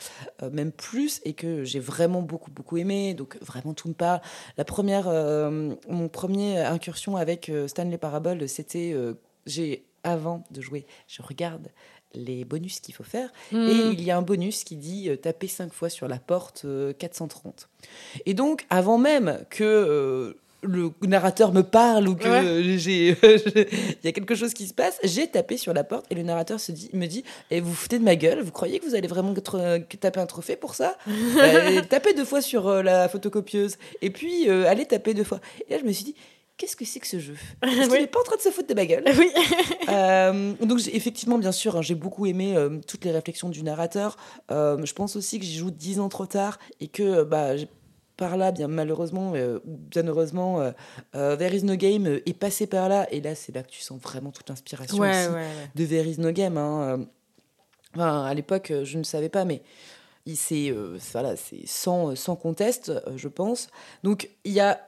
euh, 0.41 0.49
même 0.49 0.71
plus, 0.71 1.21
et 1.23 1.33
que 1.33 1.63
j'ai 1.63 1.79
vraiment 1.79 2.21
beaucoup, 2.21 2.51
beaucoup 2.51 2.77
aimé. 2.77 3.13
Donc, 3.13 3.37
vraiment, 3.41 3.73
tout 3.73 3.87
me 3.87 3.93
parle. 3.93 4.21
La 4.57 4.65
première, 4.65 5.07
euh, 5.07 5.75
mon 5.87 6.09
premier 6.09 6.59
incursion 6.59 7.15
avec 7.15 7.51
Stanley 7.67 7.97
Parable, 7.97 8.49
c'était, 8.49 8.95
j'ai, 9.45 9.85
avant 10.03 10.43
de 10.51 10.61
jouer, 10.61 10.85
je 11.07 11.21
regarde 11.21 11.67
les 12.13 12.45
bonus 12.45 12.79
qu'il 12.79 12.95
faut 12.95 13.03
faire. 13.03 13.31
Et 13.51 13.55
Mhm. 13.55 13.91
il 13.91 14.01
y 14.03 14.11
a 14.11 14.17
un 14.17 14.21
bonus 14.21 14.63
qui 14.63 14.77
dit 14.77 15.09
euh, 15.09 15.17
taper 15.17 15.47
5 15.47 15.73
fois 15.73 15.89
sur 15.89 16.07
la 16.07 16.17
porte 16.19 16.63
euh, 16.65 16.93
430. 16.93 17.67
Et 18.25 18.33
donc, 18.33 18.65
avant 18.69 18.97
même 18.97 19.43
que 19.49 19.63
euh, 19.63 20.33
le 20.63 20.91
narrateur 21.03 21.53
me 21.53 21.61
parle 21.61 22.07
ou 22.07 22.15
que 22.15 22.27
Ouais. 22.27 22.77
j'ai 22.77 23.09
il 23.23 24.05
y 24.05 24.07
a 24.07 24.11
quelque 24.11 24.35
chose 24.35 24.53
qui 24.53 24.67
se 24.67 24.73
passe, 24.73 24.99
j'ai 25.03 25.27
tapé 25.27 25.55
sur 25.57 25.73
la 25.73 25.83
porte 25.83 26.05
et 26.09 26.15
le 26.15 26.23
narrateur 26.23 26.59
se 26.59 26.71
dit, 26.71 26.89
me 26.93 27.05
dit 27.05 27.23
et 27.51 27.61
vous 27.61 27.69
vous 27.69 27.75
foutez 27.75 27.99
de 27.99 28.03
ma 28.03 28.15
gueule, 28.15 28.41
vous 28.41 28.51
croyez 28.51 28.79
que 28.79 28.85
vous 28.85 28.95
allez 28.95 29.07
vraiment 29.07 29.33
euh, 29.55 29.79
taper 29.99 30.19
un 30.19 30.25
trophée 30.25 30.55
pour 30.55 30.73
ça? 30.75 30.97
Euh, 31.07 31.81
Tapez 31.87 32.13
deux 32.13 32.25
fois 32.25 32.41
sur 32.41 32.67
euh, 32.67 32.81
la 32.81 33.07
photocopieuse 33.07 33.77
et 34.01 34.09
puis 34.09 34.49
euh, 34.49 34.67
allez 34.67 34.85
taper 34.85 35.13
deux 35.13 35.23
fois. 35.23 35.39
Et 35.67 35.73
là, 35.73 35.79
je 35.79 35.85
me 35.85 35.91
suis 35.91 36.03
dit 36.05 36.15
Qu'est-ce 36.57 36.75
que 36.75 36.85
c'est 36.85 36.99
que 36.99 37.05
ce 37.05 37.19
jeu? 37.19 37.35
Est-ce 37.61 37.81
qu'il 37.81 37.91
Oui. 37.91 37.99
n'est 37.99 38.07
pas 38.07 38.19
en 38.19 38.23
train 38.23 38.35
de 38.35 38.41
se 38.41 38.49
foutre 38.49 38.67
de 38.67 38.73
ma 38.73 38.87
gueule 38.87 39.03
Oui. 39.19 39.29
Donc 40.67 40.79
effectivement, 40.91 41.37
bien 41.37 41.51
sûr, 41.51 41.77
hein, 41.77 41.81
j'ai 41.83 41.93
beaucoup 41.93 42.25
aimé 42.25 42.55
toutes 42.87 43.05
les 43.05 43.11
réflexions 43.11 43.49
du 43.49 43.61
narrateur. 43.63 44.17
Je 44.49 44.93
pense 44.93 45.15
aussi 45.15 45.37
que 45.39 45.45
j'y 45.45 45.55
joue 45.57 45.69
dix 45.71 45.99
ans 45.99 46.09
trop 46.09 46.25
tard 46.25 46.57
et 46.81 46.87
que 46.87 47.23
bah, 47.23 47.51
par 48.17 48.35
là, 48.35 48.51
bien 48.51 48.67
malheureusement 48.67 49.33
euh, 49.35 49.59
ou 49.65 49.77
bien 49.77 50.05
heureusement, 50.07 50.59
euh, 50.59 50.71
euh, 51.15 51.35
There 51.37 51.55
is 51.55 51.63
no 51.63 51.75
game 51.75 52.05
euh, 52.07 52.21
est 52.29 52.33
passé 52.37 52.67
par 52.67 52.89
là. 52.89 53.07
Et 53.11 53.21
là, 53.21 53.35
c'est 53.35 53.53
là 53.55 53.63
que 53.63 53.69
tu 53.69 53.81
sens 53.81 54.01
vraiment 54.01 54.31
toute 54.31 54.49
l'inspiration 54.49 54.97
Ouais, 54.97 55.09
aussi 55.25 55.29
ouais, 55.29 55.35
ouais. 55.35 55.71
de 55.75 55.85
There 55.85 56.09
is 56.09 56.19
no 56.19 56.31
game. 56.31 56.57
hein. 56.57 56.81
Euh, 56.99 57.05
enfin, 57.95 58.25
à 58.25 58.33
l'époque, 58.33 58.73
je 58.83 58.97
ne 58.97 59.03
savais 59.03 59.29
pas, 59.29 59.45
mais 59.45 59.61
c'est 60.35 60.73
voilà, 61.13 61.35
c'est 61.37 61.65
sans, 61.65 62.13
sans 62.15 62.35
conteste, 62.35 62.91
je 63.15 63.27
pense. 63.29 63.69
Donc 64.03 64.29
il 64.43 64.51
y 64.51 64.59
a 64.59 64.81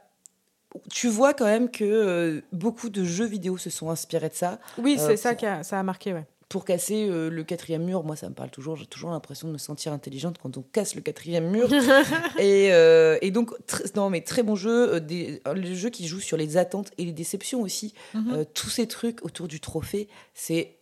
tu 0.92 1.08
vois 1.08 1.34
quand 1.34 1.46
même 1.46 1.72
que 1.72 2.44
beaucoup 2.52 2.90
de 2.90 3.04
jeux 3.04 3.26
vidéo 3.26 3.58
se 3.58 3.70
sont 3.70 3.90
inspirés 3.90 4.30
de 4.30 4.36
ça 4.36 4.60
Oui, 4.78 4.98
c'est 5.00 5.18
ça 5.18 5.34
qui 5.36 5.46
a, 5.46 5.64
ça 5.64 5.80
a 5.80 5.84
marqué, 5.84 6.14
ouais. 6.14 6.26
Pour 6.50 6.66
casser 6.66 7.08
euh, 7.08 7.30
le 7.30 7.44
quatrième 7.44 7.84
mur. 7.84 8.04
Moi, 8.04 8.16
ça 8.16 8.28
me 8.28 8.34
parle 8.34 8.50
toujours. 8.50 8.76
J'ai 8.76 8.88
toujours 8.88 9.12
l'impression 9.12 9.48
de 9.48 9.54
me 9.54 9.60
sentir 9.60 9.94
intelligente 9.94 10.38
quand 10.42 10.58
on 10.58 10.64
casse 10.64 10.96
le 10.96 11.02
quatrième 11.02 11.48
mur. 11.48 11.72
et, 12.40 12.74
euh, 12.74 13.20
et 13.22 13.30
donc, 13.30 13.52
non, 13.96 14.10
mais 14.10 14.22
très 14.22 14.42
bon 14.42 14.56
jeu. 14.56 14.96
euh, 14.96 15.00
des, 15.00 15.42
le 15.54 15.76
jeu 15.76 15.92
qui 15.92 16.08
joue 16.08 16.20
sur 16.20 16.38
les 16.38 16.58
attentes 16.58 16.92
et 16.98 17.06
les 17.06 17.12
déceptions 17.12 17.62
aussi. 17.62 17.94
Mhm. 18.16 18.34
Euh, 18.34 18.44
tous 18.52 18.70
ces 18.70 18.88
trucs 18.88 19.24
autour 19.24 19.48
du 19.48 19.60
trophée, 19.60 20.10
c'est 20.34 20.76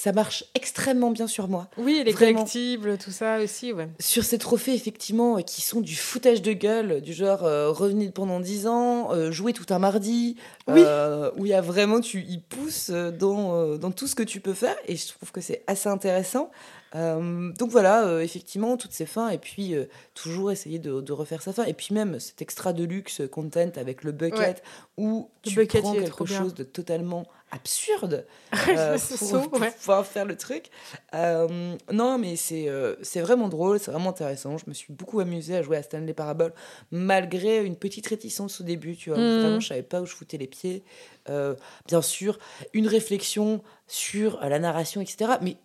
ça 0.00 0.12
marche 0.12 0.44
extrêmement 0.54 1.10
bien 1.10 1.26
sur 1.26 1.48
moi. 1.48 1.66
Oui, 1.76 2.02
les 2.06 2.12
Vraiment. 2.12 2.34
collectibles, 2.44 2.98
tout 2.98 3.10
ça 3.10 3.40
aussi, 3.40 3.72
ouais. 3.72 3.88
Sur 3.98 4.22
ces 4.22 4.38
trophées, 4.38 4.72
effectivement, 4.72 5.38
euh, 5.38 5.40
qui 5.40 5.60
sont 5.60 5.80
du 5.80 5.96
foutage 5.96 6.40
de 6.40 6.52
gueule, 6.52 7.00
du 7.00 7.12
genre 7.12 7.42
euh, 7.42 7.70
revenez 7.72 8.08
pendant 8.10 8.38
10 8.38 8.68
ans, 8.68 9.12
euh, 9.12 9.32
jouer 9.32 9.52
tout 9.52 9.66
un 9.70 9.80
mardi, 9.80 10.36
Oui. 10.68 10.82
euh, 10.86 11.32
où 11.36 11.46
il 11.46 11.48
y 11.50 11.54
a 11.54 11.60
vraiment, 11.60 12.00
tu 12.00 12.20
y 12.22 12.38
pousses 12.38 12.90
euh, 12.90 13.10
dans, 13.10 13.54
euh, 13.56 13.76
dans 13.76 13.90
tout 13.90 14.06
ce 14.06 14.14
que 14.14 14.22
tu 14.22 14.38
peux 14.40 14.54
faire, 14.54 14.76
et 14.86 14.94
je 14.94 15.08
trouve 15.08 15.32
que 15.32 15.40
c'est 15.40 15.64
assez 15.66 15.88
intéressant. 15.88 16.50
Euh, 16.94 17.52
donc 17.58 17.70
voilà, 17.70 18.06
euh, 18.06 18.20
effectivement, 18.20 18.76
toutes 18.76 18.92
ces 18.92 19.04
fins, 19.04 19.28
et 19.30 19.38
puis 19.38 19.74
euh, 19.74 19.86
toujours 20.14 20.50
essayer 20.52 20.78
de, 20.78 21.00
de 21.00 21.12
refaire 21.12 21.42
sa 21.42 21.52
fin, 21.52 21.64
et 21.64 21.74
puis 21.74 21.92
même 21.92 22.18
cet 22.20 22.40
extra 22.40 22.72
de 22.72 22.84
luxe 22.84 23.20
content 23.30 23.72
avec 23.76 24.04
le 24.04 24.12
bucket, 24.12 24.38
Ouais. 24.38 24.54
où 24.96 25.28
Le 25.44 25.50
tu 25.50 25.56
bucket, 25.58 25.82
prends 25.82 25.92
quelque 25.94 26.24
bien. 26.24 26.38
chose 26.38 26.54
de 26.54 26.62
totalement 26.64 27.26
absurde 27.50 28.26
euh, 28.68 28.98
pour, 28.98 29.18
saut, 29.18 29.48
pour 29.48 29.60
ouais. 29.60 29.70
pouvoir 29.70 30.06
faire 30.06 30.24
le 30.24 30.36
truc. 30.36 30.66
Euh, 31.14 31.76
non, 31.92 32.18
mais 32.18 32.36
c'est 32.36 32.68
euh, 32.68 32.96
c'est 33.02 33.20
vraiment 33.20 33.48
drôle, 33.48 33.78
c'est 33.78 33.90
vraiment 33.90 34.10
intéressant. 34.10 34.58
Je 34.58 34.64
me 34.66 34.74
suis 34.74 34.92
beaucoup 34.92 35.20
amusée 35.20 35.56
à 35.56 35.62
jouer 35.62 35.76
à 35.76 35.82
Stanley 35.82 36.14
Parable, 36.14 36.52
malgré 36.90 37.64
une 37.64 37.76
petite 37.76 38.06
réticence 38.06 38.60
au 38.60 38.64
début, 38.64 38.96
tu 38.96 39.10
vois. 39.10 39.18
Mhm. 39.18 39.40
Vraiment, 39.40 39.60
je 39.60 39.68
savais 39.68 39.82
pas 39.82 40.00
où 40.00 40.06
je 40.06 40.14
foutais 40.14 40.38
les 40.38 40.46
pieds. 40.46 40.84
Euh, 41.30 41.54
bien 41.86 42.02
sûr, 42.02 42.38
une 42.72 42.86
réflexion 42.86 43.62
sur 43.86 44.40
la 44.40 44.58
narration, 44.58 45.00
etc. 45.00 45.32
Mais 45.42 45.56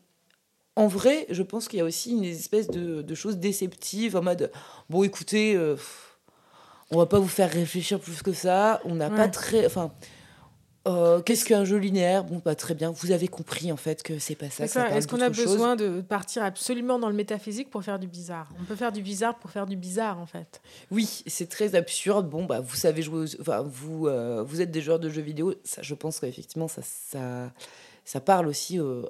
en 0.75 0.87
vrai, 0.87 1.25
je 1.29 1.43
pense 1.43 1.67
qu'il 1.67 1.79
y 1.79 1.81
a 1.81 1.85
aussi 1.85 2.11
une 2.11 2.23
espèce 2.23 2.67
de, 2.67 3.01
de 3.01 3.15
choses 3.15 3.37
déceptives 3.37 4.15
en 4.15 4.23
mode 4.23 4.51
bon, 4.89 5.03
écoutez, 5.03 5.57
on 6.91 6.97
va 6.97 7.05
pas 7.05 7.19
vous 7.19 7.27
faire 7.27 7.51
réfléchir 7.51 7.99
plus 7.99 8.21
que 8.21 8.33
ça. 8.33 8.81
On 8.85 8.95
n'a 8.95 9.09
pas 9.09 9.27
très. 9.27 9.65
Enfin. 9.65 9.91
Euh, 10.87 11.21
Qu'est-ce 11.21 11.45
qu'un 11.45 11.63
jeu 11.65 11.77
linéaire? 11.77 12.23
Bon, 12.23 12.39
pas 12.39 12.55
très 12.55 12.75
bien. 12.75 12.91
Vous 12.91 13.11
avez 13.11 13.27
compris 13.27 13.71
en 13.71 13.77
fait 13.77 14.03
que 14.03 14.19
c'est 14.19 14.35
pas 14.35 14.49
ça. 14.49 14.65
Est-ce 14.65 15.07
qu'on 15.07 15.21
a 15.21 15.31
chose. 15.31 15.45
besoin 15.45 15.75
de 15.75 16.01
partir 16.01 16.43
absolument 16.43 16.99
dans 16.99 17.09
le 17.09 17.15
métaphysique 17.15 17.69
pour 17.69 17.83
faire 17.83 17.99
du 17.99 18.07
bizarre? 18.07 18.49
On 18.59 18.63
peut 18.65 18.75
faire 18.75 18.91
du 18.91 19.01
bizarre 19.01 19.35
pour 19.39 19.49
faire 19.49 19.65
du 19.65 19.75
bizarre, 19.77 20.19
en 20.19 20.25
fait. 20.25 20.61
Oui, 20.91 21.23
c'est 21.27 21.47
très 21.49 21.75
absurde. 21.75 22.29
Bon, 22.29 22.45
bah, 22.45 22.59
vous 22.59 22.75
savez 22.75 23.01
jouer. 23.01 23.19
aux- 23.25 23.41
Enfin, 23.41 23.61
vous, 23.65 24.07
euh, 24.07 24.43
vous 24.43 24.61
êtes 24.61 24.71
des 24.71 24.81
joueurs 24.81 24.99
de 24.99 25.09
jeux 25.09 25.21
vidéo. 25.21 25.53
Ça, 25.63 25.81
je 25.81 25.93
pense 25.95 26.19
qu'effectivement, 26.19 26.67
ça, 26.67 26.81
ça, 26.83 27.51
ça 28.05 28.19
parle 28.19 28.47
aussi 28.47 28.79
euh, 28.79 29.03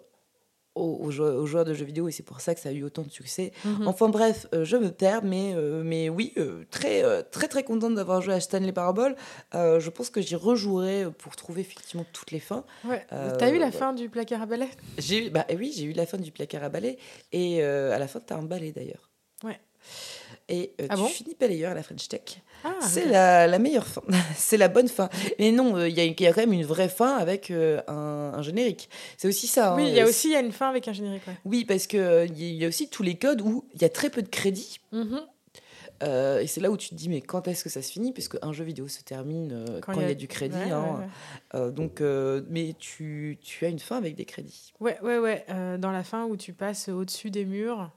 aux, 0.75 0.99
aux 1.01 1.11
joueurs, 1.11 1.35
aux 1.35 1.45
joueurs 1.45 1.65
de 1.65 1.73
jeux 1.73 1.85
vidéo 1.85 2.07
et 2.07 2.11
c'est 2.11 2.23
pour 2.23 2.41
ça 2.41 2.55
que 2.55 2.61
ça 2.61 2.69
a 2.69 2.71
eu 2.71 2.83
autant 2.83 3.03
de 3.03 3.11
succès. 3.11 3.51
Mhm. 3.65 3.87
Enfin 3.87 4.09
bref, 4.09 4.47
euh, 4.53 4.65
je 4.65 4.77
me 4.77 4.89
perds, 4.89 5.23
mais, 5.23 5.53
euh, 5.55 5.83
mais 5.83 6.09
oui, 6.09 6.33
euh, 6.37 6.63
très, 6.71 7.23
très 7.23 7.47
très 7.47 7.63
contente 7.63 7.95
d'avoir 7.95 8.21
joué 8.21 8.33
à 8.33 8.39
Stanley 8.39 8.71
Parable. 8.71 9.15
Je 9.53 9.89
pense 9.89 10.09
que 10.09 10.21
j'y 10.21 10.35
rejouerai 10.35 11.07
pour 11.17 11.35
trouver 11.35 11.61
effectivement 11.61 12.05
toutes 12.11 12.31
les 12.31 12.39
fins. 12.39 12.65
Ouais. 12.85 13.05
T'as 13.09 13.51
eu 13.51 13.59
la 13.59 13.67
ouais. 13.67 13.71
fin 13.71 13.93
du 13.93 14.09
placard 14.09 14.41
à 14.41 14.45
balai? 14.45 14.69
J'ai 14.97 15.27
eu, 15.27 15.29
bah 15.29 15.45
eh 15.49 15.55
oui, 15.55 15.73
j'ai 15.75 15.85
eu 15.85 15.93
la 15.93 16.05
fin 16.05 16.17
du 16.17 16.31
placard 16.31 16.63
à 16.63 16.69
balai 16.69 16.97
et 17.31 17.63
à 17.63 17.99
la 17.99 18.07
fin 18.07 18.19
t'as 18.19 18.35
un 18.35 18.43
balai 18.43 18.71
d'ailleurs. 18.71 19.09
Ouais. 19.43 19.59
Et 20.49 20.73
euh, 20.81 20.87
Ah 20.89 20.95
tu 20.95 21.01
bon 21.01 21.07
finis 21.07 21.35
balayeur 21.39 21.71
à 21.71 21.73
la 21.73 21.83
French 21.83 22.07
Tech. 22.09 22.21
Ah, 22.65 22.75
c'est 22.81 23.05
la, 23.05 23.47
la 23.47 23.59
meilleure 23.59 23.87
fin. 23.87 24.01
c'est 24.35 24.57
la 24.57 24.67
bonne 24.67 24.87
fin. 24.87 25.09
Mais 25.39 25.51
non, 25.51 25.75
euh, 25.77 25.87
il 25.89 25.97
y, 25.97 26.21
y 26.23 26.27
a 26.27 26.33
quand 26.33 26.41
même 26.41 26.53
une 26.53 26.65
vraie 26.65 26.89
fin 26.89 27.15
avec 27.17 27.49
euh, 27.51 27.81
un, 27.87 28.33
un 28.35 28.41
générique. 28.41 28.89
C'est 29.17 29.27
aussi 29.27 29.47
ça. 29.47 29.75
Oui, 29.75 29.83
hein, 29.83 29.87
il 29.89 29.93
y 29.95 29.99
a 29.99 30.05
euh, 30.05 30.09
aussi 30.09 30.29
y 30.31 30.35
a 30.35 30.39
une 30.41 30.51
fin 30.51 30.69
avec 30.69 30.87
un 30.87 30.93
générique. 30.93 31.25
ouais. 31.27 31.33
Oui, 31.45 31.65
parce 31.65 31.87
que 31.87 31.97
euh, 31.97 32.25
il 32.25 32.41
y 32.55 32.63
a- 32.65 32.67
aussi 32.67 32.89
tous 32.89 33.03
les 33.03 33.15
codes 33.15 33.41
où 33.41 33.65
il 33.73 33.81
y 33.81 33.85
a 33.85 33.89
très 33.89 34.09
peu 34.09 34.21
de 34.21 34.29
crédits. 34.29 34.79
Mhm. 34.91 35.21
Euh, 36.01 36.39
et 36.41 36.47
c'est 36.47 36.59
là 36.59 36.69
où 36.69 36.75
tu 36.75 36.89
te 36.89 36.95
dis, 36.95 37.07
mais 37.07 37.21
quand 37.21 37.47
est-ce 37.47 37.63
que 37.63 37.69
ça 37.69 37.81
se 37.81 37.89
finit? 37.91 38.11
Puisque 38.11 38.35
un 38.41 38.51
jeu 38.51 38.65
vidéo 38.65 38.89
se 38.89 39.01
termine 39.03 39.51
euh, 39.53 39.79
quand, 39.79 39.93
il 39.93 40.01
y 40.07 40.11
a 40.11 40.13
du 40.15 40.27
crédit. 40.27 40.57
Ouais, 40.57 40.71
hein. 40.71 40.83
ouais, 40.83 40.99
ouais. 40.99 41.07
Euh, 41.55 41.71
donc, 41.71 42.01
mais 42.49 42.75
tu, 42.77 43.37
tu 43.41 43.65
as 43.65 43.69
une 43.69 43.79
fin 43.79 43.95
avec 43.97 44.15
des 44.15 44.25
crédits. 44.25 44.73
Ouais, 44.81 44.97
ouais, 45.01 45.19
ouais. 45.19 45.45
dans 45.79 45.91
la 45.91 46.03
fin 46.03 46.25
où 46.25 46.35
tu 46.35 46.51
passes 46.51 46.89
au-dessus 46.89 47.29
des 47.31 47.45
murs, 47.45 47.89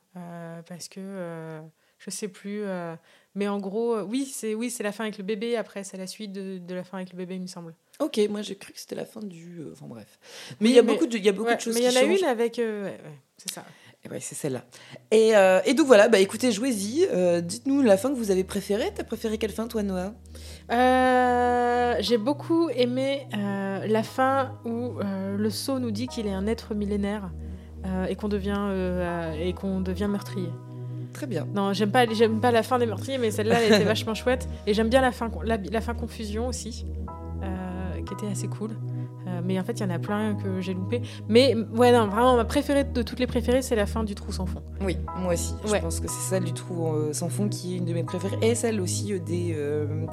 parce 0.68 0.88
que 0.88 1.60
je 1.98 2.10
sais 2.10 2.28
plus. 2.28 2.62
euh, 2.64 2.94
mais 3.34 3.48
en 3.48 3.58
gros, 3.58 3.96
euh, 3.96 4.02
oui, 4.02 4.24
c'est 4.24 4.54
oui, 4.54 4.70
c'est 4.70 4.82
la 4.82 4.92
fin 4.92 5.04
avec 5.04 5.18
le 5.18 5.24
bébé. 5.24 5.56
Après, 5.56 5.84
c'est 5.84 5.96
la 5.98 6.06
suite 6.06 6.32
de, 6.32 6.58
de 6.58 6.74
la 6.74 6.84
fin 6.84 6.96
avec 6.98 7.12
le 7.12 7.18
bébé, 7.18 7.34
il 7.36 7.42
me 7.42 7.46
semble. 7.46 7.74
Ok, 8.00 8.18
moi 8.30 8.42
j'ai 8.42 8.56
cru 8.56 8.72
que 8.72 8.78
c'était 8.80 8.94
la 8.94 9.04
fin 9.06 9.20
du. 9.20 9.58
euh, 9.60 9.72
Enfin 9.72 9.86
bref. 9.86 10.18
Mais 10.60 10.68
il 10.68 10.70
Oui, 10.70 10.76
y 10.76 10.78
a 10.78 10.82
mais- 10.82 10.92
beaucoup 10.92 11.06
de, 11.06 11.16
il 11.16 11.24
y 11.24 11.28
a 11.28 11.32
beaucoup 11.32 11.48
Ouais, 11.48 11.56
de 11.56 11.60
choses 11.60 11.74
mais 11.74 11.80
il 11.80 11.84
y 11.84 11.88
en 11.88 11.90
a 11.90 12.00
changent. 12.04 12.18
une 12.20 12.26
avec. 12.26 12.58
euh, 12.58 12.84
ouais, 12.84 12.90
ouais, 12.90 13.18
c'est 13.36 13.50
ça. 13.52 13.64
Et 14.04 14.08
ouais, 14.08 14.20
c'est 14.20 14.34
celle-là. 14.36 14.64
Et, 15.10 15.30
et 15.68 15.74
donc 15.74 15.86
voilà, 15.86 16.08
bah 16.08 16.20
écoutez, 16.20 16.52
jouez-y. 16.52 17.08
Dites-nous 17.42 17.82
la 17.82 17.96
fin 17.96 18.10
que 18.10 18.14
vous 18.14 18.30
avez 18.30 18.44
préférée. 18.44 18.92
T'as 18.94 19.02
préféré 19.02 19.36
quelle 19.36 19.50
fin, 19.50 19.66
toi, 19.66 19.82
Noah? 19.82 20.14
J'ai 22.00 22.18
beaucoup 22.18 22.68
aimé 22.70 23.26
la 23.32 24.02
fin 24.04 24.60
où 24.64 24.98
le 25.00 25.50
sceau 25.50 25.78
nous 25.80 25.90
dit 25.90 26.06
qu'il 26.06 26.26
est 26.28 26.32
un 26.32 26.46
être 26.46 26.74
millénaire 26.74 27.30
et 28.08 28.14
qu'on 28.14 28.28
devient 28.28 29.34
et 29.40 29.52
qu'on 29.54 29.80
devient 29.80 30.06
meurtrier. 30.08 30.50
Très 31.16 31.26
bien. 31.26 31.46
Non, 31.54 31.72
j'aime 31.72 31.90
pas, 31.90 32.04
j'aime 32.12 32.40
pas 32.40 32.50
la 32.50 32.62
fin 32.62 32.78
des 32.78 32.84
meurtriers, 32.84 33.16
mais 33.16 33.30
celle-là, 33.30 33.56
elle 33.62 33.72
était 33.72 33.84
vachement 33.94 34.12
chouette. 34.12 34.46
Et 34.66 34.74
j'aime 34.74 34.90
bien 34.90 35.00
la 35.00 35.12
fin, 35.12 35.30
la, 35.44 35.56
la 35.56 35.80
fin 35.80 35.94
confusion 35.94 36.46
aussi, 36.48 36.84
euh, 37.42 38.02
qui 38.06 38.12
était 38.12 38.30
assez 38.30 38.48
cool. 38.48 38.72
Euh, 39.26 39.40
mais 39.42 39.58
en 39.58 39.64
fait, 39.64 39.72
il 39.72 39.80
y 39.80 39.86
en 39.86 39.88
a 39.94 39.98
plein 39.98 40.34
que 40.34 40.60
j'ai 40.60 40.74
loupé. 40.74 41.00
Mais 41.26 41.54
ouais, 41.74 41.90
non, 41.90 42.06
vraiment, 42.08 42.36
ma 42.36 42.44
préférée 42.44 42.84
de 42.84 43.00
toutes 43.00 43.18
les 43.18 43.26
préférées, 43.26 43.62
c'est 43.62 43.76
la 43.76 43.86
fin 43.86 44.04
du 44.04 44.14
trou 44.14 44.30
sans 44.30 44.44
fond. 44.44 44.60
Oui, 44.82 44.98
moi 45.16 45.32
aussi. 45.32 45.54
Ouais. 45.70 45.78
Je 45.78 45.82
pense 45.84 46.00
que 46.00 46.06
c'est 46.06 46.28
celle 46.28 46.44
du 46.44 46.52
trou 46.52 46.86
euh, 46.88 47.14
sans 47.14 47.30
fond 47.30 47.48
qui 47.48 47.72
est 47.72 47.78
une 47.78 47.86
de 47.86 47.94
mes 47.94 48.04
préférées. 48.04 48.36
Et 48.42 48.54
celle 48.54 48.78
aussi 48.82 49.18
des, 49.18 49.56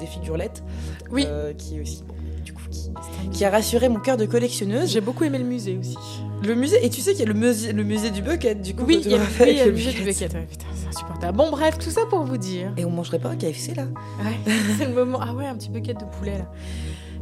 des 0.00 0.06
figurelettes. 0.06 0.64
Oui. 1.10 1.26
qui 1.58 1.76
est 1.76 1.82
aussi, 1.82 2.02
du 2.44 2.52
coup, 2.52 2.62
qui, 2.70 2.90
qui 3.32 3.44
a 3.44 3.50
rassuré 3.50 3.88
mon 3.88 3.98
cœur 4.00 4.16
de 4.16 4.26
collectionneuse. 4.26 4.92
J'ai 4.92 5.00
beaucoup 5.00 5.24
aimé 5.24 5.38
le 5.38 5.44
musée 5.44 5.76
aussi. 5.78 5.96
Le 6.42 6.54
musée, 6.54 6.84
et 6.84 6.90
tu 6.90 7.00
sais 7.00 7.12
qu'il 7.12 7.20
y 7.20 7.28
a 7.28 7.32
le 7.32 7.38
musée, 7.38 7.72
le 7.72 7.82
musée 7.84 8.10
du 8.10 8.20
bucket, 8.22 8.60
du 8.60 8.74
coup. 8.74 8.84
Oui, 8.86 9.00
il 9.04 9.10
y 9.10 9.14
a, 9.14 9.18
le- 9.18 9.24
oui, 9.40 9.54
y 9.54 9.60
a 9.60 9.66
le 9.66 9.72
musée 9.72 9.92
du 9.92 10.02
bucket. 10.02 10.32
Ouais, 10.34 10.46
putain, 10.48 10.66
c'est 10.74 10.88
insupportable. 10.88 11.36
Bon, 11.36 11.50
bref, 11.50 11.78
tout 11.78 11.90
ça 11.90 12.02
pour 12.10 12.22
vous 12.24 12.36
dire. 12.36 12.72
Et 12.76 12.84
on 12.84 12.90
mangerait 12.90 13.18
pas 13.18 13.30
un 13.30 13.36
KFC 13.36 13.74
là? 13.74 13.84
Ouais, 14.22 14.52
c'est 14.78 14.86
le 14.86 14.92
moment. 14.94 15.18
Ah 15.22 15.32
ouais, 15.32 15.46
un 15.46 15.54
petit 15.56 15.70
bucket 15.70 15.98
de 15.98 16.04
poulet 16.04 16.38
là. 16.38 16.50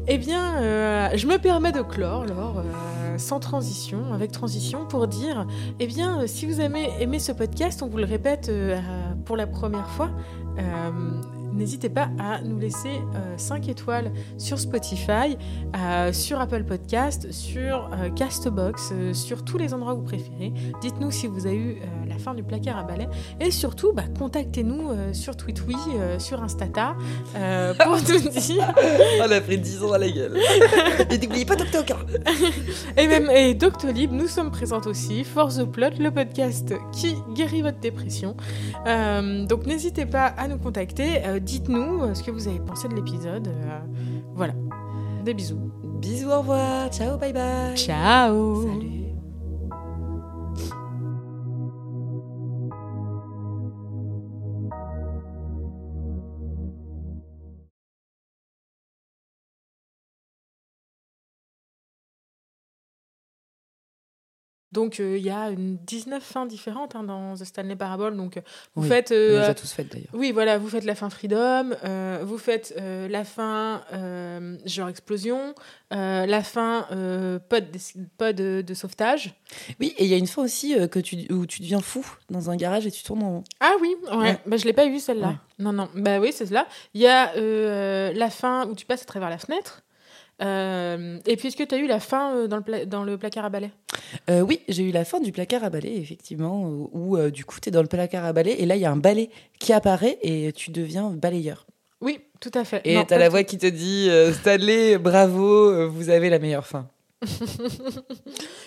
Eh 0.09 0.19
bien, 0.19 0.57
euh, 0.61 1.09
je 1.15 1.29
me 1.29 1.39
permets 1.39 1.71
de 1.71 1.81
clore, 1.83 2.23
alors, 2.23 2.59
euh, 2.59 3.19
sans 3.19 3.39
transition, 3.39 4.13
avec 4.13 4.33
transition, 4.33 4.85
pour 4.85 5.07
dire, 5.07 5.47
eh 5.79 5.87
bien, 5.87 6.23
euh, 6.23 6.27
si 6.27 6.45
vous 6.45 6.59
avez 6.59 6.89
aimé 6.99 7.21
ce 7.21 7.31
podcast, 7.31 7.83
on 7.85 7.87
vous 7.87 7.99
le 7.99 8.05
répète 8.05 8.49
euh, 8.49 8.81
pour 9.25 9.37
la 9.37 9.47
première 9.47 9.89
fois, 9.91 10.11
n'hésitez 11.53 11.89
pas 11.89 12.09
à 12.19 12.41
nous 12.43 12.59
laisser 12.59 13.01
5 13.37 13.69
étoiles 13.69 14.13
sur 14.39 14.59
Spotify, 14.59 15.37
euh, 15.77 16.13
sur 16.13 16.41
Apple 16.41 16.65
Podcast, 16.65 17.31
sur 17.33 17.91
euh, 17.93 18.11
Castbox, 18.11 18.91
euh, 18.93 19.15
sur 19.15 19.45
tous 19.45 19.59
les 19.59 19.75
endroits 19.75 19.93
que 19.95 19.99
vous 19.99 20.05
préférez. 20.05 20.53
Dites-nous 20.81 21.11
si 21.11 21.27
vous 21.27 21.47
avez 21.47 21.57
eu 21.57 21.71
euh, 21.73 22.09
la 22.09 22.19
fin 22.19 22.35
du 22.35 22.43
placard 22.43 22.79
à 22.79 22.83
balai. 22.85 23.09
Et 23.41 23.51
surtout, 23.51 23.93
bah, 23.93 24.05
contactez-nous 24.19 24.91
euh, 24.91 25.13
sur 25.13 25.37
TweetWee, 25.37 25.75
euh, 25.97 26.19
sur 26.19 26.43
Instata, 26.43 26.95
euh, 27.37 27.75
pour 27.75 27.97
nous 27.97 28.29
dire. 28.31 28.73
On 29.21 29.31
a 29.31 29.41
pris 29.41 29.59
10 29.59 29.85
ans 29.85 29.93
à 29.93 29.99
la 29.99 30.11
gueule. 30.11 30.39
et 31.11 31.19
n'oubliez 31.19 31.45
pas. 31.45 31.57
Et 32.97 33.07
même 33.07 33.31
et 33.31 33.55
Doctolib, 33.55 34.13
nous 34.13 34.27
sommes 34.27 34.51
présentes 34.51 34.87
aussi. 34.87 35.25
Force 35.25 35.57
the 35.59 35.65
Plot, 35.65 35.99
le 35.99 36.11
podcast 36.11 36.75
qui 36.93 37.17
guérit 37.35 37.63
votre 37.63 37.79
dépression. 37.79 38.37
Euh, 38.87 39.45
donc 39.47 39.67
n'hésitez 39.67 40.07
pas 40.07 40.27
à 40.27 40.49
nous 40.49 40.59
contacter. 40.59 41.23
Dites-nous 41.43 42.03
euh, 42.03 42.15
ce 42.15 42.23
que 42.23 42.31
vous 42.31 42.49
avez 42.49 42.61
pensé 42.61 42.89
de 42.89 42.95
l'épisode. 42.95 43.49
Euh, 43.49 43.79
voilà. 44.35 44.55
Des 45.25 45.35
bisous. 45.35 45.71
Bisous, 46.01 46.31
au 46.31 46.39
revoir. 46.39 46.91
Ciao, 46.91 47.17
bye 47.19 47.33
bye. 47.33 47.77
Ciao. 47.77 48.63
Salut. 48.67 49.02
Donc 64.73 65.01
euh, 65.01 65.17
il 65.19 65.23
y 65.25 65.31
a 65.31 65.51
une 65.51 65.77
19 65.77 66.23
fins 66.23 66.47
différentes 66.47 66.97
hein, 66.97 67.03
dans 67.03 67.35
The 67.35 67.45
Stanley 67.45 67.77
Parable. 67.77 68.17
Donc 68.17 68.37
euh, 68.37 68.41
vous 68.75 68.83
Oui, 68.83 68.89
faites. 68.89 69.11
On 69.11 69.15
euh, 69.15 69.41
les 69.41 69.47
a 69.51 69.55
tous 69.55 69.71
faites 69.73 69.93
d'ailleurs. 69.93 70.09
Oui, 70.15 70.33
voilà, 70.33 70.59
vous 70.59 70.69
faites 70.69 70.85
la 70.85 70.95
fin 70.95 71.11
Freedom, 71.11 71.71
euh, 71.85 72.21
vous 72.25 72.39
faites 72.39 72.75
euh, 72.79 73.07
la 73.09 73.25
fin 73.25 73.83
euh, 73.93 74.57
genre 74.65 74.89
explosion, 74.89 75.55
euh, 75.93 76.27
la 76.27 76.43
fin 76.43 76.87
euh, 76.93 77.39
pod 77.39 77.71
de, 77.71 78.63
de 78.63 78.75
sauvetage. 78.75 79.35
Oui, 79.81 79.95
et 79.99 80.05
il 80.05 80.11
y 80.11 80.15
a 80.15 80.17
une 80.17 80.27
fin 80.27 80.43
aussi 80.43 80.75
euh, 80.79 80.87
que 80.89 80.99
tu, 80.99 81.17
où 81.31 81.47
tu 81.47 81.61
deviens 81.61 81.81
fou 81.81 82.05
dans 82.31 82.51
un 82.51 82.57
garage 82.57 82.87
et 82.87 82.91
tu 82.91 83.03
tournes 83.03 83.23
en 83.23 83.31
rond. 83.31 83.45
Ah 83.61 83.73
oui, 83.81 83.95
ouais, 84.11 84.17
Ouais. 84.17 84.39
Bah, 84.47 84.57
je 84.57 84.65
l'ai 84.65 84.73
pas 84.73 84.87
eu 84.87 84.99
celle-là. 84.99 85.29
Ouais. 85.29 85.35
Non, 85.59 85.73
non, 85.73 85.89
bah 85.95 86.19
oui, 86.19 86.33
c'est 86.33 86.47
cela. 86.47 86.67
Il 86.95 87.01
y 87.03 87.07
a 87.07 87.35
euh, 87.37 88.13
la 88.15 88.31
fin 88.31 88.67
où 88.67 88.75
tu 88.75 88.87
passes 88.87 89.03
à 89.03 89.07
travers 89.07 89.29
la 89.31 89.39
fenêtre. 89.39 89.83
Euh, 90.43 91.19
et 91.27 91.37
puis, 91.37 91.49
est-ce 91.49 91.57
que 91.57 91.63
tu 91.63 91.75
as 91.75 91.79
eu 91.79 91.87
la 91.87 92.01
fin 92.01 92.35
euh, 92.35 92.47
dans, 92.49 92.57
le 92.57 92.87
dans 92.87 93.05
le 93.05 93.17
placard 93.17 93.45
à 93.45 93.51
balai? 93.51 93.71
Euh, 94.31 94.41
oui, 94.41 94.61
j'ai 94.69 94.83
eu 94.83 94.93
la 94.93 95.05
fin 95.05 95.21
du 95.21 95.33
placard 95.33 95.63
à 95.65 95.71
balai, 95.71 95.97
effectivement, 95.97 96.63
où, 96.65 96.91
où, 96.93 97.31
du 97.31 97.45
coup, 97.45 97.61
tu 97.61 97.69
es 97.69 97.73
dans 97.73 97.83
le 97.83 97.89
placard 97.89 98.25
à 98.25 98.33
balai 98.33 98.57
et 98.59 98.67
là, 98.67 98.77
il 98.77 98.83
y 98.83 98.85
a 98.85 98.91
un 98.91 98.97
balai 98.97 99.31
qui 99.59 99.73
apparaît 99.73 100.19
et 100.23 100.53
tu 100.53 100.71
deviens 100.71 101.11
balayeur. 101.11 101.67
Oui, 102.01 102.21
tout 102.41 102.51
à 102.55 102.65
fait. 102.65 102.81
Et 102.85 102.95
t'as 102.95 103.05
pas 103.05 103.19
la 103.19 103.29
voix 103.29 103.45
qui 103.45 103.59
te 103.59 103.67
dit 103.67 104.09
euh, 104.11 104.33
Stanley, 104.33 104.99
bravo, 104.99 105.89
vous 105.89 106.11
avez 106.11 106.29
la 106.31 106.41
meilleure 106.41 106.67
fin. 106.67 106.89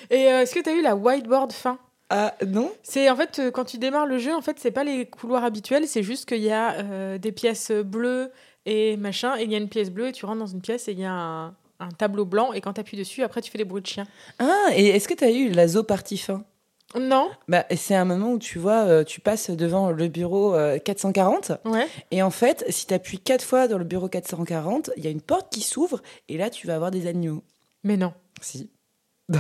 Et 0.10 0.22
est-ce 0.22 0.56
que 0.56 0.62
tu 0.62 0.70
as 0.70 0.74
eu 0.74 0.82
la 0.82 0.96
whiteboard 0.96 1.52
fin? 1.52 1.78
Ah 2.10 2.36
non 2.48 2.72
C'est 2.84 3.10
en 3.10 3.16
fait 3.18 3.42
quand 3.52 3.66
tu 3.66 3.78
démarres 3.78 4.06
le 4.06 4.20
jeu, 4.20 4.34
en 4.34 4.42
fait 4.42 4.58
c'est 4.60 4.72
pas 4.72 4.86
les 4.86 5.08
couloirs 5.08 5.44
habituels, 5.44 5.88
c'est 5.88 6.04
juste 6.04 6.30
qu'il 6.30 6.44
y 6.44 6.52
a 6.52 7.18
des 7.18 7.32
pièces 7.34 7.72
bleues 7.72 8.32
et 8.66 8.96
machin, 8.96 9.36
et 9.38 9.44
il 9.44 9.52
y 9.52 9.56
a 9.56 9.58
une 9.58 9.68
pièce 9.68 9.90
bleue 9.90 10.08
et 10.08 10.12
tu 10.12 10.26
rentres 10.26 10.40
dans 10.40 10.46
une 10.46 10.62
pièce 10.62 10.88
et 10.88 10.94
il 10.94 11.00
y 11.00 11.04
a 11.04 11.12
un, 11.12 11.56
un 11.80 11.90
tableau 11.90 12.26
blanc 12.26 12.54
et 12.54 12.62
quand 12.62 12.74
tu 12.74 12.82
appuies 12.82 12.98
dessus, 12.98 13.24
après 13.24 13.42
tu 13.42 13.52
fais 13.52 13.58
des 13.58 13.66
bruits 13.66 13.82
de 13.82 13.88
chien. 13.88 14.06
Ah, 14.40 14.70
et 14.74 14.88
est-ce 14.88 15.08
que 15.08 15.14
tu 15.14 15.24
as 15.24 15.32
eu 15.32 15.50
la 15.50 15.66
partie 15.84 16.18
fin 16.18 16.44
Non, 17.00 17.30
bah, 17.48 17.66
C'est 17.76 17.96
un 17.96 18.06
moment 18.06 18.32
où 18.32 18.40
tu 18.40 18.60
vois, 18.60 18.86
euh, 18.86 19.04
tu 19.04 19.22
passes 19.22 19.50
devant 19.50 19.92
le 19.92 20.08
bureau 20.08 20.56
euh, 20.56 20.80
440 20.80 21.54
ouais. 21.66 21.88
et 22.12 22.22
en 22.22 22.32
fait, 22.32 22.66
si 22.70 22.88
tu 22.88 22.94
appuies 22.94 23.20
quatre 23.20 23.44
fois 23.44 23.68
dans 23.68 23.78
le 23.78 23.86
bureau 23.86 24.08
440, 24.08 24.92
il 24.98 25.04
y 25.04 25.08
a 25.08 25.12
une 25.12 25.22
porte 25.22 25.52
qui 25.52 25.62
s'ouvre 25.62 26.02
et 26.30 26.38
là, 26.38 26.50
tu 26.50 26.68
vas 26.68 26.76
avoir 26.76 26.92
des 26.92 27.08
agneaux. 27.08 27.44
Mais 27.84 27.98
non. 27.98 28.14
Si. 28.42 28.70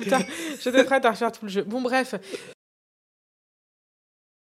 Putain, 0.00 0.20
j'étais 0.62 0.84
prête 0.84 1.04
à 1.04 1.10
refaire 1.10 1.32
tout 1.32 1.46
le 1.46 1.50
jeu. 1.50 1.62
Bon 1.62 1.80
bref, 1.80 2.14